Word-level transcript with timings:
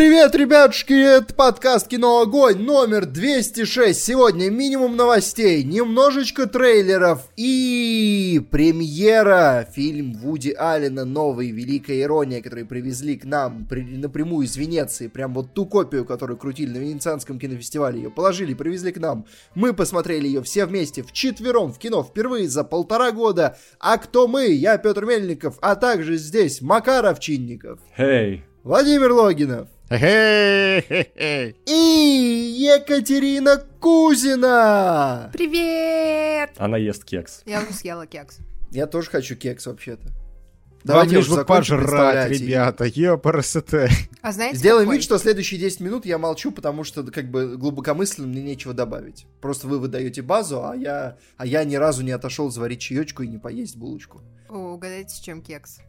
привет, 0.00 0.34
ребятушки! 0.34 0.94
Это 0.94 1.34
подкаст 1.34 1.86
«Кино 1.86 2.22
Огонь» 2.22 2.56
номер 2.56 3.04
206. 3.04 4.02
Сегодня 4.02 4.48
минимум 4.48 4.96
новостей, 4.96 5.62
немножечко 5.62 6.46
трейлеров 6.46 7.28
и 7.36 8.40
премьера. 8.50 9.68
Фильм 9.74 10.14
Вуди 10.14 10.54
Аллена 10.58 11.04
«Новый. 11.04 11.50
Великая 11.50 12.00
ирония», 12.00 12.40
который 12.40 12.64
привезли 12.64 13.18
к 13.18 13.26
нам 13.26 13.66
при, 13.66 13.82
напрямую 13.82 14.46
из 14.46 14.56
Венеции. 14.56 15.08
Прям 15.08 15.34
вот 15.34 15.52
ту 15.52 15.66
копию, 15.66 16.06
которую 16.06 16.38
крутили 16.38 16.78
на 16.78 16.78
Венецианском 16.78 17.38
кинофестивале. 17.38 18.04
Ее 18.04 18.10
положили, 18.10 18.54
привезли 18.54 18.92
к 18.92 18.98
нам. 18.98 19.26
Мы 19.54 19.74
посмотрели 19.74 20.26
ее 20.26 20.42
все 20.42 20.64
вместе, 20.64 21.02
в 21.02 21.12
четвером 21.12 21.74
в 21.74 21.78
кино 21.78 22.02
впервые 22.02 22.48
за 22.48 22.64
полтора 22.64 23.12
года. 23.12 23.58
А 23.78 23.98
кто 23.98 24.28
мы? 24.28 24.46
Я 24.46 24.78
Петр 24.78 25.04
Мельников, 25.04 25.58
а 25.60 25.76
также 25.76 26.16
здесь 26.16 26.62
Макар 26.62 27.04
Овчинников. 27.04 27.80
Эй! 27.98 28.44
Владимир 28.62 29.12
Логинов. 29.12 29.68
Хе-хе-хе-хе. 29.90 31.54
И 31.66 32.56
Екатерина 32.60 33.56
Кузина! 33.80 35.30
Привет! 35.32 36.50
Она 36.58 36.76
ест 36.78 37.04
кекс. 37.04 37.42
Я 37.44 37.60
уже 37.62 37.72
съела 37.72 38.06
кекс. 38.06 38.38
Я 38.70 38.86
тоже 38.86 39.10
хочу 39.10 39.34
кекс 39.34 39.66
вообще-то. 39.66 40.04
Вам 40.04 40.84
Давайте 40.84 41.16
лишь 41.16 41.28
бы 41.28 41.44
пожрать, 41.44 42.30
ребята. 42.30 42.84
Ёпарасоте. 42.84 43.88
А 44.22 44.32
знаете, 44.32 44.56
Сделаем 44.56 44.86
какой? 44.86 44.96
вид, 44.96 45.04
что 45.04 45.18
следующие 45.18 45.58
10 45.58 45.80
минут 45.80 46.06
я 46.06 46.18
молчу, 46.18 46.52
потому 46.52 46.84
что 46.84 47.02
как 47.02 47.28
бы 47.30 47.56
глубокомысленно 47.56 48.28
мне 48.28 48.42
нечего 48.42 48.72
добавить. 48.72 49.26
Просто 49.42 49.66
вы 49.66 49.78
выдаете 49.78 50.22
базу, 50.22 50.64
а 50.64 50.74
я, 50.76 51.18
а 51.36 51.44
я 51.46 51.64
ни 51.64 51.74
разу 51.74 52.02
не 52.02 52.12
отошел 52.12 52.48
заварить 52.50 52.80
чаечку 52.80 53.24
и 53.24 53.28
не 53.28 53.38
поесть 53.38 53.76
булочку. 53.76 54.22
О, 54.48 54.74
угадайте, 54.74 55.14
с 55.14 55.18
чем 55.18 55.42
кекс? 55.42 55.80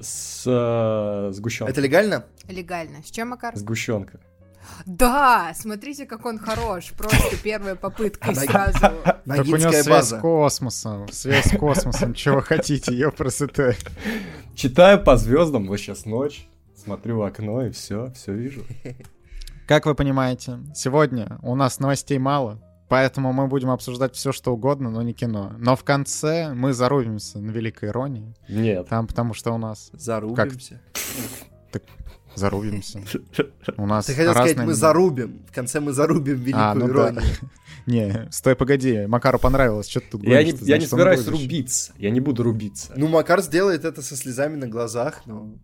С 0.00 0.44
э, 0.46 1.32
сгущенкой. 1.32 1.72
Это 1.72 1.80
легально? 1.80 2.24
Легально. 2.48 3.02
С 3.02 3.10
чем, 3.10 3.28
Макар? 3.28 3.56
Сгущенка. 3.56 4.20
Да! 4.86 5.52
Смотрите, 5.54 6.06
как 6.06 6.24
он 6.26 6.38
хорош. 6.38 6.92
Просто 6.96 7.36
первая 7.42 7.74
попытка 7.74 8.30
и 8.30 8.32
Она- 8.32 8.42
сразу. 8.42 8.78
Так 9.26 9.46
у 9.46 9.56
него 9.56 9.72
связь 9.72 10.06
с 10.06 10.18
космосом. 10.20 11.08
Связь 11.10 11.46
с 11.46 11.56
космосом. 11.56 12.14
Чего 12.14 12.40
хотите, 12.40 12.94
ёпарасоте. 12.94 13.76
Читаю 14.54 15.02
по 15.02 15.16
звездам, 15.16 15.66
вот 15.66 15.78
сейчас 15.78 16.04
ночь. 16.04 16.46
Смотрю 16.76 17.18
в 17.18 17.22
окно 17.22 17.66
и 17.66 17.70
все, 17.70 18.10
все 18.14 18.32
вижу. 18.32 18.64
Как 19.66 19.86
вы 19.86 19.94
понимаете, 19.94 20.58
сегодня 20.74 21.38
у 21.42 21.54
нас 21.54 21.78
новостей 21.78 22.18
мало, 22.18 22.60
поэтому 22.90 23.32
мы 23.32 23.46
будем 23.46 23.70
обсуждать 23.70 24.14
все, 24.14 24.32
что 24.32 24.52
угодно, 24.52 24.90
но 24.90 25.00
не 25.00 25.14
кино. 25.14 25.54
Но 25.58 25.76
в 25.76 25.84
конце 25.84 26.52
мы 26.52 26.74
зарубимся 26.74 27.38
на 27.38 27.50
великой 27.50 27.88
иронии. 27.88 28.34
Нет. 28.48 28.88
Там, 28.88 29.06
потому 29.06 29.32
что 29.32 29.52
у 29.52 29.58
нас 29.58 29.90
Зарубимся. 29.94 30.80
зарубимся. 32.34 33.00
У 33.76 33.86
нас 33.86 34.06
Ты 34.06 34.14
хотел 34.14 34.32
сказать, 34.32 34.56
мы 34.58 34.74
зарубим. 34.74 35.42
В 35.50 35.54
конце 35.54 35.80
мы 35.80 35.92
зарубим 35.92 36.36
великую 36.36 36.62
А, 36.64 36.74
ну 36.74 36.86
да. 36.88 36.92
иронию. 36.92 37.22
Не, 37.86 38.28
стой, 38.30 38.56
погоди. 38.56 39.06
Макару 39.06 39.38
понравилось, 39.38 39.88
что 39.88 40.00
ты 40.00 40.06
тут 40.10 40.22
Я 40.22 40.42
не, 40.44 40.52
я 40.62 40.78
не 40.78 40.86
собираюсь 40.86 41.26
рубиться. 41.26 41.92
Я 41.98 42.10
не 42.10 42.20
буду 42.20 42.42
рубиться. 42.42 42.92
Ну, 42.96 43.08
Макар 43.08 43.40
сделает 43.42 43.84
это 43.84 44.02
со 44.02 44.16
слезами 44.16 44.56
на 44.56 44.68
глазах, 44.68 45.22
но 45.26 45.54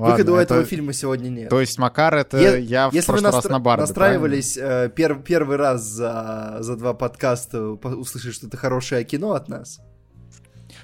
Ладно, 0.00 0.16
выхода 0.16 0.32
у 0.32 0.34
это- 0.36 0.54
этого 0.54 0.64
фильма 0.64 0.92
сегодня 0.92 1.28
нет. 1.28 1.48
То 1.50 1.60
есть 1.60 1.78
Макар 1.78 2.14
это 2.14 2.38
Е- 2.38 2.62
я 2.62 2.90
в 2.90 2.94
Если 2.94 3.10
вы 3.10 3.18
прошлый 3.18 3.32
раз 3.32 3.44
настра- 3.44 3.50
на 3.52 3.60
Барби, 3.60 3.80
настраивались 3.82 4.56
э, 4.56 4.90
пер- 4.94 5.22
первый 5.22 5.56
раз 5.56 5.82
за, 5.82 6.56
за 6.60 6.76
два 6.76 6.94
подкаста 6.94 7.74
по- 7.76 7.88
услышать 7.88 8.34
что-то 8.34 8.56
хорошее 8.56 9.04
кино 9.04 9.32
от 9.32 9.48
нас? 9.48 9.80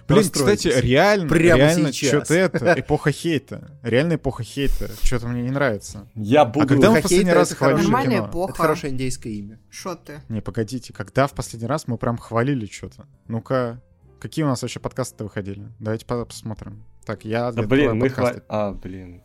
Блин, 0.09 0.29
кстати, 0.31 0.69
реально, 0.69 1.29
Прямо 1.29 1.57
реально 1.59 1.93
сейчас. 1.93 2.09
что-то 2.11 2.35
это, 2.35 2.75
эпоха 2.79 3.11
хейта. 3.11 3.73
Реально 3.83 4.15
эпоха 4.15 4.45
хейта. 4.45 4.89
Что-то 5.03 5.27
мне 5.27 5.43
не 5.43 5.51
нравится. 5.51 6.07
Я 6.15 6.43
А 6.43 6.45
буду... 6.45 6.67
когда 6.69 6.93
мы 6.93 7.01
в 7.01 7.03
последний 7.03 7.31
это 7.31 7.41
раз 7.41 7.53
хвалили 7.53 7.83
Нормальная 7.83 8.19
кино? 8.19 8.29
эпоха. 8.31 8.53
это 8.53 8.63
хорошее 8.63 8.93
индейское 8.93 9.33
имя. 9.33 9.59
Шо 9.69 9.97
ты? 9.97 10.21
Не, 10.29 10.41
погодите, 10.41 10.93
когда 10.93 11.27
в 11.27 11.33
последний 11.33 11.67
раз 11.67 11.89
мы 11.89 11.99
прям 11.99 12.19
хвалили 12.19 12.67
что-то? 12.67 13.07
Ну-ка, 13.27 13.83
какие 14.21 14.45
у 14.45 14.49
нас 14.49 14.63
вообще 14.63 14.79
подкасты 14.79 15.25
выходили? 15.25 15.67
Давайте 15.81 16.07
по- 16.07 16.25
посмотрим. 16.25 16.85
Так, 17.07 17.25
я... 17.25 17.53
Да 17.53 17.63
блин, 17.63 17.97
мы 17.97 18.09
хвалили... 18.11 18.43
А, 18.49 18.73
блин. 18.73 19.23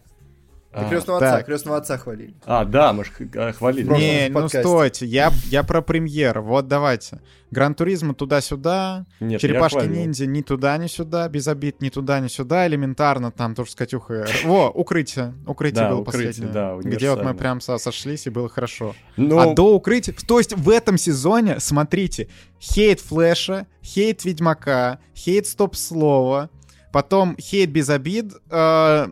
Ты 0.72 0.78
А, 0.86 0.90
крестного 0.90 1.18
отца, 1.19 1.31
так. 1.38 1.46
крестного 1.47 1.78
отца 1.80 1.97
хвалили. 1.97 2.34
а, 2.46 2.64
да, 2.64 2.94
мы 2.94 3.03
же 3.03 3.12
хвалили. 3.12 3.86
Просто 3.88 4.06
Не, 4.06 4.30
ну 4.30 4.47
стойте, 4.47 5.06
я, 5.06 5.34
я 5.50 5.64
про 5.64 5.81
премьер. 5.81 6.40
Вот 6.40 6.70
давайте. 6.70 7.20
Гран 7.50 7.75
Туризма 7.75 8.14
туда-сюда, 8.14 9.06
Нет, 9.20 9.41
Черепашки 9.41 9.86
ниндзя 9.86 10.28
ни 10.28 10.41
туда, 10.41 10.78
ни 10.78 10.88
сюда, 10.88 11.28
без 11.28 11.50
обид 11.50 11.81
ни 11.81 11.90
туда, 11.90 12.22
ни 12.22 12.30
сюда, 12.30 12.68
элементарно 12.68 13.31
там 13.31 13.53
тоже 13.53 13.72
с 13.72 13.75
Катюхой. 13.75 14.24
Во, 14.46 14.70
укрытие. 14.70 15.34
Укрытие 15.46 15.81
Да, 15.84 15.90
было 15.90 16.02
«Укрытие», 16.03 16.28
последнее. 16.28 16.53
да, 16.53 16.78
где 16.81 17.09
вот 17.09 17.22
мы 17.25 17.34
прям 17.34 17.59
со- 17.59 17.78
сошлись 17.78 18.25
и 18.28 18.30
было 18.30 18.47
хорошо. 18.47 18.96
Ну, 19.18 19.40
А 19.40 19.53
до 19.53 19.75
укрытия... 19.75 20.16
То 20.25 20.38
есть 20.38 20.53
в 20.56 20.70
этом 20.70 20.97
сезоне, 20.97 21.59
смотрите, 21.59 22.30
хейт 22.62 23.02
Флэша, 23.02 23.68
хейт 23.84 24.24
Ведьмака, 24.24 25.00
хейт 25.14 25.47
Стоп-слова, 25.47 26.50
потом 26.91 27.35
хейт 27.40 27.69
без 27.69 27.90
обид, 27.90 28.34
э, 28.50 29.07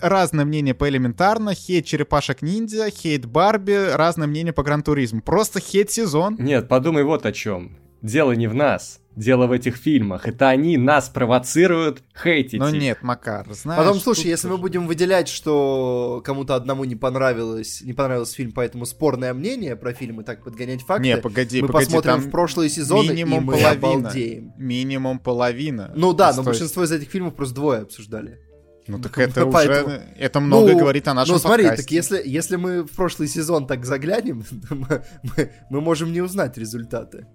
разное 0.00 0.44
мнение 0.44 0.74
по 0.74 0.88
элементарно, 0.88 1.54
хейт 1.54 1.86
Черепашек 1.86 2.42
Ниндзя, 2.42 2.90
хейт 2.90 3.26
Барби, 3.26 3.92
разное 3.94 4.26
мнение 4.26 4.52
по 4.52 4.62
Гран-туризму. 4.62 5.22
Просто 5.22 5.60
хейт-сезон. 5.60 6.36
Нет, 6.38 6.68
подумай 6.68 7.04
вот 7.04 7.26
о 7.26 7.32
чем. 7.32 7.76
Дело 8.04 8.32
не 8.32 8.46
в 8.48 8.54
нас, 8.54 9.00
дело 9.16 9.46
в 9.46 9.52
этих 9.52 9.76
фильмах. 9.76 10.28
Это 10.28 10.50
они 10.50 10.76
нас 10.76 11.08
провоцируют 11.08 12.02
хейтить. 12.22 12.60
Но 12.60 12.68
их. 12.68 12.74
нет, 12.78 12.98
Макар, 13.00 13.46
знаешь... 13.54 13.82
Потом, 13.82 13.98
слушай, 13.98 14.26
если 14.26 14.46
мы 14.48 14.58
будем 14.58 14.86
выделять, 14.86 15.26
что 15.26 16.20
кому-то 16.22 16.54
одному 16.54 16.84
не 16.84 16.96
понравилось, 16.96 17.80
не 17.80 17.94
понравился 17.94 18.34
фильм, 18.34 18.52
поэтому 18.52 18.84
спорное 18.84 19.32
мнение 19.32 19.74
про 19.74 19.94
фильм 19.94 20.20
и 20.20 20.24
так 20.24 20.44
подгонять 20.44 20.82
факты, 20.82 21.02
Не, 21.02 21.16
погоди, 21.16 21.62
мы 21.62 21.68
погоди, 21.68 21.86
посмотрим 21.86 22.16
в 22.18 22.30
прошлые 22.30 22.68
сезоны, 22.68 23.06
и 23.06 23.08
минимум 23.08 23.44
мы 23.44 23.52
половина. 23.54 23.70
обалдеем. 23.70 24.52
Минимум 24.58 25.18
половина. 25.18 25.90
Ну 25.96 26.12
да, 26.12 26.26
но 26.26 26.32
Стой. 26.34 26.44
большинство 26.44 26.84
из 26.84 26.92
этих 26.92 27.08
фильмов 27.08 27.34
просто 27.34 27.54
двое 27.54 27.80
обсуждали. 27.80 28.38
Ну 28.86 28.98
так 28.98 29.16
это 29.16 29.46
Поэтому- 29.50 29.86
уже... 29.86 30.02
Это 30.18 30.40
много 30.40 30.72
Ну, 30.72 30.78
говорит 30.78 31.08
о 31.08 31.14
нашем 31.14 31.32
Ну 31.36 31.38
смотри, 31.38 31.64
подкасте. 31.64 31.82
так 31.84 31.90
если, 31.90 32.22
если 32.22 32.56
мы 32.56 32.82
в 32.82 32.90
прошлый 32.94 33.28
сезон 33.28 33.66
так 33.66 33.86
заглянем, 33.86 34.42
то 34.68 34.74
мы, 34.74 35.02
мы- 35.22 35.50
мы 35.70 35.80
можем 35.80 36.12
не 36.12 36.20
узнать 36.20 36.58
результаты. 36.58 37.26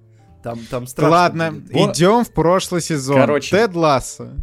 Там, 0.43 0.59
там 0.69 0.87
страшно 0.87 1.11
Ладно, 1.11 1.51
будет. 1.51 1.95
Идем 1.97 2.23
в 2.23 2.31
прошлый 2.31 2.81
сезон. 2.81 3.17
Короче. 3.17 3.55
Тед 3.55 3.75
Ласса. 3.75 4.33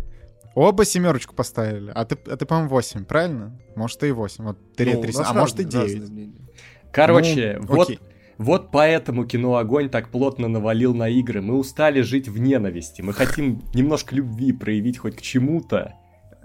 Оба 0.55 0.85
семерочку 0.85 1.35
поставили. 1.35 1.91
А 1.95 2.05
ты, 2.05 2.17
а 2.31 2.37
ты 2.37 2.47
по-моему, 2.47 2.71
8, 2.71 3.05
правильно? 3.05 3.59
Может, 3.75 4.03
и 4.05 4.11
8. 4.11 4.45
Вот 4.45 4.75
три, 4.75 4.95
Ну, 4.95 5.03
три, 5.03 5.13
у 5.15 5.19
нас 5.19 5.31
а 5.31 5.35
может 5.35 5.61
и 5.61 5.65
разные- 5.65 5.83
9. 5.87 6.01
разные 6.01 6.11
мнения. 6.27 6.49
Короче, 6.93 7.57
Ну, 7.61 7.67
вот, 7.67 7.83
окей. 7.91 8.01
вот 8.39 8.71
поэтому 8.71 9.27
кино 9.27 9.57
Огонь 9.57 9.91
так 9.91 10.11
плотно 10.11 10.49
навалил 10.49 10.95
на 10.95 11.09
игры. 11.11 11.43
Мы 11.43 11.57
устали 11.57 12.01
жить 12.01 12.29
в 12.29 12.39
ненависти. 12.39 13.03
Мы 13.03 13.13
хотим 13.13 13.63
немножко 13.75 14.15
любви 14.15 14.53
проявить 14.53 14.97
хоть 14.99 15.17
к 15.17 15.21
чему-то. 15.21 15.95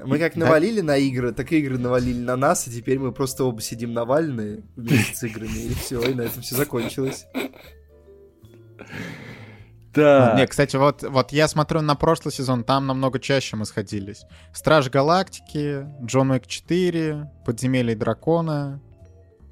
Мы 0.03 0.17
как 0.17 0.33
Да. 0.33 0.45
навалили 0.45 0.81
на 0.81 0.97
игры, 0.97 1.31
так 1.31 1.51
и 1.53 1.59
игры 1.59 1.77
навалили 1.77 2.19
на 2.19 2.35
нас, 2.35 2.67
и 2.67 2.71
теперь 2.71 2.97
мы 2.99 3.11
просто 3.13 3.43
оба 3.45 3.61
сидим 3.61 3.93
наваленные 3.93 4.63
вместе 4.75 5.15
с 5.15 5.23
играми, 5.23 5.51
и 5.57 5.73
все, 5.75 6.01
и 6.01 6.13
на 6.15 6.21
этом 6.23 6.41
все 6.41 6.55
закончилось. 6.55 7.27
Да. 9.93 10.35
Не, 10.37 10.47
кстати, 10.47 10.77
вот, 10.77 11.03
вот 11.03 11.31
я 11.31 11.47
смотрю 11.47 11.81
на 11.81 11.95
прошлый 11.95 12.33
сезон, 12.33 12.63
там 12.63 12.87
намного 12.87 13.19
чаще 13.19 13.57
мы 13.57 13.65
сходились. 13.65 14.23
Страж 14.53 14.89
Галактики, 14.89 15.85
Джон 16.05 16.31
Уик 16.31 16.47
4, 16.47 17.29
Подземелье 17.45 17.95
дракона. 17.95 18.81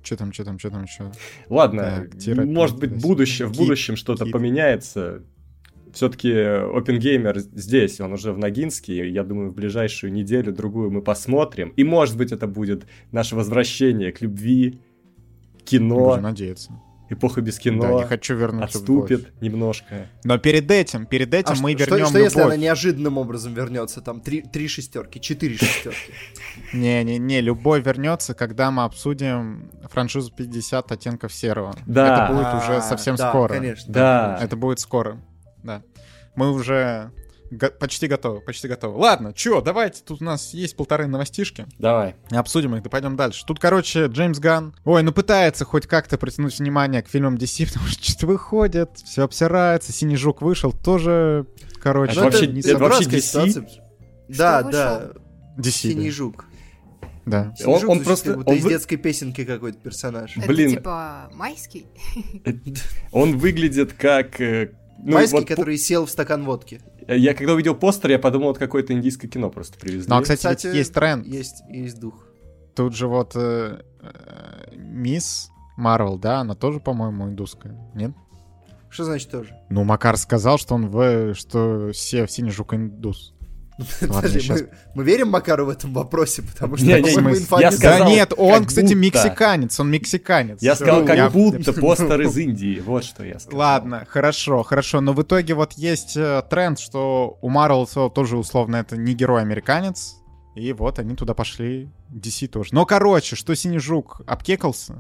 Че 0.03 0.16
там, 0.16 0.31
че 0.31 0.44
там, 0.44 0.57
че 0.57 0.69
там, 0.69 0.85
че? 0.85 1.11
Ладно, 1.49 2.07
терапия, 2.17 2.53
может 2.53 2.79
быть, 2.79 3.01
будущее, 3.01 3.47
в 3.47 3.57
будущем 3.57 3.95
что-то 3.97 4.25
поменяется. 4.25 5.23
Все-таки 5.94 6.29
OpenGamer 6.29 7.39
здесь, 7.39 7.99
он 7.99 8.13
уже 8.13 8.31
в 8.31 8.38
Ногинске. 8.38 9.09
Я 9.09 9.23
думаю, 9.23 9.49
в 9.49 9.55
ближайшую 9.55 10.13
неделю-другую 10.13 10.91
мы 10.91 11.01
посмотрим. 11.01 11.69
И, 11.69 11.83
может 11.83 12.16
быть, 12.16 12.31
это 12.31 12.47
будет 12.47 12.85
наше 13.11 13.35
возвращение 13.35 14.11
к 14.11 14.22
любви, 14.22 14.79
кино, 15.66 16.09
Будем 16.11 16.23
надеяться. 16.23 16.72
Эпоха 17.09 17.41
без 17.41 17.56
Да, 17.56 17.61
кино 17.61 18.00
я 18.00 18.06
хочу 18.06 18.35
вернуть 18.35 18.73
любовь. 18.76 18.76
отступит 19.11 19.41
немножко. 19.41 20.08
Но 20.23 20.38
перед 20.38 20.70
этим, 20.70 21.06
перед 21.06 21.34
этим 21.34 21.53
А 21.53 21.61
мы 21.61 21.72
что, 21.73 21.85
вернем 21.85 22.06
что, 22.08 22.20
если 22.20 22.38
любовь. 22.40 22.53
она 22.53 22.61
неожиданным 22.61 23.17
образом 23.17 23.53
вернется? 23.53 24.02
Там 24.02 24.22
три, 24.22 24.41
три 24.41 24.67
шестерки, 24.67 25.20
четыре 25.20 25.56
шестерки. 25.58 26.14
Не-не-не, 26.73 27.41
любовь 27.41 27.85
вернется, 27.85 28.34
когда 28.34 28.72
мы 28.72 28.84
обсудим 28.84 29.72
франшизу 29.90 30.32
50 30.32 30.91
оттенков 30.91 31.34
серого. 31.34 31.76
Да. 31.85 32.26
Это 32.26 32.34
будет 32.34 32.46
А, 32.46 32.58
уже 32.58 32.82
совсем 32.82 33.16
да, 33.16 33.29
скоро. 33.29 33.53
конечно. 33.53 33.91
Да. 33.94 34.40
Это 34.41 34.55
будет 34.55 34.79
скоро. 34.79 35.20
Да. 35.64 35.82
Мы 36.35 36.52
уже 36.52 37.12
го- 37.51 37.69
почти 37.72 38.07
готовы, 38.07 38.41
почти 38.41 38.67
готовы. 38.67 38.97
Ладно, 38.97 39.34
чё, 39.34 39.61
давайте, 39.61 40.01
тут 40.03 40.22
у 40.22 40.25
нас 40.25 40.53
есть 40.53 40.75
полторы 40.75 41.07
новостишки. 41.07 41.66
Давай. 41.78 42.16
Обсудим 42.31 42.75
их, 42.75 42.84
да 42.84 42.90
пойдем 42.90 43.16
дальше. 43.16 43.46
Тут, 43.46 43.59
короче, 43.59 44.05
Джеймс 44.07 44.40
Ган. 44.40 44.73
Ой, 44.85 45.03
ну 45.03 45.11
пытается 45.11 45.66
хоть 45.66 45.87
как-то 45.87 46.17
притянуть 46.17 46.57
внимание 46.59 47.01
к 47.01 47.07
фильмам 47.07 47.35
DC, 47.35 47.66
потому 47.72 47.87
что 47.87 48.03
что-то 48.03 48.28
выходит, 48.28 48.90
все 49.03 49.23
обсирается. 49.23 49.91
Синий 49.91 50.16
жук 50.17 50.41
вышел, 50.41 50.72
тоже, 50.72 51.46
короче, 51.81 52.13
Это 52.13 52.22
вообще- 52.23 52.47
не 52.47 52.61
это 52.61 52.78
вообще 52.78 53.09
DC? 53.09 53.22
ситуация. 53.22 53.66
Да, 54.28 54.59
Что 54.61 54.72
да, 54.72 55.11
DC. 55.57 55.72
синий 55.72 56.05
да. 56.09 56.11
жук. 56.11 56.45
Да. 57.25 57.41
Он- 57.49 57.55
Снежок 57.57 57.90
он 57.90 57.97
звучит, 57.97 58.05
просто- 58.05 58.34
как 58.35 58.47
он 58.47 58.55
из 58.55 58.63
вы- 58.63 58.69
детской 58.72 58.95
песенки 58.97 59.45
какой-то 59.45 59.78
персонаж. 59.78 60.35
Это 60.37 60.47
Блин. 60.47 60.72
типа 60.72 61.29
майский? 61.34 61.85
Он 63.11 63.37
выглядит 63.37 63.93
как... 63.93 64.40
э, 64.41 64.72
ну, 65.03 65.13
Майский, 65.13 65.37
вот 65.37 65.47
который 65.47 65.78
сел 65.78 66.05
в 66.05 66.09
стакан 66.09 66.43
водки. 66.43 66.81
Я 67.16 67.34
когда 67.34 67.53
увидел 67.53 67.76
постер, 67.76 68.11
я 68.11 68.20
подумал, 68.20 68.52
это 68.52 68.59
какое-то 68.59 68.94
индийское 68.94 69.29
кино 69.29 69.50
просто 69.50 69.79
привезли. 69.79 70.09
Ну, 70.09 70.17
а, 70.17 70.22
кстати, 70.22 70.67
ведь 70.67 70.76
есть 70.76 70.94
тренд. 70.94 71.26
Есть, 71.26 71.64
есть 71.70 72.00
дух. 72.00 72.26
Тут 72.76 72.96
же 72.96 73.08
вот 73.08 73.35
э, 73.35 73.82
э, 74.02 74.76
Мисс 74.76 75.50
Марвел, 75.76 76.17
да, 76.17 76.40
она 76.40 76.56
тоже, 76.56 76.79
по-моему, 76.79 77.28
индусская, 77.28 77.76
нет? 77.96 78.11
Что 78.90 79.06
значит 79.06 79.29
тоже? 79.32 79.56
Ну, 79.70 79.84
Макар 79.84 80.17
сказал, 80.17 80.58
что 80.58 80.76
он 80.76 80.90
в... 80.90 81.34
что 81.35 81.91
все 81.94 82.26
в 82.26 82.32
синий 82.32 82.52
жук 82.52 82.73
индус. 82.73 83.34
Подожди, 83.99 84.52
мы, 84.52 84.70
мы 84.96 85.03
верим 85.03 85.29
Макару 85.29 85.66
в 85.66 85.70
этом 85.70 85.93
вопросе, 85.93 86.41
потому 86.41 86.78
что, 86.78 86.85
Не, 86.85 87.02
не, 87.02 87.14
по-моему, 87.16 87.46
мы- 87.49 87.61
я 87.61 87.72
сказал- 87.72 87.99
да 87.99 88.05
нет, 88.09 88.34
он, 88.35 88.66
кстати, 88.66 88.85
будто. 88.93 88.96
мексиканец, 88.97 89.79
он 89.79 89.91
мексиканец. 89.91 90.61
Я 90.61 90.76
сказал, 90.76 91.05
как 91.05 91.16
я- 91.17 91.29
будто 91.29 91.73
постер 91.73 92.22
из 92.22 92.37
Индии. 92.37 92.81
Вот 92.85 93.03
что 93.03 93.23
я 93.23 93.40
сказал. 93.40 93.59
Ладно, 93.59 94.05
хорошо, 94.09 94.64
хорошо. 94.64 95.02
Но 95.02 95.14
в 95.14 95.22
итоге 95.22 95.53
вот 95.53 95.73
есть 95.73 96.17
э, 96.17 96.43
тренд, 96.49 96.79
что 96.79 97.37
у 97.41 97.49
Марвел 97.49 97.87
тоже 98.09 98.37
условно 98.37 98.78
это 98.78 98.97
не 98.97 99.14
герой-американец. 99.14 100.16
И 100.55 100.73
вот 100.73 100.99
они 100.99 101.16
туда 101.16 101.34
пошли. 101.34 101.90
DC 102.11 102.47
тоже. 102.47 102.70
Но, 102.73 102.85
короче, 102.85 103.35
что 103.35 103.55
Синий 103.55 103.78
Жук 103.79 104.22
обкекался, 104.26 104.97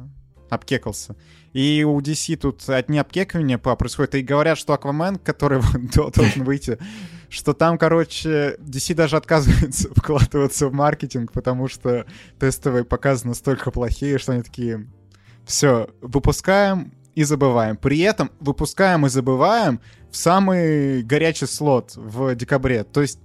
обкекался. 0.49 1.15
И 1.53 1.83
у 1.83 1.99
DC 1.99 2.35
тут 2.37 2.67
одни 2.69 2.99
обкекивания 2.99 3.57
происходят. 3.57 4.15
И 4.15 4.21
говорят, 4.21 4.57
что 4.57 4.73
Аквамен, 4.73 5.17
который 5.17 5.61
должен 5.95 6.43
выйти, 6.43 6.77
что 7.29 7.53
там, 7.53 7.77
короче, 7.77 8.57
DC 8.59 8.93
даже 8.93 9.17
отказывается 9.17 9.89
вкладываться 9.95 10.67
в 10.67 10.73
маркетинг, 10.73 11.31
потому 11.31 11.67
что 11.67 12.05
тестовые 12.39 12.85
показы 12.85 13.27
настолько 13.27 13.71
плохие, 13.71 14.17
что 14.17 14.33
они 14.33 14.43
такие, 14.43 14.87
все, 15.45 15.89
выпускаем 16.01 16.93
и 17.15 17.23
забываем. 17.23 17.77
При 17.77 17.99
этом 17.99 18.31
выпускаем 18.39 19.05
и 19.05 19.09
забываем 19.09 19.81
в 20.11 20.17
самый 20.17 21.03
горячий 21.03 21.47
слот 21.47 21.93
в 21.95 22.35
декабре. 22.35 22.83
То 22.83 23.01
есть, 23.01 23.19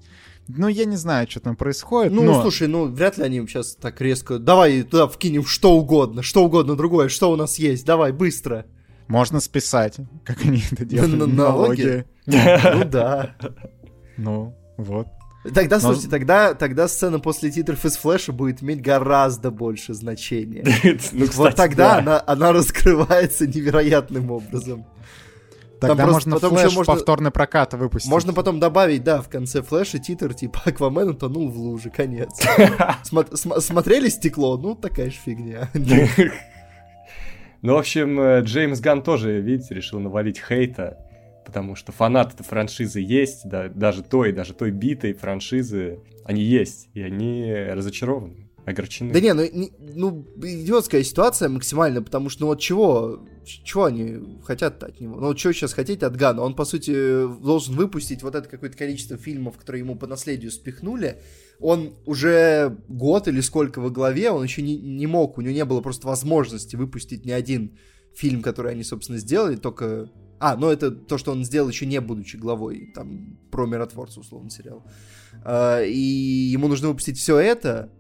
ну, 0.49 0.69
я 0.69 0.85
не 0.85 0.97
знаю, 0.97 1.27
что 1.31 1.41
там 1.41 1.57
происходит, 1.57 2.13
Ну, 2.13 2.23
но... 2.23 2.43
слушай, 2.43 2.69
ну, 2.69 2.87
вряд 2.87 3.17
ли 3.19 3.25
они 3.25 3.41
сейчас 3.47 3.77
так 3.77 4.01
резко... 4.01 4.39
Давай 4.39 4.83
туда 4.83 5.07
вкинем 5.09 5.45
что 5.45 5.73
угодно, 5.77 6.23
что 6.23 6.45
угодно 6.45 6.77
другое, 6.77 7.09
что 7.09 7.31
у 7.31 7.37
нас 7.37 7.59
есть, 7.59 7.87
давай, 7.87 8.13
быстро. 8.13 8.67
Можно 9.09 9.41
списать, 9.41 9.97
как 10.25 10.45
они 10.45 10.63
это 10.71 10.85
делают. 10.85 11.15
На- 11.15 11.27
налоги. 11.27 12.05
Ну 12.27 12.85
да. 12.85 13.37
Ну, 14.17 14.55
вот. 14.77 15.09
Тогда, 15.55 15.77
Но- 15.77 15.81
слушайте, 15.83 16.09
тогда, 16.09 16.55
тогда 16.55 16.89
сцена 16.89 17.21
после 17.21 17.51
титров 17.51 17.85
из 17.85 17.97
Флэша 17.99 18.33
будет 18.33 18.63
иметь 18.63 18.81
гораздо 18.81 19.51
больше 19.51 19.93
значения. 19.93 20.65
Ну, 21.13 21.27
Вот 21.35 21.55
тогда 21.55 21.95
да. 21.95 21.99
она, 21.99 22.25
она 22.27 22.53
раскрывается 22.53 23.47
невероятным 23.47 24.31
образом. 24.31 24.87
Тогда 25.81 26.05
просто 26.05 26.31
можно 26.31 26.35
потом 26.35 26.53
можно- 26.53 26.85
повторный 26.85 27.31
прокат 27.31 27.75
выпустить. 27.75 28.11
Можно 28.11 28.33
потом 28.33 28.61
добавить, 28.61 29.03
да, 29.05 29.21
в 29.21 29.29
конце 29.29 29.63
флеша 29.63 29.99
титр, 29.99 30.33
типа 30.35 30.61
Аквамен 30.65 31.09
утонул 31.11 31.51
в 31.51 31.57
луже, 31.57 31.91
конец. 31.91 32.31
Смо- 33.05 33.35
см- 33.37 33.61
Смотрели 33.61 34.09
стекло? 34.09 34.57
Ну, 34.57 34.75
такая 34.75 35.11
же 35.11 35.17
фигня. 35.17 35.69
Ну, 37.63 37.75
в 37.75 37.79
общем, 37.79 38.21
э, 38.21 38.41
Джеймс 38.43 38.81
Ган 38.81 39.03
тоже, 39.03 39.41
видите, 39.41 39.75
решил 39.75 39.99
навалить 39.99 40.39
хейта, 40.39 40.99
потому 41.47 41.77
что 41.77 41.93
фанаты 41.93 42.35
этой 42.35 42.45
франшизы 42.45 43.01
есть, 43.01 43.49
да, 43.49 43.69
даже 43.69 44.03
той, 44.03 44.33
даже 44.33 44.53
той 44.53 44.71
битой 44.71 45.15
франшизы, 45.15 46.01
они 46.27 46.43
есть, 46.43 46.89
и 46.93 47.01
они 47.01 47.51
разочарованы, 47.53 48.44
огорчены. 48.67 49.13
Да 49.13 49.21
не, 49.21 49.33
ну, 49.35 49.43
не- 49.43 49.73
ну, 49.79 50.27
идиотская 50.43 51.03
ситуация 51.03 51.49
максимально, 51.49 52.03
потому 52.03 52.31
что, 52.31 52.43
ну 52.43 52.47
вот 52.49 52.61
чего, 52.61 53.27
чего 53.45 53.85
они 53.85 54.41
хотят 54.45 54.83
от 54.83 55.01
него? 55.01 55.17
Ну 55.17 55.29
вот 55.29 55.39
что 55.39 55.53
сейчас 55.53 55.73
хотеть 55.73 56.03
от 56.03 56.17
Гана? 56.17 56.43
Он, 56.43 56.55
по 56.55 56.65
сути, 56.65 56.93
должен 57.43 57.75
выпустить 57.75 58.23
вот 58.23 58.35
это 58.35 58.49
какое-то 58.49 58.77
количество 58.77 59.17
фильмов, 59.17 59.59
которые 59.59 59.81
ему 59.81 59.97
по 59.97 60.07
наследию 60.07 60.51
спихнули. 60.51 61.19
Он 61.61 61.95
уже 62.07 62.79
год 62.89 63.29
или 63.29 63.41
сколько 63.41 63.81
во 63.81 63.91
главе, 63.91 64.31
он 64.31 64.43
еще 64.43 64.63
не, 64.63 64.77
не 64.77 65.07
мог, 65.07 65.39
у 65.39 65.41
него 65.41 65.55
не 65.55 65.65
было 65.65 65.81
просто 65.81 66.07
возможности 66.07 66.77
выпустить 66.77 67.25
ни 67.25 67.31
один 67.31 67.79
фильм, 68.15 68.43
который 68.43 68.73
они, 68.73 68.85
собственно, 68.85 69.19
сделали, 69.19 69.57
только... 69.57 70.11
А, 70.41 70.57
ну 70.57 70.69
это 70.69 70.91
то, 70.91 71.17
что 71.17 71.33
он 71.33 71.45
сделал 71.45 71.69
еще 71.69 71.87
не 71.87 72.01
будучи 72.01 72.37
главой, 72.37 72.93
там, 72.95 73.39
про 73.51 73.67
миротворца, 73.67 74.21
условно, 74.21 74.51
сериал. 74.51 74.85
А, 75.45 75.83
и 75.83 75.97
ему 75.97 76.69
нужно 76.69 76.89
выпустить 76.89 77.19
все 77.19 77.39
это, 77.39 77.91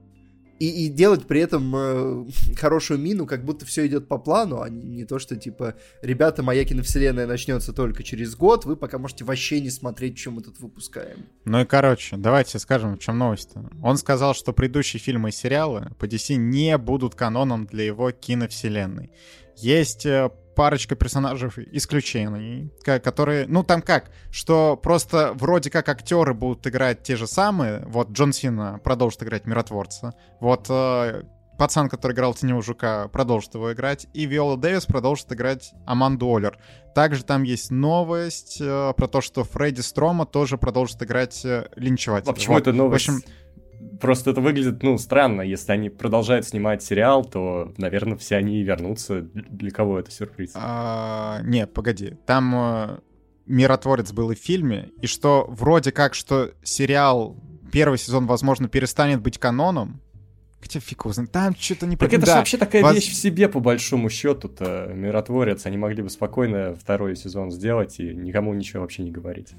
и, 0.59 0.87
и 0.87 0.89
делать 0.89 1.27
при 1.27 1.41
этом 1.41 1.75
э, 1.75 2.27
хорошую 2.57 3.01
мину, 3.01 3.27
как 3.27 3.45
будто 3.45 3.67
все 3.67 3.87
идет 3.87 4.09
по 4.09 4.19
плану, 4.19 4.61
а 4.61 4.69
не, 4.69 4.83
не 4.83 5.05
то, 5.05 5.19
что 5.19 5.37
типа, 5.37 5.75
ребята, 6.03 6.43
моя 6.43 6.65
киновселенная 6.65 7.27
начнется 7.27 7.73
только 7.73 8.03
через 8.03 8.37
год, 8.37 8.65
вы 8.65 8.77
пока 8.77 8.99
можете 8.99 9.25
вообще 9.25 9.61
не 9.61 9.71
смотреть, 9.71 10.19
что 10.19 10.31
мы 10.31 10.43
тут 10.43 10.61
выпускаем. 10.61 11.27
Ну 11.45 11.61
и 11.61 11.65
короче, 11.65 12.17
давайте 12.17 12.59
скажем, 12.59 12.97
в 12.97 12.99
чем 12.99 13.19
новость-то. 13.19 13.71
Он 13.83 13.97
сказал, 13.97 14.35
что 14.35 14.53
предыдущие 14.53 15.01
фильмы 15.01 15.31
и 15.31 15.33
сериалы 15.33 15.91
по 15.99 16.07
DC 16.07 16.37
не 16.37 16.79
будут 16.79 17.15
каноном 17.15 17.67
для 17.67 17.85
его 17.85 18.11
киновселенной. 18.11 19.11
Есть 19.57 20.07
э, 20.07 20.31
парочка 20.55 20.95
персонажей 20.95 21.51
исключений, 21.73 22.71
которые, 22.85 23.47
ну 23.47 23.63
там 23.63 23.83
как, 23.83 24.11
что 24.31 24.77
просто 24.77 25.33
вроде 25.35 25.71
как 25.71 25.89
актеры 25.89 26.35
будут 26.35 26.67
играть 26.67 27.03
те 27.03 27.17
же 27.17 27.27
самые. 27.27 27.85
Вот 27.87 28.11
Джон 28.11 28.33
Сина 28.33 28.81
продолжит 28.83 29.23
играть 29.23 29.47
миротворца. 29.47 30.15
Вот 30.41 30.67
э, 30.69 31.23
пацан, 31.59 31.89
который 31.89 32.13
играл 32.13 32.35
Теневого 32.35 32.63
Жука, 32.63 33.09
продолжит 33.09 33.55
его 33.55 33.73
играть. 33.73 34.07
И 34.13 34.27
Виола 34.27 34.57
Дэвис 34.57 34.87
продолжит 34.87 35.33
играть 35.33 35.73
Аманду 35.87 36.35
Оллер. 36.35 36.59
Также 36.95 37.25
там 37.25 37.43
есть 37.43 37.71
новость 37.71 38.59
э, 38.61 38.93
про 38.97 39.09
то, 39.09 39.21
что 39.21 39.45
Фредди 39.45 39.81
Строма 39.81 40.27
тоже 40.27 40.59
продолжит 40.59 41.03
играть 41.03 41.45
э, 41.45 41.69
линчевателя. 41.77 42.31
А 42.31 42.35
почему 42.35 42.55
Вот. 42.55 42.63
это 42.63 42.73
новость? 42.73 43.07
В 43.07 43.11
общем, 43.11 43.25
Просто 44.01 44.31
это 44.31 44.41
выглядит, 44.41 44.83
ну, 44.83 44.99
странно. 44.99 45.43
Если 45.43 45.73
они 45.73 45.89
продолжают 45.89 46.47
снимать 46.47 46.83
сериал, 46.83 47.25
то, 47.25 47.73
наверное, 47.79 48.17
все 48.17 48.37
они 48.37 48.63
вернутся. 48.63 49.23
Для 49.23 49.71
кого 49.71 49.99
это 49.99 50.11
сюрприз? 50.11 50.53
а, 50.55 51.41
не, 51.43 51.67
погоди. 51.67 52.17
Там 52.27 52.55
э, 52.55 52.99
миротворец 53.47 54.13
был 54.13 54.31
и 54.31 54.35
в 54.35 54.39
фильме, 54.39 54.91
и 55.01 55.07
что 55.07 55.47
вроде 55.49 55.93
как, 55.93 56.15
что 56.15 56.53
сериал 56.63 57.37
первый 57.73 57.99
сезон, 57.99 58.27
возможно, 58.27 58.69
перестанет 58.69 59.21
быть 59.21 59.39
каноном. 59.39 60.01
Хотя 60.61 60.81
фиг 60.81 61.05
его 61.05 61.13
знает, 61.13 61.31
там 61.31 61.55
что-то 61.59 61.87
не 61.87 61.97
Так 61.97 62.11
это 62.11 62.21
же 62.21 62.27
Да, 62.27 62.39
вообще 62.39 62.57
такая 62.57 62.83
воз- 62.83 62.95
вещь 62.95 63.11
в 63.11 63.15
себе, 63.15 63.51
по 63.51 63.61
большому 63.61 64.09
счету-то, 64.09 64.91
миротворец. 64.95 65.67
Они 65.67 65.77
могли 65.77 66.03
бы 66.03 66.09
спокойно 66.09 66.75
второй 66.75 67.17
сезон 67.17 67.51
сделать 67.51 68.01
и 68.01 68.15
никому 68.15 68.55
ничего 68.55 68.81
вообще 68.81 69.03
не 69.03 69.11
говорить. 69.11 69.53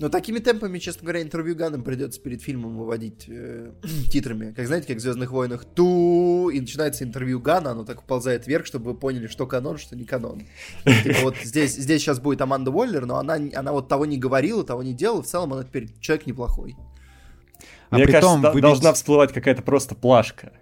Но 0.00 0.08
такими 0.08 0.38
темпами, 0.38 0.78
честно 0.78 1.02
говоря, 1.02 1.22
интервью 1.22 1.56
Ганом 1.56 1.82
придется 1.82 2.20
перед 2.20 2.40
фильмом 2.40 2.78
выводить 2.78 3.24
э, 3.28 3.72
титрами. 4.10 4.52
Как 4.52 4.66
знаете, 4.66 4.86
как 4.86 4.98
в 4.98 5.00
Звездных 5.00 5.32
войнах 5.32 5.64
ту 5.64 6.50
и 6.50 6.60
начинается 6.60 7.02
интервью 7.02 7.40
Гана, 7.40 7.72
оно 7.72 7.84
так 7.84 8.02
уползает 8.02 8.46
вверх, 8.46 8.64
чтобы 8.66 8.92
вы 8.92 8.96
поняли, 8.98 9.26
что 9.26 9.46
канон, 9.46 9.76
что 9.76 9.96
не 9.96 10.04
канон. 10.04 10.42
Типа 10.84 11.18
вот 11.22 11.36
здесь, 11.42 11.74
здесь 11.74 12.02
сейчас 12.02 12.20
будет 12.20 12.40
Аманда 12.40 12.70
Уоллер, 12.70 13.06
но 13.06 13.16
она, 13.18 13.38
она 13.54 13.72
вот 13.72 13.88
того 13.88 14.06
не 14.06 14.18
говорила, 14.18 14.62
того 14.64 14.84
не 14.84 14.94
делала, 14.94 15.22
в 15.22 15.26
целом 15.26 15.52
она 15.52 15.64
теперь 15.64 15.88
человек 16.00 16.26
неплохой. 16.26 16.76
А 17.90 17.96
Мне 17.96 18.04
притом 18.04 18.42
кажется, 18.42 18.52
вы 18.52 18.60
должна 18.60 18.90
ведь- 18.90 18.96
всплывать 18.96 19.32
какая-то 19.32 19.62
просто 19.62 19.94
плашка. 19.96 20.52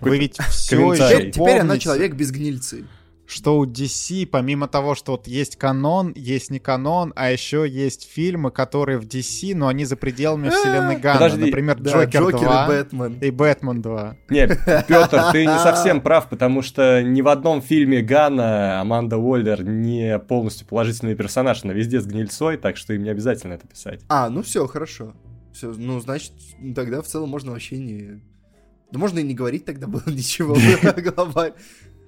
Вы 0.00 0.18
ведь 0.18 0.36
все 0.50 0.76
комментарий. 0.76 1.30
Теперь, 1.30 1.32
теперь 1.32 1.58
она 1.60 1.78
человек 1.78 2.14
без 2.14 2.30
гнильцы. 2.30 2.84
Что 3.34 3.58
у 3.58 3.66
DC, 3.66 4.26
помимо 4.26 4.68
того, 4.68 4.94
что 4.94 5.12
вот 5.12 5.26
есть 5.26 5.56
канон, 5.56 6.12
есть 6.16 6.50
не 6.50 6.58
канон, 6.58 7.12
а 7.16 7.30
еще 7.30 7.66
есть 7.68 8.08
фильмы, 8.10 8.50
которые 8.50 8.98
в 8.98 9.04
DC, 9.06 9.54
но 9.54 9.68
они 9.68 9.84
за 9.84 9.96
пределами 9.96 10.48
вселенной 10.48 10.96
Ганна. 10.96 11.18
подожди, 11.20 11.44
Например, 11.46 11.78
Да, 11.78 11.90
Джокер, 12.04 12.22
Джокер 12.22 12.38
2 12.40 12.64
и 12.64 12.68
Бэтмен. 12.68 13.18
и 13.20 13.30
Бэтмен 13.30 13.82
2. 13.82 14.16
Не, 14.30 14.46
Петр, 14.46 15.22
ты 15.32 15.46
не 15.46 15.58
совсем 15.62 16.00
прав, 16.00 16.28
потому 16.28 16.62
что 16.62 17.02
ни 17.02 17.20
в 17.20 17.28
одном 17.28 17.60
фильме 17.60 18.00
Гана 18.02 18.80
Аманда 18.80 19.18
Уоллер 19.18 19.64
не 19.64 20.18
полностью 20.18 20.66
положительный 20.66 21.14
персонаж, 21.14 21.64
она 21.64 21.72
везде 21.72 22.00
с 22.00 22.06
гнильцой, 22.06 22.56
так 22.56 22.76
что 22.76 22.94
им 22.94 23.02
не 23.02 23.10
обязательно 23.10 23.54
это 23.54 23.66
писать. 23.66 24.00
А, 24.08 24.30
ну 24.30 24.42
все, 24.42 24.66
хорошо. 24.66 25.12
Все, 25.52 25.72
ну, 25.76 26.00
значит, 26.00 26.32
тогда 26.74 27.02
в 27.02 27.06
целом 27.06 27.28
можно 27.30 27.52
вообще 27.52 27.78
не... 27.78 28.20
Да 28.90 28.98
можно 28.98 29.18
и 29.18 29.22
не 29.22 29.34
говорить 29.34 29.64
тогда 29.64 29.86
было 29.86 30.02
ничего. 30.06 30.54
Глобально. 31.14 31.54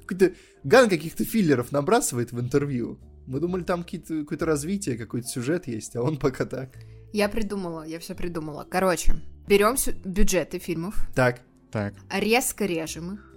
Какой-то 0.07 0.35
Ган 0.65 0.89
каких-то 0.89 1.25
филлеров 1.25 1.73
набрасывает 1.73 2.33
в 2.33 2.41
интервью. 2.41 2.99
Мы 3.27 3.41
думали, 3.41 3.63
там 3.65 3.83
какие-то- 3.83 4.21
какое-то 4.21 4.47
развитие, 4.47 4.97
какой-то 4.97 5.27
сюжет 5.27 5.67
есть, 5.67 5.97
а 5.97 6.03
он 6.03 6.17
пока 6.17 6.45
так. 6.45 6.71
Я 7.13 7.29
придумала, 7.29 7.83
я 7.85 7.99
все 7.99 8.15
придумала. 8.15 8.65
Короче, 8.69 9.15
берем 9.49 9.77
сю- 9.77 9.95
бюджеты 10.05 10.59
фильмов, 10.59 11.09
Так, 11.15 11.41
Так. 11.73 11.95
резко 12.13 12.67
режем 12.67 13.15
их, 13.15 13.35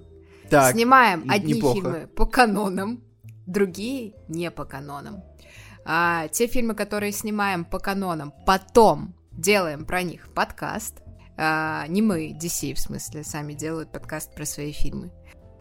так. 0.50 0.76
снимаем 0.76 1.26
одни 1.30 1.54
неплохо. 1.54 1.76
фильмы 1.76 2.08
по 2.08 2.26
канонам, 2.26 3.04
другие 3.48 4.14
не 4.28 4.52
по 4.52 4.66
канонам. 4.66 5.24
А 5.86 6.28
те 6.28 6.48
фильмы, 6.48 6.76
которые 6.76 7.12
снимаем 7.12 7.66
по 7.66 7.80
канонам, 7.80 8.32
потом 8.46 9.16
делаем 9.32 9.86
про 9.86 10.04
них 10.04 10.28
подкаст. 10.34 11.02
А, 11.38 11.88
не 11.88 12.02
мы, 12.02 12.34
DC, 12.40 12.74
в 12.74 12.80
смысле, 12.80 13.24
сами 13.24 13.54
делают 13.54 13.92
подкаст 13.92 14.36
про 14.36 14.46
свои 14.46 14.72
фильмы. 14.74 15.10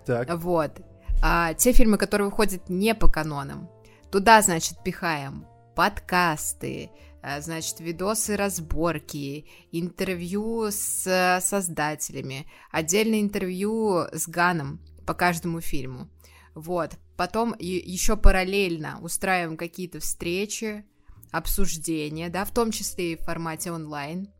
Так. 0.04 0.28
Вот. 0.38 0.72
А, 1.20 1.54
те 1.54 1.72
фильмы, 1.72 1.98
которые 1.98 2.28
выходят 2.28 2.68
не 2.68 2.94
по 2.94 3.08
канонам, 3.08 3.68
туда, 4.10 4.40
значит, 4.40 4.82
пихаем 4.84 5.46
подкасты, 5.74 6.90
а, 7.22 7.40
значит, 7.40 7.80
видосы 7.80 8.36
разборки, 8.36 9.46
интервью 9.72 10.70
с 10.70 11.06
э, 11.06 11.40
создателями, 11.40 12.46
отдельное 12.70 13.20
интервью 13.20 14.06
с 14.12 14.28
Ганом 14.28 14.80
по 15.06 15.14
каждому 15.14 15.60
фильму. 15.60 16.08
Вот. 16.54 16.92
Потом 17.16 17.54
еще 17.58 18.16
параллельно 18.16 19.00
устраиваем 19.02 19.56
какие-то 19.56 19.98
встречи, 19.98 20.84
обсуждения, 21.32 22.28
да, 22.28 22.44
в 22.44 22.52
том 22.52 22.70
числе 22.70 23.12
и 23.12 23.16
в 23.16 23.22
формате 23.22 23.72
онлайн. 23.72 24.32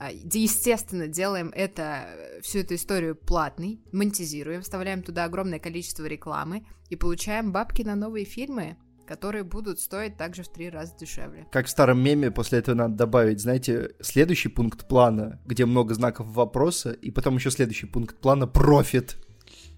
А, 0.00 0.10
естественно, 0.12 1.08
делаем 1.08 1.52
это, 1.54 2.06
всю 2.40 2.60
эту 2.60 2.76
историю 2.76 3.14
платной, 3.14 3.82
монетизируем, 3.92 4.62
вставляем 4.62 5.02
туда 5.02 5.24
огромное 5.24 5.58
количество 5.58 6.06
рекламы 6.06 6.64
и 6.88 6.96
получаем 6.96 7.52
бабки 7.52 7.82
на 7.82 7.96
новые 7.96 8.24
фильмы, 8.24 8.78
которые 9.06 9.44
будут 9.44 9.78
стоить 9.78 10.16
также 10.16 10.42
в 10.42 10.48
три 10.48 10.70
раза 10.70 10.96
дешевле. 10.98 11.46
Как 11.52 11.66
в 11.66 11.68
старом 11.70 12.02
меме, 12.02 12.30
после 12.30 12.60
этого 12.60 12.74
надо 12.74 12.94
добавить, 12.94 13.42
знаете, 13.42 13.90
следующий 14.00 14.48
пункт 14.48 14.88
плана, 14.88 15.38
где 15.44 15.66
много 15.66 15.92
знаков 15.92 16.28
вопроса, 16.28 16.92
и 16.92 17.10
потом 17.10 17.36
еще 17.36 17.50
следующий 17.50 17.86
пункт 17.86 18.16
плана 18.22 18.46
профит. 18.46 19.18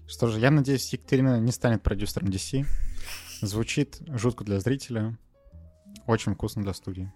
Что 0.07 0.27
же, 0.27 0.39
я 0.39 0.51
надеюсь, 0.51 0.93
Екатерина 0.93 1.41
не 1.41 1.51
станет 1.51 1.83
продюсером 1.83 2.29
DC. 2.29 2.65
Звучит 3.41 3.97
жутко 4.07 4.45
для 4.45 4.61
зрителя. 4.61 5.17
Очень 6.05 6.33
вкусно 6.33 6.63
для 6.63 6.73
студии. 6.73 7.11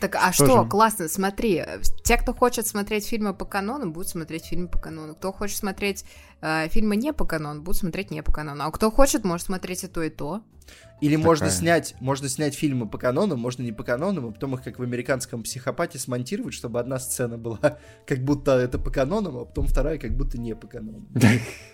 Так, 0.00 0.16
а 0.16 0.32
что, 0.32 0.46
что 0.46 0.64
классно, 0.64 1.08
смотри, 1.08 1.64
те, 2.04 2.16
кто 2.16 2.32
хочет 2.32 2.66
смотреть 2.66 3.06
фильмы 3.06 3.34
по 3.34 3.44
канону, 3.44 3.90
будут 3.90 4.08
смотреть 4.08 4.46
фильмы 4.46 4.68
по 4.68 4.78
канону. 4.78 5.14
Кто 5.14 5.32
хочет 5.32 5.56
смотреть 5.56 6.04
э, 6.40 6.68
фильмы 6.68 6.96
не 6.96 7.12
по 7.12 7.24
канону, 7.24 7.62
будут 7.62 7.80
смотреть 7.80 8.10
не 8.10 8.22
по 8.22 8.32
канону. 8.32 8.64
А 8.64 8.70
кто 8.70 8.90
хочет, 8.90 9.24
может 9.24 9.46
смотреть 9.46 9.84
и 9.84 9.88
то, 9.88 10.02
и 10.02 10.10
то. 10.10 10.42
Или 11.00 11.16
Такая. 11.16 11.26
можно 11.26 11.50
снять, 11.50 11.96
можно 12.00 12.28
снять 12.28 12.54
фильмы 12.54 12.88
по 12.88 12.96
канону, 12.96 13.36
можно 13.36 13.62
не 13.62 13.72
по 13.72 13.82
канону, 13.82 14.28
а 14.28 14.32
потом 14.32 14.54
их 14.54 14.62
как 14.62 14.78
в 14.78 14.82
американском 14.82 15.42
психопате 15.42 15.98
смонтировать, 15.98 16.54
чтобы 16.54 16.78
одна 16.78 17.00
сцена 17.00 17.38
была 17.38 17.78
как 18.06 18.20
будто 18.20 18.52
это 18.52 18.78
по 18.78 18.90
канону, 18.90 19.40
а 19.40 19.44
потом 19.44 19.66
вторая 19.66 19.98
как 19.98 20.16
будто 20.16 20.38
не 20.38 20.54
по 20.54 20.68
канону. 20.68 21.06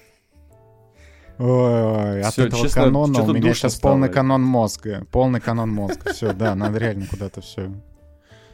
Ой, 1.38 2.20
от 2.22 2.32
Всё, 2.32 2.46
этого 2.46 2.62
честно, 2.62 2.84
канона 2.84 3.22
у 3.22 3.32
меня 3.32 3.54
сейчас 3.54 3.74
стало. 3.74 3.92
полный 3.92 4.08
канон 4.08 4.42
мозга. 4.42 5.06
Полный 5.12 5.40
канон 5.40 5.70
мозга. 5.70 6.12
Все, 6.12 6.32
да, 6.32 6.54
надо 6.54 6.78
реально 6.78 7.06
куда-то 7.06 7.40
все. 7.40 7.70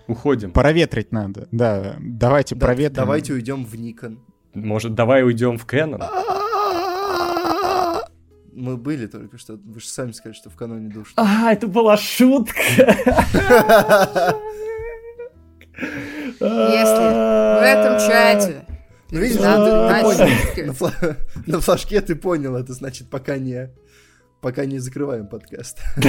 Уходим. 0.06 0.52
Проветрить 0.52 1.10
надо. 1.12 1.48
Да, 1.50 1.96
давайте 1.98 2.54
да, 2.54 2.66
проветрим. 2.66 2.96
Давайте 2.96 3.32
уйдем 3.32 3.64
в 3.64 3.74
Никон. 3.74 4.20
Может, 4.52 4.94
давай 4.94 5.24
уйдем 5.24 5.56
в 5.56 5.66
Canon? 5.66 6.04
Мы 8.52 8.76
были 8.76 9.06
только 9.06 9.38
что. 9.38 9.58
Вы 9.64 9.80
же 9.80 9.86
сами 9.86 10.12
сказали, 10.12 10.36
что 10.36 10.50
в 10.50 10.54
каноне 10.54 10.88
душ. 10.88 11.12
А, 11.16 11.52
это 11.52 11.66
была 11.66 11.96
шутка. 11.96 12.54
Если 15.76 16.38
в 16.38 17.62
этом 17.62 17.98
чате 17.98 18.64
ну, 19.14 19.20
видишь, 19.20 19.36
да, 19.36 19.54
ты, 19.56 19.70
ты 19.94 20.02
понял. 20.02 20.28
На, 20.66 20.72
фла- 20.72 21.16
на 21.46 21.60
флажке 21.60 22.00
ты 22.00 22.16
понял, 22.16 22.56
это 22.56 22.72
значит, 22.72 23.08
пока 23.08 23.38
не, 23.38 23.70
пока 24.40 24.64
не 24.64 24.80
закрываем 24.80 25.28
подкаст. 25.28 25.78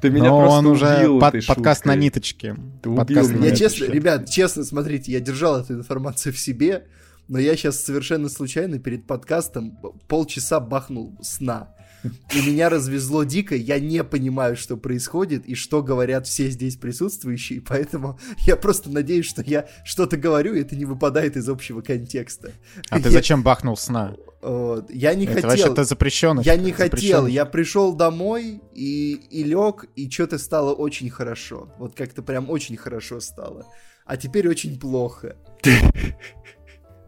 Ты 0.00 0.10
меня 0.10 0.28
Но 0.28 0.40
просто 0.40 0.58
он 0.58 0.66
уже 0.66 0.96
убил 0.98 1.20
под, 1.20 1.46
подкаст 1.46 1.84
на 1.86 1.94
ниточке. 1.94 2.56
Ты 2.82 2.94
подкаст 2.94 3.30
убил 3.30 3.44
Я 3.44 3.54
честно, 3.54 3.84
ребят, 3.84 4.28
честно, 4.28 4.64
смотрите, 4.64 5.12
я 5.12 5.20
держал 5.20 5.60
эту 5.60 5.74
информацию 5.74 6.32
в 6.32 6.38
себе, 6.38 6.88
но 7.28 7.38
я 7.38 7.56
сейчас 7.56 7.80
совершенно 7.82 8.28
случайно 8.28 8.80
перед 8.80 9.06
подкастом 9.06 9.78
полчаса 10.08 10.58
бахнул 10.60 11.16
сна. 11.22 11.73
И 12.04 12.42
меня 12.46 12.68
развезло 12.68 13.24
дико, 13.24 13.54
я 13.54 13.78
не 13.80 14.04
понимаю, 14.04 14.56
что 14.56 14.76
происходит 14.76 15.46
и 15.46 15.54
что 15.54 15.82
говорят 15.82 16.26
все 16.26 16.50
здесь 16.50 16.76
присутствующие, 16.76 17.60
поэтому 17.60 18.18
я 18.40 18.56
просто 18.56 18.90
надеюсь, 18.90 19.26
что 19.26 19.42
я 19.42 19.68
что-то 19.84 20.16
говорю, 20.16 20.54
и 20.54 20.60
это 20.60 20.76
не 20.76 20.84
выпадает 20.84 21.36
из 21.36 21.48
общего 21.48 21.80
контекста. 21.80 22.52
А 22.90 23.00
ты 23.00 23.10
зачем 23.10 23.42
бахнул 23.42 23.76
сна? 23.76 24.14
Вот. 24.42 24.90
Я 24.90 25.14
не 25.14 25.24
это 25.26 25.48
хотел. 25.48 25.72
Это 25.72 25.84
запрещено. 25.84 26.42
Я 26.42 26.56
не 26.56 26.72
хотел. 26.72 27.26
Я 27.26 27.46
пришел 27.46 27.94
домой 27.94 28.60
и, 28.74 29.14
и 29.30 29.42
лег, 29.42 29.86
и 29.96 30.10
что-то 30.10 30.38
стало 30.38 30.74
очень 30.74 31.08
хорошо. 31.08 31.72
Вот 31.78 31.94
как-то 31.94 32.22
прям 32.22 32.50
очень 32.50 32.76
хорошо 32.76 33.20
стало. 33.20 33.66
А 34.04 34.18
теперь 34.18 34.46
очень 34.48 34.78
плохо. 34.78 35.36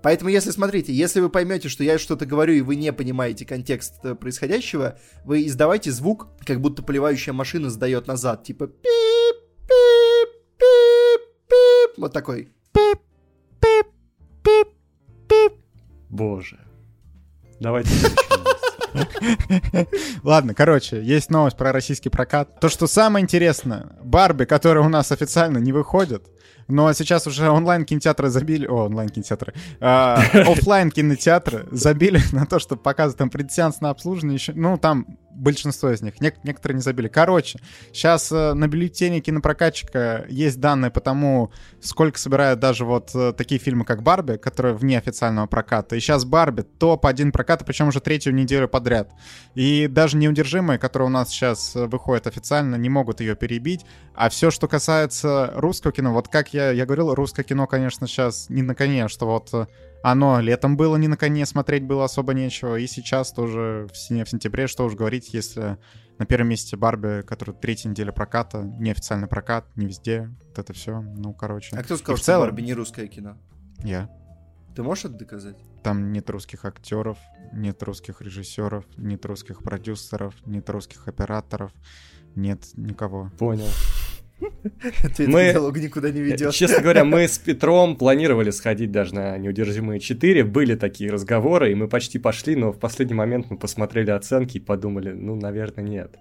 Поэтому, 0.07 0.31
если, 0.31 0.53
смотрите, 0.53 0.93
если 0.93 1.19
вы 1.19 1.29
поймете, 1.29 1.69
что 1.69 1.83
я 1.83 1.99
что-то 1.99 2.27
говорю, 2.27 2.55
и 2.55 2.61
вы 2.61 2.77
не 2.77 2.93
понимаете 2.93 3.45
контекст 3.45 4.01
происходящего, 4.21 5.01
вы 5.25 5.45
издавайте 5.47 5.91
звук, 5.91 6.29
как 6.45 6.61
будто 6.61 6.85
поливающая 6.85 7.33
машина 7.33 7.71
сдает 7.71 8.07
назад, 8.07 8.45
типа 8.45 8.69
пип, 8.69 8.85
пип, 9.67 10.31
пип, 10.59 11.23
пип, 11.49 11.99
вот 11.99 12.13
такой. 12.13 12.53
Пип, 12.73 13.01
пип, 13.61 13.89
пип, 14.45 14.69
пип. 15.27 15.53
Боже. 16.09 16.61
Давайте 17.59 17.91
Ладно, 20.23 20.55
короче, 20.55 21.03
есть 21.03 21.31
новость 21.31 21.57
про 21.57 21.73
российский 21.73 22.09
прокат. 22.09 22.61
То, 22.61 22.69
что 22.69 22.87
самое 22.87 23.23
интересное, 23.23 23.87
Барби, 24.03 24.45
которая 24.45 24.85
у 24.85 24.89
нас 24.89 25.13
официально 25.13 25.59
не 25.59 25.73
выходит, 25.73 26.25
но 26.69 26.93
сейчас 26.93 27.27
уже 27.27 27.49
онлайн-кинотеатры 27.49 28.29
забили... 28.29 28.67
О, 28.67 28.87
онлайн-кинотеатры. 28.87 29.55
А, 29.81 30.17
офлайн 30.33 30.91
кинотеатры 30.91 31.67
забили 31.71 32.21
на 32.33 32.47
то, 32.47 32.59
чтобы 32.59 32.83
показывать 32.83 33.19
там 33.19 33.31
предсеанс 33.31 33.81
на 33.81 33.91
обслуживание. 33.91 34.37
Еще, 34.37 34.53
ну, 34.55 34.77
там 34.77 35.07
большинство 35.37 35.91
из 35.91 36.03
них. 36.03 36.15
Нек- 36.21 36.39
некоторые 36.43 36.77
не 36.77 36.83
забили. 36.83 37.09
Короче, 37.09 37.61
сейчас 37.93 38.33
э, 38.33 38.55
на 38.55 38.69
бюллетене 38.69 39.21
кинопрокатчика 39.21 40.25
есть 40.29 40.61
данные 40.61 40.91
по 40.91 41.01
тому, 41.01 41.53
сколько 41.81 42.19
собирают 42.19 42.59
даже 42.61 42.85
вот 42.85 43.15
э, 43.15 43.33
такие 43.33 43.61
фильмы, 43.61 43.85
как 43.85 44.03
«Барби», 44.03 44.37
которые 44.37 44.75
вне 44.75 44.99
официального 44.99 45.47
проката. 45.47 45.97
И 45.97 46.01
сейчас 46.01 46.25
«Барби» 46.25 46.63
топ-1 46.63 47.33
проката, 47.33 47.65
причем 47.65 47.89
уже 47.89 48.01
третью 48.01 48.35
неделю 48.35 48.69
подряд. 48.69 49.13
И 49.55 49.87
даже 49.89 50.17
«Неудержимые», 50.17 50.79
которые 50.79 51.07
у 51.07 51.13
нас 51.13 51.29
сейчас 51.29 51.77
э, 51.77 51.87
выходят 51.87 52.27
официально, 52.27 52.77
не 52.77 52.89
могут 52.89 53.21
ее 53.21 53.37
перебить. 53.37 53.85
А 54.15 54.31
все, 54.31 54.51
что 54.51 54.69
касается 54.69 55.53
русского 55.55 55.93
кино, 55.93 56.13
вот 56.13 56.29
как 56.29 56.55
я, 56.55 56.71
я 56.71 56.87
говорил, 56.87 57.15
русское 57.15 57.43
кино, 57.43 57.67
конечно, 57.67 58.07
сейчас 58.07 58.49
не 58.49 58.63
на 58.63 58.75
коне, 58.75 59.09
что 59.09 59.27
вот 59.27 59.51
э, 59.53 59.67
оно 60.07 60.39
летом 60.39 60.77
было 60.77 60.95
не 60.95 61.09
на 61.09 61.17
коне, 61.17 61.45
смотреть 61.47 61.83
было 61.83 62.05
особо 62.05 62.33
нечего, 62.33 62.77
и 62.77 62.87
сейчас 62.87 63.33
тоже 63.33 63.89
в, 63.93 63.93
в 63.93 63.97
сентябре, 64.29 64.69
что 64.69 64.85
уж 64.85 64.95
говорить, 64.95 65.35
если 65.35 65.79
на 66.19 66.27
первом 66.27 66.49
месте 66.51 66.77
Барби, 66.77 67.23
который 67.23 67.57
третья 67.57 67.89
неделя 67.89 68.13
проката, 68.13 68.63
неофициальный 68.63 69.27
прокат, 69.27 69.67
не 69.75 69.87
везде, 69.87 70.33
вот 70.47 70.61
это 70.61 70.73
все, 70.75 71.01
ну, 71.01 71.35
короче. 71.35 71.75
А 71.75 71.83
кто 71.83 71.97
сказал, 71.97 72.19
что 72.19 72.39
Барби 72.39 72.63
не 72.63 72.75
русское 72.75 73.09
кино? 73.09 73.37
Я. 73.83 74.09
Ты 74.77 74.85
можешь 74.85 75.07
это 75.07 75.15
доказать? 75.15 75.57
Там 75.83 76.13
нет 76.13 76.31
русских 76.31 76.65
актеров, 76.65 77.19
нет 77.53 77.83
русских 77.83 78.23
режиссеров, 78.23 78.85
нет 78.97 79.27
русских 79.27 79.65
продюсеров, 79.65 80.35
нет 80.47 80.71
русских 80.71 81.09
операторов, 81.09 81.73
нет 82.37 82.63
никого. 82.77 83.33
Понял 83.41 83.67
мы, 85.19 85.53
диалог 85.53 85.79
никуда 85.79 86.11
не 86.11 86.21
ведет. 86.21 86.53
Честно 86.53 86.83
говоря, 86.83 87.05
мы 87.05 87.27
с 87.27 87.39
Петром 87.39 87.97
планировали 87.97 88.51
сходить 88.51 88.91
даже 88.91 89.15
на 89.15 89.39
«Неудержимые 89.39 89.99
4». 89.99 90.45
Были 90.45 90.75
такие 90.75 91.11
разговоры, 91.11 91.73
и 91.73 91.75
мы 91.75 91.89
почти 91.89 92.19
пошли, 92.19 92.57
но 92.57 92.73
в 92.73 92.79
последний 92.79 93.15
момент 93.15 93.47
мы 93.51 93.57
посмотрели 93.57 94.11
оценки 94.11 94.59
и 94.59 94.61
подумали, 94.61 95.13
ну, 95.13 95.37
наверное, 95.37 95.85
нет. 95.85 96.17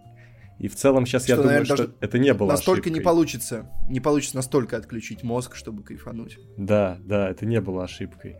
И 0.57 0.69
в 0.69 0.75
целом 0.75 1.05
сейчас 1.05 1.23
что, 1.23 1.31
я 1.33 1.35
думаю, 1.35 1.51
наверное, 1.51 1.75
что 1.75 1.91
это 1.99 2.17
не 2.17 2.33
было 2.33 2.47
Настолько 2.47 2.83
ошибкой. 2.83 2.99
не 2.99 3.03
получится. 3.03 3.69
Не 3.89 3.99
получится 3.99 4.37
настолько 4.37 4.77
отключить 4.77 5.21
мозг, 5.21 5.55
чтобы 5.55 5.83
кайфануть. 5.83 6.37
Да, 6.57 6.97
да, 7.03 7.29
это 7.29 7.45
не 7.45 7.59
было 7.59 7.83
ошибкой. 7.83 8.37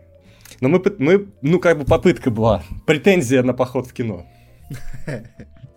Но 0.61 0.69
мы, 0.69 0.81
мы 0.97 1.27
ну, 1.41 1.59
как 1.59 1.77
бы 1.77 1.85
попытка 1.85 2.31
была. 2.31 2.63
Претензия 2.85 3.43
на 3.43 3.53
поход 3.53 3.87
в 3.87 3.93
кино. 3.93 4.25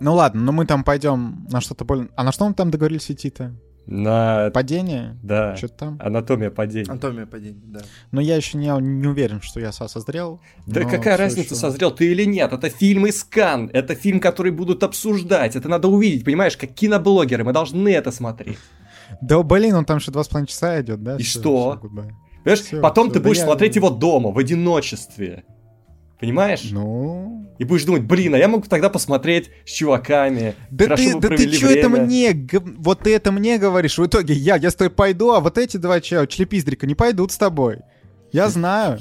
Ну 0.01 0.15
ладно, 0.15 0.41
но 0.41 0.53
мы 0.53 0.65
там 0.65 0.85
пойдем 0.85 1.45
на 1.51 1.61
что-то 1.61 1.85
более... 1.85 2.09
А 2.15 2.23
на 2.23 2.31
что 2.31 2.49
мы 2.49 2.55
там 2.55 2.71
договорились 2.71 3.11
идти-то? 3.11 3.53
На... 3.91 4.51
Падение? 4.51 5.17
Да. 5.23 5.57
Что-то 5.57 5.75
там? 5.75 5.99
Анатомия 5.99 6.51
падения. 6.51 6.91
Анатомия 6.91 7.25
падения, 7.25 7.63
да. 7.65 7.81
Но 8.11 8.21
я 8.21 8.37
еще 8.37 8.59
не, 8.59 8.67
не 8.67 9.07
уверен, 9.07 9.41
что 9.41 9.61
я 9.61 9.73
созрел. 9.73 10.41
Да 10.67 10.85
какая 10.85 11.17
разница, 11.17 11.55
еще... 11.55 11.61
созрел 11.61 11.91
ты 11.91 12.13
или 12.13 12.25
нет? 12.25 12.53
Это 12.53 12.69
фильм 12.69 13.07
из 13.07 13.25
Кан. 13.25 13.71
Это 13.73 13.95
фильм, 13.95 14.21
который 14.21 14.53
будут 14.53 14.83
обсуждать. 14.83 15.57
Это 15.57 15.71
надо 15.71 15.89
увидеть, 15.89 16.23
понимаешь? 16.23 16.59
Как 16.59 16.75
киноблогеры. 16.75 17.45
Мы 17.45 17.55
должны 17.55 17.89
это 17.89 18.11
смотреть. 18.13 18.59
Да 19.23 19.43
блин, 19.43 19.75
он 19.75 19.87
там 19.87 19.97
еще 19.99 20.13
два 20.13 20.23
с 20.23 20.29
половиной 20.29 20.49
часа 20.49 20.79
идет, 20.83 21.03
да? 21.03 21.17
И 21.17 21.23
все, 21.23 21.41
что? 21.41 21.79
Все, 21.81 21.89
Понимаешь, 22.45 22.61
все, 22.61 22.81
потом 22.83 23.07
все, 23.07 23.15
ты 23.15 23.21
будешь 23.21 23.39
да 23.39 23.45
смотреть 23.45 23.77
я... 23.77 23.81
его 23.81 23.91
дома, 23.91 24.31
в 24.31 24.39
одиночестве. 24.39 25.45
Понимаешь? 26.21 26.69
Ну... 26.71 27.47
И 27.59 27.65
будешь 27.65 27.85
думать, 27.85 28.03
блин, 28.03 28.35
а 28.35 28.39
я 28.39 28.47
могу 28.49 28.65
тогда 28.69 28.89
посмотреть 28.89 29.51
с 29.67 29.71
чуваками. 29.71 30.55
Да 30.71 30.85
Хорошо 30.85 31.21
ты, 31.21 31.29
да 31.29 31.37
ты 31.37 31.53
что 31.53 31.67
это 31.69 31.89
время». 31.89 32.05
мне, 32.07 32.49
вот 32.79 33.01
ты 33.01 33.15
это 33.15 33.33
мне 33.33 33.59
говоришь, 33.59 33.99
в 33.99 34.07
итоге 34.07 34.35
я, 34.35 34.57
я 34.57 34.71
с 34.71 34.75
тобой 34.77 34.91
пойду, 34.91 35.33
а 35.33 35.41
вот 35.41 35.59
эти 35.59 35.77
два 35.77 36.01
члепиздрика, 36.01 36.87
не 36.87 36.95
пойдут 36.95 37.33
с 37.33 37.37
тобой. 37.37 37.79
Я 38.33 38.49
знаю. 38.49 39.01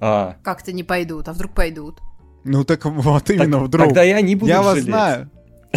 А, 0.00 0.36
Как-то 0.42 0.72
не 0.72 0.82
пойдут, 0.84 1.28
а 1.28 1.32
вдруг 1.32 1.54
пойдут? 1.54 2.00
Ну 2.44 2.64
так 2.64 2.84
вот 2.84 3.30
именно 3.30 3.58
так- 3.58 3.66
вдруг. 3.68 3.86
Тогда 3.86 4.02
я 4.02 4.20
не 4.20 4.34
буду 4.34 4.50
Я 4.50 4.62
вас 4.62 4.74
жалеть. 4.74 4.84
знаю. 4.86 5.30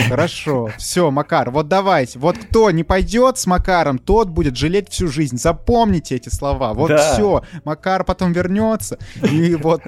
Хорошо, 0.10 0.70
все, 0.78 1.10
Макар, 1.10 1.52
вот 1.52 1.68
давайте. 1.68 2.20
Вот 2.20 2.38
кто 2.38 2.70
не 2.72 2.84
пойдет 2.84 3.38
с 3.38 3.46
Макаром, 3.48 3.98
тот 3.98 4.30
будет 4.30 4.58
жалеть 4.58 4.90
всю 4.90 5.08
жизнь. 5.08 5.38
Запомните 5.38 6.16
эти 6.16 6.30
слова. 6.30 6.74
Вот 6.74 6.90
Да. 6.90 7.14
все. 7.14 7.44
Макар 7.64 8.04
потом 8.04 8.34
вернется. 8.34 8.98
И 9.32 9.56
вот 9.56 9.82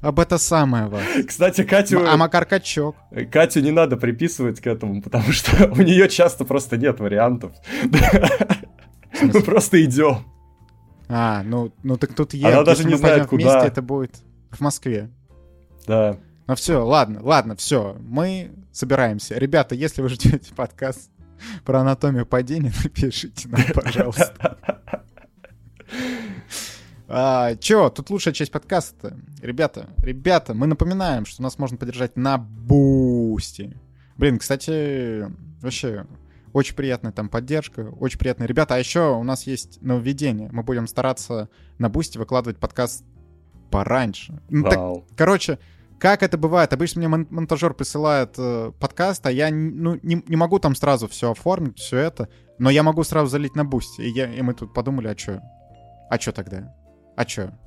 об 0.00 0.20
это 0.20 0.38
самое 0.38 0.86
вас. 0.86 1.02
Кстати, 1.28 1.64
Катю, 1.64 2.06
А 2.08 2.16
Макар 2.16 2.44
качок. 2.46 2.96
Катю 3.30 3.60
не 3.60 3.70
надо 3.70 3.96
приписывать 3.96 4.60
к 4.60 4.66
этому, 4.66 5.02
потому 5.02 5.32
что 5.32 5.70
у 5.72 5.82
нее 5.82 6.08
часто 6.08 6.44
просто 6.44 6.76
нет 6.76 7.00
вариантов. 7.00 7.52
Мы 9.20 9.42
просто 9.42 9.84
идем. 9.84 10.24
А, 11.08 11.42
ну, 11.44 11.72
ну 11.82 11.96
так 11.98 12.14
тут 12.14 12.32
Она 12.34 12.48
я. 12.48 12.62
даже 12.62 12.80
Если 12.80 12.92
не 12.92 12.96
знает, 12.96 13.26
куда. 13.26 13.42
вместе, 13.42 13.68
это 13.68 13.82
будет 13.82 14.16
в 14.50 14.60
Москве. 14.60 15.10
Да. 15.86 16.16
Ну 16.46 16.54
все, 16.54 16.84
ладно, 16.84 17.20
ладно, 17.22 17.54
все. 17.56 17.96
Мы 18.00 18.50
собираемся. 18.72 19.36
Ребята, 19.38 19.74
если 19.74 20.00
вы 20.02 20.08
ждете 20.08 20.52
подкаст 20.56 21.10
про 21.64 21.80
анатомию 21.80 22.24
падения, 22.24 22.72
напишите 22.82 23.48
нам, 23.48 23.60
пожалуйста. 23.74 24.56
А, 27.14 27.56
чё, 27.56 27.90
тут 27.90 28.08
лучшая 28.08 28.32
часть 28.32 28.50
подкаста. 28.50 29.18
Ребята, 29.42 29.90
ребята, 29.98 30.54
мы 30.54 30.66
напоминаем, 30.66 31.26
что 31.26 31.42
нас 31.42 31.58
можно 31.58 31.76
поддержать 31.76 32.16
на 32.16 32.38
Boosty. 32.38 33.76
Блин, 34.16 34.38
кстати, 34.38 35.26
вообще 35.60 36.06
очень 36.54 36.74
приятная 36.74 37.12
там 37.12 37.28
поддержка, 37.28 37.92
очень 38.00 38.18
приятные 38.18 38.46
ребята. 38.46 38.76
А 38.76 38.78
еще 38.78 39.14
у 39.14 39.24
нас 39.24 39.46
есть 39.46 39.82
нововведение. 39.82 40.48
Мы 40.52 40.62
будем 40.62 40.86
стараться 40.86 41.50
на 41.76 41.90
Boosty 41.90 42.16
выкладывать 42.16 42.56
подкаст 42.56 43.04
пораньше. 43.70 44.40
Ну, 44.48 44.70
так. 44.70 44.80
Короче, 45.14 45.58
как 45.98 46.22
это 46.22 46.38
бывает? 46.38 46.72
Обычно 46.72 47.00
мне 47.00 47.08
мон- 47.08 47.26
монтажер 47.28 47.74
присылает 47.74 48.36
э, 48.38 48.72
подкаст, 48.80 49.26
а 49.26 49.30
я 49.30 49.50
ну, 49.50 50.00
не, 50.02 50.22
не 50.26 50.36
могу 50.36 50.58
там 50.58 50.74
сразу 50.74 51.08
все 51.08 51.32
оформить, 51.32 51.78
все 51.78 51.98
это, 51.98 52.30
но 52.58 52.70
я 52.70 52.82
могу 52.82 53.04
сразу 53.04 53.26
залить 53.26 53.54
на 53.54 53.66
Boosty. 53.66 54.00
И, 54.00 54.08
я, 54.08 54.32
и 54.32 54.40
мы 54.40 54.54
тут 54.54 54.72
подумали, 54.72 55.08
а 55.08 55.18
что? 55.18 55.42
А 56.08 56.18
что 56.18 56.32
тогда? 56.32 56.74
А 57.16 57.26
что? 57.26 57.58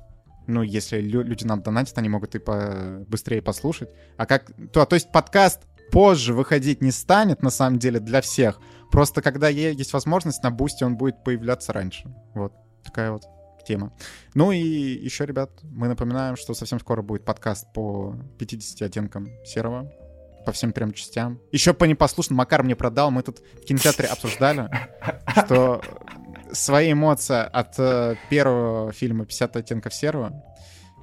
Ну, 0.46 0.62
если 0.62 1.00
лю- 1.00 1.22
люди 1.22 1.44
нам 1.44 1.62
донатят, 1.62 1.98
они 1.98 2.08
могут 2.08 2.34
и 2.34 2.38
по- 2.38 3.04
быстрее 3.08 3.42
послушать. 3.42 3.90
А 4.16 4.26
как... 4.26 4.52
То, 4.72 4.84
то 4.84 4.94
есть 4.94 5.10
подкаст 5.10 5.62
позже 5.90 6.34
выходить 6.34 6.82
не 6.82 6.90
станет, 6.90 7.42
на 7.42 7.50
самом 7.50 7.78
деле, 7.78 8.00
для 8.00 8.20
всех. 8.20 8.60
Просто 8.90 9.22
когда 9.22 9.48
есть 9.48 9.92
возможность, 9.92 10.42
на 10.42 10.50
Boosty 10.50 10.84
он 10.84 10.96
будет 10.96 11.24
появляться 11.24 11.72
раньше. 11.72 12.14
Вот. 12.34 12.52
Такая 12.84 13.10
вот 13.10 13.22
тема. 13.66 13.92
Ну 14.34 14.52
и 14.52 14.58
еще, 14.58 15.26
ребят, 15.26 15.50
мы 15.62 15.88
напоминаем, 15.88 16.36
что 16.36 16.54
совсем 16.54 16.78
скоро 16.78 17.02
будет 17.02 17.24
подкаст 17.24 17.72
по 17.72 18.14
50 18.38 18.82
оттенкам 18.82 19.28
серого. 19.44 19.90
По 20.44 20.52
всем 20.52 20.72
трем 20.72 20.92
частям. 20.92 21.40
Еще 21.50 21.74
по 21.74 21.84
непослушным. 21.84 22.36
Макар 22.36 22.62
мне 22.62 22.76
продал. 22.76 23.10
Мы 23.10 23.24
тут 23.24 23.40
в 23.40 23.64
кинотеатре 23.64 24.06
обсуждали, 24.06 24.70
что 25.44 25.82
свои 26.56 26.92
эмоции 26.92 27.36
от 27.36 27.74
э, 27.78 28.16
первого 28.30 28.92
фильма 28.92 29.24
50 29.24 29.56
оттенков 29.56 29.94
серого. 29.94 30.42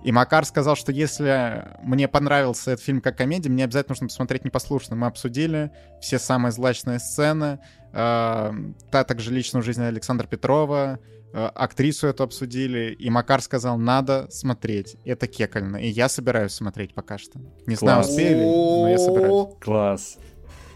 И 0.03 0.11
Макар 0.11 0.45
сказал, 0.45 0.75
что 0.75 0.91
если 0.91 1.65
мне 1.81 2.09
понравился 2.09 2.71
этот 2.71 2.83
фильм 2.83 2.99
как 2.99 3.17
комедия, 3.17 3.49
мне 3.49 3.63
обязательно 3.63 3.93
нужно 3.93 4.07
посмотреть 4.07 4.43
непослушно. 4.43 4.97
Мы 4.97 5.07
обсудили 5.07 5.71
все 6.01 6.19
самые 6.19 6.51
злачные 6.51 6.99
сцены, 6.99 7.59
э, 7.93 8.51
та 8.91 9.03
также 9.05 9.31
личную 9.33 9.63
жизнь 9.63 9.81
Александра 9.81 10.27
Петрова, 10.27 10.99
э, 11.33 11.45
актрису 11.55 12.07
эту 12.07 12.23
обсудили, 12.23 12.93
и 12.93 13.09
Макар 13.09 13.41
сказал, 13.41 13.77
надо 13.77 14.27
смотреть. 14.29 14.97
Это 15.05 15.27
кекально. 15.27 15.77
И 15.77 15.87
я 15.87 16.09
собираюсь 16.09 16.51
смотреть 16.51 16.93
пока 16.93 17.17
что. 17.17 17.39
Не 17.65 17.75
знаю, 17.75 17.99
Класс. 17.99 18.09
успею 18.09 18.37
ли, 18.37 18.45
но 18.45 18.89
я 18.89 18.97
собираюсь. 18.97 19.47
Класс. 19.61 20.17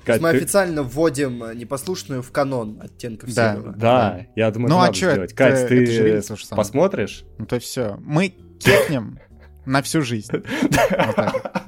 То 0.08 0.14
есть 0.14 0.24
Мы 0.24 0.32
ты- 0.32 0.38
официально 0.38 0.84
вводим 0.84 1.44
э, 1.44 1.56
непослушную 1.56 2.22
в 2.24 2.32
канон 2.32 2.80
оттенков 2.82 3.34
Да. 3.34 3.54
серого. 3.54 3.74
Да, 3.74 4.26
я 4.36 4.50
думаю, 4.52 4.70
Ну, 4.70 4.76
это 4.76 4.84
а 4.84 4.88
надо 4.88 4.98
чё, 4.98 5.12
сделать. 5.12 5.32
это- 5.34 5.38
Кать, 5.38 5.60
это 5.60 5.68
ты 5.68 6.22
самое. 6.22 6.58
посмотришь? 6.58 7.24
Ну 7.38 7.46
то 7.46 7.60
все. 7.60 7.98
Мы 8.02 8.30
кекнем 8.60 9.20
на 9.66 9.82
всю 9.82 10.02
жизнь. 10.02 10.32
Вот 10.32 10.72
так 10.72 11.18
вот. 11.18 11.62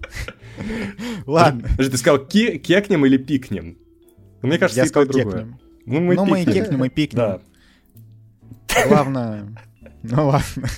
Ладно. 1.26 1.62
Подожди, 1.70 1.90
ты 1.92 1.98
сказал 1.98 2.24
кекнем 2.26 3.06
или 3.06 3.16
пикнем? 3.16 3.78
Ну, 4.42 4.48
мне 4.48 4.58
кажется, 4.58 4.80
Я 4.80 4.86
сказал 4.86 5.06
другое. 5.08 5.24
кекнем. 5.24 5.60
Ну, 5.86 6.00
мы 6.00 6.14
Ну 6.14 6.24
мы 6.26 6.42
и 6.42 6.44
кекнем, 6.44 6.84
и 6.84 6.88
пикнем. 6.88 7.18
Да. 7.18 7.40
Главное... 8.86 9.54
Ну 10.02 10.28
ладно. 10.28 10.68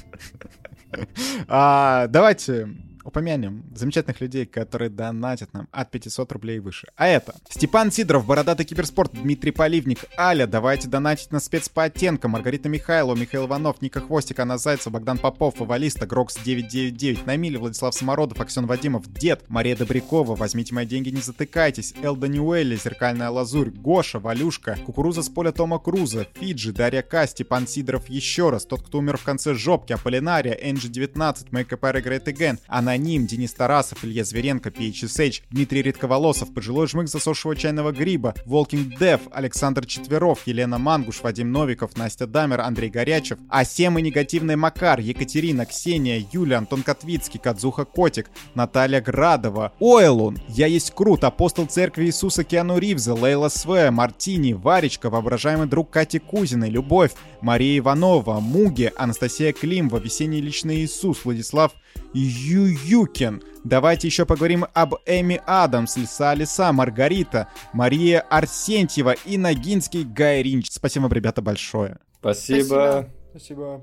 А, 1.48 2.07
Давайте 2.09 2.68
упомянем 3.04 3.64
замечательных 3.74 4.20
людей, 4.20 4.46
которые 4.46 4.90
донатят 4.90 5.52
нам 5.52 5.68
от 5.70 5.90
500 5.90 6.32
рублей 6.32 6.56
и 6.56 6.60
выше. 6.60 6.88
А 6.96 7.06
это 7.06 7.34
Степан 7.48 7.90
Сидоров, 7.90 8.26
Бородатый 8.26 8.64
Киберспорт, 8.64 9.12
Дмитрий 9.12 9.50
Поливник, 9.52 10.04
Аля, 10.18 10.46
давайте 10.46 10.88
донатить 10.88 11.32
на 11.32 11.40
спец 11.40 11.68
по 11.68 11.84
оттенкам, 11.84 12.32
Маргарита 12.32 12.68
Михайлова, 12.68 13.16
Михаил 13.16 13.46
Иванов, 13.46 13.82
Ника 13.82 14.00
Хвостик, 14.00 14.40
Анна 14.40 14.58
Зайцева, 14.58 14.92
Богдан 14.92 15.18
Попов, 15.18 15.56
Фавалиста, 15.56 16.06
Грокс 16.06 16.36
999, 16.42 17.26
Намили, 17.26 17.56
Владислав 17.56 17.94
Самородов, 17.94 18.40
Аксен 18.40 18.66
Вадимов, 18.66 19.10
Дед, 19.12 19.44
Мария 19.48 19.76
Добрякова, 19.76 20.34
Возьмите 20.36 20.74
мои 20.74 20.86
деньги, 20.86 21.10
не 21.10 21.20
затыкайтесь, 21.20 21.94
Эл 22.02 22.16
Даниуэлли, 22.16 22.76
Зеркальная 22.76 23.30
Лазурь, 23.30 23.70
Гоша, 23.70 24.18
Валюшка, 24.18 24.78
Кукуруза 24.84 25.22
с 25.22 25.28
поля 25.28 25.52
Тома 25.52 25.78
Круза, 25.78 26.26
Фиджи, 26.34 26.72
Дарья 26.72 27.02
К, 27.02 27.26
Степан 27.26 27.66
Сидоров 27.66 28.08
еще 28.08 28.50
раз, 28.50 28.64
тот, 28.64 28.82
кто 28.82 28.98
умер 28.98 29.16
в 29.16 29.24
конце 29.24 29.54
жопки, 29.54 29.92
Аполлинария, 29.92 30.52
Энджи 30.52 30.88
19, 30.88 31.48
Makeup 31.48 31.80
Great 32.02 32.24
Again, 32.24 32.58
Аноним, 32.92 33.26
Денис 33.26 33.52
Тарасов, 33.55 34.05
Илья 34.05 34.22
Зверенко, 34.22 34.68
PHSH, 34.68 35.42
Дмитрий 35.50 35.83
Редковолосов, 35.83 36.52
Пожилой 36.52 36.87
жмых 36.87 37.09
засохшего 37.09 37.57
чайного 37.57 37.90
гриба, 37.90 38.35
Walking 38.44 38.98
Dev, 38.98 39.22
Александр 39.33 39.87
Четверов, 39.87 40.40
Елена 40.46 40.76
Мангуш, 40.78 41.22
Вадим 41.22 41.50
Новиков, 41.52 41.96
Настя 41.96 42.26
Дамер, 42.26 42.61
Андрей 42.61 42.90
Горячев, 42.90 43.38
Асем 43.48 43.98
и 43.98 44.02
негативный 44.02 44.57
Макар, 44.57 45.00
Екатерина, 45.00 45.64
Ксения, 45.64 46.22
Юля, 46.33 46.59
Антон 46.59 46.83
Котвицкий, 46.83 47.40
Кадзуха 47.40 47.87
Котик, 47.87 48.31
Наталья 48.55 49.00
Градова, 49.00 49.72
Ойлун, 49.81 50.38
Я 50.48 50.66
есть 50.66 50.90
Крут, 50.90 51.24
Апостол 51.24 51.64
Церкви 51.66 52.05
Иисуса 52.05 52.44
Киану 52.44 52.76
Ривза, 52.76 53.14
Лейла 53.14 53.48
Све, 53.48 53.90
Мартини, 53.90 54.52
Варечка, 54.52 55.09
воображаемый 55.09 55.66
друг 55.66 55.88
Кати 55.88 56.18
Кузиной, 56.18 56.68
Любовь, 56.68 57.12
Мария 57.40 57.78
Иванова, 57.78 58.40
Муги, 58.40 58.92
Анастасия 58.96 59.55
Климова, 59.55 59.96
Весенний 59.96 60.42
Личный 60.42 60.83
Иисус, 60.85 61.24
Владислав 61.24 61.72
Ююкин. 62.12 63.42
Давайте 63.64 64.09
еще 64.09 64.26
поговорим 64.26 64.66
об 64.74 64.94
Эми 65.07 65.40
Адамс, 65.46 65.96
Лиса 65.96 66.35
Лиса, 66.35 66.72
Маргарита, 66.72 67.48
Мария 67.72 68.20
Арсентьева 68.20 69.14
и 69.24 69.38
Ногинский 69.38 70.05
Гай 70.05 70.42
Ринч. 70.42 70.66
Спасибо 70.70 71.05
вам, 71.05 71.12
ребята, 71.12 71.42
большое. 71.42 71.98
Спасибо. 72.18 73.09
Спасибо. 73.31 73.83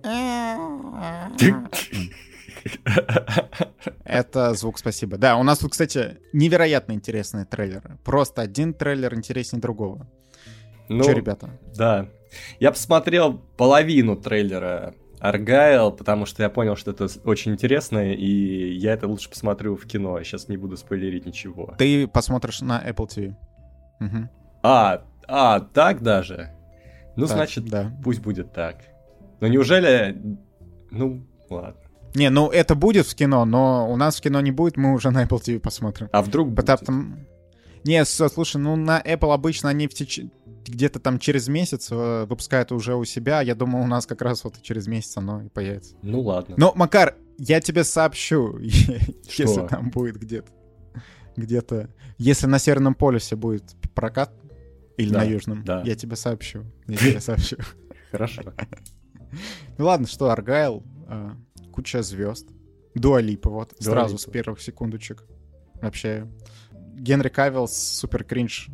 Это 4.04 4.54
звук 4.54 4.80
спасибо. 4.80 5.17
Да, 5.17 5.38
у 5.38 5.43
нас 5.43 5.60
тут, 5.60 5.72
кстати, 5.72 6.17
невероятно 6.34 6.93
интересные 6.93 7.45
трейлеры. 7.45 7.98
Просто 8.04 8.41
один 8.41 8.74
трейлер 8.74 9.15
интереснее 9.15 9.62
другого. 9.62 10.08
Ну, 10.89 11.04
Че, 11.04 11.13
ребята? 11.13 11.50
Да. 11.76 12.10
Я 12.60 12.72
посмотрел 12.72 13.34
половину 13.58 14.15
трейлера 14.15 14.93
Аргайл, 15.19 15.91
потому 15.91 16.25
что 16.25 16.43
я 16.43 16.49
понял, 16.49 16.75
что 16.75 16.91
это 16.91 17.08
очень 17.25 17.51
интересно, 17.53 18.13
и 18.13 18.73
я 18.77 18.93
это 18.93 19.08
лучше 19.08 19.29
посмотрю 19.29 19.75
в 19.75 19.86
кино. 19.86 20.17
Я 20.17 20.23
сейчас 20.23 20.47
не 20.47 20.58
буду 20.58 20.77
спойлерить 20.77 21.25
ничего. 21.25 21.75
Ты 21.77 22.08
посмотришь 22.08 22.62
на 22.62 22.82
Apple 22.82 23.08
TV. 23.08 23.36
Мгм. 23.99 24.29
А, 24.63 25.03
а, 25.27 25.60
так 25.60 26.01
даже? 26.01 26.51
Ну, 27.15 27.27
Так, 27.27 27.36
значит, 27.36 27.65
да. 27.65 27.91
пусть 28.03 28.21
будет 28.21 28.53
так. 28.53 28.77
Но 29.41 29.47
неужели... 29.47 30.15
Ну, 30.91 31.25
ладно. 31.49 31.82
Не, 32.15 32.29
ну 32.29 32.49
это 32.49 32.75
будет 32.75 33.05
в 33.05 33.13
кино, 33.15 33.45
но 33.45 33.89
у 33.91 33.95
нас 33.95 34.17
в 34.17 34.21
кино 34.21 34.41
не 34.41 34.51
будет, 34.51 34.77
мы 34.77 34.93
уже 34.93 35.12
на 35.12 35.23
Apple 35.25 35.39
TV 35.41 35.60
посмотрим. 35.60 36.10
А 36.12 36.21
вдруг 36.21 36.47
будет? 36.49 36.58
Потому... 36.58 36.77
там- 36.86 37.19
Не, 37.84 38.03
слушай, 38.05 38.58
ну 38.58 38.75
на 38.75 38.99
Apple 39.01 39.34
обычно 39.34 39.69
они 39.69 39.88
в 39.88 39.91
теч- 39.93 40.29
где-то 40.69 40.99
там 40.99 41.19
через 41.19 41.47
месяц 41.47 41.89
э, 41.91 42.25
выпускают 42.25 42.71
уже 42.71 42.95
у 42.95 43.03
себя. 43.03 43.41
Я 43.41 43.55
думаю, 43.55 43.84
у 43.84 43.88
нас 43.88 44.05
как 44.05 44.21
раз 44.21 44.43
вот 44.43 44.62
через 44.62 44.88
месяц 44.88 45.17
оно 45.17 45.41
и 45.41 45.49
появится. 45.49 45.95
Ну, 46.01 46.21
ладно. 46.21 46.55
Но, 46.58 46.73
Макар, 46.75 47.17
я 47.38 47.60
тебе 47.60 47.84
сообщу, 47.84 48.58
если 48.60 49.67
там 49.67 49.89
будет 49.89 50.17
где-то. 50.17 50.51
Где-то. 51.36 51.89
Если 52.17 52.47
на 52.47 52.60
Северном 52.60 52.95
полюсе 52.95 53.36
будет 53.36 53.63
прокат, 53.95 54.32
или 54.97 55.12
Да, 55.12 55.19
на 55.19 55.23
Южном, 55.23 55.63
да. 55.63 55.82
я 55.86 55.95
тебе 55.95 56.15
сообщу. 56.17 56.65
Я 56.88 56.97
тебе 56.97 57.21
сообщу. 57.21 57.58
Хорошо. 58.12 58.41
Ну 59.77 59.86
ладно, 59.86 60.08
что, 60.08 60.32
Аргайл, 60.32 60.84
э, 61.08 61.29
куча 61.71 62.01
звезд. 62.01 62.47
Дуалипа, 62.95 63.51
вот, 63.51 63.75
Дуа 63.79 63.91
сразу 63.93 64.15
Липа. 64.15 64.21
с 64.23 64.25
первых 64.25 64.60
секундочек. 64.62 65.23
Вообще. 65.75 66.27
Генри 66.95 67.29
Кавилл 67.29 67.67
супер 67.67 68.23
кринж 68.23 68.69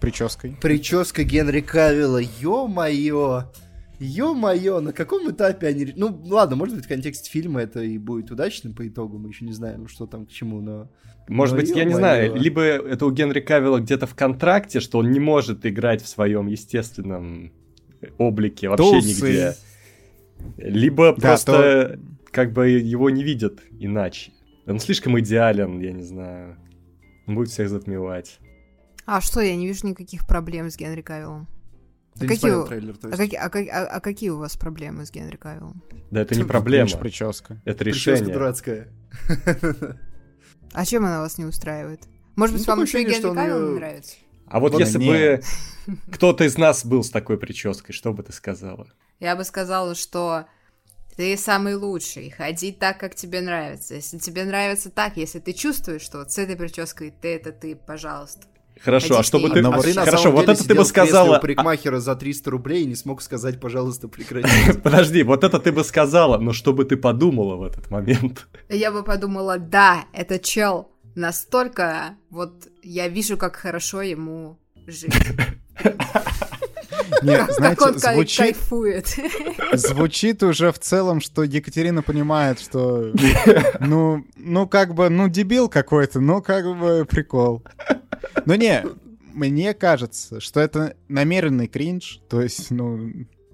прической. 0.00 0.56
Прическа 0.60 1.24
Генри 1.24 1.60
Кавилла, 1.60 2.20
ё-моё. 2.40 3.44
Ё-моё, 3.98 4.80
на 4.80 4.92
каком 4.92 5.30
этапе 5.30 5.68
они... 5.68 5.92
Ну, 5.96 6.20
ладно, 6.26 6.56
может 6.56 6.76
быть, 6.76 6.84
в 6.84 6.88
контексте 6.88 7.30
фильма 7.30 7.62
это 7.62 7.82
и 7.82 7.96
будет 7.96 8.30
удачно 8.30 8.70
по 8.72 8.86
итогу, 8.86 9.18
мы 9.18 9.30
еще 9.30 9.44
не 9.46 9.52
знаем, 9.52 9.88
что 9.88 10.06
там 10.06 10.26
к 10.26 10.30
чему, 10.30 10.60
но... 10.60 10.90
Может 11.28 11.56
Ну, 11.56 11.60
быть, 11.62 11.74
я 11.74 11.84
не 11.84 11.94
знаю, 11.94 12.36
либо 12.36 12.60
это 12.62 13.06
у 13.06 13.10
Генри 13.10 13.40
Кавилла 13.40 13.78
где-то 13.80 14.06
в 14.06 14.14
контракте, 14.14 14.80
что 14.80 14.98
он 14.98 15.10
не 15.10 15.18
может 15.18 15.64
играть 15.66 16.02
в 16.02 16.08
своем 16.08 16.46
естественном 16.46 17.52
облике 18.18 18.68
вообще 18.68 18.90
Тусы. 18.92 19.08
нигде. 19.08 19.54
Либо 20.58 21.14
Да, 21.16 21.20
просто 21.30 21.98
как 22.30 22.52
бы 22.52 22.68
его 22.68 23.08
не 23.10 23.24
видят 23.24 23.60
иначе. 23.80 24.32
Он 24.66 24.78
слишком 24.78 25.18
идеален, 25.18 25.80
я 25.80 25.92
не 25.92 26.02
знаю. 26.02 26.58
Он 27.26 27.34
будет 27.34 27.48
всех 27.48 27.70
затмевать. 27.70 28.38
А 29.06 29.20
что, 29.20 29.40
я 29.40 29.56
не 29.56 29.66
вижу 29.66 29.86
никаких 29.86 30.26
проблем 30.26 30.70
с 30.70 30.76
Генри 30.76 31.00
Кавиллом. 31.02 31.48
Ты 32.18 32.26
А 32.26 32.28
какие 32.28 32.66
трейлер, 32.66 32.96
то 32.96 33.08
А 33.08 33.16
какие, 33.16 33.38
а, 33.38 33.48
как- 33.50 33.68
а- 33.68 33.86
а 33.86 34.00
какие 34.00 34.30
у 34.30 34.38
вас 34.38 34.56
проблемы 34.56 35.04
с 35.06 35.10
Генри 35.10 35.36
Кавиллом? 35.36 35.82
Да 36.10 36.22
это 36.22 36.34
не 36.34 36.44
проблема, 36.44 36.86
Кринж 36.88 37.00
прическа. 37.00 37.60
это 37.64 37.84
Прическа 37.84 38.12
решение. 38.12 38.32
дурацкая. 38.34 38.88
А 40.72 40.84
чем 40.84 41.04
она 41.04 41.20
вас 41.20 41.38
не 41.38 41.44
устраивает? 41.44 42.00
Может 42.36 42.54
Ну, 42.54 42.58
быть, 42.58 42.68
вам 42.68 42.82
еще 42.82 43.02
и 43.02 43.04
Генри 43.04 43.34
Кавилл 43.34 43.68
не 43.70 43.74
нравится? 43.78 44.16
А 44.48 44.60
вот 44.60 44.72
Вот 44.72 44.80
если 44.80 44.98
не. 44.98 45.08
бы 45.10 45.42
кто-то 46.12 46.44
из 46.44 46.56
нас 46.56 46.84
был 46.84 47.02
с 47.02 47.10
такой 47.10 47.38
прической, 47.38 47.92
что 47.94 48.12
бы 48.12 48.22
ты 48.22 48.32
сказала? 48.32 48.86
Я 49.20 49.34
бы 49.36 49.44
сказала, 49.44 49.94
что 49.94 50.46
ты 51.16 51.36
самый 51.36 51.74
лучший, 51.74 52.30
ходи 52.30 52.72
так, 52.72 52.98
как 52.98 53.14
тебе 53.14 53.40
нравится. 53.40 53.94
Если 53.94 54.18
тебе 54.18 54.44
нравится 54.44 54.90
так, 54.90 55.16
если 55.16 55.38
ты 55.38 55.52
чувствуешь, 55.52 56.02
что 56.02 56.18
вот 56.18 56.30
с 56.32 56.38
этой 56.38 56.56
прической 56.56 57.10
ты 57.10 57.34
это 57.34 57.52
ты, 57.52 57.74
пожалуйста. 57.76 58.46
Хорошо, 58.82 59.14
а 59.14 59.16
Хотите 59.18 59.28
что 59.28 59.38
бы 59.38 59.48
и- 59.48 59.52
ты... 59.52 59.66
А 60.00 60.04
Хорошо, 60.04 60.30
вот 60.30 60.48
это 60.48 60.66
ты 60.66 60.74
бы 60.74 60.84
сказала... 60.84 61.38
у 61.38 61.40
парикмахера 61.40 61.98
за 61.98 62.14
300 62.14 62.50
рублей 62.50 62.82
и 62.82 62.86
не 62.86 62.94
смог 62.94 63.22
сказать, 63.22 63.60
пожалуйста, 63.60 64.08
прекрати. 64.08 64.48
а, 64.70 64.74
Подожди, 64.82 65.22
вот 65.22 65.44
это 65.44 65.58
ты 65.58 65.72
бы 65.72 65.82
сказала, 65.84 66.38
но 66.38 66.52
что 66.52 66.72
бы 66.72 66.84
ты 66.84 66.96
подумала 66.96 67.56
в 67.56 67.62
этот 67.62 67.90
момент? 67.90 68.46
Я 68.68 68.92
бы 68.92 69.02
подумала, 69.02 69.58
да, 69.58 70.04
этот 70.12 70.42
чел 70.42 70.90
настолько, 71.14 72.16
вот 72.30 72.68
я 72.82 73.08
вижу, 73.08 73.36
как 73.36 73.56
хорошо 73.56 74.02
ему 74.02 74.58
жить. 74.86 75.14
Не, 77.22 77.36
Как 77.36 77.52
знаете, 77.52 77.84
он 77.84 77.94
кай- 77.98 78.14
звучит, 78.14 78.38
кайфует. 78.38 79.16
звучит 79.74 80.42
уже 80.42 80.72
в 80.72 80.78
целом, 80.78 81.20
что 81.20 81.42
Екатерина 81.42 82.02
понимает, 82.02 82.60
что 82.60 83.12
ну, 83.80 84.24
ну 84.36 84.66
как 84.68 84.94
бы, 84.94 85.08
ну 85.08 85.28
дебил 85.28 85.68
какой-то, 85.68 86.20
ну 86.20 86.42
как 86.42 86.64
бы 86.78 87.06
прикол. 87.08 87.62
Ну 88.44 88.54
не, 88.54 88.84
мне 89.32 89.74
кажется, 89.74 90.40
что 90.40 90.60
это 90.60 90.96
намеренный 91.08 91.68
кринж, 91.68 92.20
то 92.28 92.40
есть, 92.40 92.70
ну, 92.70 93.10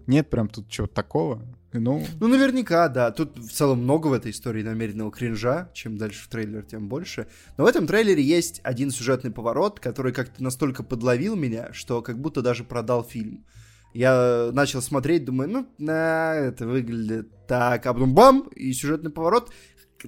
нет 0.07 0.31
прям 0.31 0.49
тут 0.49 0.69
чего-то 0.69 0.95
такого. 0.95 1.43
Ну, 1.73 2.07
Ну, 2.21 2.29
наверняка, 2.29 2.89
да. 2.89 3.11
Тут 3.11 3.39
в 3.39 3.51
целом 3.51 3.83
много 3.83 4.09
в 4.09 4.13
этой 4.13 4.31
истории 4.31 4.63
намеренного 4.63 5.11
кринжа. 5.11 5.71
Чем 5.73 5.97
дальше 5.97 6.25
в 6.25 6.29
трейлер, 6.29 6.63
тем 6.63 6.89
больше. 6.89 7.27
Но 7.57 7.65
в 7.65 7.67
этом 7.67 7.87
трейлере 7.87 8.23
есть 8.23 8.61
один 8.63 8.91
сюжетный 8.91 9.31
поворот, 9.31 9.81
который 9.81 10.13
как-то 10.13 10.43
настолько 10.43 10.83
подловил 10.83 11.35
меня, 11.37 11.73
что 11.73 12.03
как 12.03 12.19
будто 12.19 12.43
даже 12.43 12.65
продал 12.65 13.05
фильм. 13.05 13.45
Я 13.95 14.51
начал 14.53 14.81
смотреть, 14.81 15.25
думаю, 15.25 15.51
ну, 15.51 15.69
на, 15.79 16.35
это 16.35 16.67
выглядит 16.67 17.29
так, 17.47 17.87
а 17.87 17.93
потом 17.93 18.15
бам, 18.15 18.49
и 18.55 18.73
сюжетный 18.73 19.11
поворот. 19.11 19.53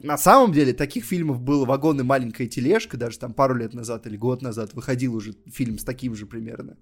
На 0.02 0.18
самом 0.18 0.52
деле, 0.52 0.72
таких 0.72 1.04
фильмов 1.04 1.40
было 1.40 1.64
«Вагон 1.64 2.00
и 2.00 2.02
маленькая 2.02 2.46
тележка», 2.48 2.96
даже 2.96 3.18
там 3.18 3.32
пару 3.32 3.54
лет 3.54 3.74
назад 3.74 4.06
или 4.06 4.16
год 4.16 4.42
назад 4.42 4.74
выходил 4.74 5.14
уже 5.14 5.34
фильм 5.46 5.78
с 5.78 5.84
таким 5.84 6.14
же 6.14 6.26
примерно. 6.26 6.76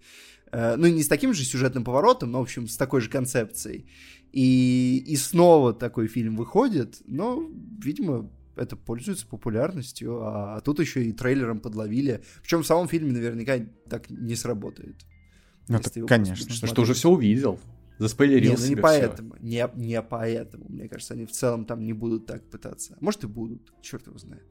Э, 0.50 0.76
Ну, 0.76 0.86
не 0.86 1.02
с 1.02 1.08
таким 1.08 1.34
же 1.34 1.44
сюжетным 1.44 1.84
поворотом, 1.84 2.30
но, 2.30 2.38
в 2.38 2.42
общем, 2.42 2.68
с 2.68 2.76
такой 2.76 3.00
же 3.00 3.10
концепцией. 3.10 3.86
И, 4.32 5.04
и 5.06 5.16
снова 5.16 5.74
такой 5.74 6.08
фильм 6.08 6.36
выходит, 6.36 7.02
но, 7.06 7.42
видимо, 7.82 8.30
это 8.56 8.76
пользуется 8.76 9.26
популярностью, 9.26 10.20
а, 10.22 10.60
тут 10.60 10.80
еще 10.80 11.04
и 11.04 11.12
трейлером 11.12 11.60
подловили. 11.60 12.22
Причем 12.40 12.62
в 12.62 12.66
самом 12.66 12.88
фильме 12.88 13.12
наверняка 13.12 13.58
так 13.88 14.10
не 14.10 14.34
сработает. 14.34 14.96
Ну, 15.68 15.78
так, 15.78 15.92
конечно. 16.06 16.46
Ну 16.62 16.66
что, 16.66 16.82
уже 16.82 16.94
все 16.94 17.10
увидел. 17.10 17.60
Заспойлерил 17.98 18.52
Не, 18.52 18.56
ну 18.56 18.66
не 18.66 18.76
поэтому. 18.76 19.36
Не, 19.40 19.70
не 19.76 20.02
поэтому. 20.02 20.64
Мне 20.68 20.88
кажется, 20.88 21.14
они 21.14 21.24
в 21.26 21.30
целом 21.30 21.66
там 21.66 21.84
не 21.84 21.92
будут 21.92 22.26
так 22.26 22.48
пытаться. 22.50 22.96
Может 23.00 23.24
и 23.24 23.26
будут, 23.26 23.72
черт 23.80 24.06
его 24.06 24.18
знает. 24.18 24.42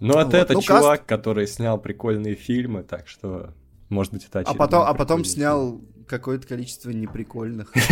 Ну, 0.00 0.14
это 0.14 0.24
Вот. 0.24 0.34
это 0.34 0.52
Ну, 0.54 0.60
чувак, 0.60 1.06
который 1.06 1.46
снял 1.46 1.80
прикольные 1.80 2.34
фильмы, 2.34 2.82
так 2.82 3.08
что, 3.08 3.54
может 3.88 4.12
быть, 4.12 4.26
это 4.26 4.40
А 4.40 4.54
потом, 4.54 4.82
а 4.82 4.94
потом 4.94 5.24
снял 5.24 5.80
какое-то 6.06 6.46
количество 6.46 6.90
неприкольных. 6.90 7.72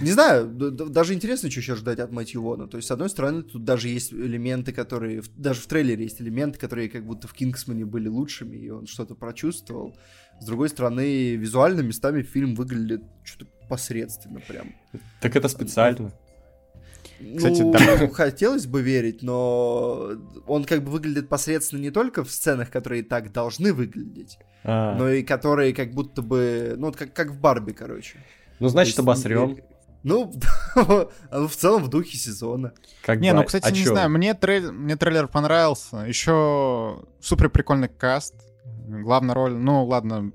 Не 0.00 0.10
знаю, 0.10 0.46
даже 0.46 1.14
интересно, 1.14 1.50
что 1.50 1.62
сейчас 1.62 1.78
ждать 1.78 2.00
от 2.00 2.12
Мэтью 2.12 2.42
Вона. 2.42 2.66
То 2.66 2.76
есть, 2.76 2.88
с 2.88 2.90
одной 2.90 3.08
стороны, 3.08 3.42
тут 3.42 3.64
даже 3.64 3.88
есть 3.88 4.12
элементы, 4.12 4.72
которые... 4.72 5.22
Даже 5.36 5.60
в 5.60 5.66
трейлере 5.66 6.04
есть 6.04 6.20
элементы, 6.20 6.58
которые 6.58 6.90
как 6.90 7.06
будто 7.06 7.28
в 7.28 7.32
Кингсмане 7.32 7.86
были 7.86 8.08
лучшими, 8.08 8.56
и 8.56 8.68
он 8.68 8.86
что-то 8.86 9.14
прочувствовал. 9.14 9.96
С 10.38 10.44
другой 10.44 10.68
стороны, 10.68 11.36
визуально 11.36 11.80
местами 11.80 12.22
фильм 12.22 12.54
выглядит 12.54 13.04
что-то 13.24 13.50
посредственно 13.70 14.40
прям. 14.40 14.74
Так 15.20 15.34
это 15.34 15.48
специально. 15.48 16.12
Кстати, 17.36 17.62
ну, 17.62 17.72
да. 17.72 18.08
хотелось 18.12 18.66
бы 18.66 18.82
верить, 18.82 19.22
но 19.22 20.10
он 20.46 20.64
как 20.64 20.82
бы 20.84 20.90
выглядит 20.90 21.28
посредственно 21.28 21.80
не 21.80 21.90
только 21.90 22.22
в 22.24 22.30
сценах, 22.30 22.70
которые 22.70 23.02
так 23.02 23.32
должны 23.32 23.72
выглядеть, 23.72 24.38
А, 24.64 24.94
но 24.96 25.08
и 25.08 25.22
которые 25.22 25.72
как 25.74 25.92
будто 25.92 26.22
бы, 26.22 26.74
ну, 26.76 26.92
как, 26.92 27.12
как 27.14 27.30
в 27.30 27.40
Барби, 27.40 27.72
короче. 27.72 28.18
ну, 28.60 28.68
значит, 28.68 28.98
обосрем. 28.98 29.58
Ну, 30.02 30.32
ну, 30.76 31.08
в 31.48 31.56
целом 31.56 31.82
в 31.82 31.88
духе 31.88 32.16
сезона. 32.16 32.72
Как 33.04 33.18
Не, 33.18 33.30
бы, 33.30 33.36
ну, 33.36 33.40
а 33.42 33.44
кстати, 33.44 33.72
не 33.72 33.82
чё? 33.84 33.90
знаю, 33.92 34.08
мне, 34.10 34.34
трейлер, 34.34 34.70
мне 34.72 34.94
трейлер 34.96 35.26
понравился. 35.26 35.96
Еще 36.06 37.02
супер 37.20 37.50
прикольный 37.50 37.88
каст. 37.88 38.34
Главная 38.86 39.34
роль, 39.34 39.54
ну, 39.54 39.84
ладно, 39.84 40.30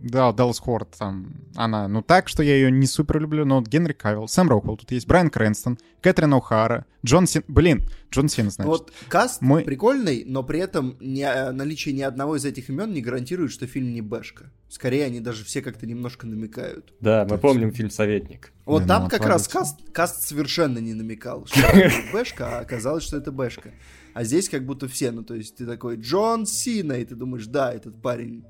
да, 0.00 0.32
Даллас 0.32 0.58
Хорт 0.58 0.96
там, 0.98 1.32
она, 1.54 1.88
ну, 1.88 2.02
так, 2.02 2.28
что 2.28 2.42
я 2.42 2.54
ее 2.54 2.70
не 2.70 2.86
супер 2.86 3.20
люблю, 3.20 3.44
но 3.44 3.60
Генри 3.62 3.92
Кавилл, 3.92 4.28
Сэм 4.28 4.48
Роквелл, 4.48 4.76
тут 4.76 4.90
есть 4.90 5.06
Брайан 5.06 5.30
Крэнстон, 5.30 5.78
Кэтрин 6.00 6.32
О'Хара, 6.34 6.84
Джон 7.04 7.26
Син, 7.26 7.44
блин, 7.48 7.86
Джон 8.10 8.28
Син, 8.28 8.50
значит. 8.50 8.68
Вот 8.68 8.92
каст 9.08 9.42
Мы- 9.42 9.62
прикольный, 9.62 10.24
но 10.26 10.42
при 10.42 10.60
этом 10.60 10.96
не- 11.00 11.22
э, 11.22 11.50
наличие 11.52 11.94
ни 11.94 12.02
одного 12.02 12.36
из 12.36 12.44
этих 12.44 12.70
имен 12.70 12.92
не 12.92 13.02
гарантирует, 13.02 13.52
что 13.52 13.66
фильм 13.66 13.92
не 13.92 14.00
бэшка. 14.00 14.50
Скорее, 14.68 15.04
они 15.04 15.20
даже 15.20 15.44
все 15.44 15.62
как-то 15.62 15.86
немножко 15.86 16.26
намекают. 16.26 16.92
Да, 17.00 17.26
мы 17.28 17.38
помним 17.38 17.72
фильм 17.72 17.90
«Советник». 17.90 18.52
Вот 18.64 18.82
Да, 18.82 18.94
там 18.96 19.04
ну, 19.04 19.10
как 19.10 19.26
раз 19.26 19.48
каст, 19.48 19.78
каст 19.92 20.22
совершенно 20.26 20.78
не 20.78 20.94
намекал, 20.94 21.46
что 21.46 21.60
это 21.60 21.94
бэшка, 22.12 22.58
а 22.58 22.60
оказалось, 22.60 23.04
что 23.04 23.16
это 23.16 23.32
бэшка. 23.32 23.70
А 24.14 24.24
здесь 24.24 24.48
как 24.48 24.64
будто 24.64 24.88
все, 24.88 25.10
ну 25.12 25.22
то 25.22 25.34
есть 25.34 25.56
ты 25.56 25.66
такой 25.66 25.96
Джон 25.96 26.46
Сина, 26.46 26.94
и 26.94 27.04
ты 27.04 27.14
думаешь, 27.14 27.46
да, 27.46 27.72
этот 27.72 28.00
парень 28.00 28.44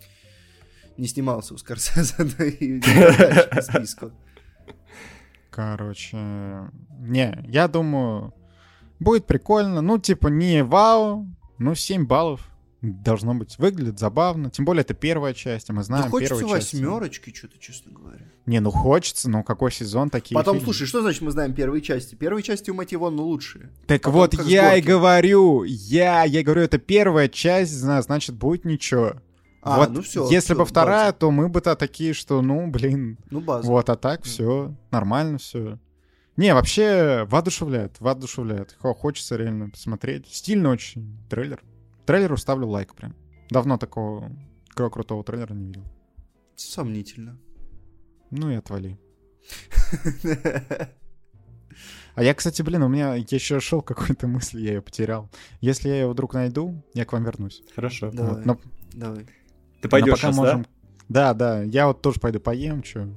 не 0.96 1.06
снимался 1.06 1.54
у 1.54 1.58
Скорсезе, 1.58 2.14
ну 2.18 2.44
и 2.44 2.80
по 2.80 3.62
списку. 3.62 4.12
Короче, 5.50 6.16
не, 7.00 7.44
я 7.48 7.66
думаю, 7.68 8.32
будет 9.00 9.26
прикольно. 9.26 9.80
Ну, 9.80 9.98
типа, 9.98 10.28
не 10.28 10.62
вау, 10.62 11.26
ну, 11.58 11.74
7 11.74 12.06
баллов 12.06 12.46
должно 12.82 13.34
быть. 13.34 13.58
Выглядит 13.58 13.98
забавно. 13.98 14.48
Тем 14.50 14.64
более, 14.64 14.82
это 14.82 14.94
первая 14.94 15.34
часть, 15.34 15.68
а 15.68 15.72
мы 15.72 15.80
Да 15.80 15.84
знаем 15.84 16.10
хочется 16.10 16.36
первую 16.36 16.56
часть. 16.56 16.72
восьмерочки, 16.72 17.34
что-то, 17.34 17.58
честно 17.58 17.92
говоря. 17.92 18.24
Не, 18.46 18.60
ну 18.60 18.70
хочется, 18.70 19.28
но 19.28 19.42
какой 19.42 19.70
сезон 19.70 20.08
такие 20.08 20.34
Потом, 20.34 20.54
фильмы? 20.56 20.64
слушай, 20.72 20.86
что 20.86 21.02
значит 21.02 21.20
мы 21.20 21.30
знаем 21.30 21.52
первые 21.52 21.82
части? 21.82 22.14
Первые 22.14 22.42
части 22.42 22.70
у 22.70 22.74
Мэтью 22.74 23.00
Вона 23.00 23.20
лучшие. 23.20 23.70
Так 23.86 24.02
потом 24.02 24.20
вот, 24.20 24.34
я 24.44 24.76
и 24.76 24.80
сборки. 24.80 24.86
говорю, 24.86 25.62
я, 25.64 26.24
я 26.24 26.42
говорю, 26.42 26.62
это 26.62 26.78
первая 26.78 27.28
часть, 27.28 27.72
зна- 27.72 28.00
значит, 28.02 28.36
будет 28.36 28.64
ничего. 28.64 29.16
А, 29.62 29.78
вот, 29.78 29.90
ну 29.90 30.00
всё, 30.02 30.24
если 30.30 30.54
всё, 30.54 30.56
бы 30.56 30.64
вторая, 30.64 31.06
база. 31.08 31.18
то 31.18 31.30
мы 31.30 31.48
бы-то 31.48 31.76
такие, 31.76 32.14
что, 32.14 32.40
ну, 32.42 32.70
блин, 32.70 33.18
Ну, 33.30 33.40
база. 33.40 33.68
вот, 33.68 33.90
а 33.90 33.96
так 33.96 34.22
все 34.24 34.74
нормально 34.90 35.38
все. 35.38 35.78
Не, 36.36 36.54
вообще 36.54 37.26
воодушевляет, 37.28 38.00
воодушевляет. 38.00 38.74
Хо- 38.78 38.94
Хочется 38.94 39.36
реально 39.36 39.68
посмотреть. 39.68 40.26
Стильно 40.32 40.70
очень 40.70 41.18
трейлер. 41.28 41.62
Трейлеру 42.06 42.36
ставлю 42.38 42.68
лайк 42.68 42.94
прям. 42.94 43.14
Давно 43.50 43.76
такого 43.76 44.32
кру- 44.74 44.88
крутого 44.90 45.22
трейлера 45.24 45.52
не 45.52 45.66
видел. 45.66 45.84
Сомнительно. 46.56 47.38
Ну 48.30 48.50
и 48.50 48.54
отвали. 48.54 48.98
А 52.16 52.22
я, 52.24 52.34
кстати, 52.34 52.60
блин, 52.62 52.82
у 52.82 52.88
меня 52.88 53.14
еще 53.14 53.60
шел 53.60 53.82
какой-то 53.82 54.26
мысль, 54.26 54.60
я 54.60 54.74
ее 54.74 54.82
потерял. 54.82 55.30
Если 55.60 55.88
я 55.88 55.94
ее 56.00 56.08
вдруг 56.08 56.34
найду, 56.34 56.82
я 56.92 57.04
к 57.04 57.12
вам 57.12 57.24
вернусь. 57.24 57.62
Хорошо. 57.74 58.10
Давай, 58.12 58.34
Вот, 58.34 58.44
но- 58.46 58.58
давай. 58.92 59.26
Ты 59.80 59.88
пойдешь 59.88 60.12
пока 60.14 60.28
сейчас, 60.28 60.36
можем- 60.36 60.62
да? 61.08 61.32
Да, 61.32 61.34
да, 61.34 61.62
я 61.62 61.86
вот 61.88 62.02
тоже 62.02 62.20
пойду 62.20 62.40
поем, 62.40 62.82
чё. 62.82 63.08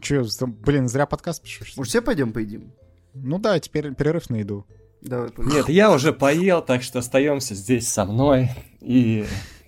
Чё, 0.00 0.24
за- 0.24 0.46
блин, 0.46 0.88
зря 0.88 1.06
подкаст 1.06 1.42
пишу. 1.42 1.64
что? 1.64 1.80
Может, 1.80 1.90
все 1.90 2.02
пойдем 2.02 2.32
поедим? 2.32 2.72
Ну 3.14 3.38
да, 3.38 3.58
теперь 3.60 3.94
перерыв 3.94 4.28
на 4.30 4.36
еду. 4.36 4.66
Давай, 5.02 5.30
погнали. 5.30 5.56
Нет, 5.58 5.68
я 5.68 5.92
уже 5.92 6.12
поел, 6.12 6.62
так 6.62 6.82
что 6.82 6.98
остаемся 6.98 7.54
здесь 7.54 7.88
со 7.88 8.04
мной 8.04 8.50
и 8.80 9.24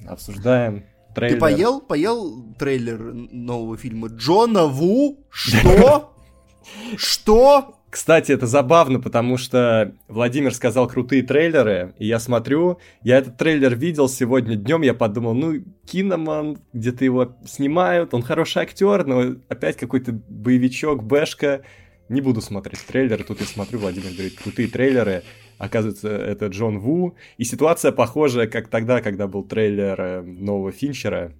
обсуждаем 0.06 0.84
трейлер. 1.14 1.36
Ты 1.36 1.40
поел? 1.40 1.80
Поел 1.80 2.54
трейлер 2.58 2.98
нового 3.14 3.76
фильма 3.76 4.08
Джона 4.08 4.66
Ву? 4.66 5.24
Что? 5.30 6.14
Что? 6.96 7.77
Кстати, 7.90 8.32
это 8.32 8.46
забавно, 8.46 9.00
потому 9.00 9.38
что 9.38 9.94
Владимир 10.08 10.52
сказал 10.52 10.86
крутые 10.88 11.22
трейлеры, 11.22 11.94
и 11.98 12.06
я 12.06 12.18
смотрю, 12.18 12.78
я 13.02 13.16
этот 13.16 13.38
трейлер 13.38 13.74
видел 13.74 14.10
сегодня 14.10 14.56
днем, 14.56 14.82
я 14.82 14.92
подумал, 14.92 15.32
ну, 15.32 15.54
Киноман, 15.86 16.58
где-то 16.74 17.04
его 17.06 17.36
снимают, 17.46 18.12
он 18.12 18.22
хороший 18.22 18.62
актер, 18.62 19.06
но 19.06 19.36
опять 19.48 19.76
какой-то 19.78 20.12
боевичок, 20.12 21.02
бэшка. 21.02 21.62
Не 22.10 22.20
буду 22.20 22.42
смотреть 22.42 22.84
трейлеры, 22.86 23.24
тут 23.24 23.40
я 23.40 23.46
смотрю, 23.46 23.78
Владимир 23.78 24.12
говорит, 24.12 24.38
крутые 24.38 24.68
трейлеры, 24.68 25.22
оказывается, 25.56 26.08
это 26.08 26.46
Джон 26.46 26.78
Ву, 26.80 27.16
и 27.38 27.44
ситуация 27.44 27.92
похожая, 27.92 28.46
как 28.46 28.68
тогда, 28.68 29.00
когда 29.00 29.26
был 29.26 29.44
трейлер 29.44 30.00
э, 30.00 30.22
нового 30.22 30.72
Финчера, 30.72 31.32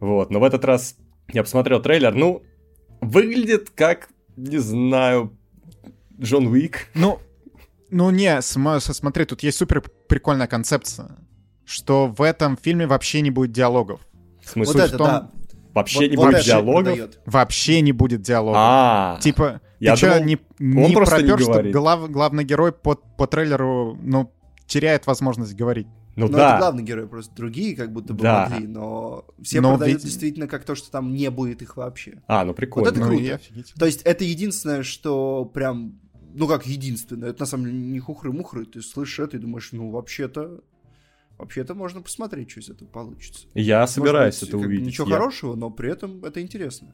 вот, 0.00 0.30
но 0.30 0.40
в 0.40 0.44
этот 0.44 0.64
раз 0.64 0.96
я 1.32 1.42
посмотрел 1.42 1.80
трейлер, 1.80 2.14
ну, 2.14 2.42
выглядит 3.00 3.70
как, 3.70 4.10
не 4.36 4.58
знаю, 4.58 5.36
Джон 6.20 6.46
Уик. 6.48 6.88
Ну, 6.94 7.18
ну 7.90 8.10
не, 8.10 8.40
смотри, 8.42 9.24
тут 9.24 9.42
есть 9.42 9.58
супер 9.58 9.82
прикольная 10.08 10.46
концепция, 10.46 11.16
что 11.64 12.06
в 12.06 12.22
этом 12.22 12.56
фильме 12.56 12.86
вообще 12.86 13.20
не 13.20 13.30
будет 13.30 13.52
диалогов. 13.52 14.00
В 14.44 14.48
смысле, 14.50 14.72
Вот 14.74 14.82
это, 14.88 14.94
в 14.94 14.98
том- 14.98 15.06
да. 15.08 15.30
вообще 15.74 15.98
Вот- 16.00 16.10
не 16.10 16.16
вот 16.16 16.26
будет 16.26 16.36
это 16.36 16.44
диалогов? 16.46 16.84
продает. 16.84 17.20
Вообще 17.26 17.80
не 17.80 17.92
будет 17.92 18.22
диалогов. 18.22 18.56
А, 18.58 19.18
Типа, 19.20 19.60
Я 19.78 19.96
ты 19.96 20.06
думал, 20.08 20.24
не, 20.24 20.38
не 20.58 20.94
просто 20.94 21.16
не 21.22 21.28
пропер, 21.28 21.42
что 21.42 21.52
говорит. 21.52 21.72
глав- 21.74 22.10
главный 22.10 22.44
герой 22.44 22.72
по, 22.72 22.94
по 22.96 23.26
трейлеру, 23.26 23.96
ну, 24.02 24.32
теряет 24.66 25.06
возможность 25.06 25.54
говорить. 25.54 25.86
ну 26.16 26.26
Ну, 26.26 26.32
это 26.32 26.36
да. 26.36 26.58
главный 26.58 26.82
герой, 26.82 27.06
просто 27.08 27.34
другие 27.34 27.74
как 27.76 27.92
будто 27.92 28.12
бы 28.12 28.22
Да. 28.22 28.48
могли, 28.50 28.66
но 28.66 29.24
все 29.42 29.60
Но 29.60 29.70
продают 29.70 29.98
ведь- 29.98 30.04
действительно 30.04 30.48
как 30.48 30.64
то, 30.64 30.74
что 30.74 30.90
там 30.90 31.14
не 31.14 31.30
будет 31.30 31.62
их 31.62 31.76
вообще. 31.76 32.20
А, 32.26 32.44
ну 32.44 32.52
прикольно. 32.52 32.88
Вот 32.90 32.96
это 32.98 33.06
ну, 33.06 33.16
круто. 33.16 33.34
офигительно. 33.36 33.78
То 33.78 33.86
есть 33.86 34.02
это 34.02 34.24
единственное, 34.24 34.82
что 34.82 35.44
прям, 35.46 35.98
ну 36.34 36.46
как 36.48 36.66
единственное, 36.66 37.30
это 37.30 37.40
на 37.40 37.46
самом 37.46 37.66
деле 37.66 37.78
не 37.78 37.98
хухры-мухры, 38.00 38.64
ты 38.66 38.82
слышишь 38.82 39.18
это 39.20 39.36
и 39.36 39.40
думаешь, 39.40 39.70
ну 39.72 39.90
вообще-то, 39.90 40.60
вообще-то 41.38 41.74
можно 41.74 42.02
посмотреть, 42.02 42.50
что 42.50 42.60
из 42.60 42.70
этого 42.70 42.88
получится. 42.88 43.46
Я 43.54 43.80
Может 43.80 43.94
собираюсь 43.94 44.40
быть, 44.40 44.48
это 44.48 44.58
увидеть. 44.58 44.86
Ничего 44.86 45.08
я, 45.08 45.16
хорошего, 45.16 45.54
но 45.56 45.70
при 45.70 45.90
этом 45.90 46.24
это 46.24 46.40
интересно. 46.42 46.92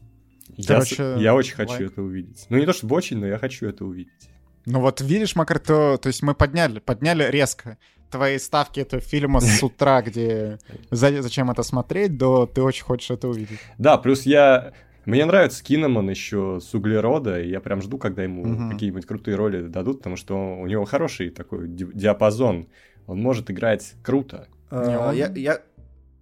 я, 0.57 0.66
Короче, 0.75 0.94
с- 0.94 1.20
я 1.20 1.35
очень 1.35 1.55
хочу 1.55 1.72
лайк. 1.72 1.90
это 1.92 2.03
увидеть. 2.03 2.46
Ну 2.49 2.59
не 2.59 2.66
то 2.66 2.72
чтобы 2.72 2.94
очень, 2.96 3.18
но 3.18 3.27
я 3.27 3.38
хочу 3.38 3.66
это 3.66 3.85
увидеть. 3.85 4.31
Ну 4.64 4.81
вот 4.81 5.01
видишь, 5.01 5.37
Макар, 5.37 5.59
то, 5.61 5.96
то 5.96 6.09
есть 6.09 6.22
мы 6.22 6.35
подняли, 6.35 6.81
подняли 6.81 7.25
резко 7.31 7.79
твои 8.11 8.38
ставки 8.38 8.81
этого 8.81 9.01
фильма 9.03 9.40
с 9.40 9.62
утра, 9.62 10.01
где 10.03 10.59
за- 10.90 11.22
зачем 11.22 11.51
это 11.51 11.62
смотреть, 11.62 12.16
до 12.16 12.46
ты 12.46 12.62
очень 12.62 12.85
хочешь 12.85 13.11
это 13.11 13.29
увидеть. 13.29 13.59
Да, 13.79 13.96
плюс 13.99 14.22
я... 14.22 14.72
Мне 15.07 15.25
нравится 15.25 15.62
Киноман 15.62 16.11
еще 16.11 16.59
с 16.61 16.75
углерода, 16.75 17.40
и 17.40 17.49
я 17.49 17.61
прям 17.61 17.81
жду, 17.81 17.97
когда 17.97 18.25
ему 18.25 18.45
Мгм. 18.45 18.71
какие-нибудь 18.71 19.07
крутые 19.07 19.37
роли 19.37 19.69
дадут, 19.69 19.99
потому 19.99 20.16
что 20.16 20.35
у 20.59 20.66
него 20.66 20.85
хороший 20.85 21.31
такой 21.31 21.69
ди- 21.69 21.87
диапазон. 21.95 22.66
Он 23.07 23.21
может 23.21 23.49
играть 23.51 23.95
круто. 24.03 24.49
А, 24.69 25.09
он- 25.11 25.14
я, 25.14 25.33
я, 25.37 25.62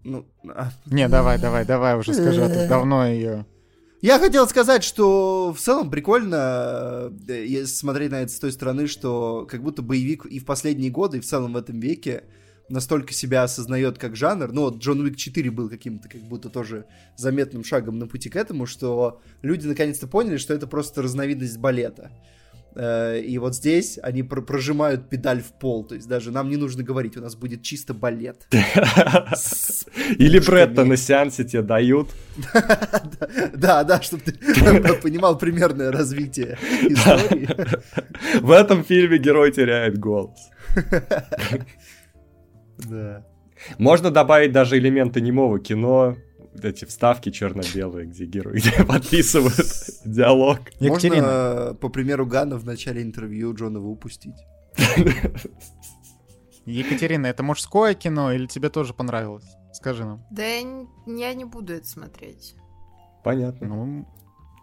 ну, 0.05 0.27
а, 0.55 0.69
Не, 0.85 1.09
давай, 1.09 1.41
давай, 1.41 1.65
давай 1.65 1.97
уже 1.99 2.13
скажи, 2.13 2.43
а 2.45 2.49
то 2.49 2.69
давно 2.69 3.07
ее... 3.07 3.47
Я 4.03 4.19
хотел 4.19 4.47
сказать, 4.47 4.85
что 4.85 5.55
в 5.57 5.59
целом 5.59 5.89
прикольно 5.89 7.11
э, 7.27 7.45
если 7.47 7.75
смотреть 7.75 8.11
на 8.11 8.21
это 8.21 8.31
с 8.31 8.39
той 8.39 8.53
стороны, 8.53 8.87
что 8.87 9.47
как 9.51 9.63
будто 9.63 9.81
боевик 9.81 10.27
и 10.27 10.39
в 10.39 10.45
последние 10.45 10.91
годы, 10.91 11.17
и 11.17 11.21
в 11.21 11.25
целом 11.25 11.55
в 11.55 11.57
этом 11.57 11.81
веке 11.81 12.25
настолько 12.69 13.13
себя 13.13 13.43
осознает 13.43 13.99
как 13.99 14.17
жанр. 14.17 14.53
Ну 14.53 14.63
вот 14.63 14.79
Джон 14.79 15.01
Уик 15.01 15.17
4 15.17 15.51
был 15.51 15.69
каким-то 15.69 16.09
как 16.09 16.23
будто 16.23 16.49
тоже 16.49 16.87
заметным 17.17 17.65
шагом 17.65 17.99
на 17.99 18.07
пути 18.07 18.29
к 18.31 18.37
этому, 18.37 18.67
что 18.67 19.21
люди 19.43 19.67
наконец-то 19.67 20.07
поняли, 20.07 20.37
что 20.39 20.55
это 20.55 20.67
просто 20.67 21.03
разновидность 21.03 21.59
балета. 21.59 22.11
Э, 22.77 23.21
И 23.21 23.39
вот 23.39 23.55
здесь 23.55 23.99
они 24.03 24.23
пр- 24.23 24.43
прожимают 24.43 25.09
педаль 25.11 25.41
в 25.43 25.53
пол. 25.61 25.85
То 25.85 25.95
есть 25.95 26.09
даже 26.09 26.31
нам 26.33 26.49
не 26.49 26.57
нужно 26.57 26.83
говорить, 26.83 27.17
у 27.17 27.21
нас 27.21 27.37
будет 27.37 27.63
чисто 27.63 27.95
балет. 27.95 28.49
Или. 30.19 30.39
Бретта 30.41 30.85
на 30.85 30.97
сеансе 30.97 31.45
тебе 31.45 31.63
дают. 31.63 32.09
Да, 33.55 33.85
да, 33.85 34.01
чтобы 34.03 34.23
ты 34.25 34.33
понимал 35.03 35.39
примерное 35.39 35.91
развитие 35.93 36.59
истории. 36.91 37.49
В 38.41 38.51
этом 38.51 38.85
фильме 38.85 39.19
герой 39.19 39.53
теряет 39.53 39.99
голос. 39.99 40.51
Да. 42.89 43.27
Можно 43.79 44.11
добавить 44.11 44.53
даже 44.53 44.79
элементы 44.79 45.21
немого 45.21 45.59
кино, 45.61 46.17
вот 46.53 46.65
эти 46.65 46.85
вставки 46.85 47.31
черно-белые, 47.31 48.07
где 48.07 48.25
герои 48.27 48.59
где 48.59 48.71
подписывают 48.85 49.57
диалог. 50.05 50.59
Екатерина, 50.81 51.17
Можно, 51.27 51.71
э, 51.71 51.75
по 51.75 51.89
примеру 51.89 52.27
Гана, 52.27 52.57
в 52.57 52.65
начале 52.65 53.03
интервью 53.03 53.55
Джона 53.55 53.81
выпустить. 53.81 54.35
Екатерина, 56.67 57.27
это 57.27 57.43
мужское 57.43 57.95
кино 57.95 58.33
или 58.33 58.47
тебе 58.47 58.71
тоже 58.71 58.95
понравилось? 58.95 59.45
Скажи 59.73 60.05
нам. 60.05 60.25
Да 60.31 60.43
я 60.45 60.63
не, 60.63 60.87
я 61.21 61.35
не 61.35 61.45
буду 61.45 61.75
это 61.75 61.87
смотреть. 61.87 62.55
Понятно. 63.23 63.67
Ну, 63.67 64.09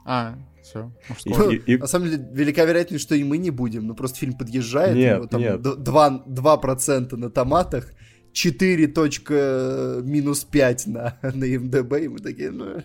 а, 0.05 0.36
все, 0.63 0.91
И- 1.25 1.29
мужское. 1.29 1.49
и- 1.57 1.73
и- 1.73 1.77
На 1.77 1.88
самом 1.88 2.10
деле, 2.10 2.27
велика 2.31 2.65
вероятность, 2.65 3.03
что 3.03 3.13
и 3.15 3.23
мы 3.23 3.38
не 3.38 3.51
будем. 3.51 3.86
Ну, 3.86 3.93
просто 3.93 4.17
фильм 4.17 4.34
подъезжает, 4.34 4.95
Нет, 4.95 5.13
у 5.13 5.17
него 5.17 5.27
там 5.27 5.41
нет. 5.41 5.62
д- 5.62 5.75
2, 5.75 6.23
2% 6.27 7.17
на 7.17 7.29
томатах, 7.29 7.91
4 8.33 8.87
точка 8.87 9.99
минус 10.03 10.43
5 10.43 10.87
на, 10.87 11.17
на 11.21 11.45
МДБ, 11.45 11.93
и 12.03 12.07
мы 12.07 12.19
такие, 12.19 12.51
ну, 12.51 12.81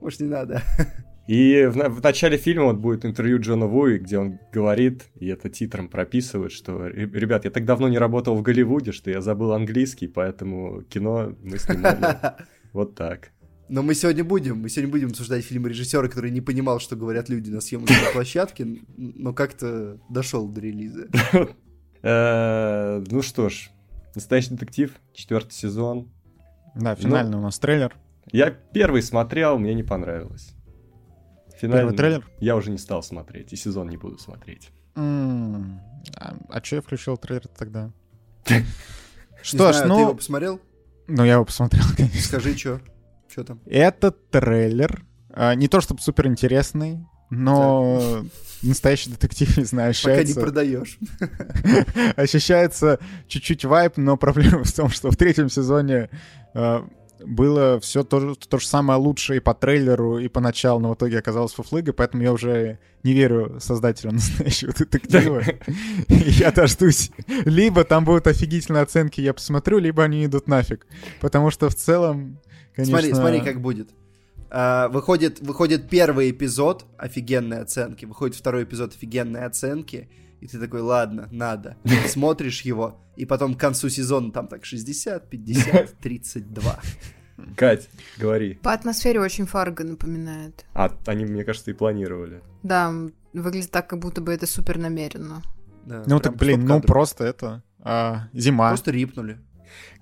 может, 0.00 0.20
не 0.20 0.28
надо. 0.28 0.62
И 1.28 1.66
в, 1.66 1.74
в 1.76 2.02
начале 2.02 2.36
фильма 2.36 2.64
вот 2.64 2.78
будет 2.78 3.04
интервью 3.04 3.38
Джона 3.40 3.66
Вуи, 3.66 3.98
где 3.98 4.18
он 4.18 4.38
говорит, 4.52 5.04
и 5.20 5.28
это 5.28 5.48
титром 5.48 5.88
прописывает, 5.88 6.50
что 6.50 6.78
«Ре- 6.88 7.08
«Ребят, 7.12 7.44
я 7.44 7.50
так 7.52 7.64
давно 7.64 7.88
не 7.88 7.98
работал 7.98 8.34
в 8.36 8.42
Голливуде, 8.42 8.90
что 8.90 9.08
я 9.10 9.20
забыл 9.20 9.52
английский, 9.52 10.08
поэтому 10.08 10.82
кино 10.82 11.36
мы 11.42 11.58
снимали 11.58 12.16
вот 12.72 12.96
так». 12.96 13.30
Но 13.68 13.82
мы 13.82 13.94
сегодня 13.94 14.24
будем, 14.24 14.58
мы 14.58 14.68
сегодня 14.68 14.90
будем 14.90 15.08
обсуждать 15.08 15.44
фильм 15.44 15.66
режиссера, 15.68 16.08
который 16.08 16.32
не 16.32 16.40
понимал, 16.40 16.80
что 16.80 16.96
говорят 16.96 17.28
люди 17.28 17.50
на 17.50 17.60
съемочной 17.60 17.96
площадке, 18.12 18.66
но 18.96 19.32
как-то 19.32 19.98
дошел 20.10 20.48
до 20.48 20.60
релиза. 20.60 21.06
Э, 22.04 23.02
Ну 23.10 23.22
что 23.22 23.48
ж, 23.48 23.70
«Настоящий 24.14 24.50
детектив», 24.50 24.94
четвертый 25.14 25.52
сезон. 25.52 26.10
Да, 26.74 26.94
финальный 26.94 27.38
у 27.38 27.40
нас 27.40 27.58
трейлер. 27.58 27.96
Я 28.30 28.50
первый 28.50 29.02
смотрел, 29.02 29.58
мне 29.58 29.74
не 29.74 29.82
понравилось. 29.82 30.54
Финальный 31.58 31.82
Первый 31.82 31.96
трейлер? 31.96 32.30
я 32.40 32.56
уже 32.56 32.70
не 32.70 32.78
стал 32.78 33.02
смотреть, 33.02 33.52
и 33.52 33.56
сезон 33.56 33.88
не 33.88 33.96
буду 33.96 34.18
смотреть. 34.18 34.70
М, 34.96 35.80
А, 36.16 36.34
а 36.48 36.60
чё 36.60 36.76
я 36.76 36.82
включил 36.82 37.16
трейлер 37.16 37.46
тогда? 37.48 37.90
Что 39.42 39.72
ж, 39.72 39.76
знаю, 39.76 39.90
ты 39.92 40.00
его 40.00 40.10
ну... 40.10 40.16
посмотрел? 40.16 40.60
Ну, 41.08 41.24
я 41.24 41.34
его 41.34 41.44
посмотрел, 41.44 41.84
конечно. 41.96 42.20
Скажи, 42.20 42.56
что? 42.56 42.80
Что 43.28 43.44
там? 43.44 43.60
Этот 43.66 44.30
трейлер 44.30 45.04
а, 45.30 45.54
не 45.54 45.68
то 45.68 45.80
чтобы 45.80 46.00
супер 46.00 46.26
интересный, 46.26 47.04
но 47.34 48.24
настоящий 48.62 49.10
детектив, 49.10 49.56
не 49.56 49.64
знаю, 49.64 49.94
Пока 49.94 50.14
не 50.16 50.20
ощущается, 50.20 50.40
продаешь. 50.40 50.98
ощущается 52.16 52.98
чуть-чуть 53.26 53.64
вайп, 53.64 53.96
но 53.96 54.18
проблема 54.18 54.64
в 54.64 54.72
том, 54.72 54.90
что 54.90 55.10
в 55.10 55.16
третьем 55.16 55.48
сезоне 55.48 56.10
а, 56.54 56.86
было 57.24 57.80
все 57.80 58.04
то, 58.04 58.20
же- 58.20 58.34
то 58.36 58.58
же 58.58 58.66
самое 58.66 58.98
лучшее 58.98 59.38
и 59.38 59.40
по 59.40 59.54
трейлеру, 59.54 60.18
и 60.18 60.28
по 60.28 60.40
началу, 60.40 60.78
но 60.80 60.90
в 60.90 60.94
итоге 60.94 61.18
оказалось 61.18 61.52
фуфлыгой, 61.52 61.94
поэтому 61.94 62.22
я 62.22 62.32
уже 62.32 62.78
не 63.02 63.14
верю 63.14 63.58
создателям 63.60 64.14
настоящего 64.16 64.72
детектива. 64.72 65.42
Я 66.08 66.52
дождусь. 66.52 67.10
Либо 67.46 67.84
там 67.84 68.04
будут 68.04 68.26
офигительные 68.26 68.82
оценки, 68.82 69.22
я 69.22 69.32
посмотрю, 69.32 69.78
либо 69.78 70.04
они 70.04 70.26
идут 70.26 70.48
нафиг. 70.48 70.86
Потому 71.20 71.50
что 71.50 71.70
в 71.70 71.74
целом, 71.74 72.38
конечно... 72.74 72.98
Смотри, 72.98 73.14
смотри, 73.14 73.40
как 73.40 73.60
будет. 73.62 73.88
А, 74.54 74.88
выходит, 74.88 75.40
выходит 75.40 75.88
первый 75.88 76.30
эпизод 76.30 76.84
офигенной 76.98 77.62
оценки, 77.62 78.04
выходит 78.04 78.36
второй 78.36 78.64
эпизод 78.64 78.92
офигенной 78.94 79.46
оценки, 79.46 80.10
и 80.42 80.46
ты 80.46 80.58
такой, 80.58 80.82
ладно, 80.82 81.26
надо. 81.32 81.78
Смотришь 82.06 82.60
его, 82.60 83.00
и 83.16 83.24
потом 83.24 83.54
к 83.54 83.60
концу 83.60 83.88
сезона 83.88 84.30
там 84.30 84.48
так 84.48 84.66
60, 84.66 85.30
50, 85.30 85.94
32. 86.02 86.80
Кать, 87.56 87.88
говори. 88.18 88.58
По 88.62 88.74
атмосфере 88.74 89.20
очень 89.20 89.46
Фарго 89.46 89.84
напоминает. 89.84 90.66
А 90.74 90.94
они, 91.06 91.24
мне 91.24 91.44
кажется, 91.44 91.70
и 91.70 91.74
планировали. 91.74 92.42
Да, 92.62 92.92
выглядит 93.32 93.70
так, 93.70 93.88
как 93.88 94.00
будто 94.00 94.20
бы 94.20 94.34
это 94.34 94.46
супер 94.46 94.76
намеренно. 94.76 95.42
Да, 95.86 96.04
Ну 96.06 96.20
так, 96.20 96.36
блин, 96.36 96.66
ну 96.66 96.82
просто 96.82 97.24
это... 97.24 97.62
а, 97.80 98.28
зима. 98.34 98.68
Просто 98.68 98.90
рипнули. 98.90 99.38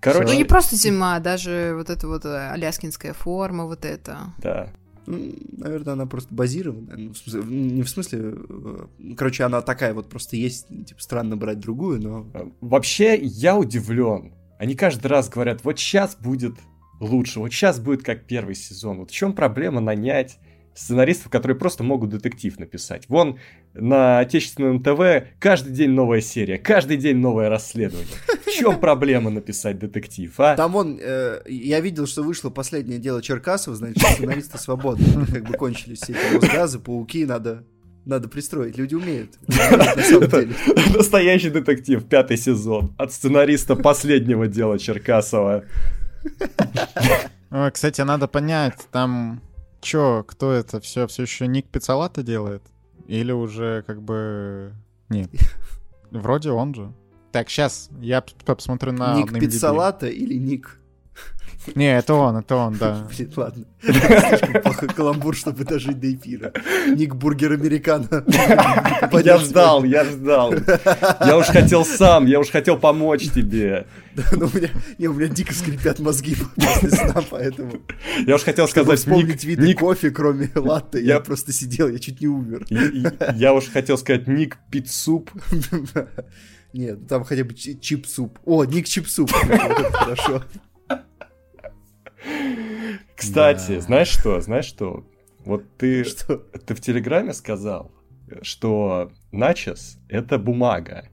Короче, 0.01 0.27
Ну 0.33 0.39
не 0.39 0.45
просто 0.45 0.77
зима, 0.77 1.19
даже 1.21 1.75
вот 1.77 1.91
эта 1.91 2.07
вот 2.09 2.25
э, 2.25 2.51
аляскинская 2.51 3.13
форма, 3.13 3.67
вот 3.67 3.85
это. 3.85 4.19
да. 4.39 4.71
Ну, 5.07 5.33
Наверное, 5.57 5.95
она 5.95 6.07
просто 6.07 6.33
базированная. 6.33 6.97
Ну, 6.97 7.13
в 7.15 7.17
смысле- 7.19 7.43
не 7.45 7.83
в 7.83 7.89
смысле... 7.89 8.35
э, 8.49 8.87
Короче, 9.17 9.45
она 9.45 9.61
такая 9.63 9.93
вот 9.95 10.09
просто 10.09 10.37
есть. 10.37 10.69
Типа, 10.69 11.01
странно 11.03 11.37
брать 11.37 11.59
другую, 11.59 12.01
но... 12.01 12.27
Вообще, 12.61 13.17
я 13.21 13.57
удивлен. 13.57 14.35
Они 14.59 14.77
каждый 14.77 15.07
раз 15.09 15.29
говорят, 15.29 15.65
вот 15.65 15.79
сейчас 15.81 16.15
будет 16.17 16.55
лучше, 17.01 17.41
вот 17.41 17.49
сейчас 17.51 17.81
будет 17.81 18.05
как 18.05 18.27
первый 18.27 18.55
сезон. 18.55 18.99
Вот 18.99 19.11
в 19.11 19.15
чем 19.15 19.33
проблема 19.33 19.81
нанять 19.81 20.39
сценаристов, 20.75 21.31
которые 21.31 21.57
просто 21.57 21.83
могут 21.83 22.11
детектив 22.11 22.59
написать? 22.59 23.09
Вон 23.09 23.39
на 23.75 24.19
отечественном 24.21 24.83
ТВ 24.83 25.29
каждый 25.39 25.73
день 25.73 25.91
новая 25.91 26.21
серия, 26.21 26.59
каждый 26.59 26.97
день 26.97 27.17
новое 27.17 27.49
расследование. 27.49 28.09
В 28.47 28.51
чем 28.51 28.81
проблема 28.81 29.31
написать 29.31 29.79
детектив, 29.79 30.33
а? 30.39 30.57
Там 30.57 30.73
вон, 30.73 30.99
э, 31.01 31.41
я 31.47 31.81
видел, 31.81 32.07
что 32.07 32.23
вышло 32.23 32.51
последнее 32.51 32.99
дело 32.99 33.23
Черкасова, 33.23 33.77
значит, 33.77 34.03
сценаристы 34.03 34.59
свободны. 34.59 35.27
Как 35.27 35.45
бы 35.45 35.55
кончились 35.55 36.01
все 36.01 36.13
эти 36.13 36.35
Росгазы, 36.35 36.79
пауки, 36.79 37.25
надо, 37.25 37.65
надо 38.05 38.29
пристроить. 38.29 38.77
Люди 38.77 38.95
умеют. 38.95 39.39
На 39.47 40.03
самом 40.03 40.29
деле. 40.29 40.55
Настоящий 40.95 41.51
детектив, 41.51 42.05
пятый 42.05 42.37
сезон. 42.37 42.95
От 42.99 43.13
сценариста 43.13 43.77
последнего 43.77 44.47
дела 44.47 44.79
Черкасова. 44.79 45.65
Кстати, 47.73 48.01
надо 48.03 48.29
понять, 48.29 48.87
там 48.93 49.43
чё, 49.81 50.25
кто 50.27 50.53
это 50.53 50.81
все, 50.81 51.07
все 51.07 51.23
еще 51.23 51.47
Ник 51.47 51.67
Пиццалата 51.69 52.23
делает? 52.23 52.63
Или 53.07 53.33
уже 53.33 53.83
как 53.87 54.03
бы... 54.03 54.73
Нет. 55.09 55.31
Вроде 56.11 56.51
он 56.51 56.75
же. 56.75 56.93
Так, 57.33 57.49
сейчас 57.49 57.91
я 58.01 58.23
посмотрю 58.23 58.93
на... 58.93 59.15
Ник. 59.17 59.33
Пиццалата 59.33 60.09
или 60.09 60.35
Ник? 60.35 60.80
Не, 61.75 61.99
это 61.99 62.15
он, 62.15 62.37
это 62.37 62.57
он, 62.57 62.75
да. 62.75 63.07
Блин, 63.17 63.33
ладно. 63.37 63.65
Слишком 63.83 64.63
плохой 64.63 64.89
каламбур, 64.89 65.37
чтобы 65.37 65.65
дожить 65.65 66.01
до 66.01 66.13
эфира. 66.13 66.53
Ник 66.89 67.15
Бургер 67.15 67.53
Американо. 67.53 68.09
Я 69.25 69.39
ждал, 69.39 69.85
я 69.85 70.05
ждал. 70.05 70.55
Я 71.25 71.37
уж 71.37 71.47
хотел 71.47 71.85
сам, 71.85 72.27
я 72.27 72.41
уж 72.41 72.51
хотел 72.51 72.79
помочь 72.79 73.31
тебе. 73.31 73.87
Да, 74.15 74.25
но 74.33 74.47
у 74.47 74.57
меня, 74.57 74.71
не, 74.99 75.09
у 75.09 75.13
меня 75.15 75.29
дико 75.29 75.53
скрипят 75.53 75.99
мозги 76.01 76.37
после 76.57 76.91
сна, 76.91 77.23
поэтому... 77.31 77.73
Я 78.27 78.35
уж 78.35 78.43
хотел 78.43 78.67
сказать 78.69 78.89
ник, 78.89 78.99
вспомнить 78.99 79.45
виды 79.45 79.67
ник 79.67 79.79
кофе, 79.79 80.11
кроме 80.11 80.51
латте, 80.55 81.03
я 81.03 81.21
просто 81.21 81.53
сидел, 81.53 81.89
я 81.89 81.99
чуть 81.99 82.21
не 82.21 82.27
умер. 82.27 82.67
Я, 83.35 83.53
уж 83.55 83.69
хотел 83.69 83.99
сказать 83.99 84.27
ник 84.27 84.59
пиццуп. 84.71 85.31
Нет, 86.73 87.09
там 87.09 87.25
хотя 87.25 87.45
бы 87.45 87.55
чи- 87.55 87.79
чип-суп. 87.81 88.39
О, 88.45 88.65
Ник 88.65 88.87
Чип-суп. 88.87 89.33
Хорошо. 89.33 90.45
Кстати, 93.17 93.75
Да. 93.77 93.81
знаешь 93.81 94.09
что? 94.09 94.41
Знаешь 94.41 94.65
что? 94.65 95.05
Вот 95.45 95.65
ты, 95.79 96.05
Что? 96.05 96.37
ты 96.39 96.75
в 96.75 96.81
Телеграме 96.81 97.33
сказал, 97.33 97.93
что 98.43 99.11
начос— 99.33 99.99
это 100.09 100.39
бумага. 100.39 101.05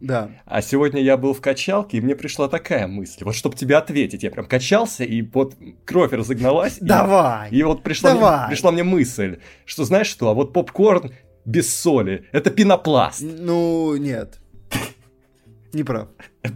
Да. 0.00 0.30
А 0.44 0.60
сегодня 0.60 1.00
я 1.00 1.16
был 1.16 1.32
в 1.32 1.40
качалке, 1.40 1.96
и 1.98 2.00
мне 2.00 2.14
пришла 2.14 2.48
такая 2.48 2.86
мысль. 2.86 3.24
Вот 3.24 3.34
чтобы 3.34 3.56
тебе 3.56 3.76
ответить, 3.76 4.22
я 4.22 4.30
прям 4.30 4.46
качался, 4.46 5.02
и 5.04 5.22
вот 5.22 5.56
кровь 5.86 6.12
разогналась. 6.12 6.78
и- 6.78 6.84
Давай. 6.84 7.50
И 7.50 7.62
вот 7.62 7.82
пришла, 7.82 8.10
мне, 8.10 8.20
Давай. 8.20 8.48
пришла 8.48 8.70
мне 8.72 8.82
мысль, 8.82 9.38
что 9.64 9.84
знаешь 9.84 10.08
что, 10.08 10.28
а 10.28 10.34
вот 10.34 10.52
попкорн 10.52 11.12
без 11.46 11.72
соли— 11.74 12.26
это 12.32 12.50
пенопласт. 12.50 13.22
Ну, 13.22 13.96
нет. 13.96 14.40
Не 15.72 15.84
прав. 15.84 16.08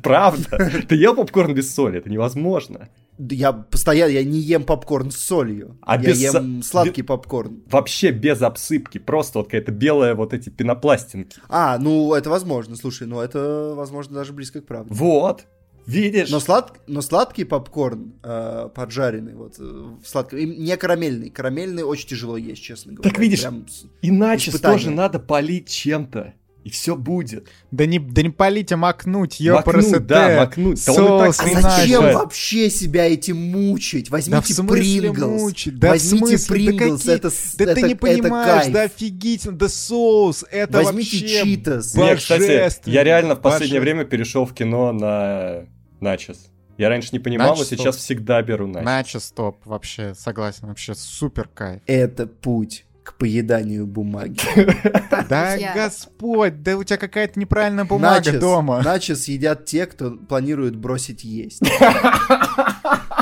Правда? 0.02 0.70
Ты 0.88 0.96
ел 0.96 1.14
попкорн 1.14 1.54
без 1.54 1.74
соли? 1.74 1.98
Это 1.98 2.10
невозможно. 2.10 2.88
Я 3.18 3.52
постоянно, 3.52 4.10
я 4.10 4.24
не 4.24 4.38
ем 4.38 4.64
попкорн 4.64 5.10
с 5.10 5.16
солью. 5.16 5.76
А 5.82 5.96
я 5.96 6.10
без 6.10 6.20
ем 6.20 6.62
сладкий 6.62 7.02
попкорн. 7.02 7.62
Вообще 7.70 8.10
без 8.10 8.40
обсыпки, 8.42 8.98
просто 8.98 9.40
вот 9.40 9.46
какая-то 9.46 9.72
белая 9.72 10.14
вот 10.14 10.32
эти 10.32 10.48
пенопластинки. 10.50 11.40
А, 11.48 11.78
ну 11.78 12.14
это 12.14 12.30
возможно, 12.30 12.76
слушай, 12.76 13.06
ну 13.06 13.20
это 13.20 13.74
возможно 13.76 14.14
даже 14.14 14.32
близко 14.32 14.60
к 14.60 14.66
правде. 14.66 14.94
Вот, 14.94 15.46
видишь? 15.86 16.30
Но, 16.30 16.38
слад... 16.38 16.80
Но 16.86 17.00
сладкий 17.00 17.44
попкорн 17.44 18.12
э, 18.22 18.68
поджаренный, 18.74 19.34
вот, 19.34 19.56
э, 19.58 20.38
и 20.38 20.46
не 20.46 20.76
карамельный. 20.76 21.30
Карамельный 21.30 21.82
очень 21.82 22.08
тяжело 22.08 22.36
есть, 22.36 22.62
честно 22.62 22.92
говоря. 22.92 23.10
Так 23.10 23.18
видишь, 23.18 23.40
Прям 23.40 23.66
Иначе 24.02 24.50
испытание. 24.50 24.78
тоже 24.78 24.90
надо 24.90 25.18
полить 25.18 25.68
чем-то, 25.68 26.34
и 26.64 26.70
все 26.70 26.96
будет. 26.96 27.48
Да 27.70 27.86
не, 27.86 27.98
да 27.98 28.20
не 28.22 28.30
полить, 28.30 28.72
а 28.72 28.76
макнуть, 28.76 29.40
ёпрст. 29.40 30.00
да, 30.00 30.36
макнуть. 30.40 30.84
Да 30.84 30.92
он 30.92 31.04
и 31.04 31.08
так 31.26 31.34
Соус 31.34 31.40
А 31.56 31.60
зачем 31.62 32.02
вообще 32.02 32.68
себя 32.68 33.06
этим 33.06 33.36
мучить? 33.38 34.06
Да 34.06 34.08
в 34.08 34.12
Возьмите 34.12 34.54
смысле 34.54 35.00
Принглс. 35.00 35.40
мучить? 35.42 35.78
Да 35.78 35.88
в 35.88 35.90
Возьмите? 35.92 36.36
Да 36.36 36.44
Принглс, 36.54 37.00
какие- 37.00 37.14
это, 37.14 37.30
Да 37.56 37.64
это, 37.64 37.74
ты 37.74 37.82
не 37.82 37.92
это 37.92 37.96
понимаешь, 38.00 38.62
кайф. 38.64 38.72
да 38.74 38.82
офигительно, 38.82 39.56
да 39.56 39.68
соус, 39.68 40.44
это 40.50 40.82
Возьмите 40.82 41.16
вообще 41.20 41.44
читос. 41.44 41.94
Не, 41.94 42.16
кстати, 42.16 42.40
божественно, 42.40 42.92
я 42.94 43.04
реально 43.04 43.34
в 43.34 43.40
последнее 43.40 43.80
боже- 43.80 43.90
время 43.90 44.04
перешел 44.04 44.44
в 44.44 44.52
кино 44.52 44.92
на 44.92 45.64
начос. 46.00 46.50
Я 46.76 46.88
раньше 46.90 47.08
не 47.12 47.18
понимал, 47.18 47.48
но 47.48 47.54
Начос 47.54 47.68
сейчас 47.70 47.96
топ. 47.96 48.04
всегда 48.04 48.40
беру 48.42 48.66
начос. 48.68 48.84
Начос 48.84 49.30
топ, 49.32 49.64
вообще, 49.66 50.14
согласен, 50.14 50.68
вообще 50.68 50.94
супер 50.94 51.48
кайф. 51.52 51.80
Это 51.86 52.26
путь 52.28 52.84
к 53.08 53.14
поеданию 53.14 53.86
бумаги. 53.86 54.38
Да 55.28 55.56
господь, 55.74 56.62
да 56.62 56.76
у 56.76 56.84
тебя 56.84 56.98
какая-то 56.98 57.40
неправильная 57.40 57.84
бумага 57.84 58.38
дома. 58.38 58.82
Начос 58.82 59.28
едят 59.28 59.64
те, 59.64 59.86
кто 59.86 60.10
планирует 60.10 60.76
бросить 60.76 61.24
есть. 61.24 61.62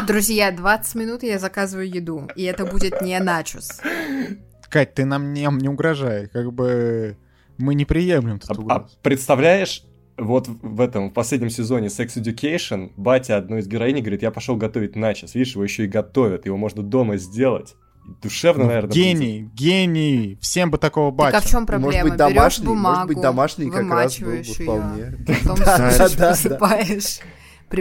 Друзья, 0.06 0.50
20 0.50 0.94
минут 0.96 1.22
и 1.22 1.28
я 1.28 1.38
заказываю 1.38 1.88
еду. 1.88 2.28
И 2.34 2.42
это 2.42 2.66
будет 2.66 3.00
не 3.00 3.18
начос. 3.20 3.80
Кать, 4.68 4.94
ты 4.94 5.04
нам 5.04 5.32
не, 5.32 5.48
не 5.60 5.68
угрожай, 5.68 6.28
как 6.28 6.52
бы 6.52 7.16
мы 7.56 7.74
не 7.74 7.84
приемлем 7.84 8.40
А, 8.42 8.54
тут 8.54 8.58
а 8.58 8.60
угроз. 8.60 8.98
представляешь, 9.02 9.84
вот 10.16 10.48
в 10.48 10.80
этом 10.80 11.10
в 11.10 11.12
последнем 11.12 11.50
сезоне 11.50 11.86
Sex 11.86 12.16
Education 12.16 12.90
батя 12.96 13.36
одной 13.36 13.60
из 13.60 13.68
героинь 13.68 14.00
говорит, 14.00 14.22
я 14.22 14.32
пошел 14.32 14.56
готовить 14.56 14.96
начос. 14.96 15.34
Видишь, 15.34 15.54
его 15.54 15.62
еще 15.62 15.84
и 15.84 15.88
готовят, 15.88 16.46
его 16.46 16.56
можно 16.56 16.82
дома 16.82 17.16
сделать. 17.16 17.76
Душевно, 18.22 18.62
Ну, 18.64 18.68
наверное. 18.68 18.92
гений, 18.92 19.50
гений, 19.54 20.38
всем 20.40 20.70
бы 20.70 20.78
такого 20.78 21.10
Так 21.10 21.28
а 21.28 21.32
батя. 21.32 21.46
в 21.46 21.50
чем 21.50 21.66
проблема? 21.66 21.92
Может 21.92 22.02
быть, 22.04 22.12
Берешь 22.12 22.34
домашний, 22.34 22.66
бумагу, 22.66 22.94
может 22.96 23.08
быть, 23.08 23.20
домашний 23.20 23.70
как 23.70 23.90
раз 23.90 24.18
был 24.20 24.30
бы 24.30 24.42
вполне. 24.42 25.18
потом 25.26 25.58
Да, 25.58 26.08
да. 26.16 26.58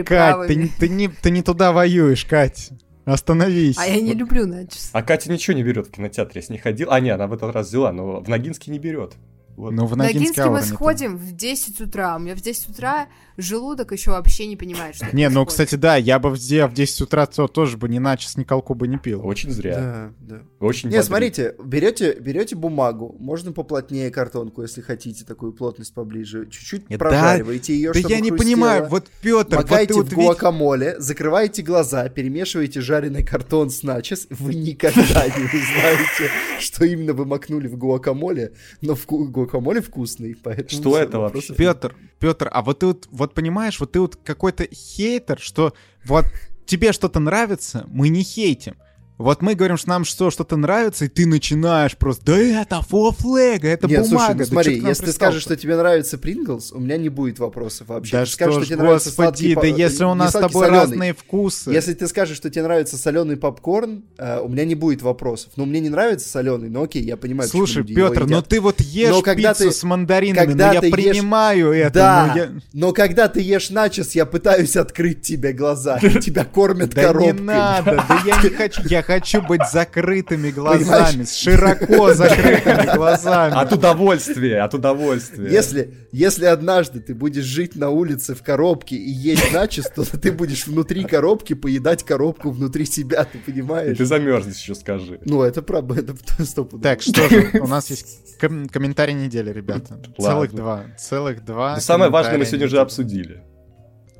Кать, 0.04 0.48
ты, 0.48 0.54
не- 0.56 0.68
ты, 0.68 0.88
не, 0.88 1.08
ты 1.08 1.30
не 1.30 1.42
туда 1.42 1.72
воюешь, 1.72 2.24
Кать. 2.24 2.70
Остановись. 3.04 3.78
А 3.78 3.86
я 3.86 4.00
не 4.00 4.14
люблю 4.14 4.46
начос. 4.46 4.90
А 4.92 5.02
Катя 5.02 5.30
ничего 5.30 5.56
не 5.56 5.62
берет 5.62 5.86
в 5.86 5.90
кинотеатре, 5.92 6.40
я 6.40 6.46
с 6.46 6.50
ней 6.50 6.58
ходил. 6.58 6.90
А, 6.90 6.98
не, 6.98 7.10
она 7.10 7.28
в 7.28 7.32
этот 7.32 7.54
раз 7.54 7.68
взяла, 7.68 7.92
но 7.92 8.20
в 8.20 8.28
Ногинске 8.28 8.72
не 8.72 8.80
берет. 8.80 9.14
Вот. 9.56 9.70
Ну, 9.70 9.86
в 9.86 9.96
Ногинске 9.96 10.24
Гинске 10.24 10.50
мы 10.50 10.60
сходим 10.62 11.16
в 11.16 11.32
10 11.32 11.80
утра. 11.80 12.16
У 12.16 12.18
меня 12.18 12.34
в 12.34 12.40
10 12.40 12.68
утра 12.70 13.06
желудок 13.36 13.92
еще 13.92 14.10
вообще 14.12 14.46
не 14.46 14.56
понимает, 14.56 14.96
что 14.96 15.06
Не, 15.14 15.28
ну, 15.28 15.44
кстати, 15.46 15.74
да, 15.74 15.96
я 15.96 16.18
бы 16.18 16.30
в, 16.30 16.38
де- 16.38 16.66
в 16.66 16.72
10 16.74 17.02
утра 17.02 17.26
то, 17.26 17.48
тоже 17.48 17.76
бы 17.76 17.88
ни 17.88 17.98
начос, 17.98 18.36
ни 18.36 18.44
колку 18.44 18.74
бы 18.74 18.88
не 18.88 18.98
пил. 18.98 19.26
Очень 19.26 19.50
зря. 19.50 20.12
Да, 20.20 20.36
да. 20.36 20.42
Очень 20.60 20.88
Не, 20.90 21.02
смотрите, 21.02 21.54
берете, 21.62 22.16
берете 22.20 22.56
бумагу, 22.56 23.14
можно 23.18 23.52
поплотнее 23.52 24.10
картонку, 24.10 24.62
если 24.62 24.80
хотите, 24.80 25.24
такую 25.24 25.52
плотность 25.52 25.92
поближе, 25.94 26.46
чуть-чуть 26.50 26.86
Да, 26.88 26.96
прожариваете 26.98 27.74
ее, 27.74 27.92
Да 27.92 27.98
чтобы 28.00 28.14
я 28.14 28.20
не 28.20 28.30
хрустело. 28.30 28.46
понимаю, 28.46 28.86
вот 28.88 29.08
Петр, 29.22 29.56
вот 29.56 29.64
Макайте 29.70 29.92
ты 29.92 29.94
вот 29.94 30.06
в 30.06 30.10
видишь- 30.10 30.24
гуакамоле, 30.24 30.96
закрываете 30.98 31.62
глаза, 31.62 32.08
перемешиваете 32.08 32.80
жареный 32.80 33.24
картон 33.24 33.70
с 33.70 33.82
начос, 33.82 34.26
вы 34.30 34.54
никогда 34.54 35.26
не 35.26 35.44
узнаете, 35.44 36.30
что 36.60 36.84
именно 36.84 37.12
вы 37.12 37.24
макнули 37.26 37.68
в 37.68 37.76
гуакамоле, 37.76 38.52
но 38.80 38.94
вку- 38.94 39.24
гуакамоле 39.26 39.80
вкусный, 39.80 40.36
поэтому... 40.42 40.68
Что 40.68 40.98
это 40.98 41.18
вообще? 41.18 41.54
Петр, 41.54 41.94
Петр, 42.18 42.48
а 42.52 42.62
вот 42.62 42.80
ты 42.80 42.86
вот, 42.86 43.08
вот 43.10 43.34
понимаешь, 43.34 43.78
вот 43.78 43.92
ты 43.92 44.00
вот 44.00 44.16
какой-то 44.16 44.66
хейтер, 44.72 45.38
что 45.38 45.74
вот 46.04 46.24
тебе 46.64 46.92
что-то 46.92 47.20
нравится, 47.20 47.84
мы 47.88 48.08
не 48.08 48.22
хейтим. 48.22 48.76
Вот 49.18 49.40
мы 49.40 49.54
говорим, 49.54 49.76
что 49.78 49.88
нам 49.88 50.04
что, 50.04 50.30
что-то 50.30 50.56
нравится, 50.56 51.06
и 51.06 51.08
ты 51.08 51.26
начинаешь 51.26 51.96
просто, 51.96 52.24
да 52.26 52.36
это 52.38 52.82
флэга, 52.82 53.66
это 53.68 53.86
Нет, 53.86 54.02
бумага. 54.02 54.08
слушай, 54.08 54.32
ну 54.34 54.38
да 54.38 54.44
смотри, 54.44 54.80
нам 54.80 54.88
если 54.90 55.00
ты 55.02 55.06
пристал-то?» 55.06 55.12
скажешь, 55.14 55.42
что 55.42 55.56
тебе 55.56 55.76
нравится 55.76 56.18
Принглс, 56.18 56.72
у 56.72 56.80
меня 56.80 56.98
не 56.98 57.08
будет 57.08 57.38
вопросов 57.38 57.88
вообще. 57.88 58.12
Да 58.12 58.26
скажешь, 58.26 58.54
что 58.54 58.64
что 58.64 58.64
ж, 58.64 58.66
тебе 58.68 58.76
нравится 58.82 59.08
господи, 59.10 59.52
сладкий 59.54 59.54
да 59.54 59.66
если 59.84 60.04
у 60.04 60.14
нас 60.14 60.30
с 60.30 60.32
тобой 60.34 60.66
солёный. 60.66 60.78
разные 60.80 61.14
вкусы. 61.14 61.70
Если 61.70 61.94
ты 61.94 62.06
скажешь, 62.08 62.36
что 62.36 62.50
тебе 62.50 62.64
нравится 62.64 62.98
соленый 62.98 63.36
попкорн, 63.38 64.04
э, 64.18 64.40
у 64.40 64.48
меня 64.48 64.66
не 64.66 64.74
будет 64.74 65.00
вопросов. 65.00 65.52
Ну, 65.56 65.64
мне 65.64 65.80
не 65.80 65.88
нравится 65.88 66.28
соленый, 66.28 66.68
но 66.68 66.82
окей, 66.82 67.02
я 67.02 67.16
понимаю, 67.16 67.48
Слушай, 67.48 67.84
Петр, 67.84 68.20
ну 68.24 68.26
едят. 68.36 68.48
ты 68.48 68.60
вот 68.60 68.80
ешь 68.82 69.10
Но 69.10 69.22
когда 69.22 69.54
пиццу 69.54 69.70
ты- 69.70 69.72
с 69.72 69.82
мандаринами, 69.82 70.46
когда 70.46 70.68
но 70.68 70.72
я 70.74 70.80
ты 70.80 70.86
ешь- 70.88 70.92
принимаю 70.94 71.72
это. 71.72 71.94
Да, 71.94 72.26
но 72.34 72.36
я- 72.38 72.50
но 72.74 72.92
когда 72.92 73.28
ты 73.28 73.40
ешь 73.40 73.70
начос, 73.70 74.14
я 74.14 74.26
пытаюсь 74.26 74.76
открыть 74.76 75.22
тебе 75.22 75.52
глаза. 75.54 75.98
Тебя 76.20 76.44
кормят 76.44 76.90
Да 76.94 77.00
не 77.00 77.06
коробкой. 77.06 77.32
надо, 77.40 78.04
да 78.08 78.22
я 78.26 78.42
не 78.42 78.50
хочу. 78.50 78.82
Я 78.84 79.02
хочу 79.06 79.40
быть 79.42 79.62
закрытыми 79.70 80.50
глазами, 80.50 81.22
с 81.22 81.36
широко 81.36 82.12
закрытыми 82.12 82.94
глазами. 82.96 83.54
От 83.54 83.72
удовольствия, 83.72 84.60
от 84.62 84.74
удовольствия. 84.74 85.48
Если, 85.50 85.94
если 86.12 86.46
однажды 86.46 87.00
ты 87.00 87.14
будешь 87.14 87.44
жить 87.44 87.76
на 87.76 87.90
улице 87.90 88.34
в 88.34 88.42
коробке 88.42 88.96
и 88.96 89.10
есть 89.10 89.52
начисто, 89.52 90.04
то 90.04 90.18
ты 90.18 90.32
будешь 90.32 90.66
внутри 90.66 91.04
коробки 91.04 91.54
поедать 91.54 92.02
коробку 92.02 92.50
внутри 92.50 92.84
себя, 92.84 93.24
ты 93.24 93.38
И 93.38 93.40
понимаешь? 93.40 93.96
ты 93.96 94.04
замерзнешь 94.04 94.56
еще, 94.56 94.74
скажи. 94.74 95.20
Ну, 95.24 95.42
это 95.42 95.62
правда, 95.62 95.94
это 96.00 96.14
стопудово. 96.44 96.82
Так, 96.82 97.02
что 97.02 97.28
же, 97.28 97.50
у 97.60 97.66
нас 97.66 97.88
есть 97.90 98.38
ком- 98.40 98.68
комментарий 98.68 99.14
недели, 99.14 99.50
ребята. 99.52 100.00
Целых 100.18 100.52
два. 100.52 100.84
Целых 100.98 101.44
два. 101.44 101.78
Самое 101.80 102.10
важное 102.10 102.38
мы 102.38 102.44
сегодня 102.44 102.66
уже 102.66 102.80
обсудили. 102.80 103.42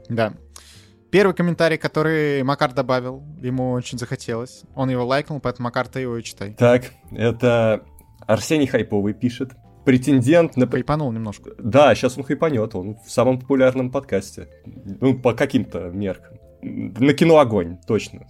Да. 0.08 0.34
Первый 1.10 1.34
комментарий, 1.34 1.78
который 1.78 2.42
Макар 2.42 2.72
добавил, 2.72 3.22
ему 3.40 3.72
очень 3.72 3.98
захотелось. 3.98 4.64
Он 4.74 4.90
его 4.90 5.04
лайкнул, 5.06 5.40
поэтому, 5.40 5.66
Макар, 5.66 5.88
ты 5.88 6.00
его 6.00 6.16
и 6.16 6.22
читай. 6.22 6.54
Так, 6.54 6.92
это 7.12 7.84
Арсений 8.26 8.66
Хайповый 8.66 9.14
пишет. 9.14 9.52
Претендент 9.84 10.56
на... 10.56 10.66
Хайпанул 10.66 11.12
немножко. 11.12 11.52
Да, 11.58 11.94
сейчас 11.94 12.18
он 12.18 12.24
хайпанет, 12.24 12.74
он 12.74 12.96
в 12.96 13.08
самом 13.08 13.38
популярном 13.38 13.92
подкасте. 13.92 14.48
Ну, 14.64 15.16
по 15.16 15.32
каким-то 15.32 15.90
меркам. 15.90 16.38
На 16.60 17.12
кино 17.14 17.38
огонь, 17.38 17.78
точно. 17.86 18.26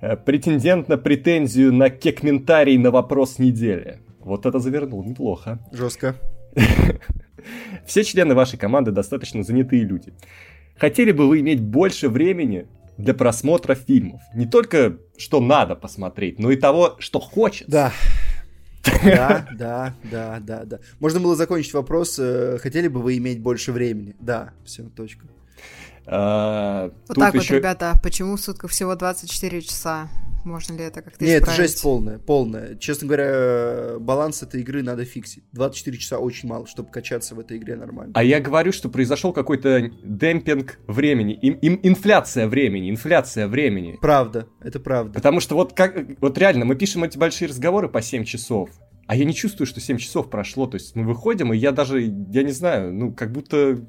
Э, 0.00 0.16
Претендент 0.16 0.88
на 0.88 0.96
претензию 0.96 1.74
на 1.74 1.90
кекментарий 1.90 2.78
на 2.78 2.90
вопрос 2.90 3.38
недели. 3.38 4.00
Вот 4.20 4.46
это 4.46 4.58
завернул, 4.58 5.04
неплохо. 5.04 5.58
Жестко. 5.70 6.14
Все 7.86 8.02
члены 8.02 8.34
вашей 8.34 8.58
команды 8.58 8.90
достаточно 8.90 9.42
занятые 9.42 9.82
люди. 9.82 10.14
Хотели 10.78 11.12
бы 11.12 11.28
вы 11.28 11.40
иметь 11.40 11.60
больше 11.62 12.08
времени 12.08 12.66
для 12.98 13.14
просмотра 13.14 13.74
фильмов? 13.74 14.20
Не 14.34 14.46
только 14.46 14.98
что 15.16 15.40
надо 15.40 15.74
посмотреть, 15.74 16.38
но 16.38 16.50
и 16.50 16.56
того, 16.56 16.96
что 16.98 17.20
хочется. 17.20 17.70
Да. 17.70 17.92
Да, 19.02 19.48
да, 19.58 19.94
да, 20.04 20.38
да, 20.40 20.64
да. 20.64 20.78
Можно 21.00 21.18
было 21.18 21.34
закончить 21.34 21.74
вопрос, 21.74 22.20
э, 22.20 22.58
хотели 22.62 22.86
бы 22.86 23.02
вы 23.02 23.16
иметь 23.16 23.40
больше 23.40 23.72
времени? 23.72 24.14
Да, 24.20 24.52
все, 24.64 24.84
точка. 24.84 25.26
А, 26.06 26.92
Вот 27.08 27.18
так 27.18 27.34
вот, 27.34 27.50
ребята, 27.50 27.94
почему 28.00 28.36
в 28.36 28.40
сутках 28.40 28.70
всего 28.70 28.94
24 28.94 29.62
часа? 29.62 30.08
Можно 30.46 30.74
ли 30.74 30.84
это 30.84 31.02
как-то 31.02 31.24
Нет, 31.24 31.42
это 31.42 31.50
исправить? 31.50 31.70
жесть 31.70 31.82
полная, 31.82 32.18
полная. 32.18 32.76
Честно 32.76 33.08
говоря, 33.08 33.98
баланс 33.98 34.42
этой 34.44 34.60
игры 34.60 34.82
надо 34.84 35.04
фиксить. 35.04 35.42
24 35.52 35.98
часа 35.98 36.18
очень 36.18 36.48
мало, 36.48 36.66
чтобы 36.68 36.88
качаться 36.90 37.34
в 37.34 37.40
этой 37.40 37.56
игре 37.58 37.74
нормально. 37.74 38.12
А 38.14 38.22
я 38.22 38.38
говорю, 38.40 38.70
что 38.70 38.88
произошел 38.88 39.32
какой-то 39.32 39.90
демпинг 40.04 40.78
времени, 40.86 41.34
им, 41.34 41.54
им- 41.54 41.80
инфляция 41.82 42.46
времени, 42.46 42.90
инфляция 42.90 43.48
времени. 43.48 43.98
Правда, 44.00 44.46
это 44.62 44.78
правда. 44.78 45.14
Потому 45.14 45.40
что 45.40 45.56
вот 45.56 45.72
как, 45.72 45.96
вот 46.20 46.38
реально, 46.38 46.64
мы 46.64 46.76
пишем 46.76 47.02
эти 47.02 47.18
большие 47.18 47.48
разговоры 47.48 47.88
по 47.88 48.00
7 48.00 48.24
часов, 48.24 48.70
а 49.08 49.16
я 49.16 49.24
не 49.24 49.34
чувствую, 49.34 49.66
что 49.66 49.80
7 49.80 49.98
часов 49.98 50.30
прошло. 50.30 50.68
То 50.68 50.76
есть 50.76 50.94
мы 50.94 51.02
выходим, 51.04 51.52
и 51.52 51.56
я 51.56 51.72
даже, 51.72 52.00
я 52.02 52.44
не 52.44 52.52
знаю, 52.52 52.94
ну, 52.94 53.12
как 53.12 53.32
будто 53.32 53.84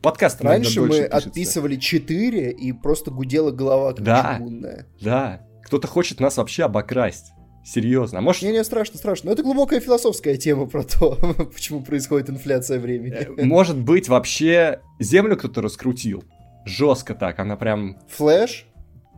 подкаст 0.00 0.40
Раньше 0.42 0.80
мы 0.80 0.88
пишется. 0.88 1.08
отписывали 1.16 1.76
4 1.76 2.52
и 2.52 2.72
просто 2.72 3.10
гудела 3.10 3.50
голова 3.50 3.92
как 3.94 4.04
Да. 4.04 4.36
чугунная. 4.38 4.86
Да, 5.00 5.44
кто-то 5.68 5.86
хочет 5.86 6.18
нас 6.18 6.38
вообще 6.38 6.64
обокрасть. 6.64 7.32
Серьезно. 7.64 8.20
А 8.20 8.22
может, 8.22 8.42
Не-не, 8.42 8.64
страшно, 8.64 8.96
страшно. 8.96 9.26
Но 9.26 9.32
это 9.34 9.42
глубокая 9.42 9.80
философская 9.80 10.36
тема 10.36 10.66
про 10.66 10.82
то, 10.82 11.16
почему 11.54 11.82
происходит 11.82 12.30
инфляция 12.30 12.78
э, 12.78 12.80
времени. 12.80 13.42
может 13.44 13.76
быть, 13.76 14.08
вообще 14.08 14.80
землю 14.98 15.36
кто-то 15.36 15.60
раскрутил? 15.60 16.24
Жестко 16.64 17.14
так, 17.14 17.38
она 17.38 17.56
прям 17.56 17.98
Флэш? 18.08 18.66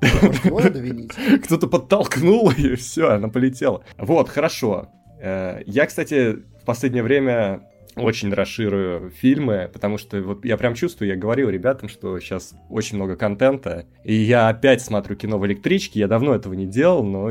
Кто-то 1.44 1.66
подтолкнул, 1.68 2.50
и 2.50 2.74
все, 2.74 3.10
она 3.10 3.28
полетела. 3.28 3.84
Вот, 3.98 4.28
хорошо. 4.28 4.88
Э, 5.20 5.60
Я, 5.66 5.86
кстати, 5.86 6.32
в 6.32 6.64
последнее 6.64 7.02
время 7.04 7.69
очень 7.96 8.32
расширю 8.32 9.10
фильмы, 9.10 9.70
потому 9.72 9.98
что 9.98 10.20
вот 10.22 10.44
я 10.44 10.56
прям 10.56 10.74
чувствую, 10.74 11.08
я 11.08 11.16
говорил 11.16 11.48
ребятам, 11.48 11.88
что 11.88 12.18
сейчас 12.20 12.54
очень 12.68 12.96
много 12.96 13.16
контента, 13.16 13.86
и 14.04 14.14
я 14.14 14.48
опять 14.48 14.82
смотрю 14.82 15.16
кино 15.16 15.38
в 15.38 15.46
электричке, 15.46 16.00
я 16.00 16.08
давно 16.08 16.34
этого 16.34 16.54
не 16.54 16.66
делал, 16.66 17.04
но, 17.04 17.30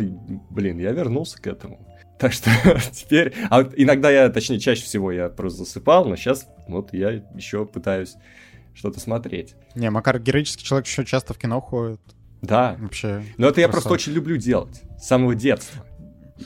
блин, 0.49 0.79
я 0.79 0.91
вернулся 0.91 1.41
к 1.41 1.47
этому. 1.47 1.85
Так 2.19 2.33
что 2.33 2.49
теперь... 2.91 3.33
А 3.49 3.61
иногда 3.77 4.11
я, 4.11 4.27
точнее, 4.27 4.59
чаще 4.59 4.83
всего 4.83 5.09
я 5.09 5.29
просто 5.29 5.59
засыпал, 5.59 6.03
но 6.03 6.17
сейчас 6.17 6.47
вот 6.67 6.93
я 6.93 7.11
еще 7.33 7.65
пытаюсь 7.65 8.15
что-то 8.73 8.99
смотреть. 8.99 9.55
Не, 9.73 9.89
Макар 9.89 10.19
героический 10.19 10.65
человек 10.65 10.85
еще 10.85 11.05
часто 11.05 11.33
в 11.33 11.37
кино 11.37 11.61
ходит. 11.61 12.01
Да, 12.41 12.75
Вообще. 12.79 13.23
но 13.37 13.47
это 13.47 13.61
я 13.61 13.67
просто 13.67 13.89
Красавчик. 13.89 14.07
очень 14.09 14.15
люблю 14.15 14.35
делать. 14.35 14.81
С 14.97 15.07
самого 15.07 15.33
детства. 15.33 15.85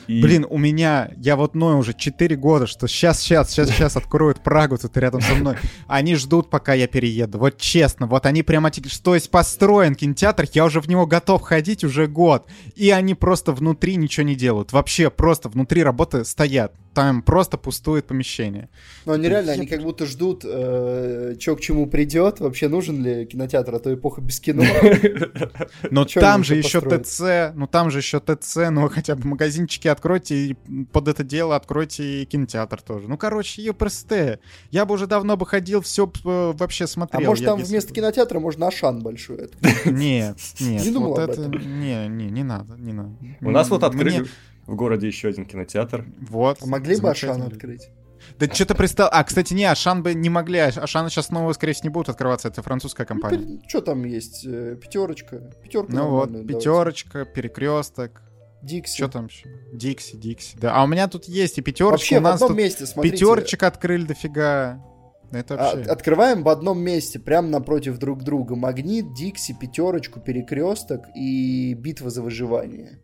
И- 0.06 0.20
Блин, 0.22 0.46
у 0.48 0.58
меня, 0.58 1.10
я 1.16 1.36
вот 1.36 1.54
ною 1.54 1.78
уже 1.78 1.94
4 1.94 2.36
года, 2.36 2.66
что 2.66 2.86
сейчас, 2.88 3.20
сейчас, 3.20 3.50
сейчас, 3.50 3.70
сейчас 3.70 3.96
откроют 3.96 4.42
Прагу 4.42 4.76
тут 4.78 4.96
рядом 4.96 5.20
со 5.20 5.34
мной. 5.34 5.56
Они 5.86 6.14
ждут, 6.16 6.50
пока 6.50 6.74
я 6.74 6.86
перееду. 6.86 7.38
Вот 7.38 7.58
честно, 7.58 8.06
вот 8.06 8.26
они 8.26 8.42
прямо... 8.42 8.70
те- 8.70 8.82
То 9.02 9.14
есть 9.14 9.30
построен 9.30 9.94
кинотеатр, 9.94 10.46
я 10.52 10.64
уже 10.64 10.80
в 10.80 10.88
него 10.88 11.06
готов 11.06 11.42
ходить 11.42 11.84
уже 11.84 12.06
год. 12.06 12.46
И 12.76 12.90
они 12.90 13.14
просто 13.14 13.52
внутри 13.52 13.96
ничего 13.96 14.26
не 14.26 14.34
делают. 14.34 14.72
Вообще 14.72 15.10
просто 15.10 15.48
внутри 15.48 15.82
работы 15.82 16.24
стоят. 16.24 16.72
Там 16.94 17.22
просто 17.22 17.58
пустует 17.58 18.06
помещение. 18.06 18.68
Но 19.04 19.12
они 19.12 19.28
реально, 19.28 19.52
они 19.52 19.66
как 19.66 19.82
будто 19.82 20.06
ждут, 20.06 20.42
что 20.42 21.56
к 21.56 21.60
чему 21.60 21.86
придет, 21.86 22.40
вообще 22.40 22.68
нужен 22.68 23.02
ли 23.02 23.26
кинотеатр, 23.26 23.74
а 23.74 23.78
то 23.80 23.92
эпоха 23.92 24.20
без 24.20 24.40
кино. 24.40 24.62
Но 25.90 26.04
Чё 26.04 26.20
там 26.20 26.44
же 26.44 26.54
еще? 26.54 26.80
ТЦ, 26.80 27.54
ну 27.54 27.66
там 27.66 27.90
же 27.90 27.98
еще 27.98 28.20
ТЦ, 28.20 28.56
ну 28.70 28.88
хотя 28.88 29.16
бы 29.16 29.26
магазинчики 29.26 29.88
откройте 29.88 30.34
и 30.36 30.54
под 30.92 31.08
это 31.08 31.24
дело 31.24 31.56
откройте 31.56 32.22
и 32.22 32.24
кинотеатр 32.24 32.80
тоже. 32.80 33.08
Ну 33.08 33.16
короче, 33.18 33.62
ЕПРСТ. 33.62 34.38
Я 34.70 34.86
бы 34.86 34.94
уже 34.94 35.06
давно 35.06 35.36
бы 35.36 35.46
ходил, 35.46 35.80
все 35.82 36.10
вообще 36.22 36.84
А 36.84 36.88
смотрел. 36.88 37.28
может 37.28 37.42
я 37.44 37.50
там 37.50 37.62
вместо 37.62 37.92
кинотеатра 37.92 38.38
можно 38.38 38.68
Ашан 38.68 39.00
большой? 39.02 39.50
Нет, 39.84 40.38
нет, 40.60 40.84
Не 40.84 40.90
думал 40.90 41.14
об 41.14 41.18
это... 41.30 41.40
этом. 41.40 41.52
Не, 41.80 42.06
не, 42.08 42.30
не 42.30 42.42
надо, 42.44 42.74
не 42.78 42.92
надо. 42.92 43.10
У 43.40 43.50
нас 43.50 43.68
вот 43.70 43.82
открыли 43.82 44.26
в 44.66 44.74
городе 44.74 45.06
еще 45.06 45.28
один 45.28 45.46
кинотеатр. 45.46 46.04
Вот. 46.28 46.58
А 46.62 46.66
могли 46.66 46.96
бы 47.00 47.10
Ашан 47.10 47.42
открыть? 47.42 47.90
Да 48.38 48.46
что-то 48.46 48.74
пристал... 48.74 49.08
А, 49.12 49.22
кстати, 49.22 49.52
не, 49.52 49.64
Ашан 49.64 50.02
бы 50.02 50.14
не 50.14 50.30
могли. 50.30 50.58
Аш- 50.58 50.78
Ашан 50.78 51.10
сейчас 51.10 51.26
снова, 51.26 51.52
скорее 51.52 51.74
всего, 51.74 51.88
не 51.88 51.92
будут 51.92 52.08
открываться. 52.08 52.48
Это 52.48 52.62
французская 52.62 53.04
компания. 53.04 53.60
Что 53.68 53.82
там 53.82 54.04
есть? 54.04 54.46
Э, 54.46 54.76
Пятерочка. 54.80 55.38
Пятерка 55.62 55.92
Ну 55.92 56.04
вот, 56.08 56.30
нормальная, 56.30 56.42
давайте. 56.42 56.54
пятерочка, 56.54 57.24
перекресток. 57.26 58.22
Дикси. 58.62 58.96
Что 58.96 59.08
там 59.08 59.26
еще? 59.26 59.50
Дикси, 59.74 60.16
Дикси. 60.16 60.56
Да. 60.58 60.74
А 60.74 60.84
у 60.84 60.86
меня 60.86 61.06
тут 61.08 61.26
есть 61.26 61.58
и 61.58 61.60
пятерочка. 61.60 61.92
Вообще 61.92 62.16
у 62.16 62.20
в 62.20 62.22
нас 62.22 62.34
одном 62.36 62.48
тут 62.48 62.56
месте, 62.56 62.86
смотрите. 62.86 63.16
пятерочек 63.16 63.62
открыли 63.62 64.06
дофига. 64.06 64.82
Это 65.30 65.54
а, 65.54 65.74
вообще... 65.76 65.90
Открываем 65.90 66.42
в 66.44 66.48
одном 66.48 66.78
месте, 66.80 67.18
прямо 67.18 67.48
напротив 67.48 67.98
друг 67.98 68.22
друга. 68.22 68.56
Магнит, 68.56 69.12
Дикси, 69.14 69.54
пятерочку, 69.60 70.20
перекресток 70.20 71.04
и 71.14 71.74
битва 71.74 72.08
за 72.08 72.22
выживание. 72.22 73.00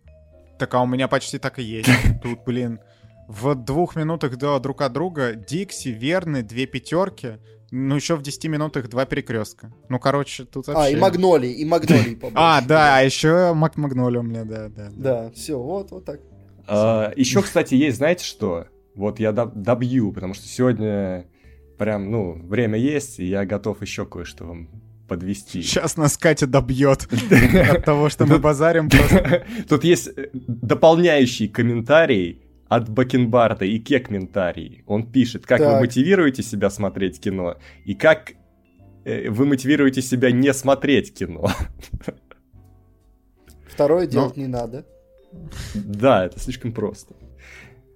Так, 0.61 0.75
а 0.75 0.83
у 0.83 0.87
меня 0.87 1.09
почти 1.09 1.39
так 1.39 1.59
и 1.59 1.63
есть. 1.63 1.89
Тут, 2.23 2.45
блин, 2.45 2.81
в 3.29 3.55
двух 3.55 3.97
минутах 3.97 4.37
до 4.37 4.59
друг 4.61 4.83
от 4.83 4.93
друга 4.93 5.35
Дикси, 5.35 5.89
Верны, 5.89 6.43
две 6.43 6.67
пятерки. 6.67 7.39
Ну, 7.71 7.97
еще 7.97 8.15
в 8.15 8.23
10 8.23 8.45
минутах 8.45 8.91
два 8.91 9.07
перекрестка. 9.07 9.73
Ну, 9.89 9.99
короче, 9.99 10.45
тут 10.45 10.67
вообще... 10.67 10.83
А, 10.83 10.91
и 10.91 10.97
Магнолий, 10.97 11.53
и 11.53 11.65
Магнолий, 11.65 12.15
по-моему. 12.21 12.39
А, 12.39 12.61
да, 12.61 12.99
а 12.99 13.01
еще 13.01 13.55
Мак 13.55 13.79
Магнолия 13.79 14.21
у 14.21 14.23
меня, 14.23 14.45
да, 14.45 14.69
да. 14.69 14.91
Да, 14.93 15.31
все, 15.31 15.59
вот, 15.59 15.93
вот 15.93 16.05
так. 16.05 16.21
А, 16.67 17.11
еще, 17.17 17.41
кстати, 17.41 17.75
есть, 17.75 17.97
знаете 17.97 18.27
что? 18.27 18.67
Вот 18.95 19.19
я 19.19 19.31
доб- 19.31 19.55
добью, 19.55 20.13
потому 20.13 20.35
что 20.35 20.47
сегодня 20.47 21.27
прям, 21.79 22.11
ну, 22.11 22.33
время 22.35 22.79
есть, 22.79 23.19
и 23.19 23.25
я 23.25 23.47
готов 23.47 23.81
еще 23.81 24.05
кое-что 24.05 24.45
вам 24.45 24.69
подвести. 25.11 25.61
Сейчас 25.63 25.97
нас 25.97 26.17
Катя 26.17 26.47
добьет 26.47 27.09
от 27.71 27.85
того, 27.85 28.09
что 28.09 28.27
мы 28.27 28.39
базарим 28.39 28.89
просто. 28.91 29.45
Тут 29.69 29.83
есть 29.83 30.09
э, 30.17 30.31
дополняющий 30.33 31.49
комментарий 31.49 32.43
от 32.69 32.89
Бакенбарда 32.89 33.65
и 33.65 33.81
кек-ментарий. 33.81 34.85
Он 34.87 35.03
пишет, 35.03 35.47
как 35.47 35.61
вы 35.61 35.81
мотивируете 35.81 36.45
себя 36.45 36.71
смотреть 36.71 37.21
кино, 37.21 37.57
и 37.85 37.95
как 37.95 38.35
э, 39.05 39.29
вы 39.31 39.47
мотивируете 39.47 40.01
себя 40.01 40.31
не 40.31 40.55
смотреть 40.55 41.13
кино. 41.13 41.51
Второе 43.67 44.07
делать 44.07 44.37
не 44.37 44.47
надо. 44.47 44.87
Да, 45.75 46.25
это 46.27 46.39
слишком 46.39 46.73
просто. 46.73 47.15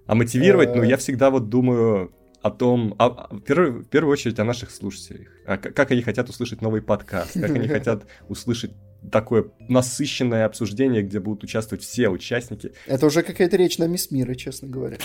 А 0.05 0.15
мотивировать, 0.15 0.75
ну, 0.75 0.83
Э. 0.83 0.87
я 0.87 0.97
всегда 0.97 1.29
вот 1.29 1.47
думаю 1.49 2.11
о 2.45 2.51
том, 2.51 2.93
а- 2.99 3.05
а, 3.07 3.35
в, 3.35 3.39
первую, 3.41 3.81
в 3.81 3.87
первую 3.89 4.13
очередь 4.13 4.37
о 4.39 4.43
наших 4.43 4.69
слушателях. 4.69 5.29
А 5.47 5.57
к- 5.57 5.71
как 5.73 5.89
они 5.89 6.03
хотят 6.03 6.29
услышать 6.29 6.61
новый 6.61 6.83
подкаст, 6.83 7.33
как 7.33 7.49
они 7.49 7.67
хотят 7.77 8.05
услышать 8.29 8.71
такое 9.11 9.45
насыщенное 9.67 10.45
обсуждение, 10.45 11.01
где 11.01 11.19
будут 11.19 11.43
участвовать 11.43 11.83
все 11.83 12.09
участники. 12.09 12.73
Это 12.85 13.05
уже 13.05 13.23
какая-то 13.23 13.57
речь 13.57 13.77
на 13.77 13.85
мисс 13.85 14.11
мира, 14.11 14.35
честно 14.35 14.67
говоря. 14.67 14.97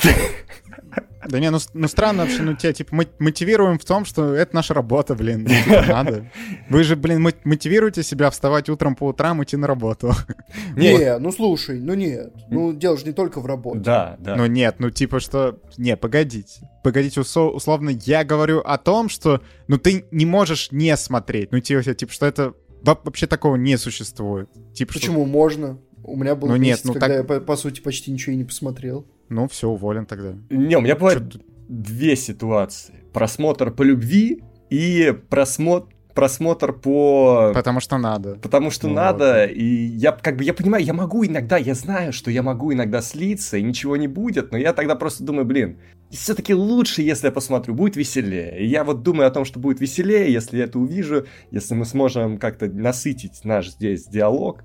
Да 1.28 1.38
не, 1.38 1.50
ну, 1.50 1.58
ну 1.74 1.86
странно 1.86 2.24
вообще, 2.24 2.42
ну 2.42 2.54
тебя 2.56 2.72
типа 2.72 3.04
мотивируем 3.18 3.78
в 3.78 3.84
том, 3.84 4.04
что 4.04 4.34
это 4.34 4.54
наша 4.54 4.72
работа, 4.72 5.14
блин, 5.14 5.44
ну, 5.44 5.48
типа, 5.50 5.84
надо. 5.88 6.30
Вы 6.70 6.82
же, 6.82 6.96
блин, 6.96 7.22
мотивируете 7.44 8.02
себя 8.02 8.30
вставать 8.30 8.68
утром 8.68 8.94
по 8.94 9.08
утрам, 9.08 9.42
идти 9.42 9.56
на 9.56 9.66
работу. 9.66 10.12
Не, 10.76 11.18
ну 11.18 11.30
слушай, 11.30 11.78
ну 11.78 11.94
нет, 11.94 12.32
ну 12.48 12.72
дело 12.72 12.96
же 12.96 13.04
не 13.04 13.12
только 13.12 13.40
в 13.40 13.46
работе. 13.46 13.80
Да, 13.80 14.16
да. 14.18 14.36
Ну 14.36 14.46
нет, 14.46 14.76
ну 14.78 14.90
типа 14.90 15.20
что, 15.20 15.58
не, 15.76 15.96
погодите, 15.96 16.68
погодите, 16.82 17.20
условно, 17.20 17.90
я 17.90 18.24
говорю 18.24 18.60
о 18.60 18.78
том, 18.78 19.08
что, 19.08 19.42
ну 19.68 19.78
ты 19.78 20.06
не 20.10 20.26
можешь 20.26 20.72
не 20.72 20.96
смотреть, 20.96 21.52
ну 21.52 21.60
типа, 21.60 21.82
типа 21.82 22.12
что 22.12 22.26
это 22.26 22.54
вообще 22.84 23.26
такого 23.26 23.56
не 23.56 23.76
существует. 23.76 24.48
Типа, 24.74 24.94
Почему 24.94 25.22
что... 25.22 25.30
можно? 25.30 25.78
У 26.02 26.16
меня 26.16 26.34
был 26.34 26.48
ну, 26.48 26.56
месяц, 26.56 26.84
нет, 26.84 26.94
ну, 26.94 27.00
когда 27.00 27.08
так... 27.08 27.16
я, 27.16 27.24
по, 27.24 27.40
по 27.40 27.56
сути, 27.56 27.80
почти 27.80 28.10
ничего 28.10 28.32
и 28.32 28.36
не 28.36 28.44
посмотрел. 28.44 29.06
Ну, 29.28 29.48
все, 29.48 29.68
уволен 29.68 30.06
тогда. 30.06 30.34
Не, 30.48 30.76
у 30.76 30.80
меня 30.80 30.96
бывает 30.96 31.22
две 31.68 32.16
ситуации. 32.16 32.94
Просмотр 33.12 33.70
по 33.70 33.82
любви 33.82 34.42
и 34.70 35.14
просмотр 35.28 35.94
просмотр 36.20 36.74
по... 36.74 37.52
Потому 37.54 37.80
что 37.80 37.96
надо. 37.96 38.34
Потому 38.34 38.70
что 38.70 38.88
ну, 38.88 38.94
надо, 38.94 39.46
вот. 39.48 39.56
и 39.56 39.64
я 39.64 40.12
как 40.12 40.36
бы, 40.36 40.44
я 40.44 40.52
понимаю, 40.52 40.84
я 40.84 40.92
могу 40.92 41.24
иногда, 41.24 41.56
я 41.56 41.74
знаю, 41.74 42.12
что 42.12 42.30
я 42.30 42.42
могу 42.42 42.74
иногда 42.74 43.00
слиться, 43.00 43.56
и 43.56 43.62
ничего 43.62 43.96
не 43.96 44.06
будет, 44.06 44.52
но 44.52 44.58
я 44.58 44.74
тогда 44.74 44.96
просто 44.96 45.24
думаю, 45.24 45.46
блин, 45.46 45.78
все-таки 46.10 46.52
лучше, 46.52 47.00
если 47.00 47.28
я 47.28 47.32
посмотрю, 47.32 47.72
будет 47.72 47.96
веселее. 47.96 48.60
И 48.60 48.66
я 48.66 48.84
вот 48.84 49.02
думаю 49.02 49.28
о 49.28 49.30
том, 49.30 49.46
что 49.46 49.58
будет 49.58 49.80
веселее, 49.80 50.30
если 50.30 50.58
я 50.58 50.64
это 50.64 50.78
увижу, 50.78 51.24
если 51.50 51.74
мы 51.74 51.86
сможем 51.86 52.36
как-то 52.36 52.66
насытить 52.66 53.42
наш 53.44 53.70
здесь 53.70 54.04
диалог. 54.04 54.62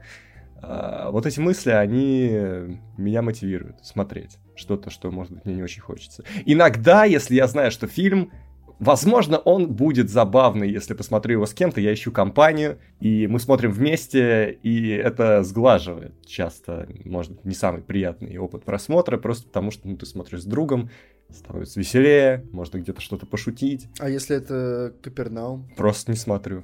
А, 0.61 1.09
вот 1.11 1.25
эти 1.25 1.39
мысли, 1.39 1.71
они 1.71 2.79
меня 2.97 3.21
мотивируют 3.21 3.85
смотреть 3.85 4.39
что-то, 4.57 4.89
что, 4.89 5.09
может 5.09 5.31
быть, 5.31 5.45
мне 5.45 5.55
не 5.55 5.63
очень 5.63 5.81
хочется. 5.81 6.25
Иногда, 6.45 7.05
если 7.05 7.35
я 7.35 7.47
знаю, 7.47 7.71
что 7.71 7.87
фильм 7.87 8.31
Возможно, 8.79 9.37
он 9.37 9.71
будет 9.71 10.09
забавный, 10.09 10.69
если 10.69 10.93
посмотрю 10.93 11.33
его 11.33 11.45
с 11.45 11.53
кем-то, 11.53 11.79
я 11.79 11.93
ищу 11.93 12.11
компанию, 12.11 12.77
и 12.99 13.25
мы 13.27 13.39
смотрим 13.39 13.71
вместе, 13.71 14.59
и 14.63 14.89
это 14.89 15.43
сглаживает 15.43 16.13
часто, 16.25 16.87
может 17.05 17.31
быть, 17.31 17.45
не 17.45 17.53
самый 17.53 17.81
приятный 17.81 18.37
опыт 18.37 18.65
просмотра, 18.65 19.17
просто 19.17 19.47
потому 19.47 19.71
что 19.71 19.87
ну, 19.87 19.95
ты 19.95 20.05
смотришь 20.05 20.41
с 20.41 20.45
другом, 20.45 20.89
становится 21.29 21.79
веселее, 21.79 22.45
можно 22.51 22.77
где-то 22.77 23.01
что-то 23.01 23.25
пошутить. 23.25 23.87
А 23.99 24.09
если 24.09 24.35
это 24.35 24.93
Капернаум? 25.01 25.69
Просто 25.77 26.11
не 26.11 26.17
смотрю. 26.17 26.63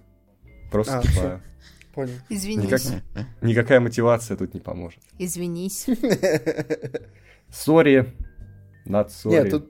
Просто 0.72 1.00
а, 1.00 1.02
кипаю. 1.02 1.42
Понял. 1.94 2.14
Извинись. 2.30 2.66
Никак, 2.66 2.82
никакая 3.42 3.80
мотивация 3.80 4.38
тут 4.38 4.54
не 4.54 4.60
поможет. 4.60 5.00
Извинись. 5.18 5.88
Сори. 7.50 8.14
Над 8.86 9.12
сори. 9.12 9.34
Нет, 9.34 9.50
тут 9.52 9.70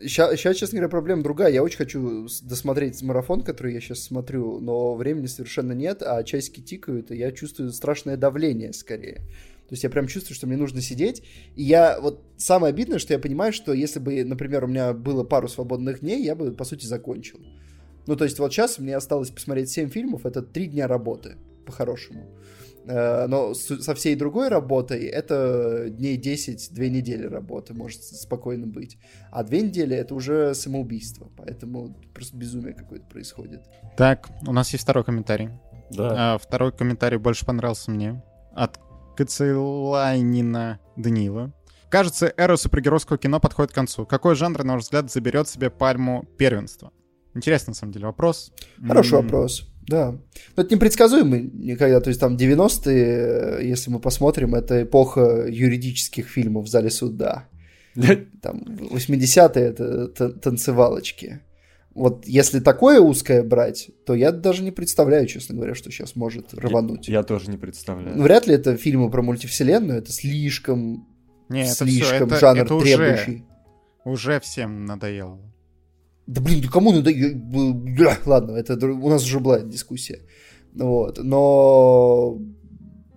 Сейчас, 0.00 0.36
сейчас, 0.36 0.56
честно 0.56 0.76
говоря, 0.76 0.88
проблема 0.88 1.22
другая. 1.22 1.52
Я 1.52 1.62
очень 1.62 1.78
хочу 1.78 2.26
досмотреть 2.42 3.00
марафон, 3.02 3.42
который 3.42 3.74
я 3.74 3.80
сейчас 3.80 4.00
смотрю, 4.00 4.58
но 4.60 4.94
времени 4.94 5.26
совершенно 5.26 5.72
нет, 5.72 6.02
а 6.02 6.22
часики 6.24 6.60
тикают, 6.60 7.10
и 7.10 7.16
я 7.16 7.30
чувствую 7.32 7.70
страшное 7.72 8.16
давление 8.16 8.72
скорее. 8.72 9.22
То 9.68 9.74
есть 9.74 9.84
я 9.84 9.90
прям 9.90 10.06
чувствую, 10.06 10.34
что 10.34 10.46
мне 10.46 10.56
нужно 10.56 10.82
сидеть. 10.82 11.22
И 11.56 11.62
я 11.62 11.98
вот 12.00 12.22
самое 12.36 12.72
обидное, 12.72 12.98
что 12.98 13.14
я 13.14 13.18
понимаю, 13.18 13.52
что 13.52 13.72
если 13.72 14.00
бы, 14.00 14.22
например, 14.24 14.64
у 14.64 14.66
меня 14.66 14.92
было 14.92 15.24
пару 15.24 15.48
свободных 15.48 16.00
дней, 16.00 16.22
я 16.22 16.34
бы, 16.34 16.52
по 16.52 16.64
сути, 16.64 16.84
закончил. 16.84 17.40
Ну, 18.06 18.16
то 18.16 18.24
есть 18.24 18.38
вот 18.38 18.52
сейчас 18.52 18.78
мне 18.78 18.96
осталось 18.96 19.30
посмотреть 19.30 19.70
7 19.70 19.88
фильмов, 19.88 20.26
это 20.26 20.42
3 20.42 20.66
дня 20.66 20.88
работы, 20.88 21.36
по-хорошему. 21.64 22.28
Э, 22.86 23.26
но 23.26 23.54
со 23.54 23.94
всей 23.94 24.14
другой 24.16 24.48
работой 24.48 25.04
это 25.06 25.88
дней 25.88 26.16
10, 26.16 26.72
две 26.72 26.90
недели 26.90 27.26
работы 27.26 27.74
может 27.74 28.02
спокойно 28.02 28.66
быть. 28.66 28.98
А 29.30 29.44
две 29.44 29.62
недели 29.62 29.96
это 29.96 30.14
уже 30.14 30.54
самоубийство, 30.54 31.30
поэтому 31.36 31.96
просто 32.14 32.36
безумие 32.36 32.74
какое-то 32.74 33.06
происходит. 33.06 33.62
Так, 33.96 34.30
у 34.46 34.52
нас 34.52 34.72
есть 34.72 34.84
второй 34.84 35.04
комментарий. 35.04 35.50
Да. 35.90 36.34
А, 36.34 36.38
второй 36.38 36.72
комментарий 36.72 37.18
больше 37.18 37.46
понравился 37.46 37.90
мне. 37.90 38.22
От 38.54 38.78
Кацелайнина 39.16 40.80
Данила. 40.96 41.52
Кажется, 41.88 42.32
эра 42.36 42.56
супергеройского 42.56 43.18
кино 43.18 43.38
подходит 43.38 43.72
к 43.72 43.74
концу. 43.74 44.06
Какой 44.06 44.34
жанр, 44.34 44.64
на 44.64 44.74
ваш 44.74 44.84
взгляд, 44.84 45.10
заберет 45.10 45.48
себе 45.48 45.68
пальму 45.70 46.24
первенства? 46.38 46.90
Интересный, 47.34 47.72
на 47.72 47.74
самом 47.74 47.92
деле, 47.92 48.06
вопрос. 48.06 48.52
Хороший 48.86 49.18
mm. 49.18 49.22
вопрос. 49.22 49.71
Да. 49.88 50.12
Но 50.56 50.62
это 50.62 50.74
непредсказуемо 50.74 51.38
никогда. 51.38 52.00
То 52.00 52.08
есть 52.08 52.20
там 52.20 52.36
90-е, 52.36 53.68
если 53.68 53.90
мы 53.90 54.00
посмотрим, 54.00 54.54
это 54.54 54.82
эпоха 54.82 55.46
юридических 55.48 56.28
фильмов 56.28 56.66
в 56.66 56.68
зале 56.68 56.90
суда. 56.90 57.48
Там 58.42 58.62
80-е 58.62 59.64
это 59.64 60.30
танцевалочки. 60.30 61.40
Вот 61.94 62.26
если 62.26 62.60
такое 62.60 63.00
узкое 63.00 63.42
брать, 63.42 63.90
то 64.06 64.14
я 64.14 64.32
даже 64.32 64.62
не 64.62 64.70
представляю, 64.70 65.26
честно 65.26 65.56
говоря, 65.56 65.74
что 65.74 65.90
сейчас 65.90 66.16
может 66.16 66.54
рвануть. 66.54 67.08
Я, 67.08 67.18
я 67.18 67.22
тоже 67.22 67.50
не 67.50 67.58
представляю. 67.58 68.16
Ну, 68.16 68.22
вряд 68.22 68.46
ли 68.46 68.54
это 68.54 68.78
фильмы 68.78 69.10
про 69.10 69.20
мультивселенную, 69.20 69.98
это 69.98 70.10
слишком, 70.10 71.06
не, 71.50 71.66
слишком 71.66 72.28
это 72.28 72.36
все, 72.36 72.40
жанр 72.40 72.60
это, 72.62 72.74
это 72.74 72.82
требующий. 72.82 73.44
Уже, 74.04 74.12
уже 74.12 74.40
всем 74.40 74.86
надоело. 74.86 75.38
Да 76.26 76.40
блин, 76.40 76.68
кому 76.68 76.92
надо... 76.92 77.10
Ладно, 78.26 78.52
это 78.52 78.74
у 78.86 79.08
нас 79.08 79.24
уже 79.24 79.40
была 79.40 79.60
дискуссия. 79.60 80.22
Вот, 80.74 81.18
но 81.18 82.38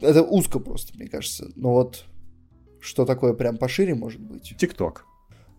это 0.02 0.24
узко 0.24 0.60
просто, 0.60 0.98
мне 0.98 1.08
кажется. 1.08 1.52
Но 1.56 1.72
вот 1.72 2.06
что 2.80 3.06
такое 3.06 3.34
прям 3.34 3.58
пошире 3.58 3.96
может 3.96 4.22
быть? 4.22 4.56
Тикток. 4.58 5.06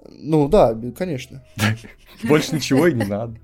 Ну 0.09 0.49
да, 0.49 0.79
конечно. 0.97 1.45
Больше 2.25 2.55
ничего 2.55 2.87
и 2.87 2.95
не 2.95 3.05
надо. 3.05 3.39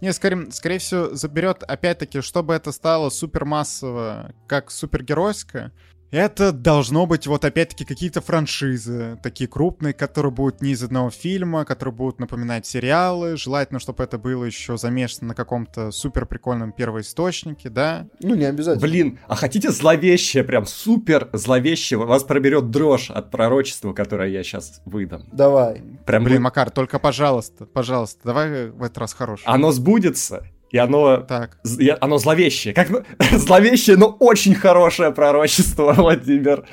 Не, 0.00 0.12
скорее, 0.12 0.50
скорее 0.52 0.78
всего, 0.78 1.14
заберет, 1.14 1.62
опять-таки, 1.62 2.20
чтобы 2.20 2.54
это 2.54 2.72
стало 2.72 3.10
супермассово, 3.10 4.34
как 4.46 4.70
супергеройское, 4.70 5.72
это 6.10 6.52
должно 6.52 7.06
быть 7.06 7.26
вот 7.26 7.44
опять-таки 7.44 7.84
какие-то 7.84 8.20
франшизы, 8.20 9.18
такие 9.22 9.48
крупные, 9.48 9.92
которые 9.92 10.32
будут 10.32 10.62
не 10.62 10.72
из 10.72 10.82
одного 10.82 11.10
фильма, 11.10 11.64
которые 11.64 11.94
будут 11.94 12.18
напоминать 12.18 12.66
сериалы. 12.66 13.36
Желательно, 13.36 13.78
чтобы 13.80 14.04
это 14.04 14.18
было 14.18 14.44
еще 14.44 14.76
замешано 14.76 15.28
на 15.28 15.34
каком-то 15.34 15.90
супер 15.90 16.26
прикольном 16.26 16.72
первоисточнике, 16.72 17.68
да? 17.68 18.06
Ну, 18.20 18.34
не 18.34 18.44
обязательно. 18.44 18.86
Блин, 18.86 19.18
а 19.28 19.36
хотите 19.36 19.70
зловещее, 19.70 20.44
прям 20.44 20.66
супер 20.66 21.28
зловещее? 21.32 21.98
Вас 21.98 22.24
проберет 22.24 22.70
дрожь 22.70 23.10
от 23.10 23.30
пророчества, 23.30 23.92
которое 23.92 24.30
я 24.30 24.42
сейчас 24.42 24.80
выдам. 24.84 25.28
Давай. 25.32 25.82
Прям 26.06 26.24
Блин, 26.24 26.42
Макар, 26.42 26.70
только 26.70 26.98
пожалуйста, 26.98 27.66
пожалуйста, 27.66 28.20
давай 28.24 28.70
в 28.70 28.82
этот 28.82 28.98
раз 28.98 29.12
хороший. 29.12 29.44
Оно 29.44 29.72
сбудется, 29.72 30.44
и 30.70 30.78
оно, 30.78 31.18
так. 31.18 31.58
оно 32.00 32.18
зловещее. 32.18 32.74
Как 32.74 32.88
зловещее, 33.32 33.96
но 33.96 34.08
очень 34.08 34.54
хорошее 34.54 35.12
пророчество, 35.12 35.92
Владимир. 35.96 36.66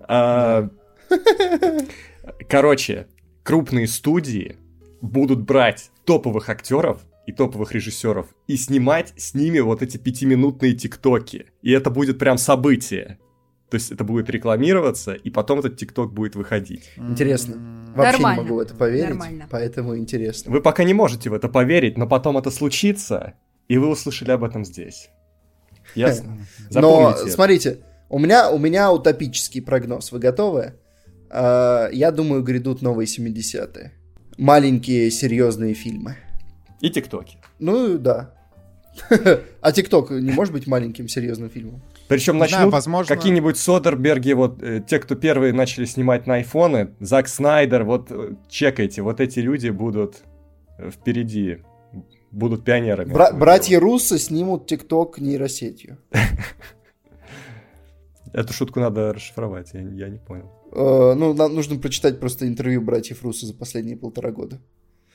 А, 0.00 0.68
короче, 2.48 3.06
крупные 3.42 3.86
студии 3.86 4.56
будут 5.00 5.40
брать 5.40 5.90
топовых 6.04 6.48
актеров 6.48 7.00
и 7.26 7.32
топовых 7.32 7.72
режиссеров 7.72 8.26
и 8.46 8.56
снимать 8.56 9.12
с 9.16 9.34
ними 9.34 9.58
вот 9.60 9.82
эти 9.82 9.96
пятиминутные 9.96 10.74
тиктоки. 10.74 11.46
И 11.62 11.72
это 11.72 11.90
будет 11.90 12.18
прям 12.18 12.38
событие. 12.38 13.18
То 13.70 13.76
есть 13.76 13.90
это 13.90 14.04
будет 14.04 14.30
рекламироваться, 14.30 15.12
и 15.14 15.28
потом 15.28 15.58
этот 15.58 15.76
ТикТок 15.76 16.12
будет 16.12 16.36
выходить. 16.36 16.90
Интересно. 16.96 17.56
Вообще 17.96 18.12
Нормально. 18.12 18.40
не 18.40 18.44
могу 18.44 18.56
в 18.56 18.60
это 18.60 18.74
поверить, 18.74 19.10
Нормально. 19.10 19.48
поэтому 19.50 19.96
интересно. 19.96 20.52
Вы 20.52 20.60
пока 20.60 20.84
не 20.84 20.94
можете 20.94 21.30
в 21.30 21.34
это 21.34 21.48
поверить, 21.48 21.98
но 21.98 22.06
потом 22.06 22.38
это 22.38 22.50
случится, 22.50 23.34
и 23.68 23.78
вы 23.78 23.88
услышали 23.88 24.30
об 24.30 24.44
этом 24.44 24.64
здесь. 24.64 25.10
Ясно? 25.94 26.46
Но 26.70 27.16
смотрите, 27.16 27.78
у 28.08 28.18
меня, 28.18 28.50
у 28.50 28.58
меня 28.58 28.92
утопический 28.92 29.60
прогноз. 29.60 30.12
Вы 30.12 30.18
готовы? 30.18 30.74
Uh, 31.28 31.92
я 31.92 32.12
думаю, 32.12 32.42
грядут 32.42 32.82
новые 32.82 33.06
70-е. 33.06 33.92
Маленькие 34.38 35.10
серьезные 35.10 35.74
фильмы. 35.74 36.16
И 36.80 36.90
ТикТоки. 36.90 37.38
Ну 37.58 37.98
да. 37.98 38.32
А 39.60 39.72
ТикТок 39.72 40.10
не 40.10 40.30
может 40.30 40.52
быть 40.52 40.66
маленьким 40.66 41.08
серьезным 41.08 41.50
фильмом? 41.50 41.82
Причем 42.08 42.38
начнут 42.38 42.60
да, 42.60 42.70
возможно... 42.70 43.14
какие-нибудь 43.14 43.56
Содерберги, 43.56 44.32
вот 44.32 44.62
э, 44.62 44.82
те, 44.86 44.98
кто 44.98 45.14
первые 45.14 45.52
начали 45.52 45.86
снимать 45.86 46.26
на 46.26 46.34
айфоны, 46.34 46.94
Зак 47.00 47.28
Снайдер, 47.28 47.84
вот 47.84 48.10
э, 48.10 48.34
чекайте, 48.48 49.02
вот 49.02 49.20
эти 49.20 49.40
люди 49.40 49.70
будут 49.70 50.22
э, 50.78 50.90
впереди, 50.90 51.58
будут 52.30 52.64
пионерами. 52.64 53.12
Бра- 53.12 53.32
братья 53.32 53.80
Руссо 53.80 54.18
снимут 54.18 54.66
ТикТок 54.66 55.18
нейросетью. 55.18 55.98
Эту 58.32 58.52
шутку 58.52 58.80
надо 58.80 59.12
расшифровать, 59.12 59.70
я, 59.72 59.80
я 59.80 60.08
не 60.08 60.18
понял. 60.18 60.52
Uh, 60.72 61.14
ну, 61.14 61.32
нам 61.32 61.54
нужно 61.54 61.78
прочитать 61.78 62.20
просто 62.20 62.46
интервью 62.46 62.82
братьев 62.82 63.22
Руссо 63.22 63.46
за 63.46 63.54
последние 63.54 63.96
полтора 63.96 64.30
года. 64.30 64.60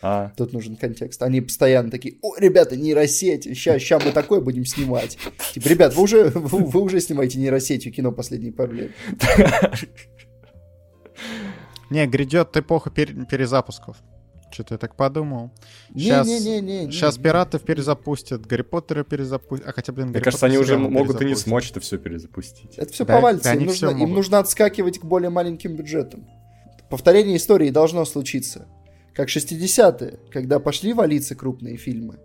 А, 0.04 0.32
Тут 0.36 0.52
нужен 0.54 0.76
контекст. 0.78 1.22
Они 1.22 1.42
постоянно 1.42 1.92
такие, 1.92 2.16
о, 2.22 2.36
ребята, 2.38 2.76
нейросеть, 2.76 3.44
сейчас, 3.44 3.82
сейчас 3.82 4.04
мы 4.04 4.12
такое 4.12 4.42
будем 4.42 4.66
снимать. 4.66 5.18
Типа, 5.54 5.68
ребят, 5.68 5.96
вы 5.96 6.04
уже, 6.04 6.30
вы, 6.30 6.60
вы 6.66 6.82
уже 6.82 7.00
снимаете 7.00 7.38
нейросетью 7.38 7.94
кино 7.94 8.12
последние 8.12 8.52
пару 8.52 8.74
лет. 8.74 8.92
Не, 11.90 12.08
грядет 12.08 12.56
эпоха 12.56 12.90
пер- 12.90 13.26
перезапусков. 13.26 13.98
Что-то 14.52 14.74
я 14.74 14.78
так 14.78 14.96
подумал. 14.96 15.52
Сейчас, 15.94 16.28
Не-не-не-не. 16.28 16.92
сейчас 16.92 17.18
пираты 17.18 17.58
перезапустят, 17.60 18.46
Гарри 18.46 18.64
Поттера 18.64 19.04
перезапустят. 19.04 19.68
А 19.68 19.72
хотя, 19.72 19.94
блин, 19.94 20.08
мне 20.08 20.14
Гарри 20.16 20.24
кажется, 20.26 20.46
Поттер 20.48 20.60
они 20.62 20.64
уже 20.64 20.78
могут 20.78 21.22
и 21.22 21.26
не 21.26 21.36
смочь 21.36 21.72
это 21.72 21.80
все 21.80 21.98
перезапустить. 21.98 22.78
Это 22.78 22.92
все 22.92 23.06
Да, 23.06 23.16
повалится. 23.16 23.54
Им 23.54 24.14
нужно 24.14 24.40
отскакивать 24.40 25.00
к 25.00 25.06
более 25.06 25.30
маленьким 25.30 25.76
бюджетам. 25.76 26.28
Повторение 26.90 27.38
истории 27.38 27.70
должно 27.70 28.04
случиться. 28.04 28.68
Как 29.14 29.30
60-е, 29.30 30.20
когда 30.30 30.60
пошли 30.60 30.94
валиться 30.94 31.36
крупные 31.36 31.78
фильмы, 31.78 32.20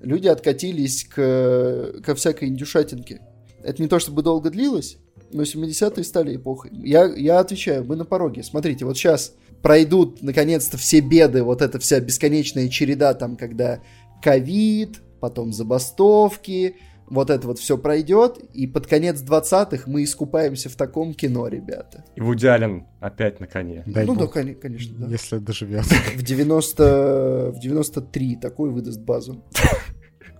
люди 0.00 0.28
откатились 0.28 1.04
к, 1.04 2.02
ко 2.04 2.14
всякой 2.14 2.48
индюшатинке. 2.48 3.22
Это 3.62 3.82
не 3.82 3.88
то 3.88 3.98
чтобы 3.98 4.22
долго 4.22 4.50
длилось, 4.50 4.98
но 5.32 5.42
70-е 5.42 6.04
стали 6.04 6.36
эпохой. 6.36 6.70
Я, 6.72 7.06
я 7.06 7.38
отвечаю, 7.40 7.84
мы 7.84 7.96
на 7.96 8.04
пороге. 8.04 8.42
Смотрите, 8.42 8.84
вот 8.84 8.96
сейчас 8.96 9.34
пройдут 9.62 10.22
наконец-то 10.22 10.76
все 10.76 11.00
беды, 11.00 11.42
вот 11.42 11.62
эта 11.62 11.78
вся 11.78 12.00
бесконечная 12.00 12.68
череда, 12.68 13.14
там, 13.14 13.36
когда 13.36 13.80
ковид, 14.22 15.00
потом 15.20 15.52
забастовки, 15.52 16.76
вот 17.10 17.30
это 17.30 17.46
вот 17.46 17.58
все 17.58 17.78
пройдет, 17.78 18.38
и 18.52 18.66
под 18.66 18.86
конец 18.86 19.22
20-х 19.22 19.84
мы 19.86 20.04
искупаемся 20.04 20.68
в 20.68 20.76
таком 20.76 21.14
кино, 21.14 21.48
ребята. 21.48 22.04
И 22.16 22.20
Вуди 22.20 22.46
Аллен 22.46 22.86
опять 23.00 23.40
на 23.40 23.46
коне. 23.46 23.82
Дай 23.86 24.06
ну 24.06 24.14
бог, 24.14 24.32
да, 24.32 24.40
коне- 24.40 24.54
конечно, 24.54 24.94
да. 24.98 25.10
Если 25.10 25.38
доживет. 25.38 25.84
В 25.84 26.22
90... 26.22 27.52
в 27.54 27.60
93 27.60 28.36
такой 28.36 28.70
выдаст 28.70 29.00
базу. 29.00 29.44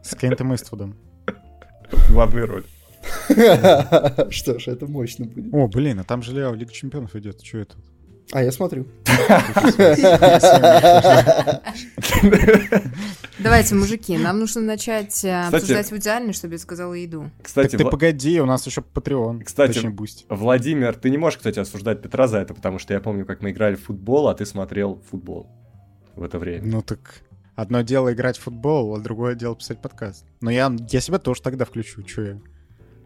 С 0.02 0.14
Кентом 0.14 0.54
Иствудом. 0.54 0.96
Главную 2.10 2.46
роль. 2.46 2.64
Что 3.28 4.58
ж, 4.58 4.68
это 4.68 4.86
мощно 4.86 5.26
будет. 5.26 5.52
О, 5.52 5.68
блин, 5.68 6.00
а 6.00 6.04
там 6.04 6.22
же 6.22 6.32
Лео 6.32 6.54
Лига 6.54 6.72
Чемпионов 6.72 7.14
идет. 7.16 7.42
Что 7.42 7.58
это? 7.58 7.76
А 8.32 8.42
я 8.42 8.52
смотрю. 8.52 8.86
Давайте, 13.38 13.74
мужики, 13.74 14.18
нам 14.18 14.40
нужно 14.40 14.60
начать 14.62 15.24
э, 15.24 15.42
Кстати- 15.44 15.54
обсуждать 15.54 15.90
в 15.92 15.96
идеальной, 15.96 16.32
чтобы 16.32 16.54
я 16.54 16.58
сказала 16.58 16.94
еду. 16.94 17.30
Кстати, 17.42 17.70
Так 17.72 17.78
ты 17.78 17.84
Вла- 17.84 17.90
погоди, 17.90 18.40
у 18.40 18.46
нас 18.46 18.66
еще 18.66 18.80
Patreon. 18.80 19.44
Кстати, 19.44 19.74
Точнее. 19.74 19.96
Владимир, 20.28 20.94
ты 20.96 21.10
не 21.10 21.18
можешь, 21.18 21.36
кстати, 21.38 21.58
осуждать 21.60 22.02
Петра 22.02 22.26
за 22.26 22.38
это, 22.38 22.54
потому 22.54 22.78
что 22.78 22.94
я 22.94 23.00
помню, 23.00 23.24
как 23.24 23.40
мы 23.40 23.50
играли 23.50 23.76
в 23.76 23.84
футбол, 23.84 24.28
а 24.28 24.34
ты 24.34 24.44
смотрел 24.44 25.00
футбол 25.10 25.46
в 26.16 26.22
это 26.22 26.38
время. 26.38 26.66
Ну 26.66 26.82
так 26.82 27.22
одно 27.54 27.82
дело 27.82 28.12
играть 28.12 28.38
в 28.38 28.42
футбол, 28.42 28.96
а 28.96 29.00
другое 29.00 29.34
дело 29.34 29.54
писать 29.54 29.80
подкаст. 29.80 30.24
Но 30.40 30.50
я, 30.50 30.74
я 30.90 31.00
себя 31.00 31.18
тоже 31.18 31.40
тогда 31.42 31.64
включу, 31.64 32.06
что 32.06 32.22
я. 32.22 32.40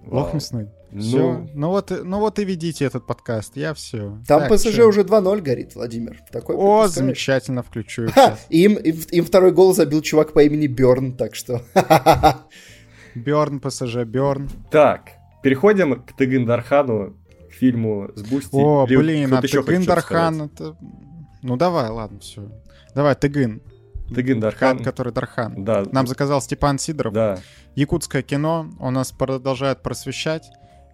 Вау. 0.07 0.25
Лох 0.25 0.39
местный. 0.39 0.69
Ну, 0.91 1.01
Все. 1.01 1.47
Ну 1.55 1.69
вот, 1.69 1.91
и- 1.91 2.03
ну 2.03 2.19
вот 2.21 2.39
и 2.39 2.45
ведите 2.45 2.85
этот 2.85 3.07
подкаст, 3.07 3.57
я 3.57 3.73
все. 3.73 4.19
Там 4.27 4.49
ПСЖ 4.49 4.81
уже 4.81 5.03
2-0 5.05 5.41
горит, 5.41 5.75
Владимир. 5.75 6.19
Такой 6.31 6.55
О, 6.57 6.87
замечательно, 6.87 7.63
включу. 7.63 8.05
их 8.05 8.15
Ха, 8.15 8.37
им, 8.51 8.75
им, 8.75 8.97
им 9.11 9.25
второй 9.25 9.53
гол 9.53 9.75
забил 9.75 10.03
чувак 10.03 10.33
по 10.35 10.43
имени 10.43 10.67
Берн, 10.67 11.17
так 11.17 11.35
что... 11.35 11.63
Бёрн, 13.15 13.61
ПСЖ, 13.61 14.05
Бёрн. 14.05 14.49
Так, 14.71 15.11
переходим 15.43 16.03
к 16.03 16.13
Тыгын 16.17 16.47
Дархану, 16.47 17.15
к 17.51 17.53
фильму 17.55 18.11
с 18.15 18.23
Бусти. 18.23 18.51
О, 18.55 18.87
Или 18.89 18.97
блин, 18.97 19.35
а 19.35 19.41
еще 19.43 19.59
хочет 19.59 19.67
Тыгын 19.67 19.83
что-то 19.83 19.97
Дархан, 19.97 20.43
это... 20.43 20.77
Ну 21.43 21.57
давай, 21.57 21.89
ладно, 21.91 22.21
все. 22.21 22.51
Давай, 22.95 23.15
Тыгын. 23.15 23.63
Тыгын 24.15 24.41
Дархан. 24.41 24.77
Хан, 24.77 24.85
который 24.85 25.13
Дархан. 25.13 25.65
Да, 25.65 25.85
Нам 25.93 26.07
заказал 26.07 26.41
Степан 26.41 26.79
Сидоров. 26.79 27.13
да. 27.13 27.39
Якутское 27.75 28.23
кино, 28.23 28.71
он 28.81 28.95
нас 28.95 29.13
продолжает 29.13 29.83
просвещать. 29.83 30.45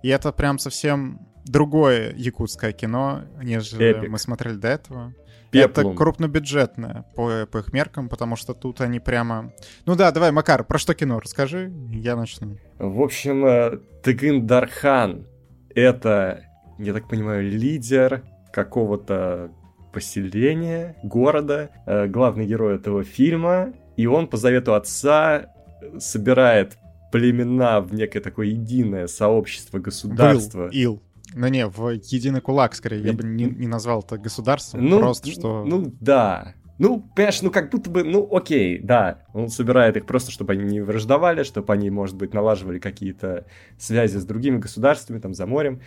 И 0.02 0.08
это 0.08 0.30
прям 0.32 0.58
совсем 0.58 1.20
другое 1.44 2.14
якутское 2.16 2.72
кино, 2.72 3.22
нежели 3.42 3.86
Эпик. 3.86 4.10
мы 4.10 4.18
смотрели 4.18 4.54
до 4.54 4.68
этого. 4.68 5.14
Пеплум. 5.50 5.86
Это 5.88 5.96
крупнобюджетное 5.96 7.06
по, 7.16 7.46
по 7.50 7.58
их 7.58 7.72
меркам, 7.72 8.08
потому 8.10 8.36
что 8.36 8.52
тут 8.52 8.82
они 8.82 9.00
прямо... 9.00 9.50
Ну 9.86 9.96
да, 9.96 10.12
давай, 10.12 10.30
Макар, 10.30 10.62
про 10.62 10.78
что 10.78 10.94
кино? 10.94 11.18
Расскажи, 11.20 11.72
я 11.90 12.16
начну. 12.16 12.58
В 12.78 13.00
общем, 13.00 13.46
э, 13.46 13.78
Тыгын 14.02 14.46
Дархан— 14.46 15.26
это, 15.74 16.44
я 16.78 16.92
так 16.92 17.08
понимаю, 17.08 17.50
лидер 17.50 18.24
какого-то 18.52 19.50
поселения, 19.93 20.97
города, 21.03 21.70
э, 21.86 22.07
главный 22.07 22.47
герой 22.47 22.76
этого 22.76 23.05
фильма, 23.05 23.72
и 23.97 24.07
он 24.07 24.28
по 24.28 24.36
завету 24.36 24.74
отца 24.74 25.53
собирает 25.99 26.78
племена 27.11 27.80
в 27.80 27.95
некое 27.95 28.20
такое 28.20 28.49
единое 28.49 29.07
сообщество, 29.07 29.78
государство. 29.78 30.66
Был, 30.66 30.72
Ил. 30.72 31.03
Ну 31.34 31.49
не, 31.49 31.66
в 31.66 31.91
единый 31.91 32.41
кулак, 32.41 32.74
скорее. 32.74 33.03
Я 33.03 33.12
бы 33.12 33.24
не, 33.24 33.45
не 33.45 33.66
назвал 33.66 34.01
это 34.01 34.18
государством, 34.18 34.86
Ну, 34.86 34.99
просто 34.99 35.30
что... 35.30 35.64
Ну, 35.64 35.93
да. 36.01 36.55
Ну, 36.78 37.01
понимаешь, 37.14 37.43
ну 37.43 37.51
как 37.51 37.70
будто 37.70 37.91
бы, 37.91 38.05
ну 38.05 38.28
окей, 38.34 38.78
да, 38.78 39.24
он 39.34 39.49
собирает 39.49 39.97
их 39.97 40.07
просто, 40.07 40.30
чтобы 40.30 40.53
они 40.53 40.64
не 40.64 40.80
враждовали, 40.80 41.43
чтобы 41.43 41.72
они, 41.72 41.91
может 41.91 42.16
быть, 42.16 42.32
налаживали 42.32 42.78
какие-то 42.78 43.47
связи 43.78 44.16
с 44.16 44.24
другими 44.24 44.59
государствами, 44.59 45.18
там, 45.18 45.34
за 45.34 45.47
морем. 45.47 45.80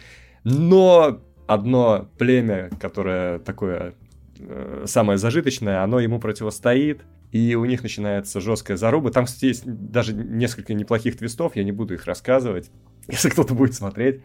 Но 0.44 1.22
одно 1.54 2.10
племя, 2.18 2.70
которое 2.80 3.40
такое 3.40 3.94
э, 4.40 4.84
самое 4.88 5.18
зажиточное, 5.18 5.84
оно 5.84 6.00
ему 6.00 6.20
противостоит, 6.20 7.02
и 7.32 7.56
у 7.56 7.66
них 7.66 7.84
начинается 7.84 8.42
жесткая 8.42 8.78
заруба. 8.78 9.12
Там, 9.12 9.26
кстати, 9.26 9.46
есть 9.46 9.64
даже 9.66 10.14
несколько 10.14 10.74
неплохих 10.74 11.18
твистов, 11.18 11.56
я 11.56 11.64
не 11.64 11.72
буду 11.72 11.94
их 11.94 12.06
рассказывать, 12.06 12.70
если 13.08 13.30
кто-то 13.30 13.54
будет 13.54 13.74
смотреть. 13.74 14.22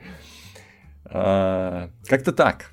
А, 1.04 1.90
Как-то 2.06 2.32
так. 2.32 2.72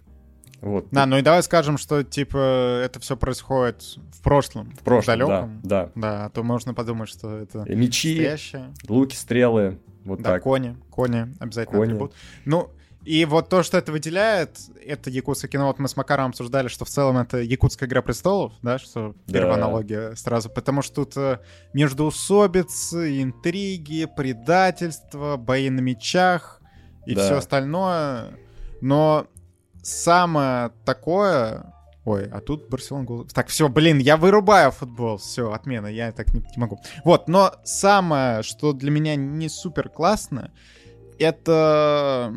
Вот. 0.62 0.88
Да, 0.92 1.06
ну 1.06 1.18
и 1.18 1.22
давай 1.22 1.44
скажем, 1.44 1.78
что, 1.78 2.04
типа, 2.04 2.82
это 2.86 3.00
все 3.02 3.18
происходит 3.18 3.84
в 4.12 4.22
прошлом. 4.22 4.72
В 4.72 4.80
прошлом, 4.84 5.20
далеком. 5.20 5.60
да, 5.64 5.90
Да, 5.94 6.26
а 6.26 6.30
то 6.30 6.42
можно 6.42 6.74
подумать, 6.74 7.10
что 7.10 7.38
это 7.38 7.66
да. 7.66 7.74
Мечи, 7.76 8.12
настоящее. 8.16 8.74
луки, 8.88 9.16
стрелы, 9.16 9.78
вот 10.06 10.22
Да, 10.22 10.32
так. 10.34 10.44
кони, 10.44 10.78
кони 10.90 11.28
обязательно 11.42 11.78
Кони. 11.80 11.90
атрибут. 11.92 12.14
Ну, 12.46 12.70
и 13.06 13.26
вот 13.26 13.50
то, 13.50 13.64
что 13.64 13.78
это 13.78 13.92
выделяет, 13.92 14.58
это 14.86 15.10
якутское 15.10 15.50
кино. 15.52 15.68
Вот 15.68 15.80
мы 15.80 15.88
с 15.90 15.98
Макаром 15.98 16.30
обсуждали, 16.30 16.68
что 16.70 16.86
в 16.86 16.90
целом 16.90 17.18
это 17.18 17.42
якутская 17.42 17.88
игра 17.90 18.02
престолов, 18.02 18.54
да, 18.62 18.80
что 18.80 19.16
первая 19.28 19.58
Да. 19.58 19.66
аналогия 19.66 20.16
сразу. 20.16 20.50
Потому 20.50 20.82
что 20.82 21.04
тут 21.04 21.18
э, 21.18 21.40
междоусобицы, 21.74 23.22
интриги, 23.22 24.06
предательство, 24.06 25.38
бои 25.38 25.70
на 25.70 25.82
мечах 25.82 26.62
и 27.06 27.16
Да. 27.16 27.26
все 27.26 27.36
остальное. 27.38 28.38
Но 28.82 29.28
самое 29.82 30.72
такое... 30.86 31.74
Ой, 32.06 32.28
а 32.30 32.42
тут 32.42 32.70
Барселона. 32.70 33.26
Так, 33.34 33.48
все, 33.48 33.70
блин, 33.70 33.98
я 34.00 34.18
вырубаю 34.18 34.72
футбол. 34.72 35.18
Все, 35.18 35.52
отмена, 35.54 35.88
я 35.88 36.12
так 36.12 36.34
не, 36.34 36.42
не 36.42 36.58
могу. 36.58 36.80
Вот, 37.06 37.30
но 37.30 37.54
самое, 37.64 38.44
что 38.44 38.74
для 38.74 38.92
меня 38.92 39.16
не 39.16 39.48
супер 39.50 39.88
классно, 39.90 40.52
это... 41.18 42.34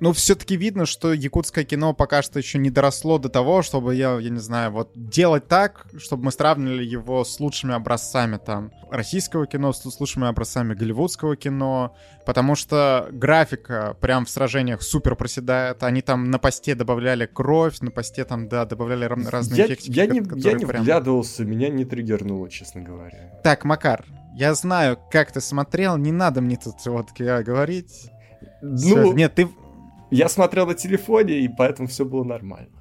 Ну, 0.00 0.12
все-таки 0.12 0.56
видно, 0.56 0.86
что 0.86 1.12
якутское 1.12 1.64
кино 1.64 1.92
пока 1.92 2.22
что 2.22 2.38
еще 2.38 2.58
не 2.58 2.70
доросло 2.70 3.18
до 3.18 3.28
того, 3.28 3.62
чтобы, 3.62 3.96
я, 3.96 4.18
я 4.18 4.30
не 4.30 4.38
знаю, 4.38 4.70
вот 4.70 4.90
делать 4.94 5.48
так, 5.48 5.86
чтобы 5.98 6.24
мы 6.26 6.32
сравнивали 6.32 6.84
его 6.84 7.24
с 7.24 7.40
лучшими 7.40 7.74
образцами 7.74 8.38
там 8.38 8.70
российского 8.90 9.46
кино, 9.46 9.72
с, 9.72 9.82
с 9.82 10.00
лучшими 10.00 10.28
образцами 10.28 10.74
голливудского 10.74 11.34
кино, 11.36 11.96
потому 12.24 12.54
что 12.54 13.08
графика 13.10 13.96
прям 14.00 14.24
в 14.24 14.30
сражениях 14.30 14.82
супер 14.82 15.16
проседает. 15.16 15.82
Они 15.82 16.00
там 16.00 16.30
на 16.30 16.38
посте 16.38 16.76
добавляли 16.76 17.26
кровь, 17.26 17.80
на 17.80 17.90
посте 17.90 18.24
там, 18.24 18.48
да, 18.48 18.64
добавляли 18.66 19.06
ра- 19.06 19.28
разные 19.28 19.58
Я, 19.58 19.66
эффектики. 19.66 19.96
я 19.96 20.06
не, 20.06 20.22
я 20.36 20.52
не 20.52 20.64
прям- 20.64 20.82
вглядывался, 20.82 21.44
меня 21.44 21.70
не 21.70 21.84
триггернуло, 21.84 22.48
честно 22.48 22.82
говоря. 22.82 23.40
Так, 23.42 23.64
Макар, 23.64 24.04
я 24.36 24.54
знаю, 24.54 24.96
как 25.10 25.32
ты 25.32 25.40
смотрел, 25.40 25.96
не 25.96 26.12
надо 26.12 26.40
мне 26.40 26.56
тут 26.56 26.76
вот 26.86 27.08
э, 27.18 27.42
говорить. 27.42 28.12
Ну, 28.62 29.12
Нет, 29.12 29.34
ты... 29.34 29.48
я 30.10 30.28
смотрел 30.28 30.66
на 30.66 30.74
телефоне, 30.74 31.40
и 31.40 31.48
поэтому 31.48 31.88
все 31.88 32.04
было 32.04 32.24
нормально. 32.24 32.78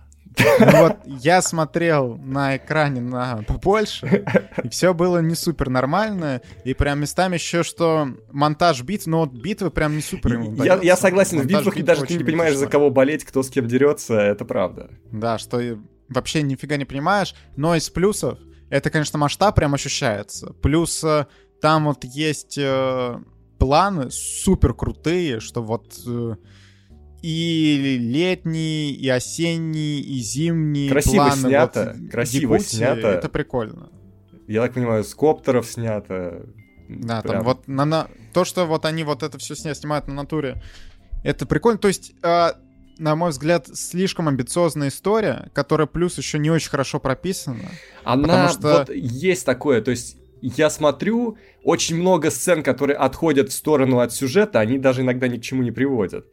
Ну 0.59 0.83
вот 0.83 0.97
я 1.05 1.41
смотрел 1.41 2.17
на 2.17 2.57
экране 2.57 3.01
на 3.01 3.43
побольше, 3.47 4.25
и 4.63 4.69
все 4.69 4.93
было 4.93 5.19
не 5.19 5.35
супер 5.35 5.69
нормально, 5.69 6.41
и 6.63 6.73
прям 6.73 6.99
местами 6.99 7.35
еще 7.35 7.63
что 7.63 8.07
монтаж 8.31 8.83
битв, 8.83 9.07
но 9.07 9.21
вот 9.21 9.31
битвы 9.33 9.71
прям 9.71 9.95
не 9.95 10.01
супер 10.01 10.33
ему 10.33 10.63
Я, 10.63 10.79
я 10.81 10.95
согласен, 10.95 11.39
в 11.39 11.41
Монтаж 11.41 11.59
битвах 11.59 11.75
битв 11.75 11.85
даже 11.85 12.05
ты 12.05 12.15
не 12.15 12.23
понимаешь, 12.23 12.55
за 12.55 12.67
кого 12.67 12.89
болеть, 12.89 13.23
кто 13.23 13.41
с 13.43 13.49
кем 13.49 13.67
дерется, 13.67 14.15
это 14.15 14.45
правда. 14.45 14.89
Да, 15.11 15.37
что 15.37 15.59
вообще 16.09 16.41
нифига 16.41 16.77
не 16.77 16.85
понимаешь, 16.85 17.35
но 17.55 17.75
из 17.75 17.89
плюсов, 17.89 18.39
это, 18.69 18.89
конечно, 18.89 19.17
масштаб 19.17 19.55
прям 19.55 19.73
ощущается. 19.73 20.53
Плюс 20.61 21.03
э, 21.03 21.25
там 21.61 21.85
вот 21.85 22.03
есть 22.03 22.57
э, 22.57 23.19
планы 23.57 24.11
супер 24.11 24.73
крутые, 24.73 25.39
что 25.39 25.63
вот 25.63 25.97
э, 26.05 26.35
и 27.21 27.97
летний, 27.99 28.91
и 28.91 29.07
осенний, 29.09 29.99
и 30.01 30.19
зимний 30.19 30.89
Красиво 30.89 31.25
планы. 31.25 31.35
снято, 31.41 31.95
вот, 31.99 32.11
красиво 32.11 32.53
Якутии, 32.53 32.75
снято. 32.75 33.07
Это 33.07 33.29
прикольно. 33.29 33.89
я 34.47 34.61
так 34.61 34.73
понимаю, 34.73 35.03
с 35.03 35.13
коптеров 35.13 35.65
снято. 35.67 36.45
Да, 36.89 37.21
Прям. 37.21 37.35
там 37.35 37.43
вот 37.43 37.67
на, 37.67 37.85
на 37.85 38.07
то, 38.33 38.45
что 38.45 38.65
вот 38.65 38.85
они 38.85 39.03
вот 39.03 39.23
это 39.23 39.37
все 39.37 39.55
снимают 39.55 40.07
на 40.07 40.13
натуре, 40.13 40.61
это 41.23 41.45
прикольно. 41.45 41.79
То 41.79 41.89
есть, 41.89 42.13
а, 42.23 42.53
на 42.97 43.15
мой 43.15 43.31
взгляд, 43.31 43.67
слишком 43.73 44.27
амбициозная 44.29 44.87
история, 44.87 45.49
которая 45.53 45.87
плюс 45.87 46.17
еще 46.17 46.39
не 46.39 46.49
очень 46.49 46.69
хорошо 46.69 46.99
прописана. 46.99 47.69
Она 48.03 48.23
Потому 48.23 48.49
что- 48.49 48.77
вот 48.79 48.89
есть 48.95 49.45
такое, 49.45 49.81
то 49.81 49.91
есть 49.91 50.17
я 50.41 50.69
смотрю, 50.69 51.37
очень 51.63 51.97
много 51.97 52.29
сцен, 52.29 52.63
которые 52.63 52.95
отходят 52.95 53.49
в 53.49 53.53
сторону 53.53 53.99
от 53.99 54.13
сюжета, 54.13 54.59
они 54.59 54.77
даже 54.77 55.01
иногда 55.01 55.27
ни 55.27 55.37
к 55.37 55.41
чему 55.41 55.63
не 55.63 55.71
приводят. 55.71 56.25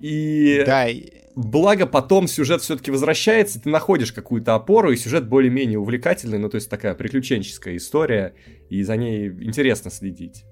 И 0.00 0.62
Да, 0.66 0.86
благо 1.34 1.86
потом 1.86 2.28
сюжет 2.28 2.62
все-таки 2.62 2.90
возвращается, 2.90 3.60
ты 3.60 3.68
находишь 3.68 4.12
какую-то 4.12 4.54
опору, 4.54 4.92
и 4.92 4.96
сюжет 4.96 5.28
более-менее 5.28 5.78
увлекательный, 5.78 6.38
ну 6.38 6.48
то 6.48 6.56
есть 6.56 6.70
такая 6.70 6.94
приключенческая 6.94 7.76
история, 7.76 8.34
и 8.70 8.82
за 8.82 8.96
ней 8.96 9.28
интересно 9.28 9.90
следить. 9.90 10.44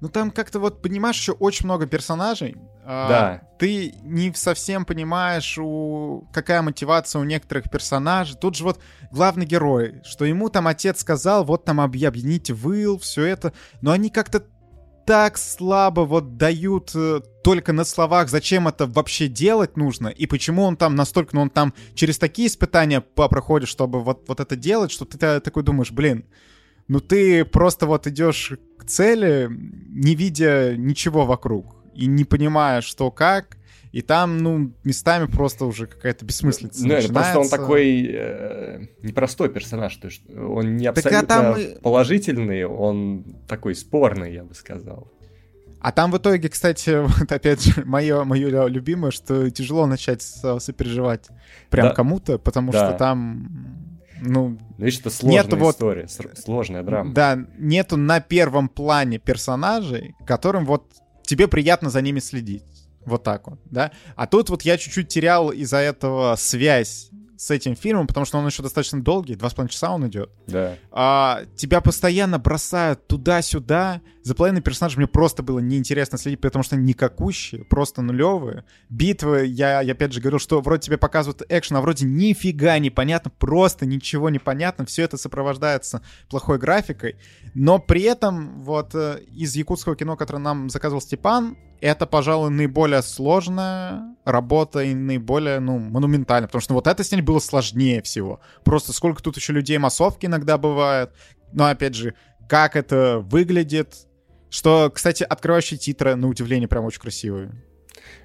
ну 0.00 0.08
там 0.08 0.30
как-то 0.30 0.58
вот 0.60 0.82
понимаешь 0.82 1.16
еще 1.16 1.32
очень 1.32 1.66
много 1.66 1.86
персонажей. 1.86 2.56
а, 2.84 3.08
Да. 3.08 3.48
Ты 3.58 3.94
не 4.02 4.32
совсем 4.34 4.84
понимаешь, 4.84 5.56
у... 5.58 6.28
какая 6.32 6.60
мотивация 6.60 7.20
у 7.20 7.24
некоторых 7.24 7.70
персонажей. 7.70 8.36
Тут 8.38 8.56
же 8.56 8.64
вот 8.64 8.78
главный 9.10 9.46
герой, 9.46 10.02
что 10.04 10.24
ему 10.26 10.50
там 10.50 10.66
отец 10.66 11.00
сказал, 11.00 11.44
вот 11.44 11.64
там 11.64 11.80
объ- 11.80 12.06
объедините 12.06 12.52
выл, 12.52 12.98
все 12.98 13.24
это. 13.24 13.54
Но 13.80 13.92
они 13.92 14.10
как-то 14.10 14.44
так 15.04 15.38
слабо 15.38 16.02
вот 16.02 16.36
дают 16.36 16.92
э, 16.94 17.20
только 17.42 17.72
на 17.72 17.84
словах, 17.84 18.28
зачем 18.28 18.68
это 18.68 18.86
вообще 18.86 19.28
делать 19.28 19.76
нужно, 19.76 20.08
и 20.08 20.26
почему 20.26 20.62
он 20.62 20.76
там 20.76 20.94
настолько, 20.94 21.34
ну 21.34 21.42
он 21.42 21.50
там 21.50 21.74
через 21.94 22.18
такие 22.18 22.48
испытания 22.48 23.00
проходит, 23.00 23.68
чтобы 23.68 24.02
вот, 24.02 24.24
вот 24.28 24.40
это 24.40 24.56
делать, 24.56 24.90
что 24.90 25.04
ты 25.04 25.18
та- 25.18 25.40
такой 25.40 25.62
думаешь, 25.62 25.92
блин, 25.92 26.24
ну 26.88 27.00
ты 27.00 27.44
просто 27.44 27.86
вот 27.86 28.06
идешь 28.06 28.52
к 28.78 28.84
цели, 28.84 29.48
не 29.50 30.14
видя 30.14 30.74
ничего 30.76 31.26
вокруг, 31.26 31.76
и 31.94 32.06
не 32.06 32.24
понимая, 32.24 32.80
что 32.80 33.10
как, 33.10 33.56
и 33.94 34.02
там, 34.02 34.38
ну, 34.38 34.72
местами 34.82 35.26
просто 35.26 35.66
уже 35.66 35.86
какая-то 35.86 36.24
бессмыслица 36.24 36.84
Ну, 36.84 36.94
это 36.94 37.12
просто 37.12 37.38
он 37.38 37.44
начинается. 37.44 37.56
такой 37.56 38.06
э, 38.12 38.86
непростой 39.02 39.48
персонаж, 39.50 39.96
то 39.96 40.08
есть 40.08 40.22
он 40.36 40.76
не 40.76 40.92
Так 40.92 41.06
а 41.06 41.20
абсолютно 41.20 41.28
там 41.28 41.56
положительный, 41.80 42.64
он 42.64 43.24
такой 43.46 43.76
спорный, 43.76 44.34
я 44.34 44.42
бы 44.42 44.52
сказал. 44.54 45.12
А 45.80 45.92
там 45.92 46.10
в 46.10 46.18
итоге, 46.18 46.48
кстати, 46.48 47.02
вот 47.20 47.30
опять 47.30 47.62
же, 47.62 47.84
мое, 47.84 48.24
мое 48.24 48.66
любимое, 48.66 49.12
что 49.12 49.48
тяжело 49.50 49.86
начать 49.86 50.22
со- 50.22 50.58
сопереживать 50.58 51.28
прям 51.70 51.88
Да. 51.90 51.94
кому-то, 51.94 52.38
потому 52.38 52.72
Да. 52.72 52.88
что 52.88 52.98
там, 52.98 53.48
ну, 54.20 54.58
видишь, 54.76 54.98
это 54.98 55.10
сложная 55.10 55.44
Нету 55.44 55.56
вот- 55.56 55.74
история, 55.76 56.04
ср- 56.06 56.34
сложная 56.36 56.82
драма. 56.82 57.14
да, 57.14 57.38
нету 57.58 57.96
на 57.96 58.18
первом 58.18 58.68
плане 58.68 59.18
персонажей, 59.20 60.16
которым 60.26 60.64
вот 60.66 60.82
тебе 61.22 61.46
приятно 61.46 61.90
за 61.90 62.02
ними 62.02 62.18
следить. 62.18 62.64
Вот 63.06 63.22
так 63.22 63.46
вот, 63.46 63.58
да. 63.64 63.92
А 64.16 64.26
тут 64.26 64.50
вот 64.50 64.62
я 64.62 64.78
чуть-чуть 64.78 65.08
терял 65.08 65.50
из-за 65.50 65.78
этого 65.78 66.36
связь 66.36 67.10
с 67.36 67.50
этим 67.50 67.74
фильмом, 67.76 68.06
потому 68.06 68.24
что 68.24 68.38
он 68.38 68.46
еще 68.46 68.62
достаточно 68.62 69.02
долгий, 69.02 69.34
два 69.34 69.50
с 69.50 69.54
половиной 69.54 69.72
часа 69.72 69.92
он 69.92 70.06
идет. 70.08 70.30
Да. 70.46 70.76
а, 70.90 71.42
тебя 71.56 71.80
постоянно 71.80 72.38
бросают 72.38 73.06
туда-сюда. 73.06 74.00
За 74.22 74.34
половиной 74.34 74.62
персонажей 74.62 74.98
мне 74.98 75.06
просто 75.06 75.42
было 75.42 75.58
неинтересно 75.58 76.16
следить, 76.16 76.40
потому 76.40 76.62
что 76.62 76.76
они 76.76 76.84
никакущие, 76.86 77.64
просто 77.64 78.02
нулевые. 78.02 78.64
Битвы, 78.88 79.44
я, 79.46 79.80
я 79.82 79.92
опять 79.92 80.12
же 80.12 80.20
говорил, 80.20 80.38
что 80.38 80.60
вроде 80.60 80.82
тебе 80.82 80.96
показывают 80.96 81.42
экшен, 81.48 81.76
а 81.76 81.80
вроде 81.80 82.06
нифига 82.06 82.78
непонятно, 82.78 83.30
просто 83.30 83.84
ничего 83.84 84.30
не 84.30 84.38
понятно. 84.38 84.86
Все 84.86 85.02
это 85.02 85.16
сопровождается 85.16 86.02
плохой 86.30 86.58
графикой. 86.58 87.16
Но 87.54 87.78
при 87.78 88.02
этом 88.02 88.62
вот 88.62 88.94
э, 88.94 89.20
из 89.30 89.54
якутского 89.56 89.96
кино, 89.96 90.16
которое 90.16 90.38
нам 90.38 90.70
заказывал 90.70 91.02
Степан, 91.02 91.56
это, 91.84 92.06
пожалуй, 92.06 92.48
наиболее 92.48 93.02
сложная 93.02 94.16
работа 94.24 94.80
и 94.80 94.94
наиболее, 94.94 95.60
ну, 95.60 95.78
монументальная, 95.78 96.48
потому 96.48 96.62
что 96.62 96.72
вот 96.72 96.86
это 96.86 97.04
снять 97.04 97.22
было 97.22 97.40
сложнее 97.40 98.00
всего. 98.00 98.40
Просто 98.64 98.94
сколько 98.94 99.22
тут 99.22 99.36
еще 99.36 99.52
людей 99.52 99.76
массовки 99.76 100.24
иногда 100.24 100.56
бывает. 100.56 101.10
Но, 101.52 101.66
опять 101.66 101.94
же, 101.94 102.14
как 102.48 102.74
это 102.74 103.18
выглядит. 103.18 104.06
Что, 104.48 104.90
кстати, 104.94 105.24
открывающие 105.24 105.76
титры, 105.76 106.14
на 106.14 106.28
удивление, 106.28 106.68
прям 106.68 106.84
очень 106.84 107.00
красивые. 107.00 107.52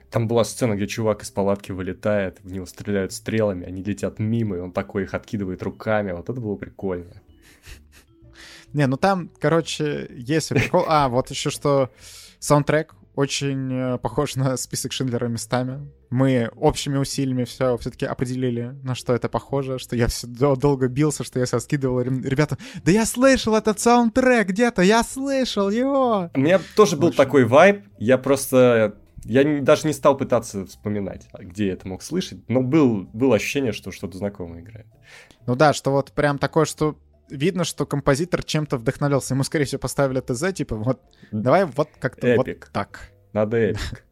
Там 0.10 0.28
была 0.28 0.46
сцена, 0.46 0.76
где 0.76 0.88
чувак 0.88 1.24
из 1.24 1.32
палатки 1.32 1.72
вылетает, 1.72 2.40
в 2.42 2.52
него 2.52 2.66
стреляют 2.66 3.12
стрелами, 3.12 3.66
они 3.66 3.84
летят 3.84 4.20
мимо, 4.20 4.56
и 4.56 4.60
он 4.60 4.72
такой 4.72 5.04
их 5.04 5.14
откидывает 5.14 5.62
руками. 5.64 6.14
Вот 6.14 6.30
это 6.30 6.40
было 6.40 6.56
прикольно. 6.56 7.22
Не, 8.74 8.88
ну 8.88 8.96
там, 8.96 9.32
короче, 9.40 10.08
есть 10.12 10.50
прикол. 10.50 10.86
А, 10.88 11.10
вот 11.10 11.30
еще 11.30 11.50
что 11.50 11.90
саундтрек 12.40 12.96
очень 13.20 13.74
э, 13.74 13.98
похож 13.98 14.38
на 14.38 14.56
список 14.56 14.94
Шиндлера 14.94 15.28
местами. 15.28 15.92
Мы 16.10 16.50
общими 16.56 16.98
усилиями 16.98 17.44
все 17.44 17.78
все-таки 17.78 18.06
определили, 18.06 18.78
на 18.82 18.96
что 18.96 19.14
это 19.14 19.28
похоже, 19.28 19.78
что 19.78 19.98
я 19.98 20.08
все 20.08 20.26
долго 20.26 20.88
бился, 20.88 21.26
что 21.26 21.38
я 21.38 21.46
себя 21.46 21.60
скидывал. 21.60 22.00
Ребята, 22.00 22.58
да 22.86 22.94
я 22.94 23.06
слышал 23.06 23.56
этот 23.56 23.78
саундтрек 23.78 24.48
где-то, 24.48 24.84
я 24.84 25.04
слышал 25.04 25.70
его! 25.70 26.32
У 26.34 26.40
меня 26.40 26.62
тоже 26.78 26.96
был 26.96 27.10
Очень. 27.10 27.18
такой 27.18 27.44
вайб, 27.44 27.84
я 27.98 28.18
просто... 28.18 28.96
Я 29.26 29.44
даже 29.64 29.86
не 29.86 29.94
стал 29.94 30.16
пытаться 30.16 30.66
вспоминать, 30.66 31.28
где 31.38 31.68
я 31.68 31.74
это 31.74 31.90
мог 31.90 32.02
слышать, 32.02 32.40
но 32.48 32.62
был, 32.62 33.10
было 33.12 33.36
ощущение, 33.36 33.74
что 33.74 33.92
что-то 33.92 34.18
знакомое 34.18 34.62
играет. 34.62 34.88
Ну 35.46 35.58
да, 35.58 35.74
что 35.74 35.92
вот 35.92 36.14
прям 36.14 36.38
такое, 36.38 36.64
что 36.64 36.96
видно, 37.30 37.64
что 37.64 37.86
композитор 37.86 38.44
чем-то 38.44 38.78
вдохновлялся. 38.78 39.34
Ему, 39.34 39.44
скорее 39.44 39.66
всего, 39.66 39.80
поставили 39.80 40.20
ТЗ, 40.20 40.54
типа, 40.54 40.76
вот, 40.76 41.02
давай 41.32 41.66
вот 41.66 41.90
как-то 42.00 42.36
вот 42.36 42.48
так. 42.72 43.12
Надо 43.34 43.58
эпик. 43.58 44.06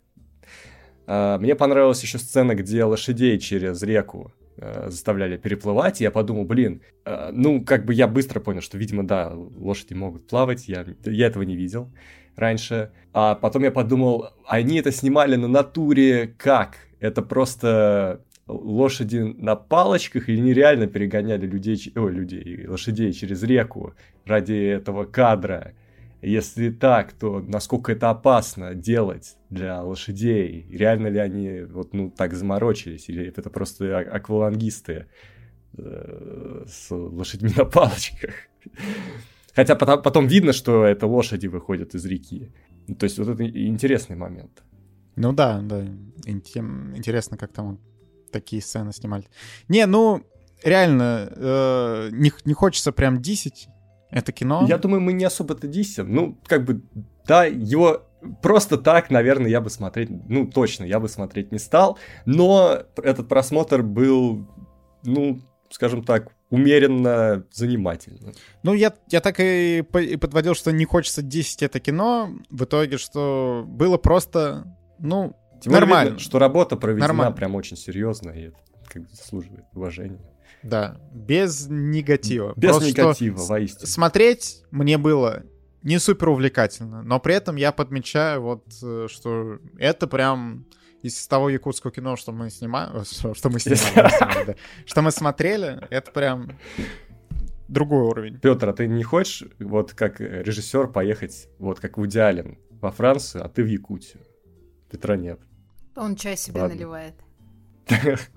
А, 1.09 1.38
Мне 1.38 1.55
понравилась 1.55 2.01
еще 2.03 2.18
сцена, 2.18 2.53
где 2.53 2.84
лошадей 2.84 3.39
через 3.39 3.82
реку 3.82 4.34
э, 4.57 4.89
заставляли 4.89 5.38
переплывать, 5.38 6.01
и 6.01 6.03
я 6.03 6.11
подумал, 6.11 6.43
блин, 6.43 6.82
э, 7.05 7.30
ну, 7.32 7.63
как 7.63 7.86
бы 7.86 7.93
я 7.93 8.09
быстро 8.09 8.41
понял, 8.41 8.59
что, 8.59 8.78
видимо, 8.78 9.07
да, 9.07 9.32
лошади 9.34 9.93
могут 9.93 10.28
плавать, 10.28 10.68
я, 10.68 10.86
я 11.05 11.28
этого 11.28 11.43
не 11.43 11.55
видел 11.55 11.89
раньше. 12.36 12.91
А 13.13 13.36
потом 13.36 13.63
я 13.63 13.72
подумал, 13.72 14.30
они 14.45 14.80
это 14.80 14.91
снимали 14.91 15.36
на 15.36 15.47
натуре 15.47 16.36
как? 16.38 16.78
Это 16.99 17.22
просто 17.22 18.22
лошади 18.48 19.18
на 19.18 19.56
палочках 19.56 20.30
или 20.30 20.39
нереально 20.39 20.88
перегоняли 20.88 21.45
людей, 21.45 21.91
ой, 21.95 22.12
людей, 22.12 22.66
лошадей 22.68 23.14
через 23.14 23.43
реку 23.43 23.93
ради 24.26 24.54
этого 24.54 25.06
кадра? 25.06 25.74
Если 26.22 26.72
так, 26.72 27.14
то 27.14 27.39
насколько 27.39 27.91
это 27.91 28.10
опасно 28.10 28.74
делать 28.74 29.38
для 29.50 29.84
лошадей? 29.84 30.66
Реально 30.72 31.08
ли 31.08 31.20
они 31.20 31.62
вот 31.62 31.93
ну 31.93 32.10
так 32.10 32.34
заморочились? 32.34 33.08
Или 33.10 33.28
это 33.28 33.50
просто 33.50 34.00
а- 34.00 34.16
аквалангисты 34.16 35.06
э, 35.78 36.66
с 36.68 36.89
лошадьми 36.89 37.52
на 37.56 37.66
палочках? 37.66 38.34
Хотя 39.54 39.76
потом, 39.76 40.02
потом 40.02 40.28
видно, 40.28 40.54
что 40.54 40.86
это 40.86 41.06
лошади 41.08 41.48
выходят 41.48 41.93
из 41.93 42.06
реки. 42.06 42.52
То 43.00 43.04
есть 43.04 43.20
вот 43.20 43.28
это 43.28 43.43
интересный 43.43 44.16
момент. 44.16 44.64
Ну 45.16 45.34
да, 45.34 45.62
да. 45.62 45.86
Интересно, 46.26 47.38
как 47.38 47.54
там 47.54 47.80
такие 48.39 48.61
сцены 48.61 48.91
снимали. 48.93 49.25
Не, 49.67 49.85
ну, 49.85 50.21
реально, 50.63 51.31
э, 51.35 52.09
не, 52.11 52.31
не 52.45 52.53
хочется 52.53 52.91
прям 52.91 53.21
дисить 53.21 53.67
это 54.11 54.31
кино. 54.31 54.65
Я 54.67 54.77
думаю, 54.77 55.01
мы 55.01 55.13
не 55.13 55.25
особо-то 55.25 55.67
дисим. 55.67 56.13
Ну, 56.13 56.38
как 56.45 56.63
бы, 56.65 56.81
да, 57.25 57.45
его 57.45 58.03
просто 58.41 58.77
так, 58.77 59.09
наверное, 59.09 59.49
я 59.49 59.61
бы 59.61 59.69
смотреть, 59.69 60.09
ну, 60.09 60.47
точно, 60.47 60.85
я 60.85 60.99
бы 60.99 61.09
смотреть 61.09 61.51
не 61.51 61.59
стал. 61.59 61.97
Но 62.25 62.83
этот 63.03 63.27
просмотр 63.27 63.83
был, 63.83 64.47
ну, 65.03 65.41
скажем 65.69 66.03
так, 66.03 66.31
умеренно 66.49 67.45
занимательным. 67.51 68.33
Ну, 68.63 68.73
я, 68.73 68.93
я 69.11 69.19
так 69.19 69.39
и, 69.39 69.83
по- 69.91 70.01
и 70.01 70.15
подводил, 70.15 70.55
что 70.55 70.71
не 70.71 70.85
хочется 70.85 71.21
дисить 71.21 71.61
это 71.61 71.79
кино. 71.79 72.29
В 72.49 72.63
итоге, 72.63 72.97
что 72.97 73.65
было 73.67 73.97
просто, 73.97 74.63
ну, 74.99 75.35
Тем 75.62 75.74
Нормально. 75.74 76.10
видно, 76.10 76.20
что 76.20 76.39
работа 76.39 76.76
проведена 76.76 77.08
Нормально. 77.08 77.36
прям 77.36 77.55
очень 77.55 77.78
серьезно, 77.78 78.32
и 78.32 78.47
это 78.47 78.58
как 78.88 79.03
бы 79.03 79.10
заслуживает 79.12 79.66
уважения. 79.74 80.22
да, 80.64 80.97
без 81.14 81.68
негатива. 81.68 82.53
Без 82.55 82.70
Просто 82.70 82.89
негатива, 82.89 83.38
воистину. 83.38 83.88
Смотреть 83.88 84.64
мне 84.72 84.97
было 84.97 85.43
не 85.84 85.99
супер 85.99 86.30
увлекательно, 86.30 87.01
но 87.01 87.20
при 87.20 87.36
этом 87.36 87.55
я 87.55 87.72
подмечаю 87.72 88.41
вот, 88.41 88.66
э, 88.84 89.08
что 89.10 89.60
это 89.78 90.08
прям 90.08 90.66
из 91.01 91.28
того 91.28 91.49
якутского 91.49 91.93
кино, 91.93 92.16
что 92.16 92.32
мы 92.32 92.49
снимаем, 92.49 93.03
что, 93.05 93.34
что 93.34 93.49
мы 93.49 93.60
снимали, 93.60 94.58
что 94.86 95.01
мы 95.01 95.12
смотрели, 95.12 95.88
это 95.89 96.12
прям 96.12 96.58
другой 97.68 98.03
уровень. 98.03 98.39
Петр, 98.39 98.70
а 98.70 98.74
ты 98.74 98.88
не 98.88 99.03
хочешь, 99.03 99.47
вот 99.60 99.93
как 99.93 100.20
режиссер, 100.20 100.88
поехать, 100.88 101.47
вот 101.60 101.80
как 101.80 101.97
в 101.97 102.05
идеален, 102.05 102.58
во 102.70 102.91
Францию, 102.91 103.45
а 103.45 103.49
ты 103.49 103.64
в 103.64 103.68
Якутию? 103.68 104.22
Петра 104.89 105.15
нет. 105.17 105.39
Он 105.95 106.15
чай 106.15 106.38
себе 106.38 106.61
Ладно. 106.61 106.75
наливает. 106.75 107.15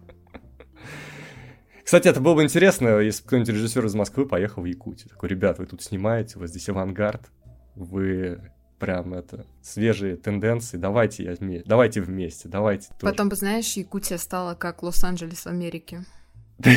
Кстати, 1.84 2.08
это 2.08 2.20
было 2.20 2.34
бы 2.34 2.42
интересно, 2.44 2.98
если 3.00 3.22
бы 3.22 3.26
кто-нибудь 3.28 3.48
режиссер 3.50 3.84
из 3.84 3.94
Москвы 3.94 4.26
поехал 4.26 4.62
в 4.62 4.64
Якутию. 4.66 5.08
Такой, 5.08 5.28
ребят, 5.28 5.58
вы 5.58 5.66
тут 5.66 5.82
снимаете, 5.82 6.36
у 6.38 6.40
вас 6.40 6.50
здесь 6.50 6.68
авангард, 6.68 7.30
вы 7.74 8.52
прям 8.78 9.12
это 9.12 9.44
свежие 9.60 10.16
тенденции, 10.16 10.76
давайте, 10.78 11.24
я 11.24 11.32
вме- 11.34 11.62
давайте 11.66 12.00
вместе, 12.00 12.48
давайте 12.48 12.88
тоже. 12.98 13.12
Потом 13.12 13.28
бы, 13.28 13.34
знаешь, 13.36 13.72
Якутия 13.74 14.18
стала 14.18 14.54
как 14.54 14.82
Лос-Анджелес 14.82 15.46
Америки. 15.46 16.04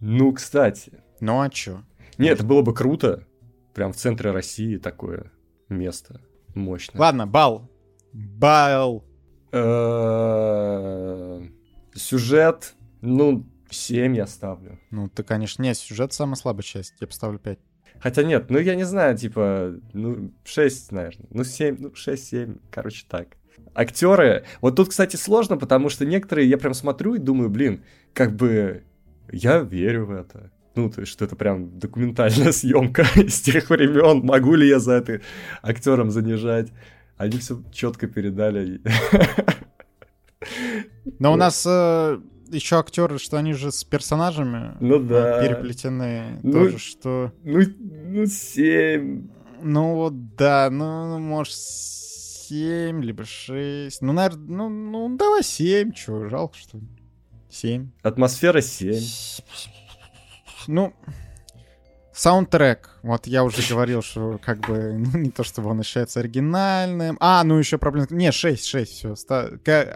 Ну, 0.00 0.32
кстати. 0.32 0.92
Ну 1.20 1.40
а 1.40 1.48
чё? 1.48 1.82
Нет, 2.18 2.34
это 2.38 2.44
было 2.44 2.62
бы 2.62 2.74
круто. 2.74 3.24
Прям 3.72 3.92
в 3.92 3.96
центре 3.96 4.32
России 4.32 4.76
такое 4.76 5.30
место 5.68 6.20
мощное. 6.54 7.00
Ладно, 7.00 7.26
бал. 7.26 7.70
Бал. 8.12 9.04
Сюжет, 11.94 12.74
ну, 13.00 13.46
7 13.70 14.16
я 14.16 14.26
ставлю. 14.26 14.78
Ну, 14.90 15.08
ты, 15.08 15.22
конечно, 15.22 15.62
нет, 15.62 15.76
сюжет 15.76 16.12
самая 16.12 16.36
слабая 16.36 16.62
часть. 16.62 16.94
Я 17.00 17.06
поставлю 17.06 17.38
5. 17.38 17.58
Хотя 18.00 18.22
нет, 18.24 18.50
ну 18.50 18.58
я 18.58 18.74
не 18.74 18.84
знаю, 18.84 19.16
типа, 19.16 19.74
ну, 19.92 20.32
6, 20.44 20.92
наверное. 20.92 21.26
Ну, 21.30 21.44
7, 21.44 21.76
ну, 21.78 21.88
6-7, 21.90 22.60
короче, 22.70 23.04
так. 23.08 23.36
Актеры. 23.74 24.44
Вот 24.60 24.76
тут, 24.76 24.88
кстати, 24.88 25.16
сложно, 25.16 25.56
потому 25.56 25.88
что 25.88 26.04
некоторые 26.04 26.48
я 26.48 26.58
прям 26.58 26.74
смотрю 26.74 27.14
и 27.14 27.18
думаю, 27.18 27.48
блин, 27.48 27.84
как 28.12 28.34
бы 28.34 28.84
я 29.30 29.58
верю 29.58 30.06
в 30.06 30.10
это. 30.10 30.50
Ну, 30.74 30.90
то 30.90 31.00
есть, 31.00 31.12
что 31.12 31.24
это 31.24 31.36
прям 31.36 31.78
документальная 31.78 32.52
съемка 32.52 33.02
из 33.16 33.40
тех 33.40 33.70
времен. 33.70 34.24
Могу 34.24 34.54
ли 34.54 34.68
я 34.68 34.78
за 34.78 34.92
это 34.94 35.20
актером 35.62 36.10
занижать? 36.10 36.72
Они 37.16 37.38
все 37.38 37.62
четко 37.72 38.06
передали. 38.06 38.80
Но 41.18 41.32
у 41.32 41.36
нас 41.36 41.66
еще 42.52 42.78
актеры, 42.78 43.18
что 43.18 43.38
они 43.38 43.54
же 43.54 43.72
с 43.72 43.84
персонажами 43.84 44.76
Ну 44.80 44.96
э, 44.96 45.08
да. 45.08 45.42
переплетены. 45.42 46.38
Ну, 46.42 46.52
Тоже, 46.52 46.78
что... 46.78 47.32
Ну, 47.44 47.60
ну, 47.78 48.26
7. 48.26 49.28
Ну 49.62 49.94
вот, 49.94 50.34
да, 50.36 50.68
ну, 50.70 51.18
может, 51.18 51.54
7, 51.54 53.02
либо 53.02 53.24
6. 53.24 54.02
Ну, 54.02 54.12
наверное, 54.12 54.46
ну, 54.46 54.68
ну 54.68 55.16
давай 55.16 55.42
7, 55.42 55.92
чё, 55.92 56.28
жалко, 56.28 56.56
что. 56.58 56.80
7. 57.48 57.90
Атмосфера 58.02 58.60
7. 58.60 58.94
Ну, 60.66 60.92
саундтрек. 62.12 62.90
Вот 63.02 63.26
я 63.26 63.44
уже 63.44 63.62
говорил, 63.68 64.02
что 64.02 64.38
как 64.42 64.60
бы 64.60 64.92
ну, 64.98 65.18
не 65.18 65.30
то, 65.30 65.44
чтобы 65.44 65.70
он 65.70 65.82
считается 65.82 66.20
оригинальным. 66.20 67.16
А, 67.20 67.42
ну 67.44 67.58
еще 67.58 67.78
проблема. 67.78 68.06
Не, 68.10 68.32
6, 68.32 68.64
6, 68.64 68.92
все. 68.92 69.14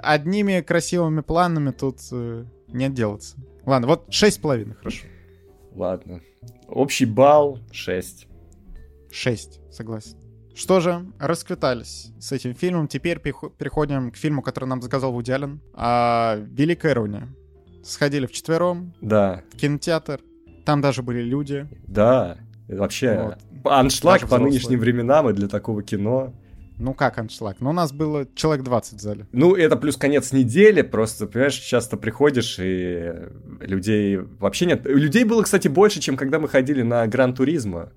Одними 0.02 0.60
красивыми 0.60 1.20
планами 1.20 1.70
тут 1.70 1.98
э, 2.12 2.44
не 2.68 2.86
отделаться. 2.86 3.36
Ладно, 3.64 3.88
вот 3.88 4.08
6,5, 4.08 4.74
хорошо. 4.74 5.06
Ладно. 5.74 6.20
Общий 6.68 7.04
балл 7.04 7.60
6. 7.70 8.26
6, 9.10 9.60
согласен. 9.72 10.16
Что 10.54 10.80
же, 10.80 11.04
расквитались 11.18 12.12
с 12.18 12.32
этим 12.32 12.54
фильмом. 12.54 12.88
Теперь 12.88 13.18
перехо- 13.18 13.52
переходим 13.56 14.10
к 14.10 14.16
фильму, 14.16 14.40
который 14.40 14.64
нам 14.64 14.80
заказал 14.80 15.12
Вуди 15.12 15.30
Аллен. 15.30 15.60
А, 15.74 16.36
«Великая 16.36 16.92
ирония». 16.92 17.28
Сходили 17.84 18.26
вчетвером 18.26 18.94
Да, 19.02 19.42
в 19.52 19.56
кинотеатр. 19.56 20.20
Там 20.66 20.80
даже 20.82 21.02
были 21.02 21.22
люди. 21.22 21.66
да. 21.86 22.36
Вообще, 22.68 23.36
Вот. 23.62 23.72
аншлаг 23.72 24.14
Даже 24.16 24.22
по 24.22 24.26
взрослые. 24.38 24.50
нынешним 24.50 24.80
временам 24.80 25.30
и 25.30 25.32
для 25.32 25.46
такого 25.46 25.84
кино. 25.84 26.34
Ну 26.78 26.94
как 26.94 27.16
аншлаг? 27.18 27.58
Ну 27.60 27.70
у 27.70 27.72
нас 27.72 27.92
было 27.92 28.26
человек 28.34 28.64
20 28.64 28.98
в 28.98 29.00
зале. 29.00 29.26
Ну, 29.30 29.54
это 29.54 29.76
плюс 29.76 29.96
конец 29.96 30.32
недели, 30.32 30.82
просто, 30.82 31.26
понимаешь, 31.28 31.54
часто 31.54 31.96
приходишь, 31.96 32.58
и 32.60 33.14
людей 33.60 34.16
вообще 34.18 34.66
нет. 34.66 34.84
Людей 34.84 35.22
было, 35.22 35.42
кстати, 35.44 35.68
больше, 35.68 36.00
чем 36.00 36.16
когда 36.16 36.40
мы 36.40 36.48
ходили 36.48 36.82
на 36.82 37.06
Гран-туризмо. 37.06 37.92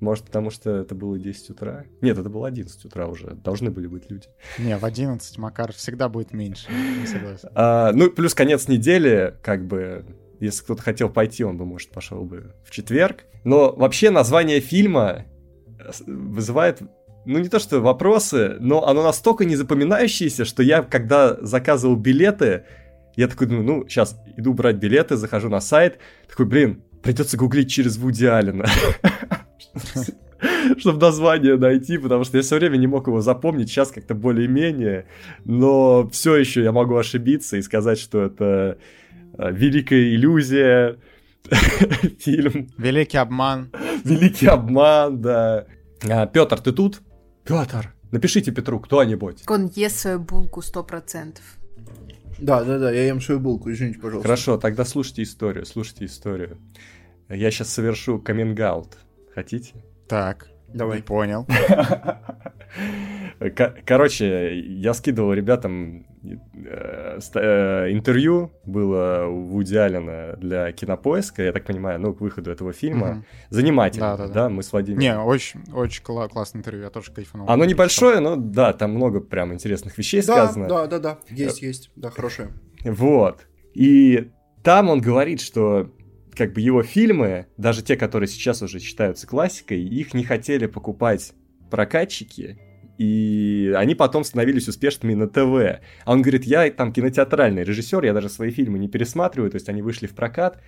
Может, 0.00 0.24
потому 0.24 0.50
что 0.50 0.70
это 0.70 0.94
было 0.96 1.18
10 1.18 1.50
утра? 1.50 1.84
Нет, 2.00 2.18
это 2.18 2.28
было 2.28 2.48
11 2.48 2.84
утра 2.86 3.06
уже. 3.06 3.28
Должны 3.34 3.70
были 3.70 3.86
быть 3.86 4.10
люди. 4.10 4.26
Не, 4.58 4.76
в 4.76 4.84
11 4.84 5.38
Макар 5.38 5.72
всегда 5.72 6.08
будет 6.08 6.32
меньше. 6.32 6.66
Не 7.00 7.06
согласен. 7.06 7.48
А, 7.54 7.92
ну, 7.92 8.10
плюс 8.10 8.34
конец 8.34 8.66
недели, 8.66 9.34
как 9.42 9.64
бы, 9.66 10.04
если 10.40 10.64
кто-то 10.64 10.82
хотел 10.82 11.08
пойти, 11.08 11.44
он 11.44 11.56
бы, 11.56 11.64
может, 11.64 11.90
пошел 11.90 12.24
бы 12.24 12.54
в 12.64 12.70
четверг. 12.70 13.24
Но 13.44 13.72
вообще 13.72 14.10
название 14.10 14.60
фильма 14.60 15.26
с- 15.78 16.02
вызывает, 16.06 16.80
ну, 17.26 17.38
не 17.38 17.48
то 17.48 17.58
что 17.58 17.80
вопросы, 17.80 18.56
но 18.60 18.86
оно 18.86 19.02
настолько 19.02 19.44
незапоминающееся, 19.44 20.44
что 20.44 20.62
я, 20.62 20.82
когда 20.82 21.36
заказывал 21.40 21.96
билеты, 21.96 22.64
я 23.16 23.28
такой 23.28 23.46
думаю, 23.48 23.64
ну, 23.64 23.88
сейчас 23.88 24.18
иду 24.36 24.54
брать 24.54 24.76
билеты, 24.76 25.16
захожу 25.16 25.48
на 25.48 25.60
сайт, 25.60 25.98
такой, 26.28 26.46
блин, 26.46 26.82
придется 27.02 27.36
гуглить 27.36 27.70
через 27.70 27.96
Вуди 27.98 28.26
Аллена. 28.26 28.66
Чтобы 30.78 31.00
название 31.00 31.56
найти, 31.56 31.98
потому 31.98 32.24
что 32.24 32.38
я 32.38 32.42
все 32.42 32.56
время 32.56 32.76
не 32.78 32.86
мог 32.86 33.06
его 33.06 33.20
запомнить, 33.20 33.68
сейчас 33.68 33.90
как-то 33.90 34.14
более-менее, 34.14 35.06
но 35.44 36.08
все 36.10 36.36
еще 36.36 36.62
я 36.62 36.72
могу 36.72 36.96
ошибиться 36.96 37.58
и 37.58 37.62
сказать, 37.62 37.98
что 37.98 38.22
это 38.22 38.44
э, 38.44 38.74
великая 39.50 40.14
иллюзия, 40.14 40.96
фильм, 42.18 42.68
Великий 42.78 43.16
обман. 43.18 43.70
великий 44.04 44.46
обман, 44.46 45.20
да. 45.22 45.66
Петр, 46.32 46.60
ты 46.60 46.72
тут? 46.72 47.00
Петр, 47.44 47.92
напишите 48.12 48.52
Петру 48.52 48.78
кто-нибудь. 48.80 49.42
Он 49.48 49.70
ест 49.74 49.98
свою 50.00 50.18
булку 50.20 50.62
сто 50.62 50.82
процентов. 50.84 51.44
Да, 52.38 52.64
да, 52.64 52.78
да, 52.78 52.90
я 52.90 53.06
ем 53.06 53.20
свою 53.20 53.40
булку, 53.40 53.70
извините, 53.70 53.98
пожалуйста. 53.98 54.28
Хорошо, 54.28 54.56
тогда 54.58 54.84
слушайте 54.84 55.22
историю, 55.22 55.66
слушайте 55.66 56.04
историю. 56.06 56.58
Я 57.28 57.50
сейчас 57.50 57.68
совершу 57.70 58.18
каминг-аут. 58.18 58.96
Хотите? 59.34 59.72
Так, 60.08 60.48
Давай. 60.74 60.96
не 60.98 61.02
понял. 61.02 61.46
Ко- 63.56 63.74
Короче, 63.86 64.58
я 64.60 64.92
скидывал 64.94 65.32
ребятам 65.32 65.98
э, 65.98 66.02
э, 66.02 66.04
интервью, 67.90 68.52
было 68.64 69.26
у 69.26 69.42
Вуди 69.46 69.76
Аллена 69.76 70.36
для 70.36 70.70
кинопоиска, 70.72 71.42
я 71.42 71.52
так 71.52 71.64
понимаю, 71.64 72.00
ну, 72.00 72.14
к 72.14 72.20
выходу 72.20 72.50
этого 72.50 72.72
фильма. 72.72 73.06
Мгм. 73.08 73.24
Занимательно, 73.50 74.16
Да-да-да. 74.16 74.34
да, 74.34 74.48
мы 74.48 74.62
с 74.62 74.72
Владимиром. 74.72 75.00
Не, 75.00 75.18
очень, 75.18 75.60
очень 75.72 76.02
кла- 76.04 76.28
классное 76.28 76.60
интервью, 76.60 76.84
я 76.84 76.90
тоже 76.90 77.12
кайфанул. 77.12 77.48
Оно 77.48 77.64
небольшое, 77.64 78.20
но 78.20 78.36
да, 78.36 78.72
там 78.72 78.92
много 78.92 79.20
прям 79.20 79.52
интересных 79.54 79.96
вещей 79.98 80.20
Да, 80.22 80.46
сказано. 80.46 80.68
да, 80.68 80.86
да, 80.86 80.98
да, 80.98 81.18
есть, 81.30 81.62
есть, 81.62 81.90
да, 81.96 82.10
хорошее. 82.10 82.50
Вот. 82.84 83.46
И 83.74 84.30
там 84.62 84.88
он 84.88 85.00
говорит, 85.00 85.40
что 85.40 85.90
как 86.34 86.52
бы 86.52 86.60
его 86.60 86.82
фильмы, 86.82 87.46
даже 87.56 87.82
те, 87.82 87.96
которые 87.96 88.28
сейчас 88.28 88.62
уже 88.62 88.78
считаются 88.78 89.26
классикой, 89.26 89.82
их 89.82 90.14
не 90.14 90.24
хотели 90.24 90.66
покупать 90.66 91.32
прокатчики, 91.70 92.58
и 93.00 93.72
они 93.76 93.94
потом 93.94 94.24
становились 94.24 94.68
успешными 94.68 95.14
на 95.14 95.26
ТВ. 95.26 95.80
А 96.04 96.12
он 96.12 96.20
говорит, 96.20 96.44
я 96.44 96.70
там 96.70 96.92
кинотеатральный 96.92 97.64
режиссер, 97.64 98.04
я 98.04 98.12
даже 98.12 98.28
свои 98.28 98.50
фильмы 98.50 98.78
не 98.78 98.88
пересматриваю, 98.88 99.50
то 99.50 99.56
есть 99.56 99.70
они 99.70 99.80
вышли 99.80 100.06
в 100.06 100.14
прокат, 100.14 100.60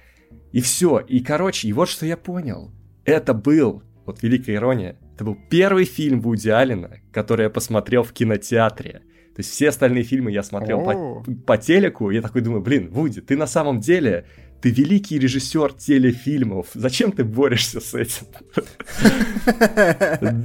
и 0.51 0.63
все. 0.63 0.99
И, 1.01 1.21
короче, 1.21 1.69
и 1.69 1.75
вот 1.75 1.91
что 1.91 2.07
я 2.07 2.17
понял. 2.17 2.71
Это 3.05 3.35
был, 3.35 3.83
вот 4.07 4.23
великая 4.23 4.55
ирония, 4.55 4.97
это 5.15 5.25
был 5.25 5.37
первый 5.51 5.85
фильм 5.85 6.23
Вуди 6.23 6.49
Аллена, 6.49 7.01
который 7.13 7.43
я 7.43 7.51
посмотрел 7.51 8.03
в 8.03 8.15
кинотеатре. 8.15 9.03
То 9.35 9.41
есть 9.41 9.51
все 9.51 9.69
остальные 9.69 10.05
фильмы 10.05 10.31
я 10.33 10.43
смотрел 10.43 10.83
по, 10.85 11.23
по 11.47 11.59
телеку, 11.59 12.09
я 12.09 12.23
такой 12.23 12.41
думаю, 12.41 12.63
блин, 12.63 12.89
Вуди, 12.89 13.21
ты 13.21 13.37
на 13.37 13.47
самом 13.47 13.81
деле, 13.81 14.25
ты 14.63 14.71
великий 14.71 15.19
режиссер 15.19 15.73
телефильмов, 15.73 16.69
зачем 16.75 17.11
ты 17.11 17.25
борешься 17.25 17.81
с 17.81 17.95
этим? 17.95 18.27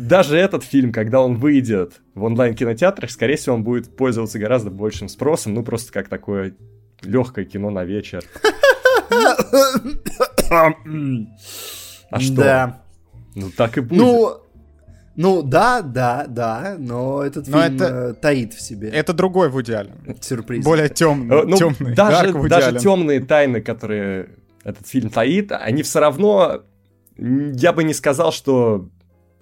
Даже 0.09 0.38
этот 0.38 0.63
фильм, 0.63 0.91
когда 0.91 1.22
он 1.22 1.36
выйдет 1.36 2.01
в 2.15 2.24
онлайн-кинотеатрах, 2.24 3.11
скорее 3.11 3.36
всего, 3.38 3.55
он 3.55 3.63
будет 3.63 3.95
пользоваться 3.95 4.39
гораздо 4.39 4.72
большим 4.72 5.07
спросом, 5.07 5.53
ну 5.53 5.63
просто 5.63 5.93
как 5.93 6.09
такое 6.09 6.55
легкое 7.03 7.45
кино 7.45 7.70
на 7.70 7.86
вечер. 7.86 8.24
А 12.09 12.22
что? 12.22 12.36
Да. 12.36 12.82
Ну 13.36 13.51
так 13.51 13.78
и 13.78 13.82
будет. 13.82 13.99
Ну, 13.99 14.38
ну 15.18 15.41
да, 15.43 15.82
да, 15.82 16.26
да, 16.28 16.76
но 16.80 17.22
этот 17.24 17.47
Но 17.47 17.61
фильм 17.61 17.76
это- 17.76 17.86
э, 17.86 18.13
таит 18.13 18.53
в 18.53 18.61
себе 18.61 18.88
Это 18.89 19.11
другой 19.11 19.49
Вуди 19.49 19.74
Аллен. 19.74 19.95
сюрприз. 20.22 20.63
Более 20.63 20.86
Э, 20.86 20.89
темный. 20.89 21.45
ну, 21.45 21.57
темный. 21.57 21.93
даже, 21.93 22.32
даже 22.47 22.68
Аллен. 22.68 22.80
темные 22.80 23.20
тайны, 23.20 23.61
которые 23.61 24.30
этот 24.63 24.88
фильм 24.88 25.09
таит, 25.09 25.51
они 25.51 25.84
все 25.84 25.99
равно, 25.99 26.61
я 27.18 27.74
бы 27.74 27.84
не 27.84 27.93
сказал, 27.93 28.32
что 28.32 28.88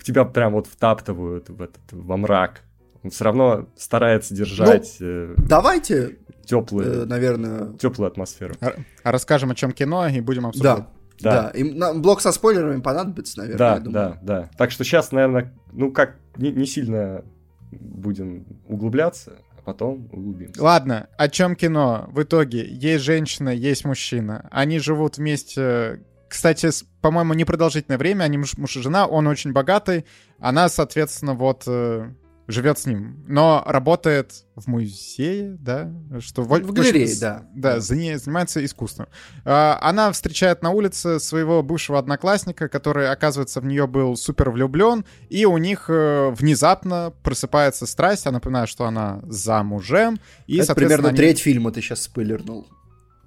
тебя 0.04 0.24
прям 0.26 0.54
вот 0.54 0.68
втаптывают 0.68 1.50
в 1.50 1.62
этот, 1.62 1.82
во 1.92 2.16
мрак. 2.18 2.62
Он 3.04 3.10
все 3.12 3.24
равно 3.26 3.68
старается 3.76 4.34
держать 4.36 4.98
Давайте, 5.38 5.96
э, 5.96 6.12
теплую, 6.46 7.08
наверное, 7.08 7.74
теплую 7.78 8.08
атмосферу. 8.08 8.54
А 8.62 9.12
расскажем, 9.12 9.52
о 9.52 9.56
чем 9.56 9.72
кино, 9.72 10.08
и 10.08 10.22
будем 10.22 10.46
обсуждать. 10.46 10.78
да. 10.78 10.88
Да, 11.20 11.44
Да. 11.44 11.50
им 11.60 11.78
нам 11.78 12.02
блок 12.02 12.22
со 12.22 12.32
спойлерами 12.32 12.82
понадобится, 12.82 13.40
наверное, 13.40 13.58
Да, 13.58 13.74
я 13.76 13.80
думаю. 13.80 13.94
да, 13.94 14.20
да. 14.42 14.50
Так 14.58 14.72
что 14.72 14.84
сейчас, 14.84 15.12
наверное, 15.12 15.54
ну 15.72 15.92
как, 15.92 16.18
не, 16.38 16.52
не 16.52 16.66
сильно 16.66 17.24
будем 17.72 18.46
углубляться 18.68 19.34
потом 19.66 20.08
углубимся. 20.12 20.62
Ладно, 20.64 21.08
о 21.18 21.28
чем 21.28 21.56
кино? 21.56 22.08
В 22.12 22.22
итоге 22.22 22.66
есть 22.68 23.04
женщина, 23.04 23.50
есть 23.50 23.84
мужчина. 23.84 24.48
Они 24.52 24.78
живут 24.80 25.18
вместе 25.18 26.02
кстати, 26.28 26.70
по-моему, 27.02 27.34
непродолжительное 27.34 27.98
время, 27.98 28.24
они 28.24 28.38
муж, 28.38 28.58
муж 28.58 28.76
и 28.76 28.82
жена, 28.82 29.06
он 29.08 29.28
очень 29.28 29.54
богатый, 29.54 30.06
она, 30.40 30.68
соответственно, 30.70 31.34
вот 31.34 31.64
э, 31.68 32.10
живет 32.48 32.80
с 32.80 32.86
ним, 32.86 33.24
но 33.28 33.64
работает 33.66 34.46
в 34.56 34.68
музее, 34.68 35.58
да, 35.60 35.92
что 36.20 36.44
в, 36.44 36.48
в 36.48 36.74
галерее, 36.74 37.14
да, 37.20 37.46
да, 37.56 37.80
занимается 37.80 38.64
искусством. 38.64 39.08
А, 39.44 39.80
она 39.82 40.12
встречает 40.12 40.62
на 40.62 40.70
улице 40.70 41.20
своего 41.20 41.64
бывшего 41.64 41.98
одноклассника, 41.98 42.70
который, 42.70 43.10
оказывается, 43.10 43.62
в 43.62 43.66
нее 43.66 43.88
был 43.88 44.16
супер 44.16 44.52
влюблен, 44.52 45.06
и 45.30 45.46
у 45.46 45.58
них 45.58 45.86
э, 45.90 46.30
внезапно 46.32 47.14
просыпается 47.24 47.86
страсть. 47.86 48.26
Я 48.26 48.32
напоминаю, 48.32 48.68
что 48.68 48.86
она 48.86 49.22
замужем, 49.28 50.20
и, 50.48 50.58
Это 50.58 50.76
примерно 50.76 51.10
они... 51.10 51.18
треть 51.18 51.40
фильма 51.40 51.72
ты 51.72 51.82
сейчас 51.82 52.04
спойлернул. 52.04 52.68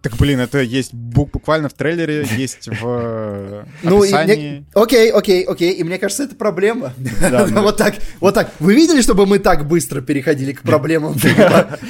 Так, 0.00 0.16
блин, 0.16 0.38
это 0.38 0.60
есть 0.60 0.94
буквально 0.94 1.68
в 1.68 1.72
трейлере, 1.72 2.24
есть 2.36 2.68
в 2.68 2.84
э, 2.84 3.64
ну, 3.82 4.02
описании. 4.02 4.64
Окей, 4.72 5.10
окей, 5.10 5.42
окей, 5.42 5.72
и 5.72 5.82
мне 5.82 5.98
кажется, 5.98 6.24
это 6.24 6.36
проблема. 6.36 6.92
Вот 7.68 7.76
так, 7.76 7.96
вот 8.20 8.34
так. 8.34 8.52
Вы 8.60 8.74
видели, 8.74 9.00
чтобы 9.00 9.26
мы 9.26 9.38
так 9.38 9.66
быстро 9.66 10.00
переходили 10.00 10.52
к 10.52 10.62
проблемам? 10.62 11.14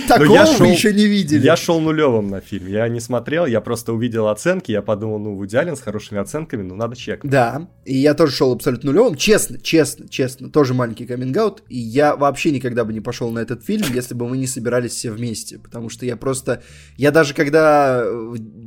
Такого 0.08 0.46
мы 0.58 0.68
еще 0.68 0.92
не 0.92 1.06
видели. 1.06 1.44
Я 1.44 1.56
шел 1.56 1.80
нулевым 1.80 2.30
на 2.30 2.40
фильм, 2.40 2.66
я 2.66 2.88
не 2.88 3.00
смотрел, 3.00 3.46
я 3.46 3.60
просто 3.60 3.92
увидел 3.92 4.28
оценки, 4.28 4.72
я 4.72 4.82
подумал, 4.82 5.18
ну, 5.18 5.34
Вуди 5.36 5.56
с 5.56 5.80
хорошими 5.80 6.20
оценками, 6.20 6.62
ну, 6.62 6.74
надо 6.74 6.96
чек. 6.96 7.20
Да, 7.24 7.68
и 7.84 7.96
я 7.96 8.14
тоже 8.14 8.32
шел 8.32 8.52
абсолютно 8.52 8.90
нулевым, 8.90 9.16
честно, 9.16 9.58
честно, 9.60 10.08
честно, 10.08 10.50
тоже 10.50 10.74
маленький 10.74 11.06
каминг 11.06 11.38
и 11.68 11.78
я 11.78 12.16
вообще 12.16 12.50
никогда 12.50 12.84
бы 12.84 12.92
не 12.92 13.00
пошел 13.00 13.30
на 13.30 13.40
этот 13.40 13.64
фильм, 13.64 13.86
если 13.92 14.14
бы 14.14 14.28
мы 14.28 14.38
не 14.38 14.46
собирались 14.46 14.92
все 14.92 15.10
вместе, 15.10 15.58
потому 15.58 15.88
что 15.88 16.06
я 16.06 16.16
просто, 16.16 16.62
я 16.96 17.10
даже 17.10 17.34
когда 17.34 17.97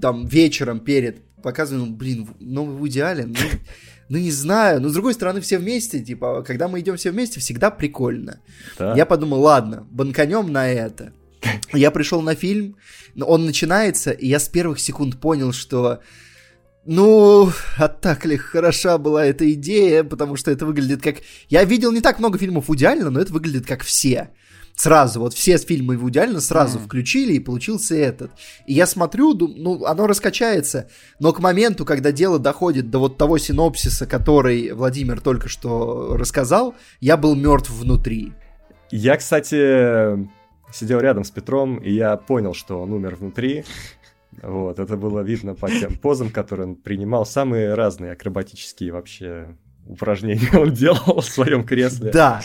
там 0.01 0.25
вечером 0.25 0.79
перед 0.79 1.21
показываю, 1.41 1.85
ну, 1.85 1.95
блин, 1.95 2.29
новый 2.39 2.77
Вуди 2.77 2.99
Аллен, 2.99 3.35
ну, 3.37 3.59
ну, 4.09 4.17
не 4.17 4.31
знаю, 4.31 4.81
но 4.81 4.89
с 4.89 4.93
другой 4.93 5.13
стороны, 5.13 5.41
все 5.41 5.57
вместе, 5.57 5.99
типа, 5.99 6.43
когда 6.43 6.67
мы 6.67 6.79
идем 6.79 6.95
все 6.97 7.11
вместе, 7.11 7.39
всегда 7.39 7.71
прикольно. 7.71 8.39
Да. 8.77 8.95
Я 8.95 9.05
подумал, 9.05 9.41
ладно, 9.41 9.87
банканем 9.89 10.51
на 10.51 10.69
это. 10.69 11.13
Я 11.73 11.91
пришел 11.91 12.21
на 12.21 12.35
фильм, 12.35 12.75
он 13.19 13.45
начинается, 13.45 14.11
и 14.11 14.27
я 14.27 14.39
с 14.39 14.47
первых 14.47 14.79
секунд 14.79 15.19
понял, 15.19 15.53
что 15.53 16.01
ну, 16.85 17.51
а 17.77 17.87
так 17.87 18.25
ли 18.25 18.37
хороша 18.37 18.97
была 18.97 19.25
эта 19.25 19.51
идея, 19.53 20.03
потому 20.03 20.35
что 20.35 20.51
это 20.51 20.65
выглядит 20.65 21.01
как... 21.01 21.17
Я 21.47 21.63
видел 21.63 21.91
не 21.91 22.01
так 22.01 22.19
много 22.19 22.39
фильмов 22.39 22.67
Вуди 22.67 22.85
Аллена, 22.85 23.11
но 23.11 23.19
это 23.19 23.31
выглядит 23.31 23.67
как 23.67 23.83
все 23.83 24.29
сразу, 24.81 25.19
вот 25.19 25.33
все 25.33 25.57
фильмы 25.57 25.95
Вуди 25.95 26.17
Аллена 26.17 26.41
сразу 26.41 26.79
mm. 26.79 26.85
включили, 26.85 27.33
и 27.33 27.39
получился 27.39 27.95
этот. 27.95 28.31
И 28.65 28.73
я 28.73 28.87
смотрю, 28.87 29.35
ну, 29.35 29.85
оно 29.85 30.07
раскачается, 30.07 30.89
но 31.19 31.33
к 31.33 31.39
моменту, 31.39 31.85
когда 31.85 32.11
дело 32.11 32.39
доходит 32.39 32.89
до 32.89 32.97
вот 32.99 33.17
того 33.17 33.37
синопсиса, 33.37 34.07
который 34.07 34.71
Владимир 34.71 35.21
только 35.21 35.49
что 35.49 36.17
рассказал, 36.17 36.73
я 36.99 37.15
был 37.15 37.35
мертв 37.35 37.69
внутри. 37.69 38.33
Я, 38.89 39.17
кстати, 39.17 40.27
сидел 40.73 40.99
рядом 40.99 41.25
с 41.25 41.31
Петром, 41.31 41.77
и 41.77 41.91
я 41.91 42.17
понял, 42.17 42.55
что 42.55 42.81
он 42.81 42.91
умер 42.91 43.17
внутри. 43.17 43.63
Вот, 44.41 44.79
это 44.79 44.97
было 44.97 45.19
видно 45.19 45.53
по 45.53 45.69
тем 45.69 45.95
позам, 45.95 46.31
которые 46.31 46.69
он 46.69 46.75
принимал. 46.75 47.25
Самые 47.25 47.75
разные 47.75 48.13
акробатические 48.13 48.93
вообще 48.93 49.55
упражнения 49.85 50.49
он 50.57 50.73
делал 50.73 51.21
в 51.21 51.25
своем 51.25 51.63
кресле. 51.63 52.11
Да, 52.11 52.41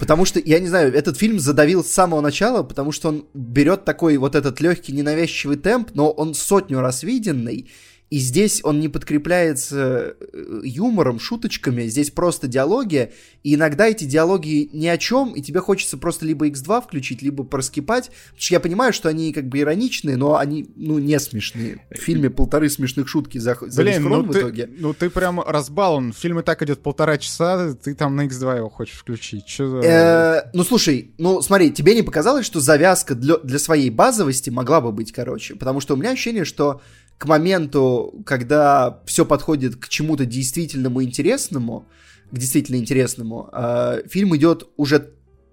Потому 0.00 0.24
что, 0.24 0.40
я 0.42 0.60
не 0.60 0.66
знаю, 0.66 0.94
этот 0.94 1.18
фильм 1.18 1.38
задавил 1.38 1.84
с 1.84 1.88
самого 1.88 2.22
начала, 2.22 2.62
потому 2.62 2.90
что 2.90 3.10
он 3.10 3.26
берет 3.34 3.84
такой 3.84 4.16
вот 4.16 4.34
этот 4.34 4.58
легкий 4.58 4.92
ненавязчивый 4.92 5.58
темп, 5.58 5.90
но 5.92 6.10
он 6.10 6.32
сотню 6.32 6.80
раз 6.80 7.02
виденный, 7.02 7.70
и 8.10 8.18
здесь 8.18 8.60
он 8.64 8.80
не 8.80 8.88
подкрепляется 8.88 10.16
э, 10.20 10.60
юмором, 10.64 11.20
шуточками, 11.20 11.86
здесь 11.86 12.10
просто 12.10 12.48
диалоги, 12.48 13.12
и 13.44 13.54
иногда 13.54 13.86
эти 13.86 14.04
диалоги 14.04 14.68
ни 14.72 14.88
о 14.88 14.98
чем, 14.98 15.32
и 15.34 15.40
тебе 15.40 15.60
хочется 15.60 15.96
просто 15.96 16.26
либо 16.26 16.48
X2 16.48 16.82
включить, 16.82 17.22
либо 17.22 17.44
проскипать, 17.44 18.10
я 18.36 18.58
понимаю, 18.58 18.92
что 18.92 19.08
они 19.08 19.32
как 19.32 19.46
бы 19.46 19.60
ироничные, 19.60 20.16
но 20.16 20.36
они, 20.36 20.68
ну, 20.74 20.98
не 20.98 21.20
смешные. 21.20 21.86
В 21.88 21.98
фильме 21.98 22.30
полторы 22.30 22.68
смешных 22.68 23.08
шутки 23.08 23.38
за, 23.38 23.56
за 23.60 23.82
Блин, 23.82 24.02
ну 24.02 24.22
в 24.22 24.32
ты, 24.32 24.40
итоге. 24.40 24.68
Ну 24.76 24.92
ты 24.92 25.08
прям 25.08 25.40
разбалован, 25.40 26.12
фильм 26.12 26.40
и 26.40 26.42
так 26.42 26.62
идет 26.62 26.80
полтора 26.80 27.16
часа, 27.16 27.74
ты 27.74 27.94
там 27.94 28.16
на 28.16 28.26
X2 28.26 28.56
его 28.56 28.68
хочешь 28.68 28.98
включить, 28.98 29.48
что 29.48 29.68
за... 29.68 29.86
Э, 29.86 30.50
ну 30.52 30.64
слушай, 30.64 31.12
ну 31.18 31.40
смотри, 31.42 31.70
тебе 31.70 31.94
не 31.94 32.02
показалось, 32.02 32.44
что 32.44 32.58
завязка 32.58 33.14
для, 33.14 33.36
для 33.38 33.60
своей 33.60 33.90
базовости 33.90 34.50
могла 34.50 34.80
бы 34.80 34.90
быть 34.90 35.12
короче? 35.12 35.54
Потому 35.54 35.78
что 35.78 35.94
у 35.94 35.96
меня 35.96 36.10
ощущение, 36.10 36.44
что 36.44 36.80
к 37.20 37.26
моменту, 37.26 38.22
когда 38.24 39.02
все 39.04 39.26
подходит 39.26 39.76
к 39.76 39.90
чему-то 39.90 40.24
действительному 40.24 41.02
интересному, 41.02 41.86
к 42.30 42.38
действительно 42.38 42.76
интересному, 42.76 43.50
э, 43.52 44.04
фильм 44.08 44.34
идет 44.36 44.66
уже 44.78 45.10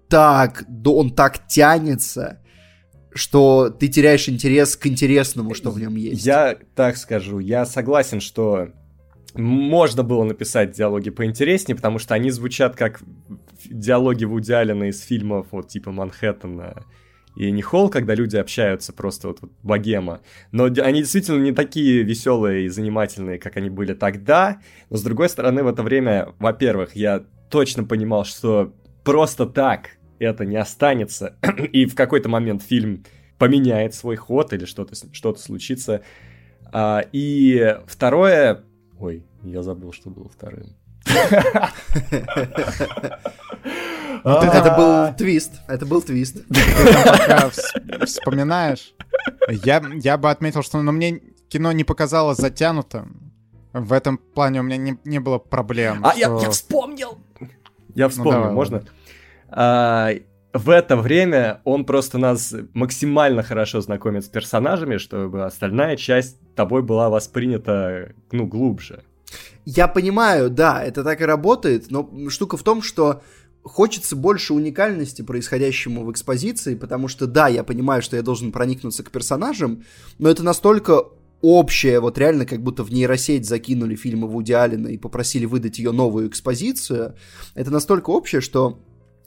так, 0.08 0.64
да 0.66 0.90
он 0.92 1.14
так 1.14 1.46
тянется, 1.46 2.40
что 3.12 3.68
ты 3.68 3.88
теряешь 3.88 4.30
интерес 4.30 4.78
к 4.78 4.86
интересному, 4.86 5.52
что 5.52 5.70
в 5.70 5.78
нем 5.78 5.94
есть. 5.96 6.24
Я 6.24 6.56
так 6.74 6.96
скажу, 6.96 7.38
я 7.38 7.66
согласен, 7.66 8.22
что 8.22 8.68
можно 9.34 10.02
было 10.02 10.24
написать 10.24 10.72
диалоги 10.72 11.10
поинтереснее, 11.10 11.76
потому 11.76 11.98
что 11.98 12.14
они 12.14 12.30
звучат 12.30 12.76
как 12.76 13.02
диалоги 13.66 14.24
Вуди 14.24 14.52
Аллена 14.52 14.88
из 14.88 15.02
фильмов 15.02 15.48
вот 15.50 15.68
типа 15.68 15.92
Манхэттена 15.92 16.86
и 17.38 17.50
не 17.52 17.62
холл, 17.62 17.88
когда 17.88 18.16
люди 18.16 18.36
общаются 18.36 18.92
просто 18.92 19.28
вот, 19.28 19.40
вот 19.40 19.52
богема. 19.62 20.22
Но 20.50 20.64
они 20.64 21.02
действительно 21.02 21.40
не 21.40 21.52
такие 21.52 22.02
веселые 22.02 22.66
и 22.66 22.68
занимательные, 22.68 23.38
как 23.38 23.56
они 23.56 23.70
были 23.70 23.94
тогда. 23.94 24.60
Но 24.90 24.96
с 24.96 25.04
другой 25.04 25.28
стороны, 25.28 25.62
в 25.62 25.68
это 25.68 25.84
время, 25.84 26.34
во-первых, 26.40 26.96
я 26.96 27.24
точно 27.48 27.84
понимал, 27.84 28.24
что 28.24 28.74
просто 29.04 29.46
так 29.46 29.98
это 30.18 30.44
не 30.44 30.56
останется. 30.56 31.36
и 31.72 31.86
в 31.86 31.94
какой-то 31.94 32.28
момент 32.28 32.64
фильм 32.64 33.04
поменяет 33.38 33.94
свой 33.94 34.16
ход 34.16 34.52
или 34.52 34.64
что-то 34.64 34.96
что 35.12 35.32
случится. 35.36 36.02
А, 36.72 37.04
и 37.12 37.78
второе... 37.86 38.64
Ой, 38.98 39.22
я 39.44 39.62
забыл, 39.62 39.92
что 39.92 40.10
было 40.10 40.28
вторым. 40.28 40.74
Вот 44.24 44.44
это, 44.44 44.56
это 44.58 44.76
был 44.76 45.14
твист. 45.16 45.52
Это 45.68 45.86
был 45.86 46.02
твист. 46.02 46.36
пока 47.04 47.50
вспоминаешь. 48.04 48.94
Я, 49.48 49.82
я 49.94 50.18
бы 50.18 50.30
отметил, 50.30 50.62
что 50.62 50.82
но 50.82 50.92
мне 50.92 51.20
кино 51.48 51.72
не 51.72 51.84
показалось 51.84 52.38
затянутым. 52.38 53.32
В 53.72 53.92
этом 53.92 54.18
плане 54.18 54.60
у 54.60 54.62
меня 54.62 54.76
не, 54.76 54.98
не 55.04 55.18
было 55.18 55.38
проблем. 55.38 56.04
А, 56.04 56.10
что... 56.12 56.18
я, 56.18 56.38
я 56.42 56.50
вспомнил! 56.50 57.18
Я 57.94 58.04
ну, 58.04 58.10
вспомнил, 58.10 58.32
ну, 58.32 58.40
давай, 58.40 58.54
можно? 58.54 58.84
А, 59.48 60.10
в 60.52 60.70
это 60.70 60.96
время 60.96 61.60
он 61.64 61.84
просто 61.84 62.18
нас 62.18 62.54
максимально 62.72 63.42
хорошо 63.42 63.80
знакомит 63.80 64.24
с 64.24 64.28
персонажами, 64.28 64.96
чтобы 64.96 65.44
остальная 65.44 65.96
часть 65.96 66.38
тобой 66.54 66.82
была 66.82 67.10
воспринята, 67.10 68.14
ну, 68.32 68.46
глубже. 68.46 69.04
Я 69.64 69.86
понимаю, 69.88 70.48
да, 70.48 70.82
это 70.82 71.04
так 71.04 71.20
и 71.20 71.24
работает, 71.24 71.90
но 71.90 72.10
штука 72.30 72.56
в 72.56 72.62
том, 72.62 72.80
что 72.80 73.22
хочется 73.62 74.16
больше 74.16 74.54
уникальности 74.54 75.22
происходящему 75.22 76.04
в 76.04 76.12
экспозиции, 76.12 76.74
потому 76.74 77.08
что, 77.08 77.26
да, 77.26 77.48
я 77.48 77.64
понимаю, 77.64 78.02
что 78.02 78.16
я 78.16 78.22
должен 78.22 78.52
проникнуться 78.52 79.02
к 79.02 79.10
персонажам, 79.10 79.84
но 80.18 80.28
это 80.28 80.42
настолько 80.42 81.04
общее, 81.40 82.00
вот 82.00 82.18
реально 82.18 82.46
как 82.46 82.62
будто 82.62 82.82
в 82.82 82.92
нейросеть 82.92 83.46
закинули 83.46 83.94
фильмы 83.94 84.26
Вуди 84.26 84.52
Аллена 84.52 84.88
и 84.88 84.98
попросили 84.98 85.44
выдать 85.44 85.78
ее 85.78 85.92
новую 85.92 86.28
экспозицию, 86.28 87.14
это 87.54 87.70
настолько 87.70 88.10
общее, 88.10 88.40
что 88.40 88.80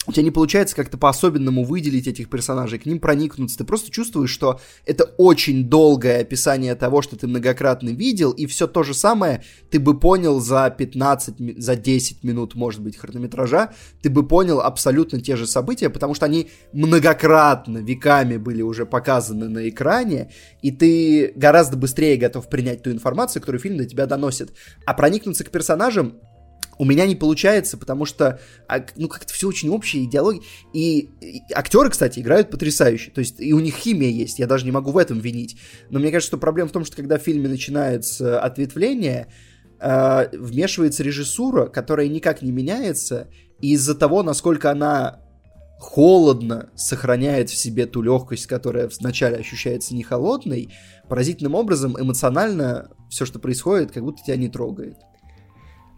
у 0.07 0.11
тебя 0.11 0.23
не 0.23 0.31
получается 0.31 0.75
как-то 0.75 0.97
по-особенному 0.97 1.63
выделить 1.63 2.07
этих 2.07 2.27
персонажей, 2.27 2.79
к 2.79 2.87
ним 2.87 2.99
проникнуться. 2.99 3.59
Ты 3.59 3.65
просто 3.65 3.91
чувствуешь, 3.91 4.31
что 4.31 4.59
это 4.85 5.03
очень 5.17 5.69
долгое 5.69 6.21
описание 6.21 6.73
того, 6.73 7.03
что 7.03 7.15
ты 7.15 7.27
многократно 7.27 7.89
видел, 7.89 8.31
и 8.31 8.47
все 8.47 8.65
то 8.65 8.81
же 8.81 8.95
самое 8.95 9.43
ты 9.69 9.79
бы 9.79 9.99
понял 9.99 10.39
за 10.39 10.73
15, 10.75 11.61
за 11.61 11.75
10 11.75 12.23
минут, 12.23 12.55
может 12.55 12.81
быть, 12.81 12.97
хронометража, 12.97 13.73
ты 14.01 14.09
бы 14.09 14.27
понял 14.27 14.61
абсолютно 14.61 15.21
те 15.21 15.35
же 15.35 15.45
события, 15.45 15.89
потому 15.91 16.15
что 16.15 16.25
они 16.25 16.49
многократно, 16.73 17.77
веками 17.77 18.37
были 18.37 18.63
уже 18.63 18.87
показаны 18.87 19.49
на 19.49 19.69
экране, 19.69 20.31
и 20.63 20.71
ты 20.71 21.31
гораздо 21.35 21.77
быстрее 21.77 22.17
готов 22.17 22.49
принять 22.49 22.81
ту 22.81 22.91
информацию, 22.91 23.41
которую 23.41 23.61
фильм 23.61 23.77
до 23.77 23.85
тебя 23.85 24.07
доносит. 24.07 24.51
А 24.87 24.95
проникнуться 24.95 25.43
к 25.43 25.51
персонажам 25.51 26.15
у 26.77 26.85
меня 26.85 27.05
не 27.05 27.15
получается, 27.15 27.77
потому 27.77 28.05
что, 28.05 28.39
а, 28.67 28.83
ну, 28.95 29.07
как-то 29.07 29.33
все 29.33 29.47
очень 29.47 29.69
общие 29.69 30.05
идеологии. 30.05 30.41
И, 30.73 31.11
и 31.21 31.41
актеры, 31.53 31.89
кстати, 31.89 32.19
играют 32.19 32.49
потрясающе. 32.49 33.11
То 33.11 33.19
есть 33.19 33.39
и 33.39 33.53
у 33.53 33.59
них 33.59 33.75
химия 33.75 34.09
есть, 34.09 34.39
я 34.39 34.47
даже 34.47 34.65
не 34.65 34.71
могу 34.71 34.91
в 34.91 34.97
этом 34.97 35.19
винить. 35.19 35.57
Но 35.89 35.99
мне 35.99 36.11
кажется, 36.11 36.29
что 36.29 36.37
проблема 36.37 36.69
в 36.69 36.71
том, 36.71 36.85
что 36.85 36.95
когда 36.95 37.17
в 37.17 37.21
фильме 37.21 37.49
начинается 37.49 38.39
ответвление, 38.39 39.27
э, 39.79 40.29
вмешивается 40.33 41.03
режиссура, 41.03 41.67
которая 41.67 42.07
никак 42.07 42.41
не 42.41 42.51
меняется, 42.51 43.29
и 43.61 43.73
из-за 43.73 43.95
того, 43.95 44.23
насколько 44.23 44.71
она 44.71 45.19
холодно 45.81 46.69
сохраняет 46.75 47.49
в 47.49 47.55
себе 47.55 47.87
ту 47.87 48.03
легкость, 48.03 48.45
которая 48.45 48.87
вначале 48.99 49.37
ощущается 49.37 49.95
не 49.95 50.03
холодной, 50.03 50.71
поразительным 51.09 51.55
образом 51.55 51.99
эмоционально 51.99 52.91
все, 53.09 53.25
что 53.25 53.39
происходит, 53.39 53.91
как 53.91 54.03
будто 54.03 54.23
тебя 54.23 54.37
не 54.37 54.47
трогает. 54.47 54.97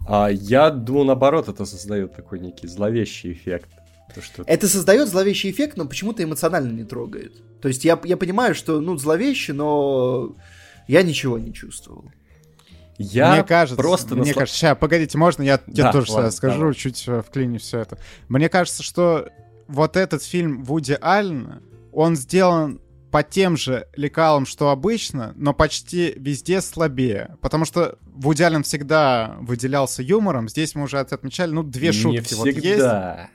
А 0.08 0.30
я 0.30 0.70
думаю, 0.70 1.06
наоборот, 1.06 1.48
это 1.48 1.66
создает 1.66 2.16
такой 2.16 2.40
некий 2.40 2.68
зловещий 2.68 3.32
эффект. 3.32 3.70
То, 4.14 4.22
что... 4.22 4.44
Это 4.46 4.68
создает 4.68 5.08
зловещий 5.08 5.50
эффект, 5.50 5.78
но 5.78 5.86
почему-то 5.86 6.24
эмоционально 6.24 6.72
не 6.72 6.84
трогает. 6.84 7.34
То 7.62 7.68
есть 7.68 7.86
я, 7.86 8.00
я 8.04 8.18
понимаю, 8.18 8.54
что, 8.54 8.82
ну, 8.82 8.98
зловеще, 8.98 9.54
но 9.54 10.36
я 10.88 11.02
ничего 11.04 11.40
не 11.40 11.54
чувствовал. 11.54 12.12
Я 12.98 13.34
мне 13.34 13.44
кажется, 13.44 13.82
просто 13.82 14.16
мне 14.16 14.26
насла... 14.28 14.42
кажется, 14.42 14.60
сейчас, 14.60 14.78
погодите, 14.78 15.18
можно 15.18 15.42
я, 15.42 15.60
я 15.68 15.84
да, 15.86 15.92
тоже 15.92 16.12
ладно, 16.12 16.32
скажу, 16.32 16.60
давай. 16.60 16.74
чуть 16.76 17.04
э, 17.08 17.24
вклиню 17.26 17.60
все 17.60 17.80
это. 17.80 17.98
Мне 18.28 18.50
кажется, 18.50 18.84
что 18.84 19.30
вот 19.68 19.98
этот 19.98 20.22
фильм 20.22 20.64
Вуди 20.64 20.98
Аллена, 21.02 21.62
он 21.92 22.16
сделан 22.16 22.80
по 23.14 23.22
тем 23.22 23.58
же 23.58 23.88
лекалам, 23.96 24.48
что 24.48 24.72
обычно, 24.72 25.34
но 25.36 25.54
почти 25.54 26.16
везде 26.18 26.62
слабее. 26.62 27.38
Потому 27.42 27.64
что 27.64 28.00
Вуди 28.02 28.42
Аллен 28.42 28.64
всегда 28.64 29.38
выделялся 29.40 30.02
юмором. 30.02 30.50
Здесь 30.50 30.74
мы 30.74 30.86
уже 30.86 30.98
отмечали, 30.98 31.52
ну, 31.52 31.62
две 31.62 31.90
Не 31.90 31.94
шутки 31.94 32.24
всегда. 32.24 32.40
вот 32.40 32.56
есть. 32.64 33.32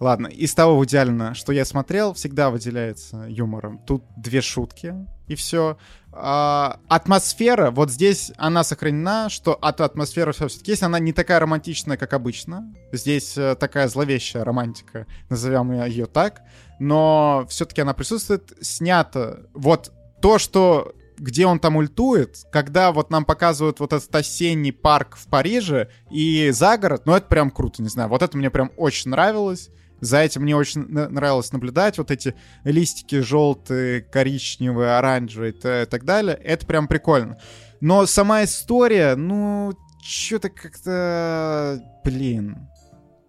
Ладно, 0.00 0.28
из 0.28 0.54
того 0.54 0.78
в 0.78 0.84
идеально, 0.86 1.34
что 1.34 1.52
я 1.52 1.66
смотрел, 1.66 2.14
всегда 2.14 2.48
выделяется 2.48 3.26
юмором. 3.28 3.80
Тут 3.86 4.02
две 4.16 4.40
шутки, 4.40 4.94
и 5.28 5.34
все. 5.34 5.76
А, 6.12 6.78
атмосфера, 6.88 7.70
вот 7.70 7.90
здесь 7.90 8.30
она 8.36 8.62
сохранена, 8.62 9.28
что 9.28 9.54
от 9.54 9.80
атмосферы 9.80 10.32
все-таки 10.32 10.70
есть, 10.70 10.82
она 10.82 10.98
не 10.98 11.12
такая 11.12 11.40
романтичная, 11.40 11.96
как 11.96 12.12
обычно. 12.12 12.72
Здесь 12.92 13.36
э, 13.36 13.56
такая 13.56 13.88
зловещая 13.88 14.44
романтика, 14.44 15.06
назовем 15.28 15.72
ее 15.72 16.06
так. 16.06 16.42
Но 16.78 17.46
все-таки 17.48 17.80
она 17.80 17.94
присутствует, 17.94 18.52
снято. 18.60 19.46
Вот 19.54 19.92
то, 20.20 20.38
что 20.38 20.94
где 21.16 21.46
он 21.46 21.58
там 21.58 21.76
ультует, 21.76 22.38
когда 22.50 22.92
вот 22.92 23.10
нам 23.10 23.24
показывают 23.24 23.80
вот 23.80 23.92
этот 23.92 24.14
осенний 24.14 24.72
парк 24.72 25.16
в 25.16 25.26
Париже 25.26 25.88
и 26.10 26.50
загород, 26.50 27.06
ну 27.06 27.14
это 27.14 27.26
прям 27.26 27.50
круто, 27.50 27.82
не 27.82 27.88
знаю, 27.88 28.08
вот 28.08 28.22
это 28.22 28.36
мне 28.36 28.50
прям 28.50 28.72
очень 28.76 29.10
нравилось. 29.10 29.70
За 30.00 30.18
этим 30.18 30.42
мне 30.42 30.56
очень 30.56 30.82
нравилось 30.88 31.52
наблюдать. 31.52 31.98
Вот 31.98 32.10
эти 32.10 32.34
листики 32.64 33.20
желтые, 33.20 34.02
коричневые, 34.02 34.96
оранжевые 34.96 35.52
и 35.52 35.86
так 35.86 36.04
далее. 36.04 36.38
Это 36.42 36.66
прям 36.66 36.88
прикольно. 36.88 37.38
Но 37.80 38.06
сама 38.06 38.44
история, 38.44 39.14
ну, 39.14 39.72
что-то 40.02 40.50
как-то... 40.50 41.82
Блин. 42.04 42.68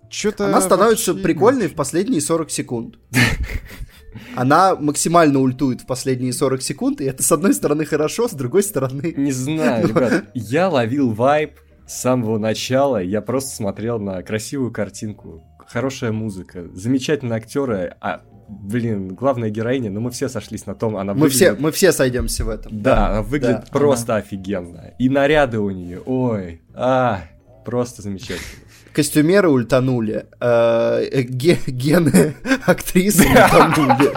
Что-то 0.09 0.47
Она 0.47 0.61
становится 0.61 1.13
вообще... 1.13 1.23
прикольной 1.23 1.67
в 1.67 1.75
последние 1.75 2.21
40 2.21 2.51
секунд. 2.51 2.95
Она 4.35 4.75
максимально 4.75 5.39
ультует 5.39 5.81
в 5.81 5.85
последние 5.85 6.31
40 6.31 6.61
секунд, 6.61 7.01
и 7.01 7.05
это 7.05 7.23
с 7.23 7.31
одной 7.31 7.53
стороны 7.53 7.85
хорошо, 7.85 8.27
с 8.27 8.31
другой 8.31 8.63
стороны... 8.63 9.13
Не 9.17 9.31
знаю, 9.31 9.87
ребят, 9.89 10.25
я 10.33 10.69
ловил 10.69 11.11
вайп 11.11 11.59
с 11.87 12.01
самого 12.01 12.37
начала, 12.37 13.01
я 13.01 13.21
просто 13.21 13.55
смотрел 13.55 13.99
на 13.99 14.21
красивую 14.23 14.71
картинку 14.71 15.43
хорошая 15.67 16.11
музыка, 16.11 16.65
замечательные 16.73 17.37
актеры, 17.37 17.95
а 18.01 18.21
блин, 18.47 19.15
главная 19.15 19.49
героиня, 19.49 19.89
ну 19.89 19.99
мы 20.01 20.11
все 20.11 20.29
сошлись 20.29 20.65
на 20.65 20.75
том, 20.75 20.95
она 20.97 21.13
мы 21.13 21.21
выглядит... 21.21 21.35
все 21.35 21.55
Мы 21.55 21.71
все 21.71 21.91
сойдемся 21.91 22.45
в 22.45 22.49
этом. 22.49 22.81
Да, 22.81 22.95
да 22.95 23.07
она 23.07 23.21
выглядит 23.21 23.61
да, 23.61 23.67
просто 23.71 24.13
она... 24.13 24.23
офигенно. 24.23 24.93
И 24.99 25.09
наряды 25.09 25.59
у 25.59 25.69
нее, 25.71 26.01
ой, 26.05 26.61
а, 26.73 27.23
просто 27.65 28.01
замечательно. 28.01 28.65
Костюмеры 28.93 29.49
ультанули, 29.49 30.27
э, 30.39 31.23
гены 31.67 32.35
актрисы 32.65 33.25
ультанули. 33.27 34.11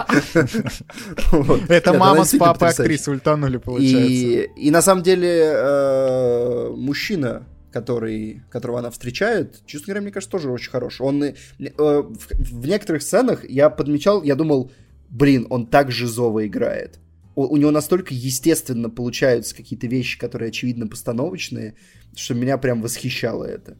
Это 1.69 1.93
мама 1.93 2.23
с 2.23 2.37
папой 2.37 2.69
актрисы 2.69 3.11
ультанули, 3.11 3.57
получается. 3.57 4.53
И 4.55 4.71
на 4.71 4.81
самом 4.81 5.03
деле 5.03 5.51
э, 5.53 6.73
мужчина 6.77 7.43
который, 7.71 8.41
которого 8.49 8.79
она 8.79 8.89
встречает, 8.89 9.61
честно 9.65 9.87
говоря, 9.87 10.01
мне 10.01 10.11
кажется, 10.11 10.31
тоже 10.31 10.49
очень 10.49 10.71
хороший. 10.71 11.01
Он 11.03 11.23
э, 11.23 11.33
в, 11.57 12.17
в 12.37 12.67
некоторых 12.67 13.01
сценах 13.01 13.47
я 13.49 13.69
подмечал, 13.69 14.23
я 14.23 14.35
думал, 14.35 14.71
блин, 15.09 15.47
он 15.49 15.67
так 15.67 15.91
жизово 15.91 16.47
играет. 16.47 16.99
У, 17.35 17.43
у 17.43 17.57
него 17.57 17.71
настолько 17.71 18.13
естественно 18.13 18.89
получаются 18.89 19.55
какие-то 19.55 19.87
вещи, 19.87 20.17
которые, 20.17 20.49
очевидно, 20.49 20.87
постановочные, 20.87 21.75
что 22.15 22.33
меня 22.33 22.57
прям 22.57 22.81
восхищало 22.81 23.45
это. 23.45 23.77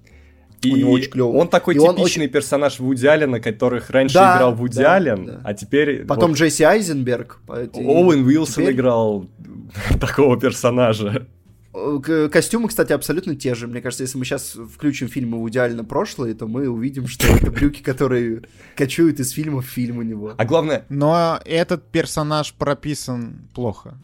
И 0.61 0.73
у 0.73 0.75
него 0.75 0.91
очень 0.91 1.11
клево. 1.11 1.37
Он 1.37 1.47
такой 1.47 1.75
и 1.75 1.79
типичный 1.79 2.25
он 2.25 2.31
персонаж 2.31 2.79
Вуди 2.79 3.07
Аллена, 3.07 3.39
которых 3.39 3.89
раньше 3.89 4.15
да, 4.15 4.35
играл 4.35 4.55
Вуди 4.55 4.79
да, 4.79 4.95
Аллен, 4.95 5.25
да. 5.25 5.41
а 5.43 5.53
теперь... 5.53 6.05
Потом 6.05 6.31
вот... 6.31 6.39
Джесси 6.39 6.63
Айзенберг. 6.63 7.39
Оуэн 7.47 8.25
Уилсон 8.25 8.63
теперь... 8.63 8.75
играл 8.75 9.29
такого 9.99 10.39
персонажа. 10.39 11.27
Костюмы, 12.31 12.67
кстати, 12.67 12.93
абсолютно 12.93 13.35
те 13.35 13.55
же. 13.55 13.67
Мне 13.67 13.81
кажется, 13.81 14.03
если 14.03 14.17
мы 14.17 14.25
сейчас 14.25 14.55
включим 14.73 15.07
фильмы 15.07 15.41
в 15.43 15.49
идеально 15.49 15.83
прошлое, 15.83 16.33
то 16.33 16.47
мы 16.47 16.67
увидим, 16.67 17.07
что 17.07 17.27
это 17.27 17.51
брюки, 17.51 17.81
которые 17.81 18.43
кочуют 18.75 19.19
из 19.19 19.31
фильма 19.31 19.61
в 19.61 19.65
фильм 19.65 19.97
у 19.97 20.01
него. 20.01 20.33
А 20.37 20.45
главное... 20.45 20.85
Но 20.89 21.39
этот 21.45 21.83
персонаж 21.91 22.53
прописан 22.53 23.49
плохо. 23.53 23.97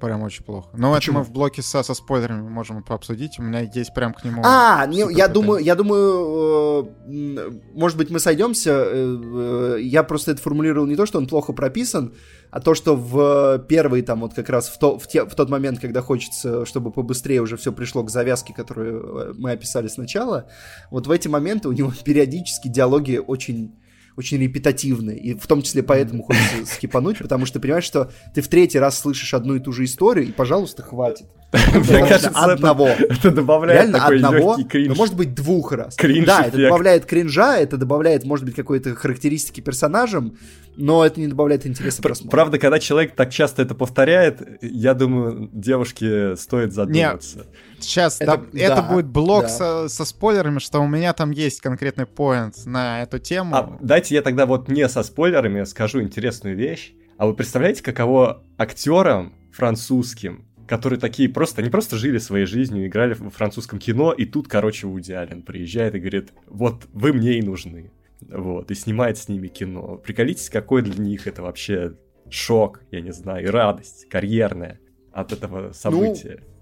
Прям 0.00 0.22
очень 0.22 0.44
плохо. 0.44 0.68
Но 0.74 0.92
Почему? 0.92 1.20
это 1.20 1.24
мы 1.24 1.24
в 1.24 1.32
блоке 1.32 1.62
со, 1.62 1.82
со 1.82 1.94
спойлерами 1.94 2.48
можем 2.48 2.82
пообсудить. 2.82 3.38
У 3.38 3.42
меня 3.42 3.60
есть 3.60 3.94
прям 3.94 4.12
к 4.12 4.24
нему... 4.24 4.42
А, 4.44 4.84
не, 4.86 5.04
я 5.12 5.28
думаю, 5.28 5.62
я 5.62 5.74
думаю, 5.76 6.90
э, 7.06 7.50
может 7.74 7.96
быть, 7.96 8.10
мы 8.10 8.18
сойдемся. 8.18 8.70
Э, 8.70 9.76
э, 9.76 9.78
я 9.80 10.02
просто 10.02 10.32
это 10.32 10.42
формулировал 10.42 10.86
не 10.86 10.96
то, 10.96 11.06
что 11.06 11.18
он 11.18 11.26
плохо 11.26 11.52
прописан, 11.52 12.12
а 12.50 12.60
то, 12.60 12.74
что 12.74 12.96
в 12.96 13.64
первый 13.68 14.02
там 14.02 14.20
вот 14.20 14.34
как 14.34 14.48
раз 14.48 14.68
в, 14.68 14.78
то, 14.78 14.98
в, 14.98 15.06
те, 15.06 15.24
в 15.24 15.34
тот 15.34 15.48
момент, 15.48 15.78
когда 15.78 16.02
хочется, 16.02 16.66
чтобы 16.66 16.90
побыстрее 16.90 17.40
уже 17.40 17.56
все 17.56 17.72
пришло 17.72 18.02
к 18.02 18.10
завязке, 18.10 18.52
которую 18.52 19.00
э, 19.00 19.32
мы 19.38 19.52
описали 19.52 19.88
сначала, 19.88 20.48
вот 20.90 21.06
в 21.06 21.10
эти 21.10 21.28
моменты 21.28 21.68
у 21.68 21.72
него 21.72 21.92
периодически 22.04 22.68
диалоги 22.68 23.20
очень 23.24 23.76
очень 24.16 24.38
репетативные, 24.38 25.18
и 25.18 25.34
в 25.34 25.46
том 25.46 25.62
числе 25.62 25.82
поэтому 25.82 26.22
хочется 26.22 26.66
скипануть, 26.74 27.18
потому 27.18 27.46
что 27.46 27.54
ты 27.54 27.62
понимаешь, 27.62 27.84
что 27.84 28.10
ты 28.34 28.42
в 28.42 28.48
третий 28.48 28.78
раз 28.78 28.98
слышишь 28.98 29.34
одну 29.34 29.56
и 29.56 29.60
ту 29.60 29.72
же 29.72 29.84
историю, 29.84 30.28
и, 30.28 30.32
пожалуйста, 30.32 30.82
хватит. 30.82 31.26
Мне 31.74 32.00
кажется, 32.00 32.30
одного. 32.30 32.88
Это 32.88 33.30
добавляет 33.30 33.82
Реально 33.82 34.06
одного, 34.06 34.56
но 34.56 34.94
может 34.94 35.14
быть 35.14 35.34
двух 35.34 35.72
раз. 35.72 35.96
Да, 35.96 36.46
это 36.46 36.58
добавляет 36.58 37.06
кринжа, 37.06 37.56
это 37.58 37.76
добавляет, 37.76 38.24
может 38.24 38.44
быть, 38.44 38.54
какой-то 38.54 38.94
характеристики 38.94 39.60
персонажам, 39.60 40.36
но 40.76 41.04
это 41.04 41.20
не 41.20 41.28
добавляет 41.28 41.66
интереса 41.66 42.02
просмотра. 42.02 42.30
Правда, 42.30 42.58
когда 42.58 42.78
человек 42.78 43.14
так 43.14 43.30
часто 43.30 43.62
это 43.62 43.74
повторяет, 43.74 44.42
я 44.60 44.94
думаю, 44.94 45.48
девушке 45.52 46.36
стоит 46.36 46.72
задуматься. 46.72 47.38
Нет, 47.38 47.46
сейчас, 47.84 48.20
это, 48.20 48.42
да, 48.52 48.58
это 48.60 48.82
будет 48.82 49.06
блок 49.06 49.44
да. 49.44 49.48
со, 49.48 49.88
со 49.88 50.04
спойлерами, 50.04 50.58
что 50.58 50.80
у 50.80 50.88
меня 50.88 51.12
там 51.12 51.30
есть 51.30 51.60
конкретный 51.60 52.06
поинт 52.06 52.66
на 52.66 53.02
эту 53.02 53.18
тему. 53.18 53.54
А, 53.54 53.78
дайте 53.80 54.14
я 54.14 54.22
тогда 54.22 54.46
вот 54.46 54.68
не 54.68 54.88
со 54.88 55.02
спойлерами 55.02 55.64
скажу 55.64 56.02
интересную 56.02 56.56
вещь. 56.56 56.94
А 57.16 57.26
вы 57.26 57.34
представляете, 57.34 57.82
каково 57.82 58.42
актерам 58.58 59.32
французским, 59.52 60.44
которые 60.66 60.98
такие 60.98 61.28
просто, 61.28 61.62
не 61.62 61.70
просто 61.70 61.96
жили 61.96 62.18
своей 62.18 62.46
жизнью, 62.46 62.86
играли 62.86 63.14
в 63.14 63.30
французском 63.30 63.78
кино, 63.78 64.12
и 64.12 64.24
тут, 64.24 64.48
короче, 64.48 64.86
Вуди 64.86 65.12
Аллен 65.12 65.42
приезжает 65.42 65.94
и 65.94 66.00
говорит, 66.00 66.32
вот 66.46 66.86
вы 66.92 67.12
мне 67.12 67.38
и 67.38 67.42
нужны. 67.42 67.92
Вот, 68.20 68.70
и 68.70 68.74
снимает 68.74 69.18
с 69.18 69.28
ними 69.28 69.48
кино. 69.48 69.96
Приколитесь, 69.96 70.48
какой 70.48 70.82
для 70.82 71.02
них 71.02 71.26
это 71.26 71.42
вообще 71.42 71.94
шок, 72.30 72.80
я 72.90 73.00
не 73.00 73.12
знаю, 73.12 73.44
и 73.44 73.48
радость 73.48 74.08
карьерная 74.08 74.80
от 75.12 75.32
этого 75.32 75.72
события. 75.72 76.40
Ну, 76.40 76.53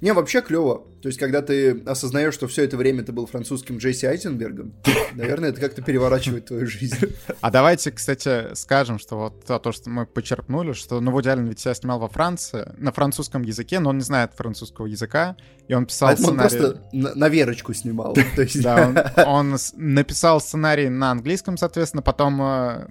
не, 0.00 0.12
вообще 0.12 0.40
клево. 0.40 0.86
То 1.02 1.08
есть, 1.08 1.18
когда 1.18 1.42
ты 1.42 1.82
осознаешь, 1.84 2.34
что 2.34 2.46
все 2.46 2.64
это 2.64 2.76
время 2.76 3.02
ты 3.02 3.12
был 3.12 3.26
французским 3.26 3.78
Джесси 3.78 4.06
Айзенбергом, 4.06 4.74
наверное, 5.14 5.50
это 5.50 5.60
как-то 5.60 5.82
переворачивает 5.82 6.46
твою 6.46 6.66
жизнь. 6.66 6.96
А 7.40 7.50
давайте, 7.50 7.90
кстати, 7.90 8.54
скажем, 8.54 8.98
что 8.98 9.16
вот 9.16 9.44
то, 9.44 9.72
что 9.72 9.90
мы 9.90 10.06
почерпнули, 10.06 10.72
что 10.72 11.00
ну, 11.00 11.10
Вуди 11.10 11.28
Аллен 11.28 11.46
ведь 11.46 11.60
себя 11.60 11.74
снимал 11.74 11.98
во 11.98 12.08
Франции, 12.08 12.72
на 12.76 12.92
французском 12.92 13.42
языке, 13.42 13.80
но 13.80 13.90
он 13.90 13.98
не 13.98 14.04
знает 14.04 14.32
французского 14.34 14.86
языка, 14.86 15.36
и 15.68 15.74
он 15.74 15.86
писал 15.86 16.08
Поэтому 16.08 16.28
сценарий... 16.28 16.56
он 16.56 16.72
просто 16.72 16.88
на, 16.92 17.14
на 17.14 17.28
верочку 17.28 17.74
снимал. 17.74 18.16
Да, 18.54 19.14
он, 19.26 19.52
он 19.52 19.58
написал 19.74 20.40
сценарий 20.40 20.88
на 20.88 21.10
английском, 21.12 21.56
соответственно, 21.56 22.02
потом 22.02 22.40
э, 22.42 22.86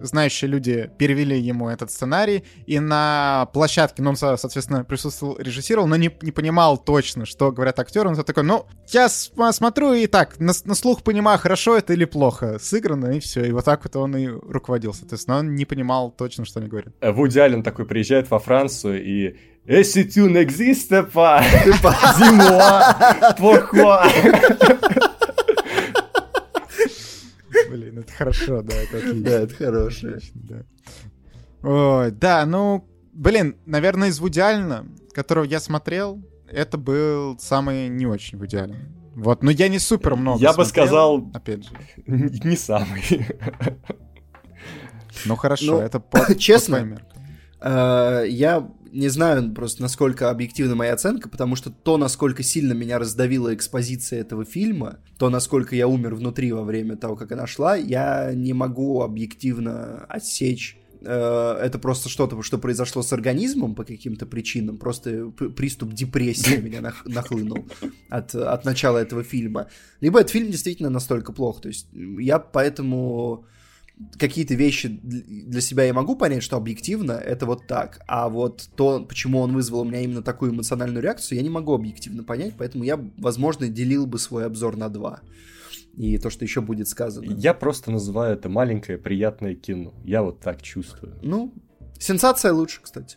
знающие 0.00 0.50
люди 0.50 0.90
перевели 0.98 1.38
ему 1.38 1.68
этот 1.68 1.90
сценарий, 1.90 2.44
и 2.66 2.78
на 2.80 3.48
площадке, 3.52 4.02
ну, 4.02 4.10
он, 4.10 4.16
соответственно, 4.16 4.84
присутствовал, 4.84 5.36
режиссировал, 5.38 5.86
но 5.86 5.96
не, 5.96 6.10
не 6.22 6.32
понимал 6.32 6.78
точно, 6.78 7.26
что 7.26 7.52
говорят 7.52 7.78
актеры. 7.78 8.08
Он 8.08 8.16
такой, 8.16 8.42
ну, 8.42 8.66
я 8.88 9.08
смотрю 9.08 9.92
и 9.92 10.06
так, 10.06 10.38
на, 10.38 10.52
на 10.64 10.74
слух 10.74 11.02
понимаю, 11.02 11.38
хорошо 11.38 11.76
это 11.76 11.92
или 11.92 12.04
плохо 12.04 12.58
сыграно, 12.60 13.12
и 13.12 13.20
все. 13.20 13.44
И 13.44 13.52
вот 13.52 13.64
так 13.64 13.84
вот 13.84 13.96
он 13.96 14.16
и 14.16 14.26
руководил, 14.26 14.94
соответственно. 14.94 15.38
Он 15.38 15.54
не 15.54 15.64
понимал 15.64 16.10
точно, 16.10 16.44
что 16.44 16.60
они 16.60 16.68
говорят. 16.68 16.94
Э, 17.00 17.12
Вуди 17.12 17.38
Аллен 17.38 17.62
такой 17.62 17.86
приезжает 17.86 18.30
во 18.30 18.38
Францию 18.38 19.04
и 19.04 19.36
если 19.68 20.02
tu 20.04 20.30
n'existes 20.30 21.02
pas, 21.12 21.42
dis-moi 22.16 22.96
pourquoi. 23.36 24.02
Блин, 27.70 27.98
это 27.98 28.12
хорошо, 28.12 28.62
да, 28.62 28.74
это 28.74 28.98
отлично. 28.98 29.22
Да, 29.24 29.40
это 29.40 29.54
хорошее. 29.54 30.18
Да. 30.34 30.62
Ой, 31.62 32.10
да, 32.12 32.46
ну, 32.46 32.88
блин, 33.12 33.56
наверное, 33.66 34.08
из 34.08 34.20
Вуди 34.20 34.40
Аллена, 34.40 34.86
которого 35.12 35.44
я 35.44 35.60
смотрел, 35.60 36.22
это 36.48 36.78
был 36.78 37.38
самый 37.38 37.88
не 37.88 38.06
очень 38.06 38.38
Вуди 38.38 38.56
Аллен. 38.56 38.94
Вот, 39.16 39.42
но 39.42 39.50
я 39.50 39.68
не 39.68 39.78
супер 39.80 40.14
много 40.14 40.40
Я 40.40 40.52
бы 40.52 40.64
сказал- 40.64 41.28
Опять 41.34 41.64
же. 41.64 41.70
Не 42.06 42.56
самый. 42.56 43.02
Ну 45.24 45.34
хорошо, 45.36 45.72
Ну, 45.72 45.80
это 45.80 45.98
по, 46.00 46.34
честно. 46.38 47.00
Э, 47.60 48.24
Я 48.28 48.68
не 48.92 49.08
знаю 49.08 49.52
просто, 49.52 49.82
насколько 49.82 50.30
объективна 50.30 50.74
моя 50.74 50.94
оценка, 50.94 51.28
потому 51.28 51.56
что 51.56 51.70
то, 51.70 51.96
насколько 51.96 52.42
сильно 52.42 52.72
меня 52.72 52.98
раздавила 52.98 53.54
экспозиция 53.54 54.20
этого 54.20 54.44
фильма, 54.44 54.98
то, 55.18 55.30
насколько 55.30 55.76
я 55.76 55.88
умер 55.88 56.14
внутри 56.14 56.52
во 56.52 56.62
время 56.62 56.96
того, 56.96 57.16
как 57.16 57.32
она 57.32 57.46
шла, 57.46 57.76
я 57.76 58.32
не 58.34 58.52
могу 58.52 59.02
объективно 59.02 60.04
отсечь 60.08 60.78
э, 61.00 61.58
это 61.62 61.78
просто 61.78 62.08
что-то, 62.08 62.42
что 62.42 62.58
произошло 62.58 63.02
с 63.02 63.12
организмом 63.12 63.74
по 63.74 63.84
каким-то 63.84 64.26
причинам, 64.26 64.78
просто 64.78 65.30
приступ 65.30 65.92
депрессии 65.92 66.56
меня 66.56 66.80
нах- 66.80 67.06
нахлынул 67.06 67.66
от, 68.08 68.34
от 68.34 68.64
начала 68.64 68.98
этого 68.98 69.22
фильма. 69.22 69.68
Либо 70.00 70.20
этот 70.20 70.32
фильм 70.32 70.50
действительно 70.50 70.90
настолько 70.90 71.32
плох. 71.32 71.60
То 71.60 71.68
есть 71.68 71.88
я 71.92 72.38
поэтому 72.38 73.46
какие-то 74.18 74.54
вещи 74.54 74.86
дл- 74.86 75.22
для 75.26 75.60
себя 75.60 75.84
я 75.84 75.94
могу 75.94 76.16
понять, 76.16 76.42
что 76.42 76.56
объективно 76.56 77.12
это 77.12 77.46
вот 77.46 77.66
так, 77.66 78.00
а 78.06 78.28
вот 78.28 78.68
то, 78.76 79.04
почему 79.04 79.40
он 79.40 79.52
вызвал 79.52 79.80
у 79.80 79.84
меня 79.84 80.00
именно 80.00 80.22
такую 80.22 80.52
эмоциональную 80.52 81.02
реакцию, 81.02 81.38
я 81.38 81.42
не 81.42 81.50
могу 81.50 81.74
объективно 81.74 82.24
понять, 82.24 82.54
поэтому 82.56 82.84
я, 82.84 82.98
возможно, 83.16 83.68
делил 83.68 84.06
бы 84.06 84.18
свой 84.18 84.46
обзор 84.46 84.76
на 84.76 84.88
два. 84.88 85.20
И 85.96 86.16
то, 86.18 86.30
что 86.30 86.44
еще 86.44 86.60
будет 86.60 86.86
сказано. 86.86 87.24
Я 87.36 87.54
просто 87.54 87.90
называю 87.90 88.34
это 88.34 88.48
маленькое 88.48 88.98
приятное 88.98 89.56
кино. 89.56 89.92
Я 90.04 90.22
вот 90.22 90.38
так 90.38 90.62
чувствую. 90.62 91.18
Ну, 91.22 91.52
сенсация 91.98 92.52
лучше, 92.52 92.80
кстати, 92.82 93.16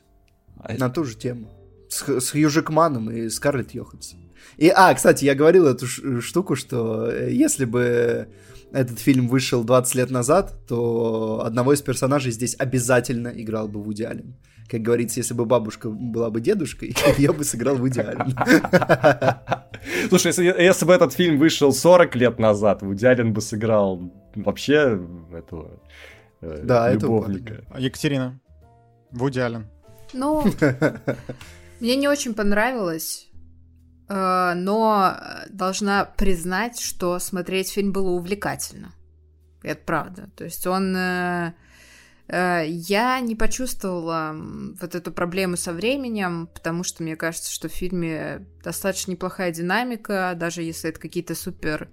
А 0.57 0.73
на 0.73 0.89
ту 0.89 1.03
же 1.03 1.15
тему. 1.15 1.51
С, 1.89 2.07
с 2.07 2.31
Хью 2.31 2.49
Джекманом 2.49 3.11
и 3.11 3.29
Скарлетт 3.29 3.71
Йоханссон. 3.71 4.31
И, 4.57 4.69
а, 4.69 4.93
кстати, 4.95 5.25
я 5.25 5.35
говорил 5.35 5.67
эту 5.67 5.85
штуку, 6.21 6.55
что 6.55 7.07
э, 7.07 7.31
если 7.31 7.65
бы 7.65 8.29
этот 8.73 8.99
фильм 8.99 9.27
вышел 9.27 9.64
20 9.64 9.95
лет 9.95 10.11
назад, 10.11 10.53
то 10.68 11.43
одного 11.45 11.73
из 11.73 11.81
персонажей 11.81 12.31
здесь 12.31 12.56
обязательно 12.57 13.27
играл 13.30 13.68
бы 13.68 13.81
Вуди 13.81 14.03
Аллен. 14.03 14.35
Как 14.69 14.81
говорится, 14.81 15.19
если 15.19 15.34
бы 15.34 15.45
бабушка 15.45 15.89
была 15.89 16.30
бы 16.30 16.39
дедушкой, 16.39 16.95
я 17.18 17.34
бы 17.34 17.43
сыграл 17.43 17.76
Вуди 17.76 17.99
Аллен. 17.99 18.34
Слушай, 20.10 20.27
если, 20.27 20.45
если 20.45 20.85
бы 20.85 20.93
этот 20.93 21.14
фильм 21.14 21.38
вышел 21.38 21.73
40 21.73 22.15
лет 22.15 22.39
назад, 22.39 22.81
Вуди 22.81 23.06
Аллен 23.06 23.34
бы 23.34 23.41
сыграл 23.41 24.11
вообще 24.35 24.99
этого 25.34 25.81
э, 26.39 26.61
Да, 26.64 26.89
это 26.89 27.06
любовника. 27.06 27.65
Екатерина. 27.77 28.39
Вуди 29.11 29.39
Аллен. 29.39 29.68
Ну, 30.14 30.45
мне 31.81 31.95
не 31.95 32.07
очень 32.07 32.34
понравилось, 32.34 33.27
но 34.13 35.15
э, 35.15 35.49
должна 35.49 36.05
признать, 36.05 36.79
что 36.79 37.19
смотреть 37.19 37.71
фильм 37.71 37.91
было 37.91 38.09
увлекательно. 38.09 38.93
Это 39.63 39.81
правда. 39.85 40.29
То 40.35 40.43
есть 40.43 40.65
он... 40.67 40.95
э, 40.95 41.53
э, 42.27 42.65
Я 42.67 43.19
не 43.19 43.35
почувствовала 43.35 44.35
вот 44.81 44.95
эту 44.95 45.11
проблему 45.11 45.57
со 45.57 45.73
временем, 45.73 46.49
потому 46.53 46.83
что 46.83 47.03
мне 47.03 47.15
кажется, 47.15 47.51
что 47.51 47.69
в 47.69 47.73
фильме 47.73 48.47
достаточно 48.63 49.11
неплохая 49.11 49.51
динамика, 49.51 50.33
даже 50.35 50.63
если 50.63 50.89
это 50.89 50.99
какие-то 50.99 51.35
супер 51.35 51.89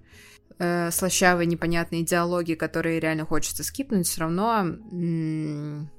э, 0.57 0.91
слащавые, 0.91 1.45
непонятные 1.45 2.03
диалоги, 2.03 2.55
которые 2.55 2.99
реально 2.99 3.25
хочется 3.25 3.63
скипнуть, 3.63 4.07
все 4.07 4.21
равно 4.21 4.59
м, 4.61 5.89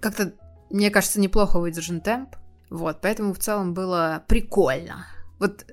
как-то 0.00 0.32
мне 0.70 0.90
кажется, 0.90 1.20
неплохо 1.20 1.58
выдержан 1.58 2.00
темп. 2.00 2.36
Вот, 2.70 3.00
поэтому 3.00 3.34
в 3.34 3.38
целом 3.40 3.74
было 3.74 4.24
прикольно. 4.28 5.04
Вот 5.40 5.66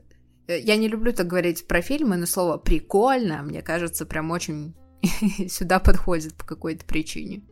э, 0.47 0.59
я 0.59 0.77
не 0.77 0.87
люблю 0.87 1.13
так 1.13 1.27
говорить 1.27 1.67
про 1.67 1.81
фильмы, 1.81 2.17
но 2.17 2.25
слово 2.25 2.57
прикольно, 2.57 3.43
мне 3.43 3.61
кажется, 3.61 4.07
прям 4.07 4.31
очень 4.31 4.75
сюда 5.47 5.79
подходит 5.79 6.33
по 6.35 6.45
какой-то 6.45 6.85
причине. 6.85 7.43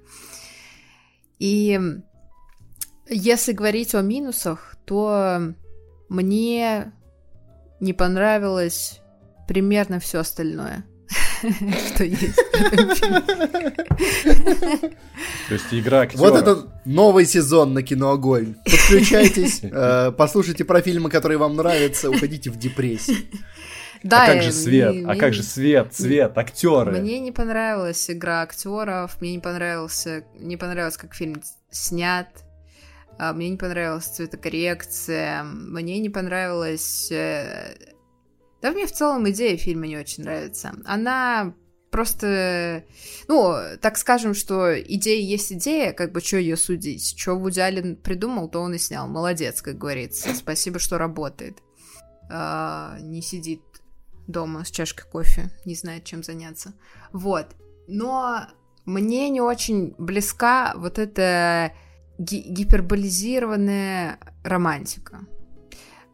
И 1.38 1.80
если 3.08 3.52
говорить 3.52 3.94
о 3.94 4.02
минусах, 4.02 4.78
то 4.86 5.54
мне 6.10 6.94
не 7.80 7.94
понравилось 7.94 9.02
примерно 9.48 10.00
все 10.00 10.20
остальное, 10.20 10.86
что 11.88 12.04
есть. 12.04 12.36
То 15.48 15.54
есть 15.54 15.66
игра 15.72 16.02
актера. 16.02 16.20
Вот 16.22 16.36
это 16.36 16.68
новый 16.86 17.26
сезон 17.26 17.74
на 17.74 17.84
киноогонь. 17.84 18.56
Подключайтесь, 18.66 19.60
э, 19.64 20.12
послушайте 20.18 20.66
про 20.66 20.82
фильмы, 20.82 21.10
которые 21.10 21.38
вам 21.38 21.56
нравятся, 21.56 22.10
уходите 22.10 22.50
в 22.50 22.58
депрессию. 22.58 23.18
Да, 24.04 24.24
а 24.24 24.28
как 24.28 24.36
э, 24.38 24.42
же 24.44 24.52
свет? 24.52 24.94
мне- 24.94 25.06
а 25.06 25.12
мне 25.12 25.20
как 25.20 25.34
же 25.34 25.44
свет, 25.44 25.94
цвет, 25.94 26.38
актеры? 26.38 26.92
Мне 26.92 27.20
не 27.20 27.32
понравилась 27.32 28.10
игра 28.10 28.42
актеров, 28.42 29.20
мне 29.22 29.34
не 29.34 29.40
понравился, 29.40 30.24
не 30.38 30.58
понравилось, 30.58 30.98
как 30.98 31.16
фильм 31.16 31.42
снят, 31.72 32.28
а, 33.18 33.34
мне 33.34 33.50
не 33.50 33.58
понравилась 33.58 34.06
цветокоррекция, 34.06 35.44
мне 35.44 36.00
не 36.00 36.10
понравилась... 36.10 37.12
Да 38.62 38.72
мне 38.72 38.88
в 38.88 38.92
целом 38.92 39.30
идея 39.30 39.58
фильма 39.58 39.88
не 39.88 39.98
очень 39.98 40.24
нравится. 40.24 40.74
Она 40.86 41.54
просто... 41.92 42.84
Ну, 43.28 43.56
так 43.82 43.98
скажем, 43.98 44.34
что 44.34 44.78
идея 44.82 45.22
есть 45.22 45.54
идея, 45.54 45.94
как 45.94 46.12
бы 46.12 46.20
что 46.20 46.38
ее 46.38 46.58
судить. 46.58 47.18
Что 47.18 47.36
Вуди 47.36 47.60
Аллен 47.60 47.96
придумал, 47.96 48.50
то 48.50 48.60
он 48.60 48.74
и 48.74 48.78
снял. 48.78 49.08
Молодец, 49.08 49.62
как 49.62 49.78
говорится. 49.78 50.34
Спасибо, 50.34 50.80
что 50.80 50.98
работает. 50.98 51.60
А, 52.30 52.98
не 53.02 53.22
сидит 53.22 53.62
дома 54.28 54.66
с 54.66 54.72
чашкой 54.72 55.10
кофе, 55.10 55.52
не 55.66 55.76
знает, 55.76 56.04
чем 56.04 56.24
заняться. 56.24 56.74
Вот. 57.12 57.48
Но 57.88 58.42
мне 58.86 59.30
не 59.30 59.42
очень 59.42 59.96
близка 59.98 60.74
вот 60.76 61.00
эта 61.00 61.74
ги- 62.18 62.46
гиперболизированная 62.48 64.20
романтика. 64.44 65.22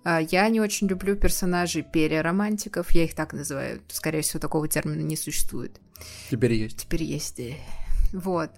А, 0.04 0.20
Я 0.22 0.48
не 0.50 0.60
очень 0.60 0.88
люблю 0.88 1.16
персонажей 1.16 1.84
переромантиков, 1.84 2.90
я 2.92 3.04
их 3.04 3.14
так 3.16 3.34
называю. 3.34 3.82
Скорее 3.90 4.22
всего, 4.22 4.40
такого 4.40 4.68
термина 4.68 5.02
не 5.02 5.16
существует. 5.16 5.80
Теперь 6.30 6.54
есть. 6.54 6.78
Теперь 6.84 7.04
есть. 7.04 7.40
э, 7.40 7.56
Вот. 8.14 8.52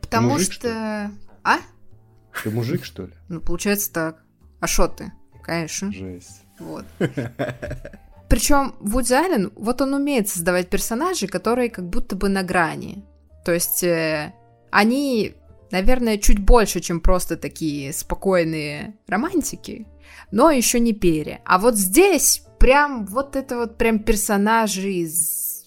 Потому 0.00 0.30
мужик, 0.34 0.52
что... 0.52 0.60
что? 0.68 1.10
А? 1.42 1.58
Ты 2.42 2.50
мужик, 2.50 2.84
что 2.84 3.04
ли? 3.06 3.12
Ну, 3.28 3.40
получается 3.40 3.92
так. 3.92 4.22
А 4.60 4.66
шо 4.66 4.88
ты? 4.88 5.12
Конечно. 5.42 5.90
Жесть. 5.92 6.42
Вот. 6.58 6.84
Причем 8.28 8.74
Вуди 8.80 9.12
Аллен, 9.14 9.52
вот 9.56 9.80
он 9.80 9.94
умеет 9.94 10.28
создавать 10.28 10.68
персонажей, 10.68 11.28
которые 11.28 11.70
как 11.70 11.88
будто 11.88 12.16
бы 12.16 12.28
на 12.28 12.42
грани. 12.42 13.04
То 13.44 13.52
есть 13.52 13.84
э, 13.84 14.32
они, 14.70 15.34
наверное, 15.70 16.18
чуть 16.18 16.40
больше, 16.40 16.80
чем 16.80 17.00
просто 17.00 17.36
такие 17.36 17.92
спокойные 17.92 18.94
романтики, 19.06 19.86
но 20.30 20.50
еще 20.50 20.80
не 20.80 20.92
пере. 20.92 21.40
А 21.44 21.58
вот 21.58 21.76
здесь 21.76 22.42
прям 22.58 23.06
вот 23.06 23.36
это 23.36 23.56
вот 23.56 23.78
прям 23.78 23.98
персонажи 23.98 24.92
из 24.92 25.66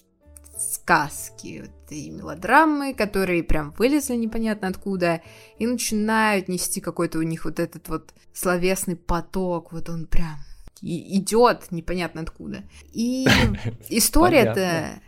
сказки, 0.58 1.62
вот 1.62 1.92
и 1.92 2.10
мелодрамы, 2.10 2.94
которые 2.94 3.42
прям 3.42 3.72
вылезли 3.72 4.14
непонятно 4.14 4.68
откуда 4.68 5.22
и 5.58 5.66
начинают 5.66 6.48
нести 6.48 6.80
какой-то 6.80 7.18
у 7.18 7.22
них 7.22 7.44
вот 7.44 7.58
этот 7.58 7.88
вот 7.88 8.14
словесный 8.32 8.96
поток, 8.96 9.72
вот 9.72 9.88
он 9.88 10.06
прям 10.06 10.38
и- 10.80 11.18
идет 11.18 11.70
непонятно 11.70 12.22
откуда. 12.22 12.64
И 12.92 13.26
история-то... 13.88 15.00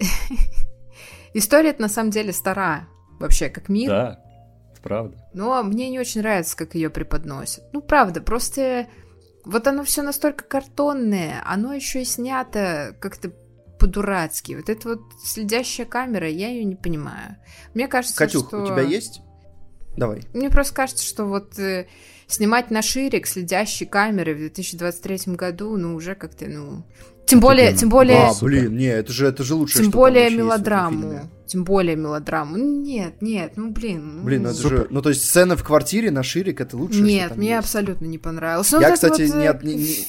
История-то 1.34 1.82
на 1.82 1.88
самом 1.88 2.10
деле 2.10 2.32
стара, 2.32 2.88
вообще, 3.20 3.50
как 3.50 3.68
мир. 3.68 3.90
Да, 3.90 4.24
правда. 4.88 5.16
Но 5.34 5.62
мне 5.62 5.90
не 5.90 6.00
очень 6.00 6.22
нравится, 6.22 6.56
как 6.56 6.74
ее 6.74 6.88
преподносят. 6.90 7.64
Ну, 7.72 7.82
правда, 7.82 8.20
просто 8.20 8.88
вот 9.44 9.66
оно 9.66 9.84
все 9.84 10.02
настолько 10.02 10.44
картонное, 10.44 11.42
оно 11.46 11.72
еще 11.72 12.02
и 12.02 12.04
снято 12.04 12.96
как-то 13.00 13.32
по-дурацки. 13.78 14.54
Вот 14.54 14.68
эта 14.68 14.88
вот 14.88 15.00
следящая 15.24 15.86
камера, 15.86 16.28
я 16.28 16.48
ее 16.48 16.64
не 16.64 16.74
понимаю. 16.74 17.36
Мне 17.74 17.86
кажется, 17.86 18.16
Катюх, 18.16 18.48
что... 18.48 18.62
у 18.62 18.66
тебя 18.66 18.82
есть? 18.82 19.20
Давай. 19.96 20.22
Мне 20.32 20.50
просто 20.50 20.74
кажется, 20.74 21.04
что 21.04 21.24
вот 21.24 21.58
э, 21.58 21.86
снимать 22.26 22.70
на 22.70 22.82
ширик 22.82 23.26
следящей 23.26 23.86
камеры 23.86 24.34
в 24.34 24.38
2023 24.38 25.34
году, 25.34 25.76
ну, 25.76 25.94
уже 25.94 26.14
как-то, 26.14 26.46
ну... 26.46 26.84
Тем 27.26 27.40
более, 27.40 27.74
тем 27.74 27.88
более... 27.88 28.28
А, 28.28 28.32
блин, 28.40 28.76
не, 28.76 28.86
это 28.86 29.12
же, 29.12 29.26
это 29.26 29.44
же 29.44 29.54
лучшее, 29.54 29.82
Тем 29.82 29.90
более 29.90 30.30
мелодраму. 30.30 31.28
Тем 31.48 31.64
более 31.64 31.96
мелодраму. 31.96 32.56
Нет, 32.58 33.22
нет, 33.22 33.54
ну 33.56 33.70
блин. 33.70 34.18
ну, 34.18 34.22
Блин, 34.24 34.42
ну 34.42 34.50
это 34.50 34.58
Супер. 34.58 34.76
же... 34.76 34.86
Ну, 34.90 35.02
то 35.02 35.08
есть 35.08 35.24
сцена 35.24 35.56
в 35.56 35.64
квартире 35.64 36.10
на 36.10 36.22
Ширик, 36.22 36.60
это 36.60 36.76
лучшее, 36.76 37.02
Нет, 37.02 37.20
что 37.20 37.28
там 37.30 37.38
мне 37.38 37.48
есть. 37.48 37.58
абсолютно 37.60 38.04
не 38.04 38.18
понравилось. 38.18 38.70
Ну, 38.70 38.80
Я, 38.80 38.92
кстати, 38.92 39.22
вот, 39.22 39.34
не 39.36 39.44
э, 39.46 39.48
от- 39.48 39.62
не- 39.64 39.74
не- 39.74 40.06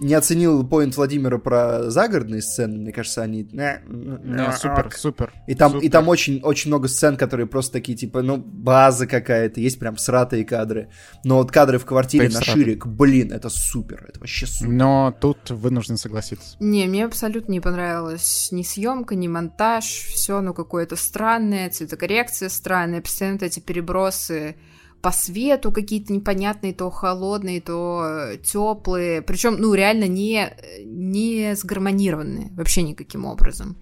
не 0.00 0.14
оценил 0.14 0.66
поинт 0.66 0.96
Владимира 0.96 1.38
про 1.38 1.90
загородные 1.90 2.40
сцены. 2.42 2.78
Мне 2.78 2.92
кажется, 2.92 3.22
они... 3.22 3.48
Не, 3.52 4.52
супер, 4.56 4.90
супер. 4.96 5.32
И 5.46 5.54
там, 5.54 5.72
супер. 5.72 5.86
и 5.86 5.88
там 5.90 6.08
очень, 6.08 6.40
очень 6.42 6.70
много 6.70 6.88
сцен, 6.88 7.16
которые 7.16 7.46
просто 7.46 7.72
такие, 7.72 7.96
типа, 7.96 8.22
ну, 8.22 8.38
база 8.38 9.06
какая-то. 9.06 9.60
Есть 9.60 9.78
прям 9.78 9.98
сратые 9.98 10.44
кадры. 10.44 10.90
Но 11.22 11.36
вот 11.36 11.52
кадры 11.52 11.78
в 11.78 11.84
квартире 11.84 12.26
и 12.26 12.28
на 12.28 12.40
всратые. 12.40 12.64
ширик, 12.64 12.86
блин, 12.86 13.32
это 13.32 13.50
супер. 13.50 14.06
Это 14.08 14.20
вообще 14.20 14.46
супер. 14.46 14.72
Но 14.72 15.14
тут 15.20 15.50
вынужден 15.50 15.96
согласиться. 15.96 16.56
Не, 16.60 16.86
мне 16.86 17.04
абсолютно 17.04 17.52
не 17.52 17.60
понравилась 17.60 18.48
ни 18.52 18.62
съемка, 18.62 19.14
ни 19.14 19.28
монтаж, 19.28 19.84
все, 19.84 20.40
ну, 20.40 20.54
какое-то 20.54 20.96
странное, 20.96 21.68
цветокоррекция 21.70 22.48
странная, 22.48 23.02
постоянно 23.02 23.44
эти 23.44 23.60
перебросы 23.60 24.56
по 25.00 25.12
свету 25.12 25.72
какие-то 25.72 26.12
непонятные, 26.12 26.74
то 26.74 26.90
холодные, 26.90 27.60
то 27.60 28.32
теплые, 28.42 29.22
причем, 29.22 29.56
ну, 29.58 29.74
реально 29.74 30.06
не, 30.06 30.52
не 30.84 31.54
сгармонированные 31.56 32.50
вообще 32.54 32.82
никаким 32.82 33.24
образом. 33.24 33.76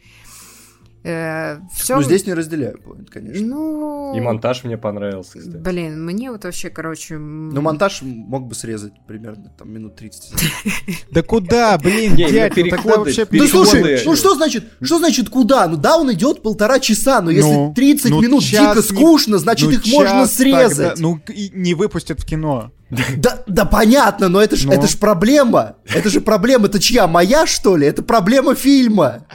Все... 1.03 1.97
Ну, 1.97 2.03
здесь 2.03 2.27
не 2.27 2.35
разделяю 2.35 2.79
поинт, 2.79 3.11
конечно. 3.11 3.47
Ну... 3.47 4.17
И 4.17 4.21
монтаж 4.21 4.65
мне 4.65 4.77
понравился, 4.77 5.39
кстати. 5.39 5.57
Блин, 5.57 6.05
мне 6.05 6.31
вот 6.31 6.45
вообще, 6.45 6.71
короче... 6.71 7.17
Но 7.17 7.61
монтаж 7.61 8.03
мог 8.03 8.47
бы 8.47 8.55
срезать 8.55 8.93
примерно 9.07 9.53
там 9.57 9.73
минут 9.73 9.97
30. 9.97 10.33
Да 11.11 11.23
куда, 11.23 11.79
блин, 11.79 12.15
Не, 12.15 12.31
дядь, 12.31 12.57
ну 12.57 12.65
переходы, 12.65 12.99
вообще... 12.99 13.25
Да 13.25 13.31
переходы. 13.31 13.49
слушай, 13.51 14.03
ну 14.05 14.17
что 14.17 14.35
значит, 14.35 14.65
что 14.83 14.99
значит 14.99 15.29
куда? 15.31 15.67
Ну 15.69 15.77
да, 15.77 15.97
он 15.97 16.13
идет 16.13 16.43
полтора 16.43 16.81
часа, 16.81 17.21
но 17.23 17.31
если 17.31 17.51
Ну, 17.51 17.73
30 17.75 18.11
ну, 18.11 18.21
минут 18.21 18.45
дико 18.45 18.83
скучно, 18.83 19.39
значит 19.39 19.69
Ну, 19.69 19.75
их 19.75 19.87
можно 19.87 20.27
срезать. 20.27 20.99
ну, 20.99 21.21
не 21.53 21.75
выпустят 21.75 22.21
в 22.21 22.27
кино. 22.27 22.73
Да, 23.17 23.43
да 23.47 23.65
понятно, 23.65 24.29
но 24.29 24.41
это 24.41 24.57
ж, 24.57 24.65
Ну. 24.65 24.73
это 24.73 24.87
ж 24.87 24.97
проблема. 24.99 25.77
Это 25.87 26.09
же 26.09 26.21
проблема, 26.21 26.67
это 26.67 26.81
чья? 26.81 27.07
Моя, 27.07 27.47
что 27.47 27.77
ли? 27.77 27.87
Это 27.87 28.03
проблема 28.03 28.55
фильма. 28.55 29.27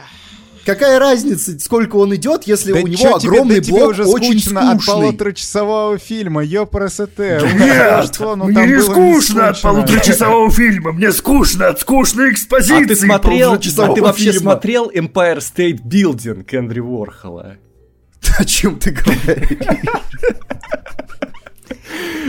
Какая 0.64 0.98
разница, 0.98 1.58
сколько 1.60 1.96
он 1.96 2.14
идет, 2.14 2.44
если 2.46 2.72
Да 2.72 2.80
у 2.80 2.86
него 2.86 3.02
чё 3.02 3.18
тебе- 3.18 3.30
огромный 3.32 3.56
да 3.56 3.60
тебе 3.62 3.76
блок 3.76 3.90
уже 3.90 4.04
очень 4.06 4.40
скучно 4.40 4.60
от 4.70 4.82
скучный? 4.82 4.94
полуторачасового 4.94 5.98
фильма, 5.98 6.42
ёпрст. 6.42 7.00
Нет, 7.18 8.20
мне 8.20 8.66
не 8.66 8.80
скучно 8.82 9.48
от 9.48 9.60
полуторачасового 9.62 10.50
фильма, 10.50 10.92
мне 10.92 11.12
скучно 11.12 11.68
от 11.68 11.80
скучной 11.80 12.28
А 12.28 12.32
экспозиции 12.32 12.84
ты 12.86 12.96
смотрел, 12.96 13.52
а 13.54 13.58
ты 13.58 14.02
вообще 14.02 14.32
фильма. 14.32 14.40
смотрел 14.52 14.90
Empire 14.90 15.38
State 15.38 15.80
Building 15.82 16.46
Эндрю 16.50 16.84
Уорхола? 16.86 17.56
О 18.38 18.44
чем 18.44 18.78
ты 18.78 18.90
говоришь? 18.92 19.58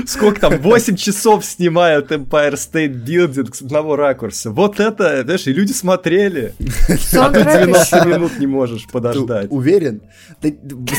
Сколько 0.06 0.42
там, 0.42 0.58
8 0.60 0.96
часов 0.96 1.46
снимают 1.46 2.12
Empire 2.12 2.54
State 2.54 3.04
Building 3.06 3.54
с 3.54 3.62
одного 3.62 3.96
ракурса. 3.96 4.52
Вот 4.52 4.80
это, 4.80 5.24
знаешь, 5.24 5.48
и 5.48 5.54
люди 5.54 5.72
смотрели. 5.72 6.54
А 6.60 6.94
ты 6.94 6.98
саундтрек 6.98 7.66
90 7.66 7.98
ещё. 7.98 8.06
минут 8.06 8.40
не 8.40 8.48
можешь 8.48 8.86
подождать. 8.88 9.48
уверен? 9.52 10.02
Да, 10.42 10.50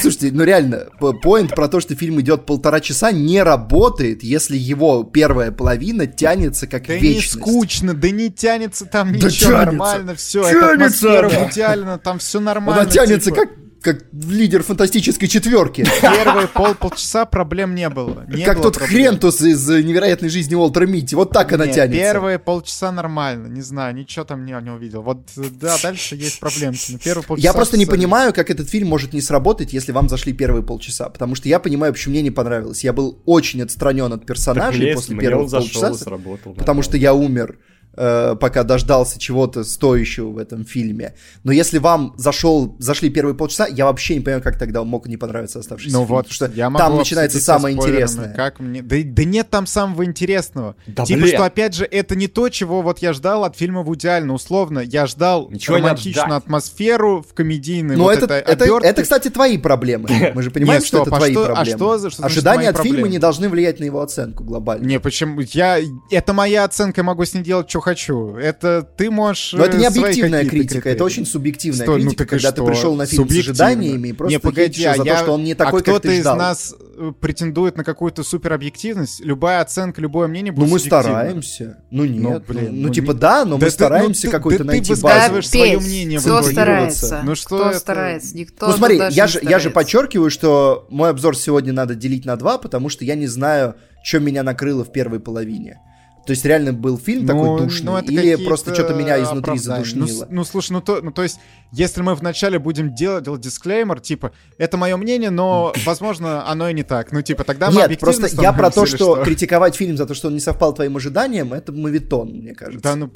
слушайте, 0.00 0.30
ну 0.32 0.44
реально, 0.44 0.86
поинт 1.22 1.54
про 1.54 1.68
то, 1.68 1.80
что 1.80 1.94
фильм 1.94 2.20
идет 2.20 2.46
полтора 2.46 2.80
часа, 2.80 3.12
не 3.12 3.42
работает, 3.42 4.22
если 4.22 4.56
его 4.56 5.04
первая 5.04 5.52
половина 5.52 6.06
тянется 6.06 6.66
как 6.66 6.86
Да 6.86 6.94
не 6.94 7.00
вечность. 7.00 7.40
скучно, 7.40 7.94
да 7.94 8.10
не 8.10 8.30
тянется 8.30 8.86
там 8.86 9.12
Да 9.12 9.26
ничего, 9.28 9.50
тянется, 9.50 9.64
нормально 9.66 10.14
все, 10.14 10.42
тянется 10.42 10.72
атмосфера. 10.72 11.28
Вуди 11.28 12.02
там 12.02 12.18
все 12.18 12.40
нормально. 12.40 12.82
Она 12.82 12.90
тянется 12.90 13.30
типа. 13.30 13.42
как, 13.42 13.50
как 13.86 14.04
лидер 14.12 14.62
фантастической 14.62 15.28
четверки. 15.28 15.86
Первые 16.02 16.48
пол 16.48 16.74
полчаса 16.74 17.24
проблем 17.24 17.74
не 17.74 17.88
было. 17.88 18.24
не 18.28 18.44
как 18.44 18.56
было 18.56 18.64
тот 18.64 18.78
проблем. 18.78 19.00
хрентус 19.02 19.40
из 19.40 19.68
невероятной 19.68 20.28
жизни 20.28 20.54
Уолтера 20.56 20.86
Митти. 20.86 21.14
Вот 21.14 21.30
так 21.30 21.52
она 21.52 21.66
Не, 21.66 21.72
тянется. 21.72 21.98
Первые 22.00 22.38
полчаса 22.38 22.90
нормально, 22.90 23.46
не 23.46 23.62
знаю, 23.62 23.94
ничего 23.94 24.24
там 24.24 24.44
не, 24.44 24.52
не 24.60 24.70
увидел. 24.70 25.02
Вот 25.02 25.20
да, 25.60 25.76
дальше 25.82 26.16
есть 26.16 26.40
проблемки. 26.40 26.92
но 26.92 26.98
первые 26.98 27.24
полчаса 27.24 27.44
Я 27.46 27.52
просто 27.52 27.78
не 27.78 27.86
понимаю, 27.86 28.34
как 28.34 28.50
этот 28.50 28.68
фильм 28.68 28.88
может 28.88 29.12
не 29.12 29.20
сработать, 29.20 29.72
если 29.72 29.92
вам 29.92 30.08
зашли 30.08 30.32
первые 30.32 30.62
полчаса. 30.64 31.08
Потому 31.08 31.36
что 31.36 31.48
я 31.48 31.60
понимаю, 31.60 31.92
почему 31.92 32.12
мне 32.12 32.22
не 32.22 32.30
понравилось. 32.32 32.82
Я 32.82 32.92
был 32.92 33.22
очень 33.24 33.62
отстранен 33.62 34.12
от 34.12 34.20
Так 34.20 34.26
персонажей 34.26 34.86
мне, 34.86 34.94
после 34.94 35.36
он 35.36 35.48
зашел 35.48 35.68
полчаса. 35.68 35.90
и 35.90 35.94
сработал. 35.94 36.54
потому 36.54 36.82
что 36.82 36.96
я 36.96 37.14
умер, 37.14 37.58
пока 37.96 38.62
дождался 38.62 39.18
чего-то 39.18 39.64
стоящего 39.64 40.28
в 40.30 40.38
этом 40.38 40.64
фильме. 40.64 41.14
Но 41.44 41.52
если 41.52 41.78
вам 41.78 42.14
зашел, 42.16 42.76
зашли 42.78 43.10
первые 43.10 43.34
полчаса, 43.34 43.66
я 43.66 43.86
вообще 43.86 44.14
не 44.14 44.20
понимаю, 44.20 44.42
как 44.42 44.58
тогда 44.58 44.82
он 44.82 44.88
мог 44.88 45.06
не 45.06 45.16
понравиться 45.16 45.58
оставшийся 45.58 45.96
Ну 45.96 46.04
фильм, 46.04 46.08
вот, 46.16 46.28
потому 46.28 46.34
что 46.34 46.50
я 46.54 46.70
могу 46.70 46.84
там 46.84 46.96
начинается 46.96 47.40
самое 47.40 47.74
интересное. 47.76 48.34
Как 48.34 48.60
мне... 48.60 48.82
да, 48.82 48.96
да 49.02 49.24
нет 49.24 49.48
там 49.50 49.66
самого 49.66 50.04
интересного. 50.04 50.76
Да 50.86 51.04
типа, 51.04 51.20
блин. 51.22 51.34
что, 51.34 51.44
опять 51.44 51.74
же, 51.74 51.84
это 51.84 52.14
не 52.16 52.28
то, 52.28 52.48
чего 52.48 52.82
вот 52.82 52.98
я 53.00 53.12
ждал 53.12 53.44
от 53.44 53.56
фильма 53.56 53.82
Вуди 53.82 54.06
Аллена. 54.06 54.34
Условно, 54.34 54.80
я 54.80 55.06
ждал 55.06 55.48
Ничего 55.50 55.76
романтичную 55.76 56.36
атмосферу 56.36 57.24
в 57.28 57.34
комедийной 57.34 57.96
Но 57.96 58.04
вот 58.04 58.16
это, 58.18 58.34
это, 58.34 58.64
обертке. 58.64 58.88
это, 58.88 59.02
кстати, 59.02 59.28
твои 59.28 59.58
проблемы. 59.58 60.08
Мы 60.34 60.42
же 60.42 60.50
понимаем, 60.50 60.80
Нет, 60.80 60.86
что 60.86 60.98
стоп, 60.98 61.08
это 61.08 61.16
а 61.16 61.18
твои 61.18 61.32
что- 61.32 61.42
а 61.44 61.54
проблемы. 61.54 61.78
что 61.78 61.98
за- 61.98 62.10
что 62.10 62.22
значит 62.22 62.36
Ожидания 62.36 62.68
от 62.68 62.76
фильма 62.76 62.88
проблемы? 62.88 63.08
не 63.08 63.18
должны 63.18 63.48
влиять 63.48 63.80
на 63.80 63.84
его 63.84 64.00
оценку 64.00 64.44
глобально. 64.44 64.84
Не, 64.86 65.00
почему? 65.00 65.40
Я... 65.40 65.78
Это 66.10 66.32
моя 66.32 66.64
оценка, 66.64 67.00
я 67.00 67.04
могу 67.04 67.24
с 67.24 67.34
ней 67.34 67.42
делать, 67.42 67.68
что 67.70 67.80
хочу. 67.86 68.34
Это 68.36 68.82
ты 68.82 69.10
можешь... 69.10 69.52
Но 69.52 69.64
это 69.64 69.76
не 69.76 69.84
э, 69.84 69.88
объективная 69.88 70.44
критика, 70.44 70.78
это 70.78 70.82
критерии. 70.82 71.02
очень 71.02 71.26
субъективная 71.26 71.82
Стой, 71.86 72.02
ну 72.02 72.10
критика, 72.10 72.24
так 72.24 72.26
и 72.26 72.30
когда 72.30 72.50
ты 72.52 72.56
что? 72.62 72.66
пришел 72.66 72.96
на 72.96 73.06
фильм 73.06 73.28
с 73.28 73.32
ожиданиями 73.38 74.08
и 74.08 74.12
просто 74.12 74.32
не, 74.34 74.38
погоди, 74.40 74.84
а 74.84 74.96
за 74.96 75.04
я... 75.04 75.14
то, 75.14 75.22
что 75.22 75.32
он 75.34 75.44
не 75.44 75.54
такой, 75.54 75.80
а 75.80 75.82
кто-то 75.82 76.00
как 76.00 76.10
ты 76.12 76.20
ждал. 76.20 76.34
из 76.34 76.38
нас 76.38 76.74
э, 76.98 77.12
претендует 77.20 77.76
на 77.76 77.84
какую-то 77.84 78.24
суперобъективность. 78.24 79.20
Любая 79.24 79.60
оценка, 79.60 80.00
любое 80.00 80.26
мнение 80.26 80.52
Ну 80.52 80.62
будет 80.62 80.72
мы 80.72 80.78
субъективно. 80.80 81.02
стараемся. 81.02 81.78
Ну 81.90 82.04
нет, 82.04 82.22
ну, 82.48 82.54
блин, 82.54 82.68
ну, 82.82 82.88
ну, 82.88 82.92
типа 82.94 83.12
не- 83.12 83.18
да, 83.20 83.44
но 83.44 83.50
Да 83.58 83.66
мы 83.66 83.70
ты- 83.70 83.70
стараемся 83.70 84.26
ну, 84.26 84.30
ты- 84.32 84.36
какой-то 84.36 84.64
да 84.64 84.70
ты 84.72 84.76
найти 84.76 84.90
базу. 84.92 85.02
высказываешь 85.06 85.48
свое 85.48 85.78
мнение, 85.78 86.18
Кто 86.18 86.42
старается? 86.42 87.20
Ну 87.24 87.34
что 87.36 87.56
Кто 87.58 87.70
это? 87.70 87.78
старается? 87.78 88.36
Никто 88.36 88.66
Ну 88.66 88.72
смотри, 88.72 89.00
я 89.10 89.26
же, 89.28 89.38
я 89.42 89.58
же 89.58 89.70
подчеркиваю, 89.70 90.30
что 90.30 90.86
мой 90.90 91.10
обзор 91.10 91.36
сегодня 91.36 91.72
надо 91.72 91.94
делить 91.94 92.24
на 92.24 92.36
два, 92.36 92.58
потому 92.58 92.88
что 92.88 93.04
я 93.04 93.14
не 93.14 93.26
знаю, 93.28 93.76
что 94.02 94.18
меня 94.18 94.42
накрыло 94.42 94.84
в 94.84 94.90
первой 94.92 95.20
половине. 95.20 95.78
То 96.26 96.32
есть 96.32 96.44
реально 96.44 96.72
был 96.72 96.98
фильм 96.98 97.24
такой 97.24 97.60
душный, 97.60 97.92
ну, 97.92 97.98
или 98.00 98.34
просто 98.44 98.74
что-то 98.74 98.94
меня 98.94 99.16
изнутри 99.22 99.52
оправдания. 99.52 99.84
задушнило. 99.84 100.26
Ну, 100.28 100.36
ну, 100.36 100.44
слушай, 100.44 100.72
ну 100.72 100.80
то, 100.80 101.00
ну 101.00 101.12
то 101.12 101.22
есть, 101.22 101.38
если 101.70 102.02
мы 102.02 102.16
вначале 102.16 102.58
будем 102.58 102.94
делать, 102.94 103.24
делать 103.24 103.40
дисклеймер, 103.42 104.00
типа, 104.00 104.32
это 104.58 104.76
мое 104.76 104.96
мнение, 104.96 105.30
но, 105.30 105.72
возможно, 105.84 106.48
оно 106.48 106.68
и 106.68 106.74
не 106.74 106.82
так. 106.82 107.12
Ну, 107.12 107.22
типа, 107.22 107.44
тогда 107.44 107.70
мы 107.70 107.76
Нет, 107.76 108.00
просто 108.00 108.26
я 108.42 108.52
про 108.52 108.70
то, 108.70 108.86
что 108.86 109.18
или 109.18 109.24
критиковать 109.24 109.76
фильм 109.76 109.96
за 109.96 110.04
то, 110.04 110.14
что 110.14 110.26
он 110.26 110.34
не 110.34 110.40
совпал 110.40 110.74
твоим 110.74 110.96
ожиданиям, 110.96 111.52
это 111.52 111.72
мавитон, 111.72 112.30
мне 112.30 112.54
кажется. 112.54 112.82
Да 112.82 112.96
ну... 112.96 113.12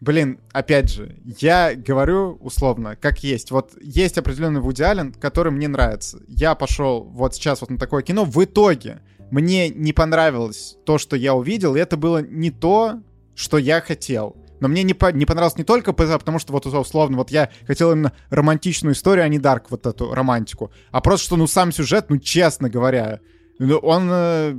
Блин, 0.00 0.40
опять 0.52 0.90
же, 0.90 1.16
я 1.40 1.74
говорю 1.74 2.38
условно, 2.40 2.96
как 2.96 3.24
есть. 3.24 3.50
Вот 3.50 3.72
есть 3.80 4.18
определенный 4.18 4.60
Вуди 4.60 4.82
Аллен, 4.82 5.12
который 5.12 5.50
мне 5.52 5.68
нравится. 5.68 6.20
Я 6.28 6.54
пошел 6.54 7.04
вот 7.04 7.34
сейчас 7.34 7.60
вот 7.62 7.70
на 7.70 7.78
такое 7.78 8.02
кино. 8.02 8.24
В 8.24 8.44
итоге 8.44 9.00
мне 9.30 9.68
не 9.68 9.92
понравилось 9.92 10.76
то, 10.84 10.98
что 10.98 11.16
я 11.16 11.34
увидел, 11.34 11.76
и 11.76 11.80
это 11.80 11.96
было 11.96 12.22
не 12.22 12.50
то, 12.50 13.00
что 13.34 13.58
я 13.58 13.80
хотел. 13.80 14.36
Но 14.60 14.68
мне 14.68 14.82
не, 14.82 14.94
по- 14.94 15.12
не 15.12 15.26
понравилось 15.26 15.58
не 15.58 15.64
только 15.64 15.92
по- 15.92 16.18
потому, 16.18 16.38
что 16.38 16.52
вот 16.52 16.66
условно, 16.66 17.18
вот 17.18 17.30
я 17.30 17.50
хотел 17.66 17.92
именно 17.92 18.12
романтичную 18.30 18.94
историю, 18.94 19.24
а 19.24 19.28
не 19.28 19.38
Дарк, 19.38 19.70
вот 19.70 19.86
эту 19.86 20.14
романтику. 20.14 20.70
А 20.90 21.00
просто, 21.00 21.26
что, 21.26 21.36
ну, 21.36 21.46
сам 21.46 21.72
сюжет, 21.72 22.06
ну, 22.08 22.18
честно 22.18 22.70
говоря, 22.70 23.20
ну, 23.58 23.76
он 23.78 24.08
э, 24.10 24.52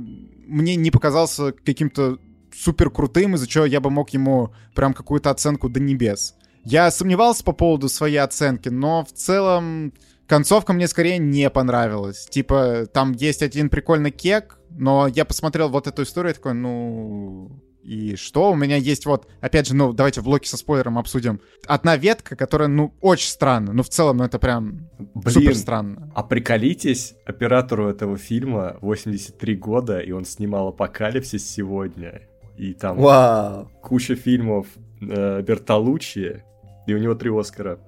мне 0.46 0.76
не 0.76 0.90
показался 0.90 1.52
каким-то 1.52 2.18
супер 2.54 2.90
крутым, 2.90 3.34
из-за 3.34 3.46
чего 3.46 3.64
я 3.64 3.80
бы 3.80 3.90
мог 3.90 4.10
ему 4.10 4.52
прям 4.74 4.94
какую-то 4.94 5.30
оценку 5.30 5.68
до 5.68 5.80
небес. 5.80 6.34
Я 6.64 6.90
сомневался 6.90 7.44
по 7.44 7.52
поводу 7.52 7.88
своей 7.88 8.18
оценки, 8.18 8.68
но 8.68 9.04
в 9.04 9.12
целом 9.12 9.92
концовка 10.26 10.72
мне 10.72 10.88
скорее 10.88 11.18
не 11.18 11.48
понравилась. 11.50 12.26
Типа, 12.26 12.86
там 12.92 13.12
есть 13.12 13.42
один 13.42 13.70
прикольный 13.70 14.10
кек, 14.10 14.57
но 14.70 15.06
я 15.08 15.24
посмотрел 15.24 15.68
вот 15.68 15.86
эту 15.86 16.02
историю 16.02 16.32
и 16.32 16.36
такой, 16.36 16.54
ну... 16.54 17.62
И 17.82 18.16
что? 18.16 18.50
У 18.50 18.54
меня 18.54 18.76
есть 18.76 19.06
вот, 19.06 19.26
опять 19.40 19.68
же, 19.68 19.74
ну, 19.74 19.94
давайте 19.94 20.20
в 20.20 20.24
блоке 20.24 20.46
со 20.46 20.58
спойлером 20.58 20.98
обсудим. 20.98 21.40
Одна 21.66 21.96
ветка, 21.96 22.36
которая, 22.36 22.68
ну, 22.68 22.92
очень 23.00 23.30
странно. 23.30 23.72
Ну, 23.72 23.82
в 23.82 23.88
целом, 23.88 24.18
ну, 24.18 24.24
это 24.24 24.38
прям 24.38 24.90
супер 25.24 25.40
Блин, 25.40 25.54
странно. 25.54 26.12
а 26.14 26.22
приколитесь, 26.22 27.14
оператору 27.24 27.88
этого 27.88 28.18
фильма 28.18 28.76
83 28.82 29.56
года, 29.56 30.00
и 30.00 30.12
он 30.12 30.26
снимал 30.26 30.68
«Апокалипсис» 30.68 31.48
сегодня. 31.48 32.28
И 32.58 32.74
там 32.74 32.98
Вау, 32.98 33.70
куча 33.80 34.16
фильмов 34.16 34.66
э, 35.00 35.40
Бертолуччи, 35.40 36.44
и 36.86 36.92
у 36.92 36.98
него 36.98 37.14
три 37.14 37.30
Оскара 37.30 37.78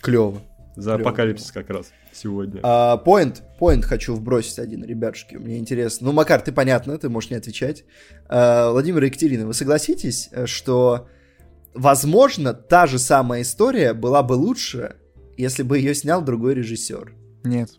клево. 0.00 0.40
за 0.76 0.94
Клёво, 0.94 1.10
«Апокалипсис» 1.10 1.50
как 1.50 1.70
раз 1.70 1.90
сегодня. 2.12 2.60
А, 2.62 2.96
Поинт, 2.96 3.42
поинт 3.58 3.84
хочу 3.84 4.14
вбросить 4.14 4.58
один, 4.58 4.84
ребятушки, 4.84 5.36
мне 5.36 5.58
интересно. 5.58 6.06
Ну, 6.06 6.12
Макар, 6.12 6.40
ты 6.40 6.52
понятно, 6.52 6.96
ты 6.98 7.08
можешь 7.08 7.30
не 7.30 7.36
отвечать. 7.36 7.84
А, 8.28 8.70
Владимир 8.70 9.02
и 9.04 9.06
Екатерина, 9.06 9.46
вы 9.46 9.54
согласитесь, 9.54 10.28
э, 10.32 10.46
что, 10.46 11.08
возможно, 11.74 12.54
та 12.54 12.86
же 12.86 12.98
самая 12.98 13.42
история 13.42 13.94
была 13.94 14.22
бы 14.22 14.34
лучше, 14.34 14.96
если 15.36 15.62
бы 15.62 15.78
ее 15.78 15.94
снял 15.94 16.22
другой 16.22 16.54
режиссер? 16.54 17.14
Нет. 17.44 17.70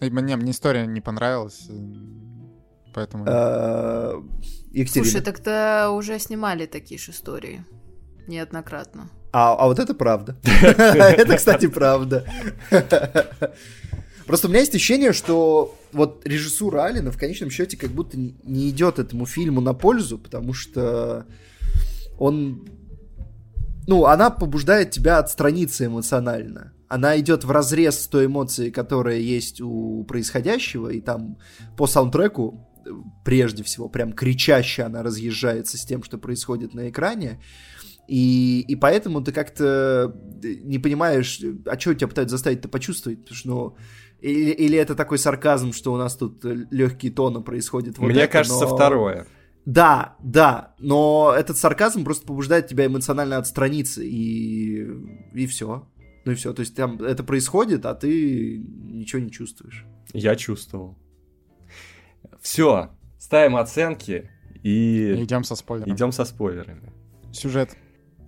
Мне, 0.00 0.36
мне 0.36 0.52
история 0.52 0.86
не 0.86 1.00
понравилась, 1.00 1.66
э, 1.68 2.92
поэтому... 2.94 3.24
А, 3.26 4.22
Екатерина. 4.70 5.10
Слушай, 5.10 5.24
так-то 5.24 5.90
уже 5.90 6.18
снимали 6.18 6.66
такие 6.66 7.00
же 7.00 7.12
истории. 7.12 7.64
Неоднократно. 8.26 9.10
А, 9.32 9.54
а 9.54 9.66
вот 9.66 9.78
это 9.78 9.94
правда. 9.94 10.36
Это, 10.44 11.36
кстати, 11.36 11.66
правда. 11.66 12.24
Просто 14.26 14.46
у 14.46 14.50
меня 14.50 14.60
есть 14.60 14.74
ощущение, 14.74 15.12
что 15.12 15.74
вот 15.92 16.26
режиссура 16.26 16.84
Алина 16.84 17.10
в 17.10 17.18
конечном 17.18 17.50
счете 17.50 17.76
как 17.76 17.90
будто 17.90 18.18
не 18.18 18.68
идет 18.68 18.98
этому 18.98 19.26
фильму 19.26 19.60
на 19.60 19.72
пользу, 19.74 20.18
потому 20.18 20.52
что 20.52 21.26
он... 22.18 22.68
Ну, 23.86 24.04
она 24.04 24.28
побуждает 24.28 24.90
тебя 24.90 25.18
отстраниться 25.18 25.86
эмоционально. 25.86 26.74
Она 26.88 27.18
идет 27.18 27.44
в 27.44 27.50
разрез 27.50 28.00
с 28.00 28.06
той 28.06 28.26
эмоцией, 28.26 28.70
которая 28.70 29.18
есть 29.18 29.62
у 29.62 30.04
происходящего, 30.04 30.88
и 30.88 31.00
там 31.00 31.38
по 31.76 31.86
саундтреку 31.86 32.68
прежде 33.24 33.62
всего 33.62 33.88
прям 33.88 34.12
кричаще 34.12 34.82
она 34.82 35.02
разъезжается 35.02 35.78
с 35.78 35.84
тем, 35.84 36.02
что 36.02 36.18
происходит 36.18 36.74
на 36.74 36.88
экране. 36.88 37.40
И, 38.08 38.64
и 38.66 38.74
поэтому 38.74 39.20
ты 39.20 39.32
как-то 39.32 40.16
не 40.42 40.78
понимаешь, 40.78 41.40
а 41.66 41.78
что 41.78 41.94
тебя 41.94 42.08
пытаются 42.08 42.36
заставить-то 42.36 42.68
почувствовать, 42.68 43.20
потому 43.20 43.36
что, 43.36 43.48
ну, 43.48 43.76
или, 44.20 44.50
или 44.50 44.78
это 44.78 44.94
такой 44.94 45.18
сарказм, 45.18 45.72
что 45.72 45.92
у 45.92 45.98
нас 45.98 46.16
тут 46.16 46.42
легкие 46.42 47.12
тоны 47.12 47.42
происходят. 47.42 47.98
Вот 47.98 48.06
Мне 48.06 48.22
это, 48.22 48.32
кажется, 48.32 48.66
но... 48.66 48.74
второе. 48.74 49.26
Да, 49.66 50.16
да, 50.22 50.74
но 50.78 51.34
этот 51.36 51.58
сарказм 51.58 52.02
просто 52.02 52.26
побуждает 52.26 52.66
тебя 52.68 52.86
эмоционально 52.86 53.36
отстраниться, 53.36 54.02
и, 54.02 54.88
и 55.34 55.46
все. 55.46 55.86
Ну 56.24 56.32
и 56.32 56.34
все, 56.34 56.54
то 56.54 56.60
есть 56.60 56.74
там 56.74 57.02
это 57.02 57.22
происходит, 57.22 57.84
а 57.84 57.94
ты 57.94 58.56
ничего 58.58 59.20
не 59.20 59.30
чувствуешь. 59.30 59.84
Я 60.14 60.34
чувствовал. 60.36 60.96
Все, 62.40 62.88
ставим 63.18 63.56
оценки 63.56 64.30
и... 64.62 65.22
Идем 65.22 65.44
со 65.44 65.54
спойлерами. 65.54 65.94
Идем 65.94 66.12
со 66.12 66.24
спойлерами. 66.24 66.90
Сюжет. 67.32 67.76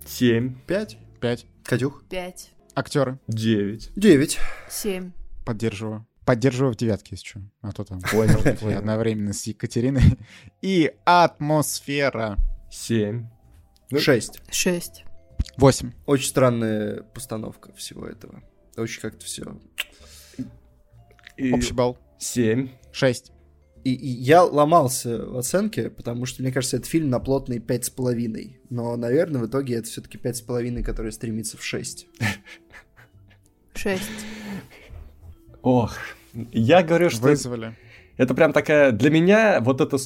Семь. 0.05 0.55
Пять. 0.67 0.97
Пять. 1.19 1.45
Катюх. 1.63 2.03
Пять. 2.09 2.51
Актеры. 2.75 3.19
Девять. 3.27 3.91
Девять. 3.95 4.39
Семь. 4.69 5.11
Поддерживаю. 5.45 6.07
Поддерживаю 6.25 6.73
в 6.73 6.77
девятке, 6.77 7.09
если 7.11 7.25
что. 7.25 7.41
А 7.61 7.71
то 7.71 7.83
там 7.83 8.01
понял 8.11 8.39
одновременно 8.77 9.33
с 9.33 9.43
Екатериной. 9.45 10.17
И 10.61 10.93
атмосфера. 11.05 12.37
Семь. 12.71 13.27
Шесть. 13.97 14.41
Шесть. 14.49 15.03
Восемь. 15.57 15.91
Очень 16.05 16.29
странная 16.29 17.03
постановка 17.03 17.73
всего 17.73 18.07
этого. 18.07 18.43
Очень 18.77 19.01
как-то 19.01 19.25
все. 19.25 19.43
Общий 21.51 21.73
балл. 21.73 21.97
Семь. 22.17 22.69
Шесть. 22.91 23.31
И, 23.83 23.93
и 23.93 24.07
я 24.07 24.43
ломался 24.43 25.25
в 25.25 25.37
оценке, 25.37 25.89
потому 25.89 26.25
что, 26.25 26.43
мне 26.43 26.51
кажется, 26.51 26.77
это 26.77 26.87
фильм 26.87 27.09
на 27.09 27.19
плотные 27.19 27.59
пять 27.59 27.85
с 27.85 27.89
половиной. 27.89 28.59
Но, 28.69 28.95
наверное, 28.95 29.41
в 29.41 29.47
итоге 29.47 29.75
это 29.75 29.87
все-таки 29.87 30.17
пять 30.17 30.37
с 30.37 30.41
половиной, 30.41 30.83
который 30.83 31.11
стремится 31.11 31.57
в 31.57 31.63
шесть. 31.63 32.07
Шесть. 33.73 34.03
Ох, 35.61 35.95
я 36.33 36.83
говорю, 36.83 37.09
что... 37.09 37.21
Вызвали. 37.21 37.75
Это 38.17 38.35
прям 38.35 38.53
такая... 38.53 38.91
Для 38.91 39.09
меня 39.09 39.59
вот 39.61 39.81
это 39.81 39.97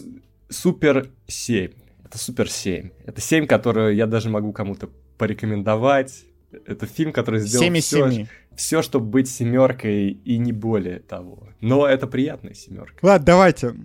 супер 0.49 1.09
7. 1.27 1.71
Это 2.05 2.17
супер 2.17 2.49
7. 2.49 2.89
Это 3.05 3.19
7, 3.19 3.47
которую 3.47 3.95
я 3.95 4.05
даже 4.07 4.29
могу 4.29 4.53
кому-то 4.53 4.89
порекомендовать. 5.17 6.23
Это 6.65 6.85
фильм, 6.85 7.11
который 7.11 7.41
сделал 7.41 7.63
7 7.63 7.79
все, 7.81 8.11
7. 8.11 8.27
Все, 8.55 8.81
чтобы 8.81 9.07
быть 9.07 9.29
семеркой 9.29 10.09
и 10.09 10.37
не 10.37 10.51
более 10.51 10.99
того. 10.99 11.49
Но 11.61 11.87
это 11.87 12.07
приятная 12.07 12.53
семерка. 12.53 12.97
Ладно, 13.01 13.25
давайте. 13.25 13.75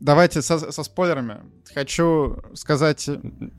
Давайте 0.00 0.42
со, 0.42 0.72
со 0.72 0.82
спойлерами. 0.82 1.42
Хочу 1.72 2.38
сказать... 2.54 3.08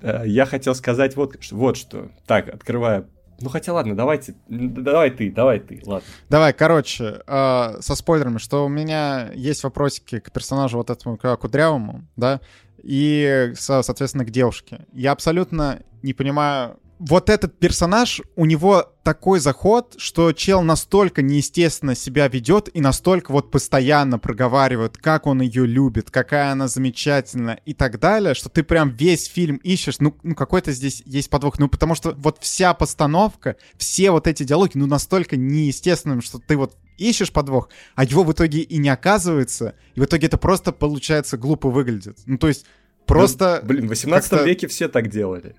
Э, 0.01 0.23
я 0.25 0.45
хотел 0.45 0.75
сказать 0.75 1.15
вот, 1.15 1.37
вот 1.51 1.77
что. 1.77 2.11
Так, 2.25 2.49
открываю 2.49 3.07
ну 3.39 3.49
хотя 3.49 3.73
ладно, 3.73 3.95
давайте, 3.95 4.35
давай 4.47 5.11
ты, 5.11 5.29
давай 5.29 5.59
ты, 5.59 5.81
ладно. 5.85 6.07
Давай, 6.29 6.53
короче, 6.53 7.21
э, 7.27 7.77
со 7.81 7.95
спойлерами, 7.95 8.37
что 8.37 8.65
у 8.65 8.69
меня 8.69 9.31
есть 9.33 9.63
вопросики 9.63 10.19
к 10.19 10.31
персонажу 10.31 10.77
вот 10.77 10.89
этому 10.89 11.17
к 11.17 11.35
кудрявому, 11.37 12.07
да, 12.15 12.39
и, 12.81 13.51
соответственно, 13.55 14.23
к 14.23 14.29
девушке. 14.29 14.85
Я 14.93 15.11
абсолютно 15.11 15.81
не 16.03 16.13
понимаю, 16.13 16.79
вот 17.05 17.29
этот 17.29 17.59
персонаж, 17.59 18.21
у 18.37 18.45
него 18.45 18.93
такой 19.03 19.39
заход, 19.39 19.95
что 19.97 20.31
чел 20.31 20.61
настолько 20.61 21.21
неестественно 21.21 21.95
себя 21.95 22.29
ведет 22.29 22.69
и 22.73 22.79
настолько 22.79 23.31
вот 23.33 23.51
постоянно 23.51 24.19
проговаривает, 24.19 24.97
как 24.97 25.27
он 25.27 25.41
ее 25.41 25.65
любит, 25.65 26.09
какая 26.11 26.51
она 26.51 26.69
замечательная 26.69 27.59
и 27.65 27.73
так 27.73 27.99
далее, 27.99 28.33
что 28.33 28.47
ты 28.47 28.63
прям 28.63 28.91
весь 28.91 29.25
фильм 29.25 29.57
ищешь, 29.57 29.99
ну, 29.99 30.15
ну 30.23 30.33
какой-то 30.33 30.71
здесь 30.71 31.03
есть 31.05 31.29
подвох, 31.29 31.59
ну 31.59 31.67
потому 31.67 31.93
что 31.95 32.13
вот 32.17 32.37
вся 32.39 32.73
постановка, 32.73 33.57
все 33.77 34.11
вот 34.11 34.25
эти 34.25 34.43
диалоги, 34.43 34.71
ну 34.75 34.87
настолько 34.87 35.35
неестественным, 35.35 36.21
что 36.21 36.39
ты 36.39 36.55
вот 36.55 36.77
ищешь 36.97 37.33
подвох, 37.33 37.67
а 37.95 38.05
его 38.05 38.23
в 38.23 38.31
итоге 38.31 38.59
и 38.59 38.77
не 38.77 38.89
оказывается, 38.89 39.75
и 39.95 39.99
в 39.99 40.05
итоге 40.05 40.27
это 40.27 40.37
просто 40.37 40.71
получается 40.71 41.37
глупо 41.37 41.69
выглядит. 41.69 42.19
Ну 42.25 42.37
то 42.37 42.47
есть 42.47 42.65
просто... 43.05 43.59
Ну, 43.61 43.67
блин, 43.67 43.87
в 43.87 43.89
18 43.89 44.45
веке 44.45 44.67
все 44.67 44.87
так 44.87 45.09
делали. 45.09 45.57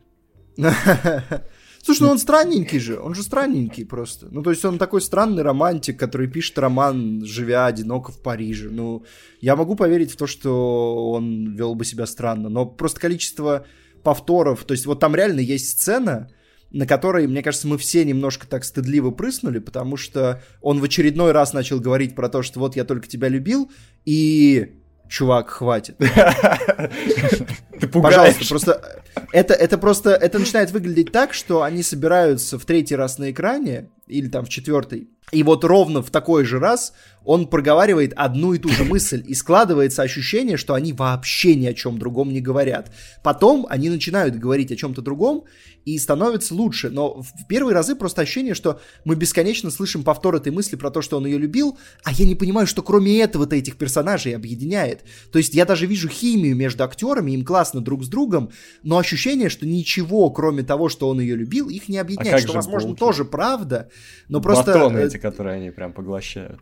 Слушай, 1.85 2.02
ну 2.02 2.09
он 2.09 2.18
странненький 2.18 2.78
же, 2.78 2.98
он 2.98 3.14
же 3.14 3.22
странненький 3.22 3.85
просто. 3.85 4.28
Ну, 4.31 4.43
то 4.43 4.51
есть 4.51 4.64
он 4.64 4.78
такой 4.78 5.02
странный 5.02 5.43
романтик, 5.43 5.98
который 5.98 6.28
пишет 6.28 6.59
роман, 6.59 7.22
живя 7.26 7.66
одиноко 7.66 8.10
в 8.10 8.22
Париже. 8.22 8.70
Ну, 8.70 9.05
я 9.43 9.55
могу 9.55 9.76
поверить 9.76 10.10
в 10.10 10.16
то, 10.16 10.26
что 10.26 11.10
он 11.10 11.55
вел 11.55 11.74
бы 11.74 11.85
себя 11.85 12.06
странно, 12.06 12.48
но 12.48 12.64
просто 12.64 13.01
количество 13.01 13.66
повторов, 14.02 14.64
то 14.64 14.72
есть 14.72 14.86
вот 14.86 15.01
там 15.01 15.14
реально 15.14 15.40
есть 15.40 15.70
сцена, 15.70 16.31
на 16.70 16.86
которой, 16.86 17.26
мне 17.26 17.43
кажется, 17.43 17.68
мы 17.68 17.78
все 17.78 18.05
немножко 18.05 18.47
так 18.47 18.64
стыдливо 18.64 19.10
прыснули, 19.10 19.59
потому 19.59 19.97
что 19.97 20.43
он 20.60 20.81
в 20.81 20.85
очередной 20.85 21.32
раз 21.32 21.52
начал 21.52 21.81
говорить 21.81 22.14
про 22.14 22.28
то, 22.28 22.43
что 22.43 22.60
вот 22.60 22.76
я 22.76 22.85
только 22.85 23.06
тебя 23.06 23.28
любил, 23.28 23.70
и 24.05 24.81
чувак, 25.09 25.51
хватит. 25.51 25.97
Ты 27.80 27.88
Пожалуйста, 27.88 28.44
просто 28.48 29.02
это, 29.32 29.55
это 29.55 29.78
просто, 29.78 30.10
это 30.10 30.38
начинает 30.38 30.70
выглядеть 30.70 31.12
так, 31.12 31.34
что 31.34 31.62
они 31.62 31.82
собираются 31.82 32.59
в 32.59 32.64
третий 32.64 32.96
раз 32.96 33.18
на 33.18 33.30
экране, 33.30 33.88
или 34.06 34.28
там 34.28 34.44
в 34.44 34.48
четвертый, 34.48 35.09
и 35.32 35.42
вот 35.42 35.64
ровно 35.64 36.02
в 36.02 36.10
такой 36.10 36.44
же 36.44 36.59
раз 36.59 36.92
он 37.24 37.46
проговаривает 37.46 38.12
одну 38.14 38.52
и 38.52 38.59
ту 38.59 38.68
же 38.68 38.84
мысль, 38.84 39.24
и 39.26 39.34
складывается 39.34 40.02
ощущение, 40.02 40.56
что 40.56 40.74
они 40.74 40.92
вообще 40.92 41.55
ни 41.55 41.66
о 41.66 41.74
чем 41.74 41.98
другом 41.98 42.32
не 42.32 42.40
говорят. 42.40 42.92
Потом 43.22 43.66
они 43.70 43.88
начинают 43.88 44.36
говорить 44.36 44.70
о 44.70 44.76
чем-то 44.76 45.01
другом, 45.01 45.44
и 45.84 45.98
становится 45.98 46.55
лучше. 46.55 46.90
Но 46.90 47.22
в 47.22 47.46
первые 47.48 47.74
разы 47.74 47.94
просто 47.94 48.22
ощущение, 48.22 48.55
что 48.55 48.80
мы 49.05 49.16
бесконечно 49.16 49.70
слышим 49.70 50.02
повтор 50.02 50.36
этой 50.36 50.52
мысли 50.52 50.76
про 50.76 50.90
то, 50.90 51.02
что 51.02 51.16
он 51.16 51.26
ее 51.26 51.38
любил, 51.38 51.78
а 52.05 52.12
я 52.12 52.26
не 52.26 52.34
понимаю, 52.34 52.66
что 52.66 52.82
кроме 52.82 53.20
этого-то 53.20 53.56
этих 53.56 53.76
персонажей 53.76 54.34
объединяет. 54.34 55.05
То 55.32 55.38
есть 55.38 55.55
я 55.55 55.64
даже 55.64 55.86
вижу 55.86 56.09
химию 56.09 56.56
между 56.56 56.84
актерами, 56.84 57.32
им 57.32 57.44
классно 57.44 57.64
друг 57.73 58.05
с 58.05 58.09
другом, 58.09 58.51
но 58.82 58.99
ощущение, 58.99 59.49
что 59.49 59.66
ничего, 59.66 60.31
кроме 60.31 60.62
того, 60.62 60.89
что 60.89 61.09
он 61.09 61.20
ее 61.20 61.36
любил, 61.36 61.69
их 61.69 61.89
не 61.89 61.99
объединяет, 61.99 62.35
а 62.36 62.39
что, 62.39 62.53
возможно, 62.53 62.89
булки? 62.89 63.01
тоже 63.01 63.24
правда, 63.24 63.91
но 64.28 64.41
просто... 64.41 64.73
Батоны 64.73 64.99
э, 64.99 65.07
эти, 65.07 65.16
которые 65.16 65.57
они 65.57 65.70
прям 65.70 65.93
поглощают. 65.93 66.61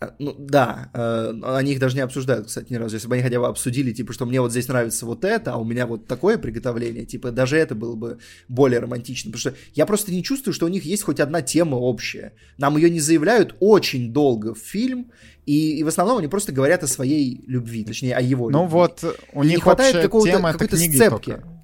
Э, 0.00 0.10
ну 0.18 0.34
да, 0.38 0.90
э, 0.94 1.34
они 1.44 1.72
их 1.72 1.80
даже 1.80 1.96
не 1.96 2.02
обсуждают, 2.02 2.46
кстати, 2.46 2.72
ни 2.72 2.76
разу. 2.76 2.94
Если 2.94 3.08
бы 3.08 3.14
они 3.14 3.22
хотя 3.22 3.40
бы 3.40 3.46
обсудили, 3.46 3.92
типа, 3.92 4.12
что 4.12 4.26
мне 4.26 4.40
вот 4.40 4.52
здесь 4.52 4.68
нравится 4.68 5.06
вот 5.06 5.24
это, 5.24 5.54
а 5.54 5.56
у 5.56 5.64
меня 5.64 5.86
вот 5.86 6.06
такое 6.06 6.38
приготовление, 6.38 7.04
типа, 7.04 7.30
даже 7.30 7.56
это 7.56 7.74
было 7.74 7.94
бы 7.96 8.18
более 8.48 8.80
романтично. 8.80 9.30
Потому 9.32 9.40
что 9.40 9.54
я 9.74 9.86
просто 9.86 10.12
не 10.12 10.22
чувствую, 10.22 10.54
что 10.54 10.66
у 10.66 10.68
них 10.68 10.84
есть 10.84 11.02
хоть 11.02 11.20
одна 11.20 11.42
тема 11.42 11.76
общая. 11.76 12.32
Нам 12.58 12.76
ее 12.76 12.90
не 12.90 13.00
заявляют 13.00 13.56
очень 13.60 14.12
долго 14.12 14.54
в 14.54 14.58
фильм, 14.58 15.10
и, 15.46 15.78
и 15.78 15.82
в 15.82 15.88
основном 15.88 16.18
они 16.18 16.28
просто 16.28 16.52
говорят 16.52 16.82
о 16.82 16.86
своей 16.86 17.42
любви, 17.46 17.84
точнее, 17.84 18.14
о 18.14 18.20
его 18.20 18.50
ну 18.50 18.64
любви. 18.64 18.74
Ну 18.74 18.78
вот, 18.78 19.18
у 19.32 19.42
них 19.42 19.56
не 19.56 19.60
хватает 19.60 19.96
какого-то, 19.96 20.40
какой-то 20.40 20.76
сцепки. 20.76 21.30
Только. 21.30 21.57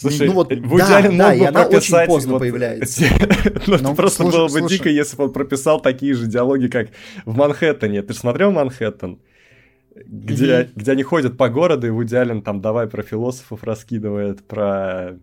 Слушай, 0.00 0.28
ну, 0.28 0.34
вот, 0.34 0.52
Вуди 0.52 0.82
да, 0.82 0.96
Аллен 0.96 1.18
да, 1.18 1.34
мог 1.34 1.38
бы 1.38 1.52
прописать... 1.52 2.02
очень 2.02 2.06
поздно 2.06 2.32
вот, 2.32 2.38
появляется. 2.38 3.04
ну, 3.66 3.78
ну, 3.80 3.94
просто 3.94 4.22
слушай, 4.22 4.36
было 4.36 4.44
бы 4.44 4.58
слушай. 4.60 4.78
дико, 4.78 4.88
если 4.88 5.16
бы 5.16 5.24
он 5.24 5.32
прописал 5.32 5.80
такие 5.80 6.14
же 6.14 6.26
диалоги, 6.26 6.68
как 6.68 6.88
в 7.24 7.36
Манхэттене. 7.36 8.02
Ты 8.02 8.12
же 8.12 8.18
смотрел 8.18 8.52
Манхэттен? 8.52 9.18
Где, 9.94 10.44
mm-hmm. 10.44 10.70
где 10.76 10.92
они 10.92 11.02
ходят 11.02 11.36
по 11.36 11.48
городу, 11.48 11.88
и 11.88 11.90
Вуди 11.90 12.14
Аллен 12.14 12.42
там 12.42 12.60
давай 12.60 12.86
про 12.86 13.02
философов 13.02 13.64
раскидывает, 13.64 14.46
про... 14.46 15.18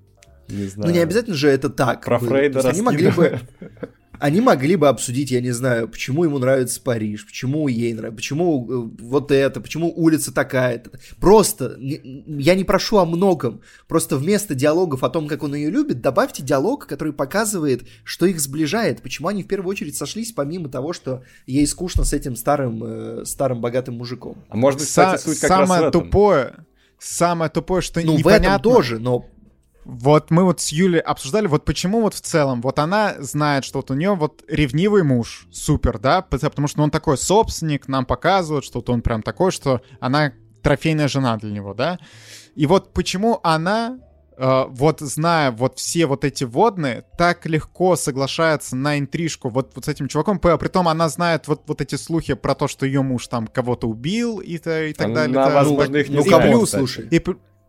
Не 0.49 0.65
знаю. 0.65 0.89
Ну, 0.89 0.93
не 0.93 1.01
обязательно 1.01 1.35
же 1.35 1.49
это 1.49 1.69
так. 1.69 2.03
Про 2.03 2.19
было. 2.19 2.29
Фрейда 2.29 2.61
раскидывает. 2.61 2.75
Они 2.75 2.81
могли 2.81 3.11
бы 3.11 3.39
они 4.19 4.41
могли 4.41 4.75
бы 4.75 4.87
обсудить, 4.87 5.31
я 5.31 5.41
не 5.41 5.51
знаю, 5.51 5.87
почему 5.87 6.23
ему 6.23 6.39
нравится 6.39 6.81
Париж, 6.81 7.25
почему 7.25 7.67
ей 7.67 7.93
нравится, 7.93 8.15
почему 8.15 8.65
э, 8.69 9.03
вот 9.03 9.31
это, 9.31 9.61
почему 9.61 9.91
улица 9.95 10.33
такая-то. 10.33 10.91
Просто, 11.19 11.77
я 11.79 12.55
не 12.55 12.63
прошу 12.63 12.97
о 12.97 13.05
многом, 13.05 13.61
просто 13.87 14.17
вместо 14.17 14.55
диалогов 14.55 15.03
о 15.03 15.09
том, 15.09 15.27
как 15.27 15.43
он 15.43 15.55
ее 15.55 15.69
любит, 15.69 16.01
добавьте 16.01 16.43
диалог, 16.43 16.87
который 16.87 17.13
показывает, 17.13 17.83
что 18.03 18.25
их 18.25 18.39
сближает, 18.39 19.01
почему 19.01 19.27
они 19.27 19.43
в 19.43 19.47
первую 19.47 19.71
очередь 19.71 19.95
сошлись, 19.95 20.31
помимо 20.31 20.69
того, 20.69 20.93
что 20.93 21.23
ей 21.45 21.65
скучно 21.67 22.03
с 22.03 22.13
этим 22.13 22.35
старым, 22.35 22.83
э, 22.83 23.25
старым 23.25 23.61
богатым 23.61 23.95
мужиком. 23.95 24.43
А 24.49 24.57
может 24.57 24.79
быть, 24.79 24.87
кстати, 24.87 25.21
суть 25.21 25.39
как 25.39 25.49
Самое 25.49 25.67
раз 25.67 25.85
в 25.85 25.87
этом. 25.89 26.03
тупое, 26.03 26.65
самое 26.99 27.51
тупое, 27.51 27.81
что 27.81 28.01
ну, 28.01 28.17
непонятно... 28.17 28.49
в 28.49 28.51
этом 28.51 28.61
тоже, 28.61 28.99
но 28.99 29.25
Вот 29.85 30.31
мы 30.31 30.43
вот 30.43 30.59
с 30.59 30.69
Юлей 30.69 30.99
обсуждали, 30.99 31.45
вот 31.45 31.63
почему 31.63 32.01
вот 32.01 32.15
в 32.15 32.21
целом, 32.21 32.61
вот 32.61 32.79
она 32.79 33.15
знает, 33.19 33.63
что 33.63 33.79
вот 33.79 33.91
у 33.91 33.93
нее 33.93 34.15
вот 34.15 34.43
ревнивый 34.47 35.03
муж, 35.03 35.47
супер, 35.51 35.99
да, 35.99 36.23
потому 36.23 36.67
что 36.67 36.81
он 36.81 36.89
такой 36.89 37.19
собственник, 37.19 37.87
нам 37.87 38.05
показывают, 38.05 38.65
что 38.65 38.79
вот 38.79 38.89
он 38.89 39.03
прям 39.03 39.21
такой, 39.21 39.51
что 39.51 39.81
она 39.99 40.33
трофейная 40.63 41.07
жена 41.07 41.37
для 41.37 41.51
него, 41.51 41.75
да. 41.75 41.99
И 42.55 42.65
вот 42.65 42.93
почему 42.93 43.39
она 43.43 43.99
Uh, 44.37 44.67
вот 44.69 44.99
зная 44.99 45.49
вот 45.49 45.79
все 45.79 46.07
вот 46.07 46.25
эти 46.25 46.43
водные, 46.43 47.05
так 47.17 47.45
легко 47.45 47.95
соглашается 47.95 48.75
на 48.75 48.99
интрижку 48.99 49.47
вот, 49.47 49.71
вот 49.75 49.85
с 49.85 49.87
этим 49.87 50.09
чуваком. 50.09 50.39
При 50.39 50.67
том 50.67 50.89
она 50.89 51.07
знает 51.07 51.47
вот, 51.47 51.61
вот 51.67 51.79
эти 51.79 51.95
слухи 51.95 52.33
про 52.33 52.53
то, 52.53 52.67
что 52.67 52.85
ее 52.85 53.01
муж 53.01 53.27
там 53.27 53.47
кого-то 53.47 53.87
убил 53.87 54.41
и, 54.41 54.55
и 54.55 54.57
так 54.57 55.05
она, 55.05 55.15
далее. 55.15 55.39
Она, 55.39 55.55
возможно, 55.55 55.95
их 55.95 56.09
не 56.09 56.17
ну, 56.17 56.23
знает, 56.23 56.51
плюс, 56.51 56.71
слушай. 56.71 57.07
И, 57.09 57.23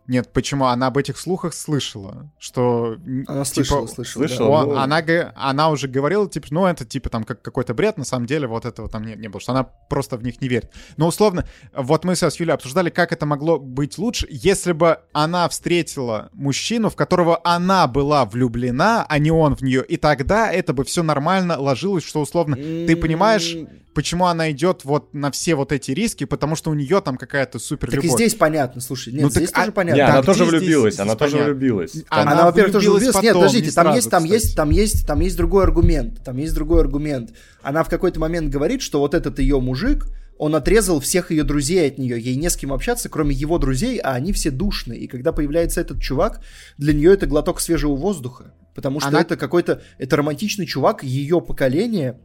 нет, 0.07 0.31
почему? 0.31 0.65
Она 0.65 0.87
об 0.87 0.97
этих 0.97 1.17
слухах 1.17 1.53
слышала, 1.53 2.31
что... 2.39 2.95
Она 3.27 3.43
типа, 3.43 3.45
слышала, 3.45 3.87
слышала. 3.87 4.27
слышала 4.27 4.49
да. 4.49 4.55
он- 4.55 4.69
ну- 4.69 4.77
она, 4.77 5.03
она 5.35 5.69
уже 5.69 5.89
говорила, 5.89 6.29
типа, 6.29 6.47
ну, 6.51 6.65
это, 6.65 6.85
типа, 6.85 7.09
там, 7.09 7.25
как 7.25 7.41
какой-то 7.41 7.73
бред, 7.73 7.97
на 7.97 8.05
самом 8.05 8.25
деле, 8.25 8.47
вот 8.47 8.65
этого 8.65 8.87
там 8.89 9.05
не, 9.05 9.15
не 9.15 9.27
было, 9.27 9.41
что 9.41 9.51
она 9.51 9.63
просто 9.63 10.15
в 10.15 10.23
них 10.23 10.39
не 10.39 10.47
верит. 10.47 10.71
Но, 10.95 11.07
условно, 11.07 11.45
вот 11.75 12.05
мы 12.05 12.15
сейчас 12.15 12.35
с 12.35 12.39
Юлей 12.39 12.53
обсуждали, 12.53 12.89
как 12.89 13.11
это 13.11 13.25
могло 13.25 13.59
быть 13.59 13.97
лучше, 13.97 14.27
если 14.29 14.71
бы 14.71 14.99
она 15.11 15.49
встретила 15.49 16.29
мужчину, 16.31 16.89
в 16.89 16.95
которого 16.95 17.41
она 17.43 17.85
была 17.87 18.23
влюблена, 18.23 19.05
а 19.07 19.19
не 19.19 19.31
он 19.31 19.55
в 19.57 19.61
нее, 19.61 19.83
и 19.85 19.97
тогда 19.97 20.51
это 20.51 20.73
бы 20.73 20.85
все 20.85 21.03
нормально 21.03 21.59
ложилось, 21.59 22.05
что, 22.05 22.21
условно, 22.21 22.55
ты 22.55 22.95
понимаешь, 22.95 23.55
почему 23.97 24.27
она 24.27 24.51
идет 24.51 24.85
вот 24.85 25.11
на 25.15 25.31
все 25.31 25.55
вот 25.55 25.71
эти 25.71 25.89
риски, 25.89 26.25
потому 26.25 26.55
что 26.55 26.69
у 26.69 26.75
нее 26.75 27.01
там 27.01 27.17
какая-то 27.17 27.57
супер 27.57 27.89
Так 27.89 27.99
и 28.03 28.03
любовь. 28.03 28.19
здесь 28.19 28.35
понятно, 28.35 28.79
слушай, 28.79 29.11
нет, 29.11 29.23
Ну, 29.23 29.29
так 29.29 29.37
здесь 29.37 29.49
а- 29.53 29.59
тоже 29.61 29.71
понятно. 29.71 29.99
Не, 29.99 30.05
Так, 30.05 30.13
она 30.13 30.23
тоже 30.23 30.45
здесь- 30.45 30.59
влюбилась, 30.61 30.93
здесь 30.93 31.03
она 31.03 31.15
тоже 31.15 31.31
понятно. 31.31 31.53
влюбилась. 31.55 31.93
Она, 32.09 32.31
Она 32.33 32.45
во-первых, 32.45 32.73
тоже 32.73 32.91
влюбилась 32.91 33.01
влюбилась. 33.15 33.23
Нет, 33.23 33.33
потом, 33.33 33.41
подождите, 33.41 33.65
не 33.65 33.71
там 33.71 33.83
сразу, 33.85 33.95
есть, 33.97 34.09
там 34.11 34.23
есть, 34.23 34.55
там 34.55 34.69
есть, 34.69 35.07
там 35.07 35.19
есть 35.21 35.37
другой 35.37 35.63
аргумент. 35.63 36.23
Там 36.23 36.37
есть 36.37 36.53
другой 36.53 36.81
аргумент. 36.81 37.31
Она 37.63 37.83
в 37.83 37.89
какой-то 37.89 38.19
момент 38.19 38.49
говорит, 38.53 38.83
что 38.83 38.99
вот 38.99 39.15
этот 39.15 39.39
ее 39.39 39.59
мужик, 39.59 40.05
он 40.37 40.53
отрезал 40.53 40.99
всех 40.99 41.31
ее 41.31 41.43
друзей 41.43 41.87
от 41.87 41.97
нее. 41.97 42.19
Ей 42.21 42.35
не 42.35 42.51
с 42.51 42.55
кем 42.55 42.71
общаться, 42.71 43.09
кроме 43.09 43.33
его 43.35 43.57
друзей, 43.57 43.97
а 43.97 44.11
они 44.11 44.31
все 44.33 44.51
душные. 44.51 44.99
И 44.99 45.07
когда 45.07 45.31
появляется 45.31 45.81
этот 45.81 45.99
чувак, 45.99 46.41
для 46.77 46.93
нее 46.93 47.13
это 47.13 47.25
глоток 47.25 47.59
свежего 47.59 47.95
воздуха. 47.95 48.53
Потому 48.75 48.99
что 48.99 49.09
Она- 49.09 49.21
это 49.21 49.35
какой-то, 49.37 49.81
это 49.97 50.15
романтичный 50.17 50.67
чувак 50.67 51.01
ее 51.03 51.41
поколения, 51.41 52.19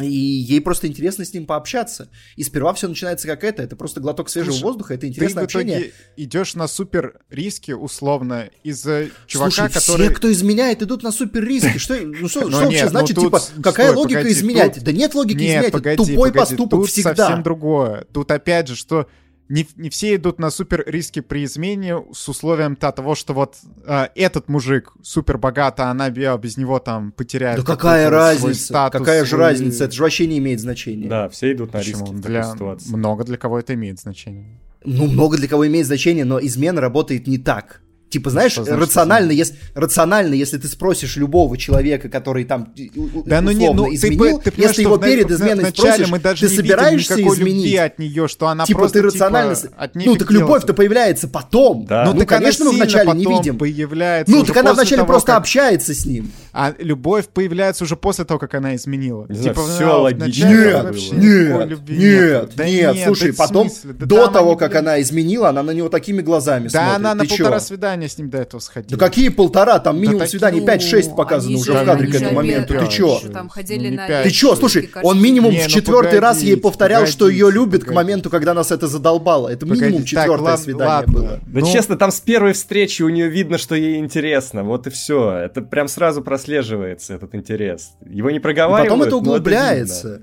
и 0.00 0.06
ей 0.06 0.60
просто 0.60 0.86
интересно 0.86 1.24
с 1.24 1.32
ним 1.32 1.46
пообщаться. 1.46 2.08
И 2.36 2.42
сперва 2.42 2.74
все 2.74 2.88
начинается 2.88 3.26
как 3.26 3.44
это. 3.44 3.62
Это 3.62 3.76
просто 3.76 4.00
глоток 4.00 4.28
свежего 4.28 4.52
Слушай, 4.52 4.64
воздуха, 4.64 4.94
это 4.94 5.02
Ты 5.02 5.08
интересное 5.08 5.44
в 5.46 5.50
итоге 5.50 5.72
общение. 5.74 5.92
идешь 6.16 6.54
на 6.54 6.68
супер 6.68 7.20
риски, 7.30 7.72
условно, 7.72 8.50
из-за 8.62 9.08
чувака, 9.26 9.50
Слушай, 9.50 9.72
который... 9.72 10.06
все, 10.08 10.14
кто 10.14 10.32
изменяет, 10.32 10.82
идут 10.82 11.02
на 11.02 11.12
супер 11.12 11.44
риски. 11.44 11.78
Что, 11.78 11.96
ну, 11.96 12.28
что, 12.28 12.42
Ну 12.42 12.50
что 12.50 12.60
вообще 12.64 12.84
ну 12.84 12.90
значит, 12.90 13.16
тут- 13.16 13.24
типа, 13.24 13.40
какая 13.62 13.92
логика 13.92 14.30
изменять? 14.30 14.74
тут- 14.74 14.84
Да 14.84 14.92
нет 14.92 15.14
логики 15.14 15.38
изменять, 15.38 15.96
тупой 15.96 16.32
поступок 16.32 16.80
тут 16.80 16.90
всегда. 16.90 17.14
совсем 17.14 17.42
другое. 17.42 18.06
Тут 18.12 18.30
опять 18.30 18.68
же, 18.68 18.76
что 18.76 19.08
не, 19.48 19.66
не 19.76 19.90
все 19.90 20.16
идут 20.16 20.38
на 20.38 20.50
супер 20.50 20.82
риски 20.86 21.20
при 21.20 21.44
измене 21.44 22.04
с 22.12 22.28
условием 22.28 22.72
-то 22.74 22.92
того, 22.92 23.14
что 23.14 23.32
вот 23.32 23.56
э, 23.86 24.08
этот 24.14 24.48
мужик 24.48 24.92
супер 25.02 25.38
богат, 25.38 25.78
а 25.80 25.90
она 25.90 26.10
бе- 26.10 26.36
без 26.38 26.56
него 26.56 26.78
там 26.78 27.12
потеряет 27.12 27.58
Да 27.58 27.64
какая 27.64 28.10
разница? 28.10 28.64
статус, 28.64 28.98
какая 29.00 29.24
же 29.24 29.30
свой- 29.30 29.40
разница? 29.40 29.84
Это 29.84 29.94
же 29.94 30.02
вообще 30.02 30.26
не 30.26 30.38
имеет 30.38 30.60
значения. 30.60 31.08
Да, 31.08 31.28
все 31.28 31.52
идут 31.52 31.72
на 31.72 31.78
Почему? 31.78 32.00
риски 32.06 32.14
в 32.14 32.20
Для... 32.20 32.42
такой 32.42 32.54
ситуации. 32.54 32.90
Много 32.94 33.24
для 33.24 33.36
кого 33.36 33.58
это 33.58 33.74
имеет 33.74 34.00
значение. 34.00 34.60
Ну, 34.84 35.06
много 35.06 35.36
для 35.36 35.48
кого 35.48 35.66
имеет 35.66 35.86
значение, 35.86 36.24
но 36.24 36.38
измена 36.40 36.80
работает 36.80 37.26
не 37.26 37.38
так. 37.38 37.82
Типа, 38.08 38.30
знаешь, 38.30 38.52
Что 38.52 38.62
значит 38.64 38.82
рационально, 38.82 39.32
если, 39.32 39.56
рационально, 39.74 40.34
если 40.34 40.58
ты 40.58 40.68
спросишь 40.68 41.16
любого 41.16 41.58
человека, 41.58 42.08
который 42.08 42.44
там 42.44 42.72
Да, 43.26 43.40
ну 43.40 43.50
не, 43.50 43.72
ну 43.72 43.86
ты, 43.88 43.96
изменил, 43.96 44.38
ты 44.38 44.52
понимаешь, 44.52 44.70
если 44.76 44.82
его 44.82 44.96
перед 44.96 45.28
на- 45.28 45.34
изменой 45.34 45.70
спросишь, 45.70 46.08
мы 46.08 46.20
даже 46.20 46.46
ты 46.46 46.50
не 46.52 46.56
собираешься 46.56 47.14
изменить? 47.20 47.76
от 47.78 47.98
нее, 47.98 48.28
что 48.28 48.46
она 48.46 48.64
типа, 48.64 48.78
просто 48.78 49.00
ты 49.00 49.02
рационально... 49.06 49.56
типа, 49.56 49.74
от 49.76 49.94
ну, 49.96 50.14
так 50.16 50.30
любовь-то 50.30 50.72
появляется 50.72 51.26
потом. 51.26 51.84
Да. 51.86 52.04
Ну, 52.04 52.12
Ну, 52.12 52.20
так 52.20 52.28
конечно, 52.28 52.64
мы 52.66 52.72
вначале 52.72 53.12
не 53.12 53.26
видим. 53.26 53.58
появляется 53.58 54.32
Ну, 54.32 54.44
так 54.44 54.56
она 54.56 54.72
вначале 54.72 54.98
того, 54.98 55.08
просто 55.08 55.32
как- 55.32 55.38
общается 55.40 55.92
с 55.92 56.06
ним. 56.06 56.30
А 56.58 56.74
любовь 56.78 57.26
появляется 57.28 57.84
уже 57.84 57.96
после 57.96 58.24
того, 58.24 58.38
как 58.40 58.54
она 58.54 58.74
изменила. 58.76 59.26
Не 59.28 59.34
знаю, 59.34 59.54
типа, 59.54 59.66
всё 59.66 59.92
а, 59.92 59.98
логично 59.98 60.24
вначале 60.46 60.64
Нет, 60.66 60.84
вообще 60.84 61.10
было. 61.14 61.18
никакой 61.20 61.58
нет, 61.60 61.68
любви 61.68 61.96
нет, 61.98 62.50
Да 62.56 62.64
нет, 62.64 62.96
слушай, 63.04 63.30
да 63.32 63.36
потом, 63.36 63.68
смысле? 63.68 63.92
Да 63.92 64.06
до 64.06 64.26
того, 64.28 64.56
как 64.56 64.74
она 64.74 65.00
изменила, 65.02 65.50
она 65.50 65.62
на 65.62 65.72
него 65.72 65.90
такими 65.90 66.22
глазами 66.22 66.64
Да 66.68 66.70
смотрит. 66.70 66.96
она 66.96 67.14
на 67.14 67.22
Ты 67.24 67.28
чё? 67.28 67.36
полтора 67.36 67.60
свидания 67.60 68.08
с 68.08 68.16
ним 68.16 68.30
до 68.30 68.38
этого 68.38 68.60
сходила. 68.60 68.98
Да 68.98 69.06
какие 69.06 69.28
полтора, 69.28 69.78
там 69.80 69.96
минимум 70.00 70.20
такие, 70.20 70.30
свиданий 70.30 70.60
ну, 70.60 70.66
5-6 70.66 71.14
показано 71.14 71.52
Они 71.52 71.60
уже 71.60 71.72
же- 71.72 71.78
в 71.78 71.84
кадре 71.84 72.06
к 72.10 72.14
этому 72.14 72.32
моменту. 72.32 72.74
Ты 72.78 72.86
чё? 72.88 73.20
Ну. 73.22 73.48
Ты 74.22 74.30
чё, 74.30 74.56
слушай, 74.56 74.90
он 75.02 75.20
минимум 75.20 75.54
в 75.54 75.62
ну 75.62 75.68
четвертый 75.68 76.20
раз 76.20 76.40
ей 76.40 76.56
повторял, 76.56 77.06
что 77.06 77.28
ее 77.28 77.50
любит 77.50 77.84
к 77.84 77.92
моменту, 77.92 78.30
когда 78.30 78.54
нас 78.54 78.70
это 78.70 78.86
задолбало. 78.86 79.48
Это 79.48 79.66
минимум 79.66 80.04
четвертое 80.04 80.56
свидание 80.56 81.06
было. 81.06 81.40
Да 81.46 81.60
Ну, 81.60 81.66
честно, 81.66 81.96
там 81.96 82.10
с 82.10 82.20
первой 82.20 82.54
встречи 82.54 83.02
у 83.02 83.08
нее 83.08 83.28
видно, 83.28 83.58
что 83.58 83.74
ей 83.74 83.98
интересно. 83.98 84.62
Вот 84.62 84.86
и 84.86 84.90
все. 84.90 85.32
Это 85.32 85.60
прям 85.62 85.88
сразу 85.88 86.22
прослеживается, 86.22 86.45
этот 86.48 87.34
интерес. 87.34 87.92
Его 88.08 88.30
не 88.30 88.38
И 88.38 88.40
проговаривают, 88.40 88.88
потом 88.88 89.02
это 89.06 89.16
углубляется. 89.16 90.22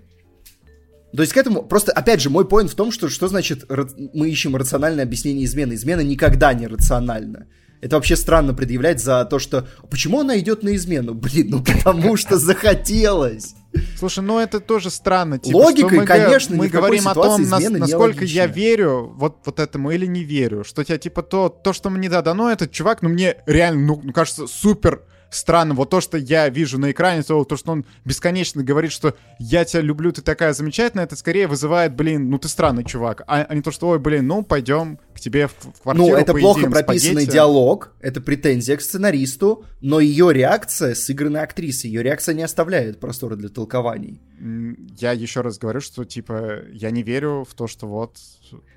То 1.15 1.21
есть 1.21 1.33
к 1.33 1.37
этому, 1.37 1.61
просто, 1.63 1.91
опять 1.91 2.21
же, 2.21 2.29
мой 2.31 2.47
поинт 2.47 2.71
в 2.71 2.75
том, 2.75 2.91
что 2.91 3.07
что 3.07 3.27
значит 3.27 3.65
ра- 3.69 4.09
мы 4.13 4.29
ищем 4.29 4.55
рациональное 4.55 5.03
объяснение 5.03 5.45
измены. 5.45 5.73
Измена 5.73 6.01
никогда 6.01 6.53
не 6.53 6.65
рациональна. 6.65 7.45
Это 7.81 7.97
вообще 7.97 8.15
странно 8.15 8.53
предъявлять 8.53 8.99
за 9.03 9.25
то, 9.25 9.39
что 9.39 9.67
почему 9.91 10.21
она 10.21 10.39
идет 10.39 10.63
на 10.63 10.73
измену? 10.73 11.13
Блин, 11.13 11.47
ну 11.49 11.63
потому 11.63 12.17
что 12.17 12.37
захотелось. 12.37 13.55
Слушай, 13.97 14.23
ну 14.23 14.39
это 14.39 14.59
тоже 14.59 14.89
странно. 14.89 15.37
Типа, 15.37 15.57
Логикой, 15.57 15.99
мы, 15.99 16.05
конечно, 16.05 16.55
мы 16.55 16.67
говорим 16.69 17.07
о 17.07 17.13
том, 17.13 17.41
нас- 17.43 17.69
насколько 17.69 18.25
я 18.25 18.47
верю 18.47 19.11
вот, 19.15 19.37
вот 19.45 19.59
этому 19.59 19.91
или 19.91 20.07
не 20.07 20.23
верю. 20.23 20.63
Что 20.63 20.83
тебя 20.83 20.97
типа 20.97 21.21
то, 21.21 21.49
то, 21.49 21.73
что 21.73 21.89
мне 21.91 22.09
да 22.09 22.21
дано, 22.21 22.51
этот 22.51 22.71
чувак, 22.71 23.01
ну 23.01 23.09
мне 23.09 23.35
реально, 23.45 23.85
ну, 23.85 24.01
ну, 24.03 24.13
кажется, 24.13 24.47
супер 24.47 25.03
странно. 25.35 25.73
Вот 25.73 25.89
то, 25.89 26.01
что 26.01 26.17
я 26.17 26.49
вижу 26.49 26.77
на 26.77 26.91
экране, 26.91 27.23
то, 27.23 27.43
то, 27.43 27.57
что 27.57 27.71
он 27.71 27.85
бесконечно 28.05 28.63
говорит, 28.63 28.91
что 28.91 29.15
я 29.39 29.65
тебя 29.65 29.81
люблю, 29.81 30.11
ты 30.11 30.21
такая 30.21 30.53
замечательная, 30.53 31.05
это 31.05 31.15
скорее 31.15 31.47
вызывает, 31.47 31.95
блин, 31.95 32.29
ну 32.29 32.37
ты 32.37 32.47
странный 32.47 32.83
чувак. 32.83 33.23
А, 33.27 33.45
а 33.47 33.55
не 33.55 33.61
то, 33.61 33.71
что, 33.71 33.89
ой, 33.89 33.99
блин, 33.99 34.27
ну 34.27 34.43
пойдем 34.43 34.99
к 35.13 35.19
тебе 35.19 35.47
в, 35.47 35.53
в 35.53 35.81
квартиру, 35.81 36.07
Ну, 36.07 36.15
это 36.15 36.33
плохо 36.33 36.61
поедим 36.61 36.71
прописанный 36.71 37.11
спагетти». 37.13 37.31
диалог, 37.31 37.91
это 37.99 38.21
претензия 38.21 38.77
к 38.77 38.81
сценаристу, 38.81 39.65
но 39.81 39.99
ее 39.99 40.33
реакция 40.33 40.95
сыгранной 40.95 41.41
актрисой, 41.41 41.89
ее 41.89 42.03
реакция 42.03 42.35
не 42.35 42.43
оставляет 42.43 42.99
простора 42.99 43.35
для 43.35 43.49
толкований. 43.49 44.21
Я 44.99 45.13
еще 45.13 45.39
раз 45.39 45.57
говорю, 45.57 45.79
что, 45.79 46.03
типа, 46.03 46.63
я 46.73 46.91
не 46.91 47.01
верю 47.01 47.45
в 47.49 47.53
то, 47.53 47.67
что 47.67 47.87
вот, 47.87 48.17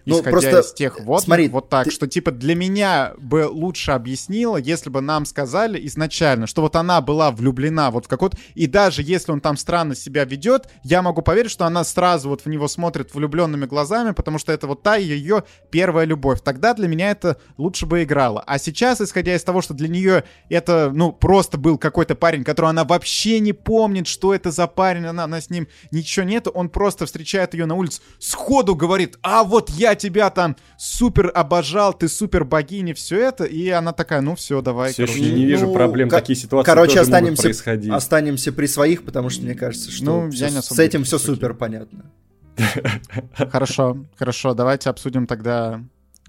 Ну, 0.04 0.18
исходя 0.20 0.30
просто, 0.30 0.60
из 0.60 0.72
тех 0.72 1.00
вот, 1.00 1.22
смотри, 1.24 1.48
вот 1.48 1.68
так, 1.68 1.86
ты- 1.86 1.90
что, 1.90 2.06
типа, 2.06 2.30
для 2.30 2.54
меня 2.54 3.14
бы 3.18 3.48
лучше 3.50 3.90
объяснило, 3.90 4.58
если 4.58 4.90
бы 4.90 5.00
нам 5.00 5.24
сказали 5.24 5.84
изначально, 5.88 6.46
что 6.46 6.62
вот 6.62 6.76
она 6.76 7.00
была 7.00 7.32
влюблена 7.32 7.90
вот 7.90 8.04
в 8.04 8.08
какой-то... 8.08 8.38
И 8.54 8.68
даже 8.68 9.02
если 9.02 9.32
он 9.32 9.40
там 9.40 9.56
странно 9.56 9.96
себя 9.96 10.24
ведет, 10.24 10.68
я 10.84 11.02
могу 11.02 11.20
поверить, 11.22 11.50
что 11.50 11.64
она 11.66 11.82
сразу 11.82 12.28
вот 12.28 12.42
в 12.42 12.46
него 12.46 12.68
смотрит 12.68 13.12
влюбленными 13.12 13.66
глазами, 13.66 14.12
потому 14.12 14.38
что 14.38 14.52
это 14.52 14.68
вот 14.68 14.84
та 14.84 14.94
ее 14.94 15.42
первая 15.70 16.06
любовь. 16.06 16.42
Тогда 16.42 16.74
для 16.74 16.86
меня 16.86 17.10
это 17.10 17.38
лучше 17.56 17.86
бы 17.86 18.04
играло. 18.04 18.44
А 18.46 18.58
сейчас, 18.60 19.00
исходя 19.00 19.34
из 19.34 19.42
того, 19.42 19.62
что 19.62 19.74
для 19.74 19.88
нее 19.88 20.22
это, 20.48 20.92
ну, 20.94 21.12
просто 21.12 21.58
был 21.58 21.76
какой-то 21.76 22.14
парень, 22.14 22.44
которого 22.44 22.70
она 22.70 22.84
вообще 22.84 23.40
не 23.40 23.52
помнит, 23.52 24.06
что 24.06 24.32
это 24.32 24.52
за 24.52 24.68
парень, 24.68 25.06
она, 25.06 25.24
она 25.24 25.40
с 25.40 25.50
ним 25.50 25.55
ничего 25.90 26.24
нет, 26.24 26.46
он 26.52 26.68
просто 26.68 27.06
встречает 27.06 27.54
ее 27.54 27.66
на 27.66 27.74
улице, 27.74 28.00
сходу 28.18 28.74
говорит, 28.74 29.18
а 29.22 29.44
вот 29.44 29.70
я 29.70 29.94
тебя 29.94 30.30
там 30.30 30.56
супер 30.78 31.30
обожал, 31.34 31.92
ты 31.94 32.08
супер 32.08 32.44
богиня, 32.44 32.94
все 32.94 33.20
это, 33.20 33.44
и 33.44 33.68
она 33.70 33.92
такая, 33.92 34.20
ну 34.20 34.34
все, 34.34 34.60
давай. 34.60 34.92
Все 34.92 35.04
еще 35.04 35.14
короче. 35.14 35.32
не 35.32 35.44
вижу 35.44 35.66
Ну, 35.66 35.74
проблем, 35.74 36.08
такие 36.08 36.36
ситуации 36.36 36.66
Короче, 36.66 36.94
тоже 36.94 36.98
могут 37.00 37.14
останемся, 37.14 37.42
происходить. 37.42 37.92
останемся 37.92 38.52
при 38.52 38.66
своих, 38.66 39.04
потому 39.04 39.30
что 39.30 39.42
мне 39.42 39.54
кажется, 39.54 39.90
что 39.90 40.04
Ну, 40.04 40.26
не 40.28 40.62
с 40.62 40.78
этим 40.78 41.04
все 41.04 41.18
супер 41.18 41.54
понятно. 41.54 42.10
Хорошо, 43.50 43.98
хорошо, 44.16 44.54
давайте 44.54 44.88
обсудим 44.88 45.26
тогда 45.26 45.82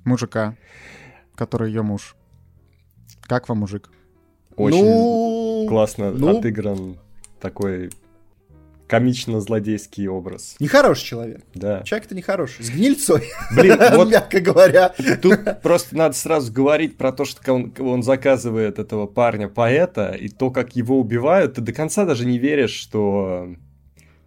мужика, 0.03 0.55
который 1.35 1.69
ее 1.69 1.83
муж. 1.83 2.15
Как 3.21 3.47
вам 3.49 3.59
мужик? 3.59 3.89
Очень 4.55 4.83
ну, 4.83 5.65
классно 5.69 6.11
ну. 6.11 6.37
отыгран 6.37 6.97
такой 7.39 7.91
комично-злодейский 8.87 10.07
образ. 10.07 10.55
Нехороший 10.59 11.05
человек. 11.05 11.41
Да. 11.53 11.83
Человек-то 11.83 12.15
нехороший. 12.15 12.63
С 12.63 12.69
гнильцой, 12.69 13.23
Блин, 13.55 13.77
вот 13.93 14.09
мягко 14.09 14.39
говоря. 14.39 14.93
Тут 15.21 15.61
просто 15.61 15.95
надо 15.95 16.15
сразу 16.15 16.51
говорить 16.51 16.97
про 16.97 17.11
то, 17.11 17.25
что 17.25 17.53
он, 17.53 17.73
он 17.79 18.03
заказывает 18.03 18.79
этого 18.79 19.05
парня-поэта, 19.07 20.11
и 20.19 20.29
то, 20.29 20.49
как 20.51 20.75
его 20.75 20.99
убивают, 20.99 21.55
ты 21.55 21.61
до 21.61 21.73
конца 21.73 22.05
даже 22.05 22.25
не 22.25 22.37
веришь, 22.37 22.71
что 22.71 23.49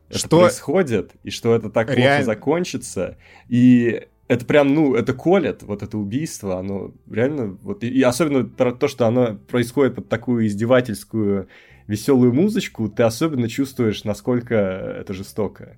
это 0.09 0.19
Что- 0.19 0.41
происходит, 0.43 1.12
и 1.23 1.31
что 1.31 1.55
это 1.55 1.70
так 1.70 1.87
плохо 1.87 2.01
Реально. 2.01 2.24
закончится. 2.27 3.16
И 3.49 4.03
это 4.28 4.45
прям, 4.45 4.74
ну, 4.74 4.95
это 4.95 5.12
колет, 5.12 5.62
вот 5.62 5.82
это 5.82 5.99
убийство, 5.99 6.59
оно 6.59 6.93
реально, 7.11 7.59
вот, 7.62 7.82
и, 7.82 7.89
и 7.89 8.03
особенно 8.03 8.45
то, 8.49 8.87
что 8.87 9.07
оно 9.07 9.35
происходит 9.35 9.97
под 9.97 10.09
такую 10.09 10.47
издевательскую 10.47 11.49
веселую 11.90 12.32
музычку, 12.32 12.88
ты 12.88 13.02
особенно 13.02 13.48
чувствуешь, 13.48 14.04
насколько 14.04 14.54
это 14.54 15.12
жестоко. 15.12 15.76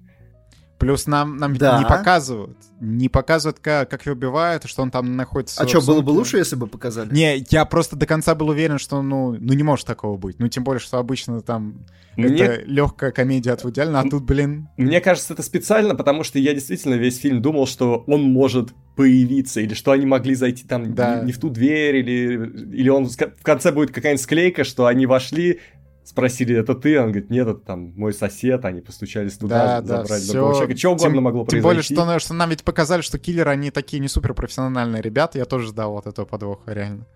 Плюс 0.82 1.06
нам, 1.06 1.36
нам 1.36 1.56
да. 1.56 1.78
не 1.78 1.84
показывают. 1.84 2.58
Не 2.80 3.08
показывают, 3.08 3.60
как, 3.60 3.88
как 3.88 4.04
его 4.04 4.16
убивают, 4.16 4.64
что 4.64 4.82
он 4.82 4.90
там 4.90 5.16
находится. 5.16 5.62
А 5.62 5.68
что, 5.68 5.80
было 5.80 6.00
бы 6.00 6.10
лучше, 6.10 6.38
если 6.38 6.56
бы 6.56 6.66
показали? 6.66 7.14
Не, 7.14 7.46
я 7.50 7.64
просто 7.66 7.94
до 7.94 8.04
конца 8.04 8.34
был 8.34 8.48
уверен, 8.48 8.78
что 8.78 9.00
ну, 9.00 9.36
ну 9.38 9.52
не 9.52 9.62
может 9.62 9.86
такого 9.86 10.16
быть. 10.18 10.40
Ну, 10.40 10.48
тем 10.48 10.64
более, 10.64 10.80
что 10.80 10.98
обычно 10.98 11.40
там 11.40 11.86
Мне... 12.16 12.34
это 12.34 12.62
легкая 12.64 13.12
комедия 13.12 13.52
от 13.52 13.62
Вуди 13.62 13.80
а 13.80 14.02
тут, 14.10 14.24
блин. 14.24 14.70
Мне 14.76 15.00
кажется, 15.00 15.34
это 15.34 15.44
специально, 15.44 15.94
потому 15.94 16.24
что 16.24 16.40
я 16.40 16.52
действительно 16.52 16.94
весь 16.94 17.18
фильм 17.18 17.40
думал, 17.40 17.68
что 17.68 18.02
он 18.08 18.24
может 18.24 18.70
появиться, 18.96 19.60
или 19.60 19.74
что 19.74 19.92
они 19.92 20.04
могли 20.04 20.34
зайти 20.34 20.64
там 20.64 20.96
да. 20.96 21.20
не, 21.20 21.26
не 21.26 21.32
в 21.32 21.38
ту 21.38 21.48
дверь, 21.48 21.98
или, 21.98 22.76
или 22.76 22.88
он 22.88 23.06
в 23.06 23.42
конце 23.44 23.70
будет 23.70 23.92
какая-нибудь 23.92 24.22
склейка, 24.22 24.64
что 24.64 24.86
они 24.86 25.06
вошли, 25.06 25.60
спросили, 26.04 26.56
это 26.56 26.74
ты? 26.74 26.98
Он 26.98 27.06
говорит, 27.06 27.30
нет, 27.30 27.48
это 27.48 27.60
там 27.60 27.92
мой 27.96 28.12
сосед, 28.12 28.64
они 28.64 28.80
постучались 28.80 29.38
туда, 29.38 29.80
да, 29.80 30.02
забрали 30.02 30.26
да, 30.26 30.32
другого 30.32 30.54
человека. 30.54 30.78
Что 30.78 30.88
угодно 30.90 31.14
тем, 31.14 31.22
могло 31.22 31.44
произойти. 31.44 31.88
Тем 31.88 31.96
более, 31.96 32.18
что, 32.18 32.26
что 32.26 32.34
нам 32.34 32.50
ведь 32.50 32.64
показали, 32.64 33.02
что 33.02 33.18
киллеры, 33.18 33.50
они 33.50 33.70
такие 33.70 34.00
не 34.00 34.08
супер 34.08 34.34
профессиональные 34.34 35.02
ребята, 35.02 35.38
я 35.38 35.44
тоже 35.44 35.68
ждал 35.68 35.92
вот 35.92 36.06
этого 36.06 36.24
подвоха, 36.24 36.72
реально. 36.72 37.06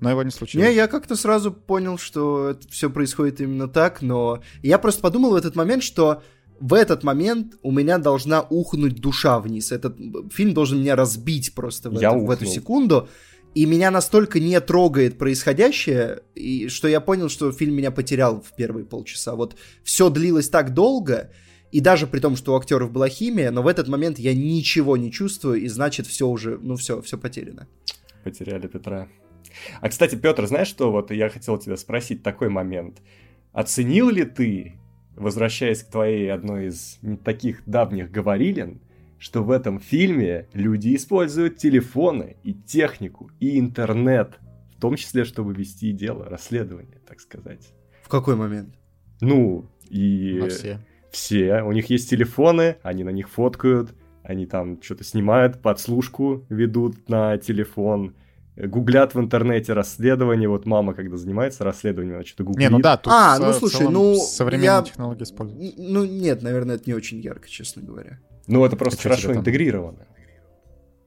Но 0.00 0.10
его 0.10 0.22
не 0.22 0.30
случилось. 0.30 0.68
Не, 0.68 0.74
я 0.74 0.86
как-то 0.86 1.16
сразу 1.16 1.52
понял, 1.52 1.98
что 1.98 2.50
это 2.50 2.68
все 2.68 2.88
происходит 2.88 3.40
именно 3.40 3.68
так, 3.68 4.00
но 4.00 4.40
я 4.62 4.78
просто 4.78 5.00
подумал 5.02 5.32
в 5.32 5.34
этот 5.34 5.56
момент, 5.56 5.82
что 5.82 6.22
в 6.60 6.74
этот 6.74 7.04
момент 7.04 7.54
у 7.62 7.70
меня 7.70 7.98
должна 7.98 8.42
ухнуть 8.42 9.00
душа 9.00 9.38
вниз. 9.38 9.72
Этот 9.72 9.96
фильм 10.32 10.54
должен 10.54 10.80
меня 10.80 10.96
разбить 10.96 11.54
просто 11.54 11.90
в, 11.90 11.96
это, 11.96 12.12
в 12.12 12.30
эту 12.30 12.46
секунду. 12.46 13.08
И 13.54 13.66
меня 13.66 13.90
настолько 13.90 14.38
не 14.40 14.60
трогает 14.60 15.18
происходящее, 15.18 16.22
и, 16.34 16.68
что 16.68 16.86
я 16.86 17.00
понял, 17.00 17.28
что 17.28 17.50
фильм 17.50 17.74
меня 17.74 17.90
потерял 17.90 18.40
в 18.40 18.54
первые 18.54 18.84
полчаса. 18.84 19.34
Вот 19.34 19.56
все 19.82 20.10
длилось 20.10 20.48
так 20.48 20.74
долго, 20.74 21.32
и 21.72 21.80
даже 21.80 22.06
при 22.06 22.20
том, 22.20 22.36
что 22.36 22.54
у 22.54 22.56
актеров 22.56 22.92
была 22.92 23.08
химия, 23.08 23.50
но 23.50 23.62
в 23.62 23.66
этот 23.66 23.88
момент 23.88 24.18
я 24.18 24.34
ничего 24.34 24.96
не 24.96 25.10
чувствую, 25.10 25.60
и 25.60 25.68
значит 25.68 26.06
все 26.06 26.28
уже, 26.28 26.58
ну 26.58 26.76
все, 26.76 27.02
все 27.02 27.18
потеряно. 27.18 27.66
Потеряли 28.22 28.66
Петра. 28.66 29.08
А, 29.80 29.88
кстати, 29.88 30.14
Петр, 30.14 30.46
знаешь 30.46 30.68
что, 30.68 30.92
вот 30.92 31.10
я 31.10 31.28
хотел 31.28 31.58
тебя 31.58 31.76
спросить 31.76 32.22
такой 32.22 32.48
момент. 32.48 32.98
Оценил 33.52 34.10
ли 34.10 34.24
ты, 34.24 34.78
возвращаясь 35.16 35.82
к 35.82 35.90
твоей 35.90 36.32
одной 36.32 36.68
из 36.68 36.98
таких 37.24 37.62
давних 37.66 38.10
говорилин, 38.10 38.80
что 39.18 39.42
в 39.42 39.50
этом 39.50 39.80
фильме 39.80 40.48
люди 40.52 40.94
используют 40.94 41.56
телефоны 41.56 42.36
и 42.42 42.54
технику, 42.54 43.30
и 43.40 43.58
интернет, 43.58 44.38
в 44.76 44.80
том 44.80 44.96
числе, 44.96 45.24
чтобы 45.24 45.52
вести 45.54 45.92
дело, 45.92 46.24
расследование, 46.24 47.00
так 47.06 47.20
сказать. 47.20 47.68
В 48.02 48.08
какой 48.08 48.36
момент? 48.36 48.74
Ну, 49.20 49.66
и... 49.90 50.38
На 50.40 50.48
все. 50.48 50.78
Все. 51.10 51.62
У 51.62 51.72
них 51.72 51.90
есть 51.90 52.08
телефоны, 52.08 52.76
они 52.82 53.02
на 53.02 53.10
них 53.10 53.28
фоткают, 53.28 53.94
они 54.22 54.46
там 54.46 54.80
что-то 54.82 55.04
снимают, 55.04 55.60
подслушку 55.62 56.44
ведут 56.48 57.08
на 57.08 57.38
телефон, 57.38 58.14
гуглят 58.56 59.14
в 59.14 59.20
интернете 59.20 59.72
расследование. 59.72 60.48
Вот 60.48 60.66
мама, 60.66 60.94
когда 60.94 61.16
занимается 61.16 61.64
расследованием, 61.64 62.16
она 62.16 62.24
что-то 62.24 62.44
гуглит. 62.44 62.68
Не, 62.68 62.68
ну 62.68 62.80
да, 62.80 62.96
тут 62.96 63.12
а, 63.12 63.38
ну 63.38 63.52
слушай, 63.52 63.88
ну 63.88 64.14
современные 64.16 64.78
я... 64.78 64.82
технологии 64.82 65.22
используют. 65.22 65.74
Ну 65.78 66.04
нет, 66.04 66.42
наверное, 66.42 66.76
это 66.76 66.84
не 66.86 66.94
очень 66.94 67.20
ярко, 67.20 67.48
честно 67.48 67.82
говоря. 67.82 68.20
Ну, 68.48 68.64
это 68.64 68.76
просто 68.76 69.02
хорошо 69.02 69.34
интегрировано. 69.34 70.06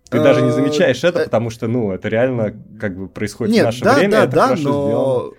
Ты 0.10 0.22
даже 0.22 0.42
не 0.42 0.50
э, 0.50 0.52
замечаешь 0.52 1.04
это, 1.04 1.22
э, 1.22 1.24
потому 1.26 1.50
что, 1.50 1.68
ну, 1.68 1.92
это 1.92 2.10
реально 2.10 2.54
как 2.80 2.98
бы 2.98 3.08
происходит 3.08 3.56
в 3.56 3.64
наше 3.64 3.84
время, 3.84 4.28
да, 4.28 4.28
да, 4.28 4.56
но... 4.58 5.34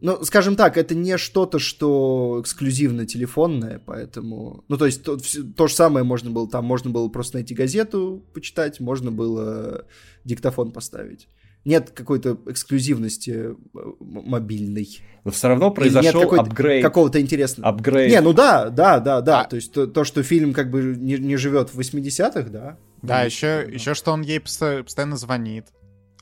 Ну, 0.00 0.22
скажем 0.22 0.54
так, 0.54 0.76
это 0.76 0.94
не 0.94 1.16
что-то, 1.16 1.58
что 1.58 2.38
эксклюзивно 2.42 3.06
телефонное, 3.06 3.80
поэтому... 3.84 4.62
Ну, 4.68 4.76
то 4.76 4.84
есть 4.84 5.02
то, 5.02 5.16
то 5.56 5.66
же 5.66 5.74
самое 5.74 6.04
можно 6.04 6.30
было 6.30 6.46
там, 6.46 6.66
можно 6.66 6.90
было 6.90 7.08
просто 7.08 7.38
найти 7.38 7.54
газету, 7.54 8.22
почитать, 8.34 8.80
можно 8.80 9.10
было 9.10 9.86
диктофон 10.24 10.72
поставить 10.72 11.28
нет 11.64 11.90
какой-то 11.90 12.38
эксклюзивности 12.46 13.30
э, 13.30 13.54
мобильной. 14.00 15.00
Но 15.24 15.30
все 15.30 15.48
равно 15.48 15.70
произошел 15.70 16.34
апгрейд. 16.34 16.84
Какого-то 16.84 17.20
интересного. 17.20 17.70
Апгрейд. 17.70 18.10
Не, 18.10 18.20
ну 18.20 18.32
да, 18.32 18.68
да, 18.68 19.00
да, 19.00 19.20
да. 19.20 19.40
А... 19.42 19.44
То 19.44 19.56
есть 19.56 19.72
то, 19.72 19.86
то, 19.86 20.04
что 20.04 20.22
фильм 20.22 20.52
как 20.52 20.70
бы 20.70 20.94
не, 20.96 21.16
не 21.16 21.36
живет 21.36 21.70
в 21.72 21.78
80-х, 21.78 22.50
да. 22.50 22.76
Да, 23.02 23.22
еще, 23.22 23.66
еще 23.70 23.94
что 23.94 24.12
он 24.12 24.22
ей 24.22 24.40
постоянно 24.40 25.16
звонит. 25.16 25.66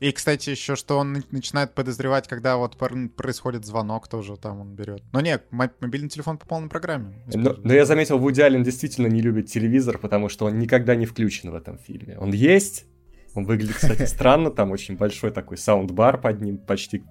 И, 0.01 0.11
кстати, 0.11 0.51
еще 0.51 0.75
что 0.75 0.99
он 0.99 1.23
начинает 1.31 1.75
подозревать, 1.75 2.27
когда 2.27 2.57
вот 2.57 2.77
происходит 2.77 3.65
звонок, 3.65 4.09
тоже 4.09 4.37
там 4.37 4.61
он 4.61 4.75
берет. 4.75 5.01
Но 5.13 5.21
нет, 5.21 5.45
мобильный 5.53 6.09
телефон 6.09 6.39
по 6.39 6.47
полной 6.47 6.69
программе. 6.69 7.23
Но, 7.33 7.55
но 7.63 7.73
я 7.73 7.85
заметил, 7.85 8.19
Вуди 8.19 8.41
Аллен 8.41 8.65
действительно 8.65 9.07
не 9.07 9.23
любит 9.23 9.47
телевизор, 9.47 9.99
потому 9.99 10.29
что 10.29 10.47
он 10.47 10.59
никогда 10.59 10.97
не 10.97 11.07
включен 11.07 11.53
в 11.53 11.55
этом 11.55 11.79
фильме. 11.79 12.19
Он 12.19 12.33
есть, 12.33 12.85
он 13.35 13.45
выглядит, 13.45 13.77
кстати, 13.77 14.05
странно, 14.05 14.51
там 14.51 14.71
очень 14.71 14.97
большой 14.97 15.31
такой 15.31 15.57
саундбар 15.57 16.21
под 16.21 16.41
ним, 16.41 16.59
почти 16.59 17.05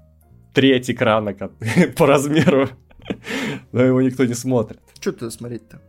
треть 0.53 0.89
экрана 0.89 1.33
по 1.97 2.05
размеру, 2.05 2.69
но 3.71 3.83
его 3.83 4.01
никто 4.01 4.25
не 4.25 4.33
смотрит. 4.33 4.79
Что 4.99 5.11
ты 5.11 5.31
смотреть-то? 5.31 5.81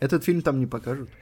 Этот 0.00 0.24
фильм 0.24 0.42
там 0.42 0.58
не 0.58 0.66
покажут. 0.66 1.10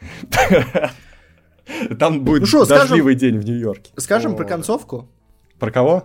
Там 1.98 2.24
будет 2.24 2.40
ну 2.40 2.46
шо, 2.46 2.66
дождливый 2.66 3.14
скажем, 3.14 3.32
день 3.32 3.40
в 3.40 3.44
Нью-Йорке. 3.44 3.92
Скажем 3.96 4.32
О, 4.32 4.36
про 4.36 4.44
концовку? 4.44 5.08
Про 5.58 5.70
кого? 5.70 6.00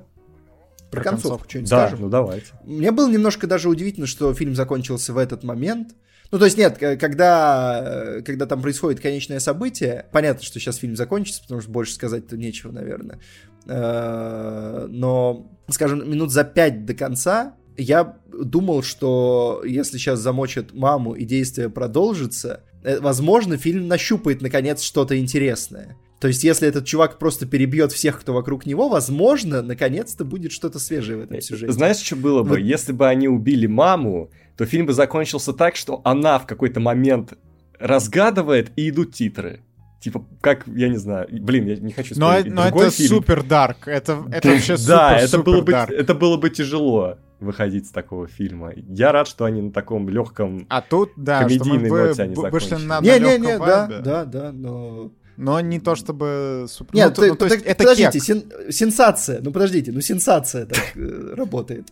Про, 0.91 1.01
про 1.01 1.09
концовку 1.09 1.49
что-нибудь 1.49 1.69
да, 1.69 1.87
скажем? 1.87 2.05
ну 2.05 2.09
давайте. 2.09 2.47
Мне 2.63 2.91
было 2.91 3.09
немножко 3.09 3.47
даже 3.47 3.69
удивительно, 3.69 4.05
что 4.05 4.33
фильм 4.33 4.53
закончился 4.53 5.13
в 5.13 5.17
этот 5.17 5.43
момент. 5.43 5.95
Ну, 6.31 6.39
то 6.39 6.45
есть 6.45 6.57
нет, 6.57 6.77
когда, 6.77 8.21
когда 8.25 8.45
там 8.45 8.61
происходит 8.61 8.99
конечное 8.99 9.39
событие, 9.39 10.05
понятно, 10.11 10.43
что 10.43 10.59
сейчас 10.59 10.77
фильм 10.77 10.95
закончится, 10.95 11.41
потому 11.41 11.61
что 11.61 11.71
больше 11.71 11.93
сказать-то 11.93 12.37
нечего, 12.37 12.71
наверное. 12.71 13.19
Э, 13.67 14.87
но, 14.89 15.51
скажем, 15.69 16.09
минут 16.09 16.31
за 16.31 16.43
пять 16.43 16.85
до 16.85 16.93
конца 16.93 17.55
я 17.77 18.17
думал, 18.31 18.83
что 18.83 19.61
если 19.65 19.97
сейчас 19.97 20.19
замочат 20.19 20.73
маму 20.73 21.13
и 21.13 21.25
действие 21.25 21.69
продолжится, 21.69 22.63
э, 22.83 22.99
возможно, 22.99 23.57
фильм 23.57 23.87
нащупает, 23.87 24.41
наконец, 24.41 24.81
что-то 24.81 25.17
интересное. 25.17 25.97
То 26.19 26.29
есть, 26.29 26.43
если 26.43 26.67
этот 26.67 26.85
чувак 26.85 27.19
просто 27.19 27.45
перебьет 27.45 27.91
всех, 27.91 28.19
кто 28.19 28.33
вокруг 28.33 28.65
него, 28.65 28.87
возможно, 28.87 29.61
наконец-то 29.61 30.23
будет 30.23 30.53
что-то 30.53 30.79
свежее 30.79 31.17
в 31.17 31.21
этом 31.21 31.41
сюжете. 31.41 31.73
Знаешь, 31.73 31.97
что 31.97 32.15
было 32.15 32.41
бы? 32.41 32.49
Вот. 32.49 32.59
Если 32.59 32.93
бы 32.93 33.07
они 33.07 33.27
убили 33.27 33.67
маму, 33.67 34.31
то 34.57 34.65
фильм 34.65 34.85
бы 34.85 34.93
закончился 34.93 35.53
так, 35.53 35.75
что 35.75 36.01
она 36.03 36.39
в 36.39 36.45
какой-то 36.47 36.79
момент 36.79 37.33
разгадывает 37.79 38.71
и 38.75 38.89
идут 38.89 39.13
титры. 39.13 39.61
Типа, 39.99 40.23
как, 40.39 40.67
я 40.67 40.87
не 40.89 40.97
знаю, 40.97 41.27
блин, 41.31 41.65
я 41.65 41.75
не 41.77 41.91
хочу 41.91 42.13
сказать. 42.13 42.45
Но, 42.45 42.53
но 42.53 42.67
это 42.67 42.91
фильм. 42.91 43.09
супер 43.09 43.43
дарк, 43.43 43.87
это, 43.87 44.23
это 44.31 44.49
вообще 44.49 44.77
супер 44.77 44.87
Да, 44.87 45.17
это 45.17 45.39
было, 45.39 45.61
бы, 45.61 45.71
это 45.71 46.13
было 46.13 46.37
бы 46.37 46.49
тяжело 46.49 47.17
выходить 47.39 47.87
с 47.87 47.89
такого 47.89 48.27
фильма. 48.27 48.73
Я 48.75 49.11
рад, 49.11 49.27
что 49.27 49.45
они 49.45 49.61
на 49.61 49.71
таком 49.71 50.07
легком 50.09 50.65
а 50.69 50.81
тут, 50.81 51.11
да, 51.15 51.41
комедийной 51.41 51.85
что 51.85 51.95
мы 51.95 52.07
ноте 52.07 52.23
они 52.23 52.35
закончили. 52.35 52.75
На, 52.85 52.99
не, 53.01 53.19
не, 53.19 53.39
не, 53.39 53.57
да, 53.57 53.87
да, 53.87 54.25
да, 54.25 54.51
но... 54.51 55.11
Но 55.37 55.59
не 55.59 55.79
то 55.79 55.95
чтобы 55.95 56.65
супер... 56.69 56.95
Нет, 56.95 57.09
ну, 57.17 57.23
ты, 57.23 57.29
ну, 57.29 57.35
то 57.35 57.45
есть 57.45 57.65
это 57.65 57.83
подождите, 57.83 58.19
сен, 58.19 58.43
сенсация, 58.69 59.41
ну 59.41 59.51
подождите, 59.51 59.91
ну 59.91 59.99
сенсация 59.99 60.65
так 60.65 60.95
э, 60.95 61.33
работает. 61.35 61.89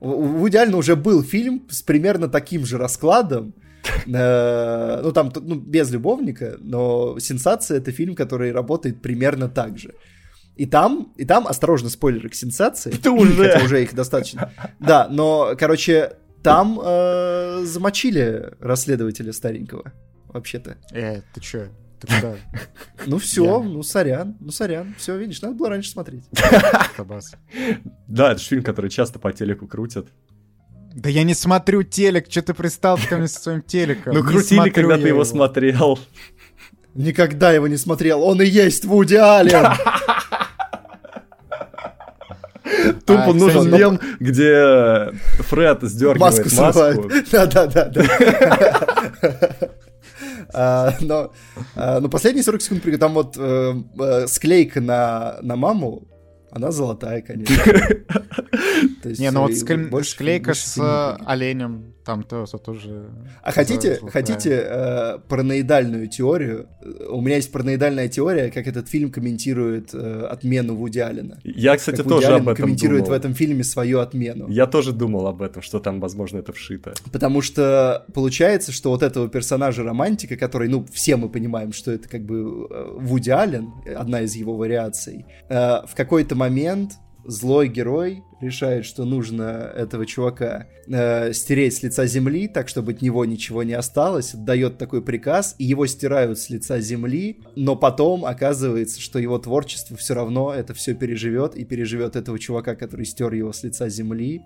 У 0.00 0.48
идеально 0.48 0.76
уже 0.76 0.96
был 0.96 1.22
фильм 1.22 1.66
с 1.70 1.82
примерно 1.82 2.28
таким 2.28 2.64
же 2.66 2.78
раскладом. 2.78 3.54
Э, 4.12 5.00
ну, 5.02 5.12
там, 5.12 5.32
ну, 5.34 5.54
без 5.54 5.90
любовника, 5.92 6.56
но 6.58 7.18
«Сенсация»— 7.20 7.78
это 7.78 7.92
фильм, 7.92 8.16
который 8.16 8.50
работает 8.50 9.00
примерно 9.00 9.48
так 9.48 9.78
же. 9.78 9.94
И 10.56 10.66
там, 10.66 11.12
и 11.16 11.24
там, 11.24 11.46
осторожно, 11.46 11.88
спойлеры 11.88 12.28
к 12.28 12.34
«Сенсации». 12.34 12.90
Ты 12.90 13.10
уже! 13.10 13.48
Хотя 13.48 13.64
уже 13.64 13.82
их 13.82 13.94
достаточно. 13.94 14.52
Да, 14.80 15.06
но, 15.08 15.54
короче, 15.56 16.14
там 16.42 16.80
э, 16.82 17.62
замочили 17.64 18.54
расследователя 18.60 19.32
старенького, 19.32 19.92
вообще-то. 20.28 20.76
Э, 20.92 21.20
ты 21.34 21.40
чё? 21.40 21.68
Куда? 22.00 22.36
Ну 23.06 23.18
все, 23.18 23.62
ну 23.62 23.82
сорян, 23.82 24.36
ну 24.40 24.50
сорян. 24.50 24.94
Все, 24.98 25.16
видишь, 25.16 25.40
надо 25.42 25.54
было 25.54 25.70
раньше 25.70 25.90
смотреть. 25.90 26.24
Да, 28.08 28.32
это 28.32 28.40
фильм, 28.40 28.62
который 28.62 28.90
часто 28.90 29.18
по 29.18 29.32
телеку 29.32 29.66
крутят. 29.66 30.08
Да 30.94 31.10
я 31.10 31.24
не 31.24 31.34
смотрю 31.34 31.82
телек, 31.82 32.26
что 32.30 32.42
ты 32.42 32.54
пристал 32.54 32.98
ко 33.08 33.16
мне 33.18 33.28
со 33.28 33.40
своим 33.40 33.62
телеком? 33.62 34.14
Ну 34.14 34.22
крутили, 34.22 34.70
когда 34.70 34.96
ты 34.96 35.08
его 35.08 35.24
смотрел. 35.24 35.98
Никогда 36.94 37.52
его 37.52 37.68
не 37.68 37.76
смотрел, 37.76 38.22
он 38.22 38.40
и 38.40 38.46
есть 38.46 38.86
Вуди 38.86 39.16
Аллен. 39.16 39.66
Тупо 43.04 43.30
а, 43.30 43.32
нужен 43.34 43.70
мем, 43.70 44.00
где 44.18 45.12
Фред 45.38 45.82
сдергивает 45.82 46.18
маску. 46.18 47.10
Да-да-да. 47.30 47.90
А, 50.56 50.94
но, 51.00 51.32
а, 51.74 52.00
но 52.00 52.08
последние 52.08 52.42
40 52.42 52.62
секунд, 52.62 53.00
там 53.00 53.12
вот 53.12 53.36
э, 53.38 53.74
э, 53.98 54.26
склейка 54.26 54.80
на, 54.80 55.38
на 55.42 55.54
маму, 55.54 56.08
она 56.50 56.70
золотая, 56.70 57.20
конечно. 57.20 57.54
Не, 59.04 59.30
ну 59.30 59.42
вот 59.90 60.06
склейка 60.06 60.54
с 60.54 61.18
оленем, 61.26 61.95
там 62.06 62.22
то 62.22 62.46
тоже... 62.46 63.10
А 63.42 63.50
хотите, 63.50 63.98
хотите 64.12 64.64
э, 64.64 65.18
параноидальную 65.28 66.06
теорию? 66.06 66.68
У 67.10 67.20
меня 67.20 67.34
есть 67.36 67.50
параноидальная 67.50 68.08
теория, 68.08 68.50
как 68.52 68.68
этот 68.68 68.88
фильм 68.88 69.10
комментирует 69.10 69.92
э, 69.92 70.26
отмену 70.30 70.76
Вуди 70.76 71.00
Аллена. 71.00 71.38
Я, 71.42 71.76
кстати, 71.76 72.02
тоже 72.02 72.28
об 72.28 72.48
этом 72.48 72.54
комментирует 72.54 73.08
в 73.08 73.12
этом 73.12 73.34
фильме 73.34 73.64
свою 73.64 73.98
отмену. 73.98 74.48
Я 74.48 74.66
тоже 74.68 74.92
думал 74.92 75.26
об 75.26 75.42
этом, 75.42 75.62
что 75.62 75.80
там, 75.80 75.98
возможно, 75.98 76.38
это 76.38 76.52
вшито. 76.52 76.94
Потому 77.12 77.42
что 77.42 78.06
получается, 78.14 78.70
что 78.70 78.90
вот 78.90 79.02
этого 79.02 79.28
персонажа 79.28 79.82
романтика, 79.82 80.36
который, 80.36 80.68
ну, 80.68 80.86
все 80.92 81.16
мы 81.16 81.28
понимаем, 81.28 81.72
что 81.72 81.90
это 81.90 82.08
как 82.08 82.24
бы 82.24 82.68
э, 82.70 82.98
Вуди 82.98 83.30
Аллен, 83.30 83.72
одна 83.96 84.20
из 84.20 84.36
его 84.36 84.56
вариаций, 84.56 85.26
э, 85.48 85.56
в 85.84 85.94
какой-то 85.96 86.36
момент 86.36 86.92
злой 87.26 87.66
герой 87.68 88.22
решает, 88.40 88.84
что 88.84 89.04
нужно 89.04 89.72
этого 89.74 90.06
чувака 90.06 90.66
э, 90.86 91.32
стереть 91.32 91.76
с 91.76 91.82
лица 91.82 92.06
земли, 92.06 92.48
так 92.48 92.68
чтобы 92.68 92.92
от 92.92 93.02
него 93.02 93.24
ничего 93.24 93.62
не 93.62 93.72
осталось, 93.72 94.32
дает 94.32 94.78
такой 94.78 95.02
приказ, 95.02 95.54
и 95.58 95.64
его 95.64 95.86
стирают 95.86 96.38
с 96.38 96.50
лица 96.50 96.80
земли, 96.80 97.40
но 97.54 97.76
потом 97.76 98.24
оказывается, 98.24 99.00
что 99.00 99.18
его 99.18 99.38
творчество 99.38 99.96
все 99.96 100.14
равно 100.14 100.52
это 100.52 100.74
все 100.74 100.94
переживет 100.94 101.54
и 101.56 101.64
переживет 101.64 102.16
этого 102.16 102.38
чувака, 102.38 102.74
который 102.74 103.06
стер 103.06 103.32
его 103.32 103.52
с 103.52 103.62
лица 103.62 103.88
земли, 103.88 104.42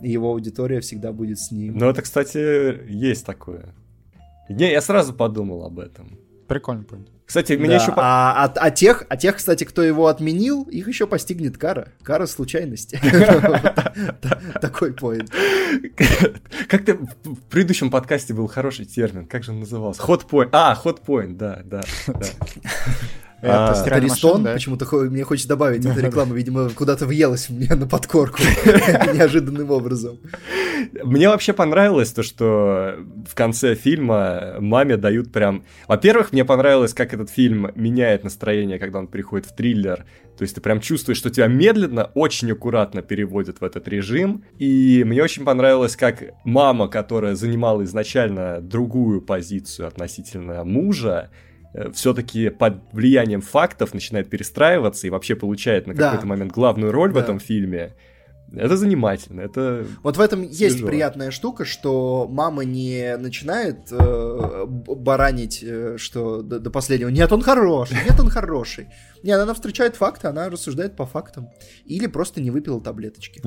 и 0.00 0.10
его 0.10 0.30
аудитория 0.30 0.80
всегда 0.80 1.12
будет 1.12 1.38
с 1.38 1.50
ним. 1.50 1.76
Ну 1.76 1.88
это, 1.88 2.02
кстати, 2.02 2.90
есть 2.90 3.24
такое. 3.24 3.74
Не, 4.48 4.70
я 4.70 4.80
сразу 4.80 5.12
подумал 5.12 5.64
об 5.64 5.78
этом. 5.78 6.18
Прикольно 6.46 6.84
понял. 6.84 7.15
Кстати, 7.26 7.54
меня 7.54 7.78
да, 7.78 7.82
еще... 7.82 7.92
А, 7.96 8.44
а, 8.44 8.52
а, 8.54 8.70
тех, 8.70 9.04
а 9.08 9.16
тех, 9.16 9.36
кстати, 9.36 9.64
кто 9.64 9.82
его 9.82 10.06
отменил, 10.06 10.62
их 10.62 10.86
еще 10.86 11.08
постигнет 11.08 11.58
кара. 11.58 11.88
Кара 12.04 12.26
случайности. 12.26 13.00
Такой 14.60 14.92
поинт. 14.92 15.32
Как 16.68 16.84
ты 16.84 16.94
в 16.94 17.40
предыдущем 17.50 17.90
подкасте 17.90 18.32
был 18.32 18.46
хороший 18.46 18.84
термин. 18.84 19.26
Как 19.26 19.42
же 19.42 19.50
он 19.50 19.60
назывался? 19.60 20.02
Hot 20.02 20.28
point. 20.30 20.50
А, 20.52 20.80
hot 20.84 21.00
point, 21.04 21.34
да, 21.34 21.62
да. 21.64 21.82
Это 23.42 23.72
а, 23.72 24.00
Ристон, 24.00 24.44
да? 24.44 24.54
почему-то 24.54 24.86
мне 24.96 25.22
хочется 25.24 25.48
добавить, 25.48 25.84
эта 25.84 26.00
реклама, 26.00 26.34
видимо, 26.34 26.70
куда-то 26.70 27.06
въелась 27.06 27.50
мне 27.50 27.68
на 27.74 27.86
подкорку 27.86 28.38
неожиданным 29.14 29.70
образом. 29.70 30.18
Мне 31.02 31.28
вообще 31.28 31.52
понравилось 31.52 32.12
то, 32.12 32.22
что 32.22 32.96
в 33.28 33.34
конце 33.34 33.74
фильма 33.74 34.56
маме 34.58 34.96
дают 34.96 35.32
прям... 35.32 35.64
Во-первых, 35.86 36.32
мне 36.32 36.44
понравилось, 36.44 36.94
как 36.94 37.12
этот 37.12 37.30
фильм 37.30 37.70
меняет 37.74 38.24
настроение, 38.24 38.78
когда 38.78 39.00
он 39.00 39.06
приходит 39.06 39.46
в 39.46 39.54
триллер. 39.54 40.06
То 40.38 40.42
есть 40.42 40.54
ты 40.54 40.60
прям 40.60 40.80
чувствуешь, 40.80 41.18
что 41.18 41.30
тебя 41.30 41.46
медленно, 41.46 42.10
очень 42.14 42.52
аккуратно 42.52 43.02
переводят 43.02 43.60
в 43.60 43.64
этот 43.64 43.88
режим. 43.88 44.44
И 44.58 45.02
мне 45.06 45.22
очень 45.22 45.44
понравилось, 45.44 45.96
как 45.96 46.22
мама, 46.44 46.88
которая 46.88 47.34
занимала 47.34 47.84
изначально 47.84 48.60
другую 48.60 49.22
позицию 49.22 49.88
относительно 49.88 50.62
мужа, 50.64 51.30
все-таки 51.92 52.48
под 52.50 52.78
влиянием 52.92 53.40
фактов 53.40 53.94
начинает 53.94 54.30
перестраиваться 54.30 55.06
и 55.06 55.10
вообще 55.10 55.34
получает 55.36 55.86
на 55.86 55.94
какой-то 55.94 56.26
момент 56.26 56.52
главную 56.52 56.92
роль 56.92 57.12
да. 57.12 57.20
в 57.20 57.22
этом 57.22 57.40
фильме. 57.40 57.94
Это 58.54 58.76
занимательно, 58.76 59.40
это... 59.40 59.84
Вот 60.04 60.16
в 60.16 60.20
этом 60.20 60.44
свежо. 60.44 60.64
есть 60.64 60.86
приятная 60.86 61.32
штука, 61.32 61.64
что 61.64 62.28
мама 62.30 62.64
не 62.64 63.16
начинает 63.16 63.90
э, 63.90 64.64
баранить, 64.66 65.64
э, 65.64 65.96
что 65.98 66.42
до, 66.42 66.60
до 66.60 66.70
последнего, 66.70 67.08
нет, 67.08 67.32
он 67.32 67.42
хороший, 67.42 67.96
нет, 68.08 68.18
он 68.20 68.30
хороший. 68.30 68.86
Нет, 69.24 69.40
она 69.40 69.52
встречает 69.52 69.96
факты, 69.96 70.28
она 70.28 70.48
рассуждает 70.48 70.94
по 70.94 71.06
фактам. 71.06 71.48
Или 71.86 72.06
просто 72.06 72.40
не 72.40 72.52
выпила 72.52 72.80
таблеточки. 72.80 73.42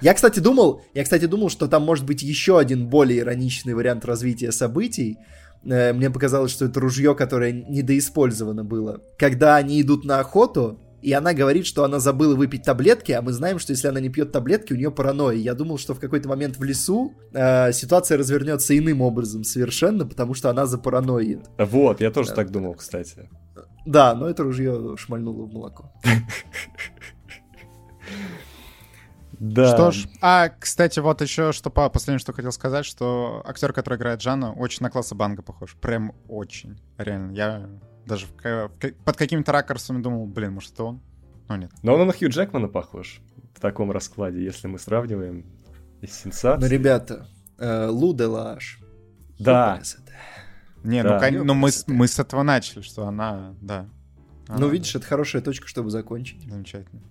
Я, 0.00 0.14
кстати, 0.14 0.40
думал, 0.40 0.82
я, 0.94 1.02
кстати, 1.04 1.26
думал, 1.26 1.50
что 1.50 1.66
там 1.68 1.82
может 1.82 2.06
быть 2.06 2.22
еще 2.22 2.58
один 2.58 2.88
более 2.88 3.20
ироничный 3.20 3.74
вариант 3.74 4.04
развития 4.04 4.52
событий, 4.52 5.18
Э, 5.64 5.92
мне 5.92 6.10
показалось, 6.10 6.50
что 6.50 6.64
это 6.64 6.80
ружье, 6.80 7.14
которое 7.14 7.52
недоиспользовано 7.52 8.64
было. 8.64 9.00
Когда 9.18 9.56
они 9.56 9.80
идут 9.80 10.04
на 10.04 10.20
охоту, 10.20 10.78
и 11.02 11.12
она 11.12 11.32
говорит, 11.32 11.66
что 11.66 11.84
она 11.84 11.98
забыла 11.98 12.34
выпить 12.34 12.62
таблетки, 12.62 13.12
а 13.12 13.22
мы 13.22 13.32
знаем, 13.32 13.58
что 13.58 13.72
если 13.72 13.88
она 13.88 14.00
не 14.00 14.10
пьет 14.10 14.32
таблетки, 14.32 14.74
у 14.74 14.76
нее 14.76 14.90
паранойя. 14.90 15.38
Я 15.38 15.54
думал, 15.54 15.78
что 15.78 15.94
в 15.94 16.00
какой-то 16.00 16.28
момент 16.28 16.58
в 16.58 16.62
лесу 16.62 17.14
э, 17.32 17.72
ситуация 17.72 18.18
развернется 18.18 18.76
иным 18.76 19.00
образом 19.00 19.44
совершенно, 19.44 20.06
потому 20.06 20.34
что 20.34 20.50
она 20.50 20.66
запараноид. 20.66 21.40
Вот, 21.58 22.00
я 22.00 22.10
тоже 22.10 22.32
э, 22.32 22.34
так 22.34 22.50
думал, 22.50 22.74
кстати. 22.74 23.30
Да, 23.86 24.14
но 24.14 24.28
это 24.28 24.42
ружье 24.42 24.96
шмальнуло 24.98 25.46
в 25.46 25.52
молоко. 25.52 25.92
Да. 29.40 29.74
Что 29.74 29.90
ж, 29.90 30.06
а, 30.20 30.50
кстати, 30.50 31.00
вот 31.00 31.22
еще, 31.22 31.52
что 31.52 31.70
по 31.70 31.88
последнее, 31.88 32.18
что 32.18 32.34
хотел 32.34 32.52
сказать, 32.52 32.84
что 32.84 33.42
актер, 33.46 33.72
который 33.72 33.96
играет 33.96 34.20
Джана, 34.20 34.52
очень 34.52 34.82
на 34.82 34.90
класса 34.90 35.14
Банга 35.14 35.40
похож. 35.42 35.76
Прям 35.80 36.14
очень. 36.28 36.78
Реально. 36.98 37.32
Я 37.32 37.70
даже 38.04 38.26
в, 38.26 38.44
в, 38.44 38.70
под 39.04 39.16
какими-то 39.16 39.50
ракурсами 39.50 40.02
думал, 40.02 40.26
блин, 40.26 40.52
может, 40.52 40.74
это 40.74 40.84
он? 40.84 41.02
Но 41.48 41.56
нет. 41.56 41.70
Но 41.82 41.94
он 41.94 42.06
на 42.06 42.12
Хью 42.12 42.28
Джекмана 42.28 42.68
похож 42.68 43.22
в 43.54 43.60
таком 43.60 43.90
раскладе, 43.90 44.44
если 44.44 44.68
мы 44.68 44.78
сравниваем 44.78 45.46
сенсации. 46.06 46.62
Ну, 46.62 46.70
ребята, 46.70 47.26
э, 47.58 47.86
Лу 47.86 48.12
де 48.12 48.26
Лаш. 48.26 48.78
Да. 49.38 49.80
Не, 50.84 51.02
ну, 51.02 51.08
да. 51.08 51.30
ну, 51.30 51.44
ну 51.44 51.54
мы, 51.54 51.70
мы 51.86 52.08
с 52.08 52.18
этого 52.18 52.42
начали, 52.42 52.82
что 52.82 53.06
она, 53.06 53.54
да. 53.62 53.88
Ну, 54.48 54.54
она, 54.54 54.66
ну, 54.66 54.68
видишь, 54.68 54.94
это 54.94 55.06
хорошая 55.06 55.40
точка, 55.40 55.66
чтобы 55.66 55.90
закончить. 55.90 56.42
Замечательно. 56.46 57.02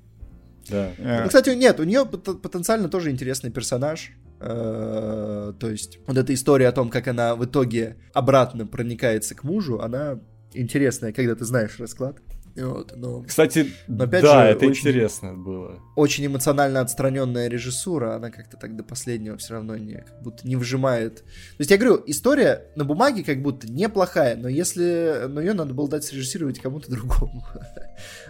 Да. 0.69 0.91
Ну, 0.97 1.27
кстати, 1.27 1.49
нет, 1.51 1.79
у 1.79 1.83
нее 1.83 2.05
потенциально 2.05 2.89
тоже 2.89 3.11
интересный 3.11 3.51
персонаж. 3.51 4.11
Э, 4.41 5.53
то 5.59 5.69
есть 5.69 5.99
вот 6.07 6.17
эта 6.17 6.33
история 6.33 6.69
о 6.69 6.71
том, 6.71 6.89
как 6.89 7.07
она 7.07 7.35
в 7.35 7.43
итоге 7.45 7.97
обратно 8.13 8.65
проникается 8.65 9.35
к 9.35 9.43
мужу, 9.43 9.81
она 9.81 10.19
интересная, 10.53 11.11
когда 11.11 11.35
ты 11.35 11.45
знаешь 11.45 11.77
расклад. 11.79 12.17
Вот, 12.55 12.93
но... 12.95 13.21
Кстати, 13.23 13.71
но 13.87 14.03
опять 14.03 14.23
да, 14.23 14.45
же, 14.45 14.51
это 14.51 14.65
очень, 14.65 14.81
интересно 14.81 15.33
было. 15.33 15.79
Очень 15.95 16.25
эмоционально 16.25 16.81
отстраненная 16.81 17.47
режиссура, 17.47 18.15
она 18.15 18.31
как-то 18.31 18.57
так 18.57 18.75
до 18.75 18.83
последнего 18.83 19.37
все 19.37 19.53
равно 19.53 19.77
не, 19.77 19.95
как 19.95 20.21
будто 20.21 20.47
не 20.47 20.55
вжимает. 20.55 21.17
То 21.17 21.59
есть 21.59 21.71
я 21.71 21.77
говорю, 21.77 22.03
история 22.07 22.65
на 22.75 22.85
бумаге 22.85 23.23
как 23.23 23.41
будто 23.41 23.71
неплохая, 23.71 24.35
но 24.35 24.47
если, 24.49 25.25
но 25.27 25.41
ее 25.41 25.53
надо 25.53 25.73
было 25.73 25.87
дать 25.87 26.03
срежиссировать 26.03 26.59
кому-то 26.59 26.91
другому. 26.91 27.45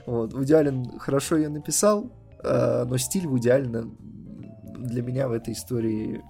вот, 0.05 0.33
Вуди 0.33 0.53
хорошо 0.99 1.37
ее 1.37 1.49
написал, 1.49 2.11
Э, 2.43 2.85
но 2.87 2.97
стиль 2.97 3.25
идеально 3.25 3.89
для 4.77 5.01
меня 5.01 5.27
в 5.27 5.33
этой 5.33 5.53
истории 5.53 6.21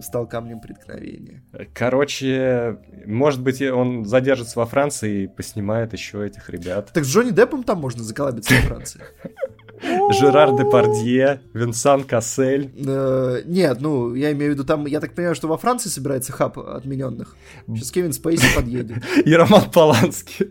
стал 0.00 0.26
камнем 0.26 0.60
преткновения. 0.60 1.42
Короче, 1.74 2.78
может 3.06 3.42
быть, 3.42 3.62
он 3.62 4.04
задержится 4.04 4.58
во 4.58 4.66
Франции 4.66 5.24
и 5.24 5.26
поснимает 5.26 5.92
еще 5.92 6.26
этих 6.26 6.50
ребят. 6.50 6.90
Так 6.92 7.04
с 7.04 7.08
Джонни 7.08 7.30
Деппом 7.30 7.62
там 7.62 7.80
можно 7.80 8.02
заколабиться 8.02 8.54
во 8.54 8.60
Франции. 8.68 9.00
Жерар 10.12 10.56
Депардье, 10.56 11.40
Винсан 11.52 12.04
Кассель. 12.04 12.72
Э, 12.86 13.42
нет, 13.44 13.78
ну, 13.80 14.14
я 14.14 14.32
имею 14.32 14.52
в 14.52 14.54
виду, 14.54 14.64
там, 14.64 14.86
я 14.86 15.00
так 15.00 15.14
понимаю, 15.14 15.34
что 15.34 15.48
во 15.48 15.58
Франции 15.58 15.88
собирается 15.88 16.32
хаб 16.32 16.58
отмененных. 16.58 17.36
Сейчас 17.66 17.90
Кевин 17.90 18.12
Спейси 18.12 18.46
подъедет. 18.54 19.02
И 19.24 19.34
Роман 19.34 19.70
Поланский. 19.70 20.48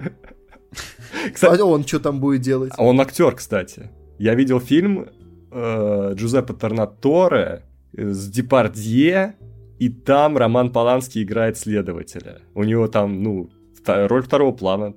Кстати, 1.34 1.62
а 1.62 1.66
он 1.66 1.86
что 1.86 2.00
там 2.00 2.20
будет 2.20 2.42
делать? 2.42 2.74
А 2.76 2.84
он 2.84 3.00
актер, 3.00 3.36
кстати. 3.36 3.90
Я 4.20 4.36
видел 4.36 4.60
фильм 4.60 5.10
э, 5.52 6.14
Джузеппе 6.16 6.54
Торнаторе 6.54 7.64
с 7.96 8.30
Депардье, 8.30 9.36
и 9.80 9.90
там 9.90 10.38
Роман 10.38 10.72
Поланский 10.72 11.24
играет 11.24 11.58
следователя. 11.58 12.42
У 12.54 12.64
него 12.64 12.88
там, 12.88 13.22
ну, 13.22 13.50
роль 13.86 14.24
второго 14.24 14.52
плана 14.52 14.94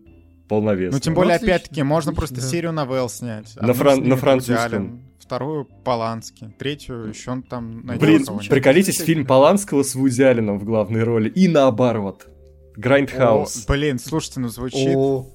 полновесная. 0.48 0.98
Ну, 0.98 1.00
тем 1.00 1.14
более, 1.14 1.38
ну, 1.38 1.44
опять-таки, 1.44 1.82
можно 1.82 2.12
просто 2.12 2.36
да. 2.36 2.42
серию 2.42 2.72
новелл 2.72 3.08
снять. 3.08 3.56
На, 3.56 3.72
фран- 3.72 4.04
на 4.04 4.16
французском. 4.16 5.02
Вторую 5.18 5.64
Полански, 5.82 6.54
третью 6.56 7.08
еще 7.08 7.32
он 7.32 7.42
там 7.42 7.82
Блин, 7.98 8.24
приколитесь, 8.48 9.00
фильм 9.00 9.26
Поланского 9.26 9.82
с 9.82 9.96
Вуди 9.96 10.22
Алленом 10.22 10.60
в 10.60 10.64
главной 10.64 11.02
роли, 11.02 11.28
и 11.28 11.48
наоборот. 11.48 12.28
Грайндхаус. 12.76 13.66
Блин, 13.66 13.98
слушайте, 13.98 14.38
ну 14.38 14.48
звучит... 14.48 14.94
О, 14.94 15.26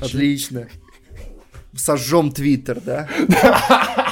отлично 0.00 0.68
сожжем 1.76 2.30
Твиттер, 2.32 2.80
да? 2.80 3.08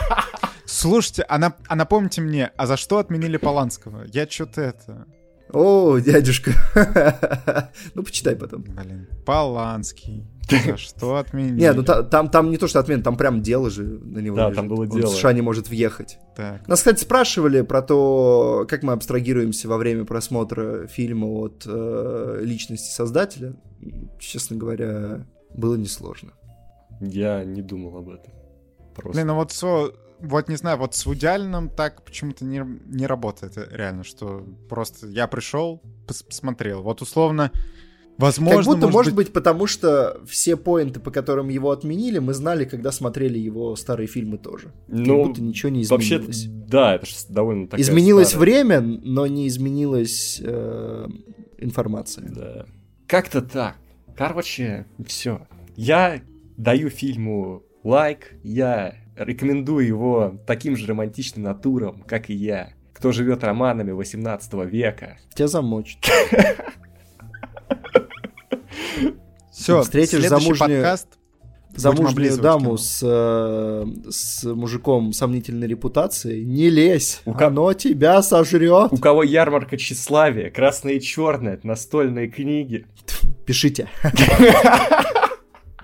Слушайте, 0.82 1.24
а, 1.28 1.38
нап- 1.38 1.64
а 1.68 1.76
напомните 1.76 2.20
мне, 2.20 2.50
а 2.56 2.66
за 2.66 2.76
что 2.76 2.98
отменили 2.98 3.36
Поланского? 3.36 4.04
Я 4.12 4.26
что-то 4.28 4.60
это... 4.60 5.06
О, 5.52 5.98
дядюшка. 5.98 6.52
Ну, 7.94 8.02
почитай 8.02 8.34
потом. 8.36 8.62
Блин, 8.62 9.06
Поланский. 9.26 10.26
За 10.50 10.76
что 10.76 11.16
отменили? 11.16 11.60
Не, 11.60 11.72
ну 11.72 11.82
та- 11.82 12.02
там, 12.02 12.28
там 12.30 12.50
не 12.50 12.56
то, 12.58 12.66
что 12.68 12.80
отмен, 12.80 13.02
там 13.02 13.16
прям 13.16 13.42
дело 13.42 13.70
же 13.70 13.82
на 13.84 14.18
него 14.18 14.36
Да, 14.36 14.44
лежит. 14.46 14.56
там 14.56 14.68
было 14.68 14.82
Он 14.82 14.88
дело. 14.88 15.06
в 15.10 15.14
США 15.14 15.32
не 15.32 15.40
может 15.42 15.68
въехать. 15.68 16.18
Так. 16.36 16.66
Нас, 16.68 16.80
кстати, 16.80 17.00
спрашивали 17.02 17.60
про 17.62 17.80
то, 17.82 18.66
как 18.68 18.82
мы 18.82 18.92
абстрагируемся 18.94 19.68
во 19.68 19.76
время 19.76 20.04
просмотра 20.04 20.86
фильма 20.88 21.26
от 21.26 21.62
э, 21.66 22.40
личности 22.42 22.90
создателя. 22.92 23.54
Честно 24.18 24.56
говоря, 24.56 25.26
было 25.54 25.76
несложно. 25.76 26.32
Я 27.00 27.44
не 27.44 27.62
думал 27.62 27.96
об 27.98 28.08
этом. 28.10 28.32
Просто. 28.94 29.12
Блин, 29.12 29.26
ну 29.28 29.34
вот 29.36 29.52
со- 29.52 29.92
вот 30.22 30.48
не 30.48 30.56
знаю, 30.56 30.78
вот 30.78 30.94
с 30.94 31.04
Вуди 31.06 31.26
Алленом 31.26 31.68
так 31.68 32.04
почему-то 32.04 32.44
не, 32.44 32.64
не 32.86 33.06
работает 33.06 33.56
реально, 33.70 34.04
что 34.04 34.46
просто 34.68 35.06
я 35.08 35.26
пришел, 35.26 35.82
пос- 36.06 36.24
посмотрел. 36.26 36.82
Вот 36.82 37.02
условно, 37.02 37.50
возможно, 38.18 38.56
как 38.72 38.80
будто, 38.80 38.88
может 38.92 39.14
быть... 39.14 39.32
потому 39.32 39.66
что 39.66 40.20
все 40.26 40.56
поинты, 40.56 41.00
по 41.00 41.10
которым 41.10 41.48
его 41.48 41.70
отменили, 41.70 42.18
мы 42.18 42.34
знали, 42.34 42.64
когда 42.64 42.92
смотрели 42.92 43.38
его 43.38 43.74
старые 43.76 44.06
фильмы 44.06 44.38
тоже. 44.38 44.72
Ну, 44.88 45.04
как 45.18 45.26
будто 45.28 45.42
ничего 45.42 45.70
не 45.70 45.84
Вообще, 45.84 46.16
изменилось. 46.16 46.46
да, 46.68 46.94
это 46.94 47.06
же 47.06 47.14
довольно 47.28 47.66
такая 47.66 47.82
изменилось 47.82 48.28
старая- 48.28 48.40
время, 48.64 48.80
но 48.80 49.26
не 49.26 49.48
изменилась 49.48 50.40
э, 50.42 51.06
информация. 51.58 52.28
Да. 52.28 52.66
Как-то 53.06 53.42
так. 53.42 53.76
Короче, 54.16 54.86
все. 55.06 55.46
Я 55.74 56.20
даю 56.56 56.90
фильму 56.90 57.62
лайк, 57.82 58.34
я 58.42 58.94
рекомендую 59.16 59.86
его 59.86 60.40
таким 60.46 60.76
же 60.76 60.86
романтичным 60.86 61.44
натурам, 61.44 62.02
как 62.06 62.30
и 62.30 62.34
я, 62.34 62.70
кто 62.92 63.12
живет 63.12 63.44
романами 63.44 63.90
18 63.92 64.52
века. 64.64 65.18
Тебя 65.34 65.48
замочат. 65.48 65.98
Все, 69.52 69.82
встретишь 69.82 70.26
замужнюю- 70.28 70.58
подкаст. 70.82 71.08
Замужнюю 71.74 72.36
даму 72.36 72.76
с, 72.76 73.00
э, 73.02 73.86
с 74.10 74.44
мужиком 74.44 75.14
сомнительной 75.14 75.66
репутацией, 75.66 76.44
не 76.44 76.68
лезь, 76.68 77.22
У 77.24 77.32
ко- 77.32 77.46
оно 77.46 77.72
тебя 77.72 78.20
сожрет. 78.20 78.92
У 78.92 78.98
кого 78.98 79.22
ярмарка 79.22 79.78
тщеславия, 79.78 80.50
красное 80.50 80.94
и 80.94 81.00
черное, 81.00 81.58
настольные 81.62 82.28
книги. 82.28 82.84
Пишите. 83.46 83.88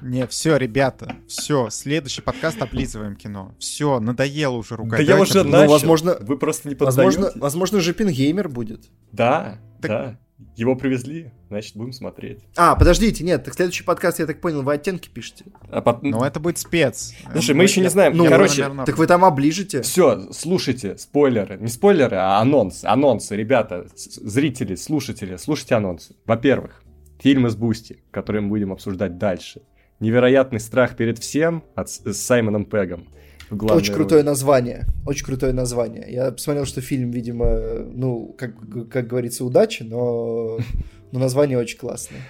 Не, 0.02 0.26
все, 0.26 0.56
ребята, 0.56 1.16
все, 1.26 1.68
следующий 1.70 2.22
подкаст 2.22 2.60
облизываем 2.62 3.16
кино. 3.16 3.54
Все, 3.58 3.98
надоело 4.00 4.56
уже 4.56 4.76
ругать. 4.76 5.04
Да 5.06 5.14
я 5.14 5.20
уже 5.20 5.42
начал. 5.44 5.70
возможно- 5.72 6.16
Вы 6.20 6.38
просто 6.38 6.68
не 6.68 6.74
Возможно, 6.74 7.20
поддаете. 7.22 7.40
возможно, 7.40 7.80
уже 7.80 7.92
Оппенгеймер 7.94 8.48
будет. 8.48 8.88
Да, 9.12 9.58
Так- 9.80 9.90
да. 9.90 10.18
Его 10.54 10.76
привезли, 10.76 11.32
значит, 11.48 11.76
будем 11.76 11.92
смотреть. 11.92 12.40
А, 12.56 12.76
подождите, 12.76 13.24
нет, 13.24 13.44
так 13.44 13.54
следующий 13.54 13.82
подкаст, 13.82 14.20
я 14.20 14.26
так 14.26 14.40
понял, 14.40 14.62
вы 14.62 14.74
оттенки 14.74 15.08
пишете. 15.08 15.46
А 15.68 15.80
пот- 15.82 16.02
Ну, 16.04 16.22
это 16.22 16.38
будет 16.38 16.58
спец. 16.58 17.12
Слушай, 17.32 17.56
мы 17.56 17.64
еще 17.64 17.80
не 17.80 17.88
знаем. 17.90 18.16
Ну, 18.16 18.24
Короче, 18.26 18.62
наверное, 18.62 18.84
Так 18.86 18.98
вы 18.98 19.06
там 19.08 19.24
оближете. 19.24 19.82
Все, 19.82 20.28
слушайте, 20.32 20.96
спойлеры. 20.96 21.58
Не 21.58 21.66
спойлеры, 21.68 22.16
а 22.16 22.38
анонсы. 22.40 22.84
Анонсы, 22.84 23.34
ребята, 23.34 23.88
с- 23.96 24.20
зрители, 24.20 24.76
слушатели, 24.76 25.36
слушайте 25.36 25.74
анонсы. 25.74 26.14
Во-первых, 26.24 26.82
фильм 27.20 27.48
из 27.48 27.56
Бусти, 27.56 28.02
который 28.12 28.40
мы 28.40 28.48
будем 28.48 28.72
обсуждать 28.72 29.18
дальше. 29.18 29.62
Невероятный 30.00 30.60
страх 30.60 30.96
перед 30.96 31.18
всем 31.18 31.64
от, 31.74 31.88
с 31.90 32.12
Саймоном 32.16 32.64
Пегом. 32.64 33.08
в 33.50 33.56
главной 33.56 33.78
Очень 33.82 33.92
роли. 33.94 34.02
крутое 34.02 34.22
название. 34.22 34.84
Очень 35.06 35.24
крутое 35.26 35.52
название. 35.52 36.04
Я 36.08 36.30
посмотрел, 36.30 36.66
что 36.66 36.80
фильм, 36.80 37.10
видимо, 37.10 37.46
ну, 37.92 38.34
как, 38.38 38.52
как 38.90 39.06
говорится, 39.08 39.44
удачи, 39.44 39.82
но, 39.82 40.58
но 41.12 41.18
название 41.18 41.58
очень 41.58 41.78
классное. 41.78 42.20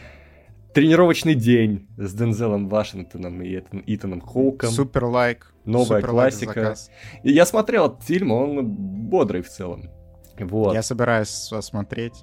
Тренировочный 0.75 1.35
день 1.35 1.89
с 1.97 2.15
Дензелом 2.15 2.69
Вашингтоном 2.69 3.43
и 3.43 3.57
Итан- 3.59 3.83
Итаном 3.87 4.21
Хоуком. 4.21 4.71
Супер 4.71 5.05
лайк. 5.07 5.53
Новая 5.65 6.01
Супер 6.01 6.11
лайк 6.13 6.33
классика. 6.35 6.53
заказ. 6.61 6.91
И 7.25 7.33
я 7.33 7.45
смотрел 7.47 7.87
этот 7.87 8.03
фильм, 8.05 8.31
он 8.33 8.65
бодрый 8.67 9.43
в 9.43 9.49
целом. 9.49 9.91
Вот. 10.39 10.73
Я 10.75 10.83
собираюсь 10.83 11.51
осмотреть. 11.53 12.15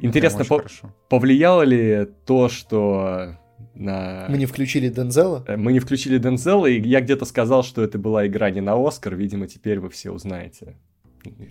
Интересно, 0.00 0.44
по- 0.44 0.64
повлияло 1.10 1.62
ли 1.62 2.06
то, 2.24 2.48
что 2.48 3.36
на... 3.74 4.26
Мы 4.28 4.38
не 4.38 4.46
включили 4.46 4.88
Дензела. 4.88 5.44
Э, 5.46 5.56
Мы 5.56 5.72
не 5.72 5.80
включили 5.80 6.18
Дензела, 6.18 6.66
и 6.66 6.80
я 6.80 7.00
где-то 7.00 7.24
сказал, 7.24 7.62
что 7.62 7.82
это 7.82 7.98
была 7.98 8.26
игра 8.26 8.50
не 8.50 8.60
на 8.60 8.74
Оскар. 8.74 9.14
Видимо, 9.14 9.46
теперь 9.46 9.80
вы 9.80 9.88
все 9.90 10.10
узнаете, 10.10 10.76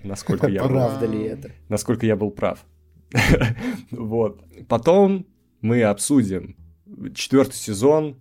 насколько 0.04 0.48
я 0.48 0.64
Правда 0.68 1.06
ли 1.06 1.24
это? 1.24 1.52
насколько 1.70 2.06
я 2.06 2.16
был 2.16 2.32
прав. 2.32 2.66
Вот. 3.92 4.42
Потом 4.68 5.26
мы 5.62 5.84
обсудим 5.84 6.56
четвертый 7.14 7.56
сезон 7.56 8.18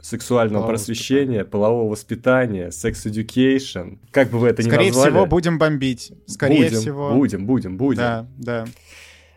сексуального 0.00 0.60
Полового 0.62 0.70
просвещения, 0.70 1.44
полового 1.44 1.90
воспитания, 1.90 2.70
секс 2.70 3.04
education. 3.06 3.98
Как 4.12 4.30
бы 4.30 4.38
вы 4.38 4.48
это 4.48 4.62
ни 4.62 4.68
Скорее 4.68 4.88
назвали. 4.88 5.10
всего, 5.10 5.26
будем 5.26 5.58
бомбить. 5.58 6.12
Скорее 6.26 6.66
будем, 6.66 6.80
всего. 6.80 7.14
Будем, 7.14 7.46
будем, 7.46 7.76
будем. 7.76 7.98
Да, 7.98 8.26
да. 8.38 8.64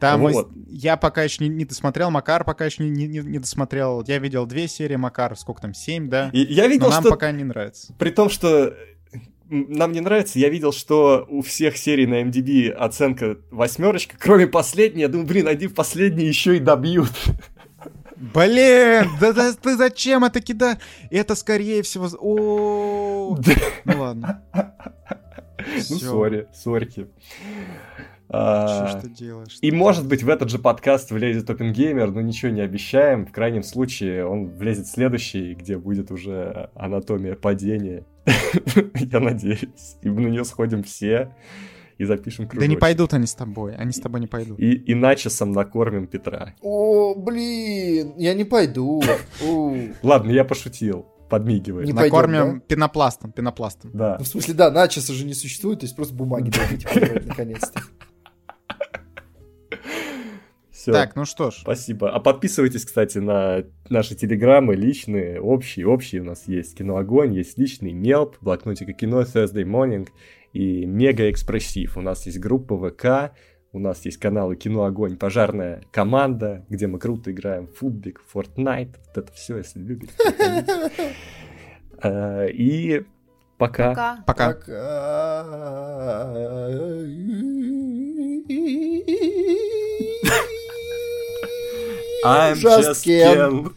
Там 0.02 0.22
Вот. 0.22 0.50
я 0.68 0.98
пока 0.98 1.22
еще 1.22 1.44
не, 1.44 1.50
не 1.50 1.64
досмотрел, 1.64 2.10
Макар 2.10 2.44
пока 2.44 2.66
еще 2.66 2.84
не, 2.84 3.06
не- 3.06 3.20
не- 3.20 3.38
досмотрел. 3.38 4.04
Я 4.08 4.18
видел 4.18 4.48
две 4.48 4.68
серии, 4.68 4.96
Макар, 4.96 5.38
сколько 5.38 5.62
там, 5.62 5.76
семь, 5.76 6.10
да? 6.10 6.32
И 6.34 6.40
я 6.40 6.64
Но 6.64 6.70
видел, 6.70 6.90
нам 6.90 7.02
что 7.04 7.12
пока 7.12 7.32
не 7.32 7.44
нравится. 7.44 7.94
При 8.00 8.10
том, 8.10 8.32
что 8.32 8.76
нам 9.48 9.92
не 9.92 10.00
нравится, 10.00 10.40
я 10.40 10.50
видел, 10.50 10.74
что 10.74 11.28
у 11.30 11.44
всех 11.44 11.78
серий 11.78 12.08
на 12.08 12.24
MDB 12.24 12.72
оценка 12.72 13.38
восьмерочка, 13.52 14.16
кроме 14.20 14.48
последней, 14.48 15.02
я 15.02 15.08
думаю, 15.08 15.28
блин, 15.28 15.48
они 15.48 15.68
в 15.68 15.76
последней 15.76 16.26
еще 16.26 16.58
и 16.58 16.60
добьют. 16.60 17.12
Блин, 18.16 19.08
да, 19.20 19.34
да 19.34 19.54
ты 19.54 19.78
зачем 19.78 20.24
это 20.24 20.42
кидаешь? 20.42 20.80
Это 21.12 21.36
скорее 21.36 21.84
всего... 21.84 22.08
О, 22.20 23.38
ну 23.86 24.00
ладно. 24.02 24.44
Ну, 25.90 25.98
сори, 26.00 26.48
сорьки. 26.56 27.06
А, 28.34 29.00
ты 29.02 29.10
делаешь? 29.10 29.58
И 29.62 29.72
может 29.72 30.08
быть 30.08 30.24
в 30.24 30.30
этот 30.30 30.50
же 30.50 30.58
подкаст 30.58 31.12
влезет 31.12 31.50
OpenGamer, 31.50 32.12
но 32.12 32.22
ничего 32.22 32.52
не 32.52 32.62
обещаем. 32.62 33.26
В 33.26 33.32
крайнем 33.32 33.62
случае 33.64 34.26
он 34.26 34.48
влезет 34.48 34.86
в 34.88 34.92
следующий, 34.92 35.54
где 35.54 35.78
будет 35.78 36.12
уже 36.12 36.70
анатомия 36.76 37.36
падения. 37.36 38.06
Я 38.96 39.20
надеюсь. 39.20 39.98
И 40.02 40.10
мы 40.10 40.22
на 40.22 40.28
нее 40.28 40.46
сходим 40.46 40.84
все 40.84 41.36
и 41.98 42.06
запишем 42.06 42.46
Да 42.46 42.54
не 42.54 42.58
кружочек. 42.58 42.80
пойдут 42.80 43.14
они 43.14 43.28
с 43.28 43.36
тобой, 43.36 43.76
они 43.76 43.92
с 43.92 44.00
тобой 44.00 44.22
не 44.22 44.28
пойдут. 44.28 44.60
И 44.60 44.92
иначе 44.92 45.30
сам 45.30 45.52
накормим 45.52 46.08
Петра. 46.08 46.56
О, 46.62 47.14
блин, 47.16 48.14
я 48.18 48.34
не 48.34 48.46
пойду. 48.46 49.04
Ладно, 50.02 50.32
я 50.32 50.44
пошутил. 50.46 51.06
Подмигивай. 51.30 51.86
Не 51.86 51.94
Накормим 51.94 52.60
да? 52.60 52.66
пенопластом, 52.68 53.32
пенопластом. 53.32 53.92
Да. 53.94 54.18
Ну, 54.20 54.26
в 54.26 54.28
смысле, 54.28 54.54
да, 54.54 54.70
начаса 54.70 55.14
же 55.14 55.26
не 55.26 55.34
существует, 55.34 55.80
то 55.80 55.86
есть 55.86 55.96
просто 55.96 56.14
бумаги 56.14 56.52
наконец-то. 57.26 57.82
Все. 60.82 60.94
Так, 60.94 61.16
ну 61.16 61.26
что 61.26 61.52
ж. 61.52 61.58
Спасибо. 61.62 62.10
А 62.10 62.20
подписывайтесь, 62.20 62.86
кстати, 62.86 63.20
на 63.20 63.66
наши 63.90 64.16
телеграммы 64.16 64.74
личные, 64.74 65.40
общие. 65.40 65.86
Общие 65.86 66.22
у 66.22 66.26
нас 66.26 66.48
есть 66.48 66.76
Киноогонь, 66.76 67.36
есть 67.36 67.60
личный 67.60 67.92
Мелп, 67.92 68.38
блокнотика 68.42 68.92
кино, 68.92 69.22
Thursday 69.22 69.64
Morning 69.64 70.10
и 70.54 70.88
Мега 70.88 71.30
Экспрессив. 71.30 71.98
У 71.98 72.02
нас 72.02 72.26
есть 72.26 72.40
группа 72.40 72.76
ВК, 72.76 73.32
у 73.74 73.78
нас 73.78 74.04
есть 74.06 74.18
каналы 74.18 74.56
Кино 74.56 74.86
Огонь, 74.86 75.18
Пожарная 75.18 75.84
команда, 75.92 76.66
где 76.68 76.88
мы 76.88 76.98
круто 76.98 77.32
играем 77.32 77.68
в 77.68 77.76
футбик, 77.76 78.24
Fortnite, 78.34 78.96
вот 79.06 79.18
это 79.18 79.32
все, 79.34 79.58
если 79.58 79.82
любите. 79.82 80.14
Э, 82.02 82.50
И 82.50 83.06
пока. 83.60 84.24
Пока. 84.26 84.56
Пока. 84.56 85.46
I'm 92.24 92.56
Just 92.56 93.04
Ken. 93.04 93.74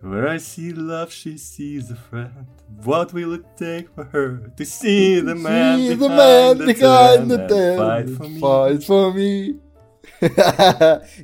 Where 0.00 0.28
I 0.28 0.38
see 0.38 0.72
love, 0.72 1.12
she 1.12 1.36
sees 1.36 1.90
a 1.90 1.96
friend. 1.96 2.46
What 2.84 3.12
will 3.12 3.34
it 3.34 3.44
take 3.56 3.90
for 3.94 4.04
her 4.04 4.52
to 4.56 4.64
see 4.64 5.20
the 5.20 5.34
man 5.34 5.78
See 5.78 5.94
behind 5.96 6.00
the 6.00 6.08
man 6.08 6.58
the 6.58 6.66
behind 6.66 7.28
tent 7.28 7.48
the 7.48 7.74
and 7.74 7.78
fight 7.78 8.06
tent 8.06 8.16
for 8.16 8.28
me? 8.28 8.40
fight 8.40 8.84
for 8.84 9.12
me. 9.12 9.56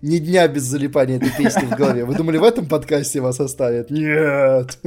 Ни 0.02 0.18
дня 0.18 0.48
без 0.48 0.64
залипания 0.64 1.16
этой 1.16 1.30
песни 1.30 1.66
в 1.66 1.70
голове. 1.70 2.04
Вы 2.04 2.14
думали, 2.14 2.38
в 2.38 2.44
этом 2.44 2.66
подкасте 2.66 3.20
вас 3.20 3.40
оставят? 3.40 3.90
Нет. 3.90 4.78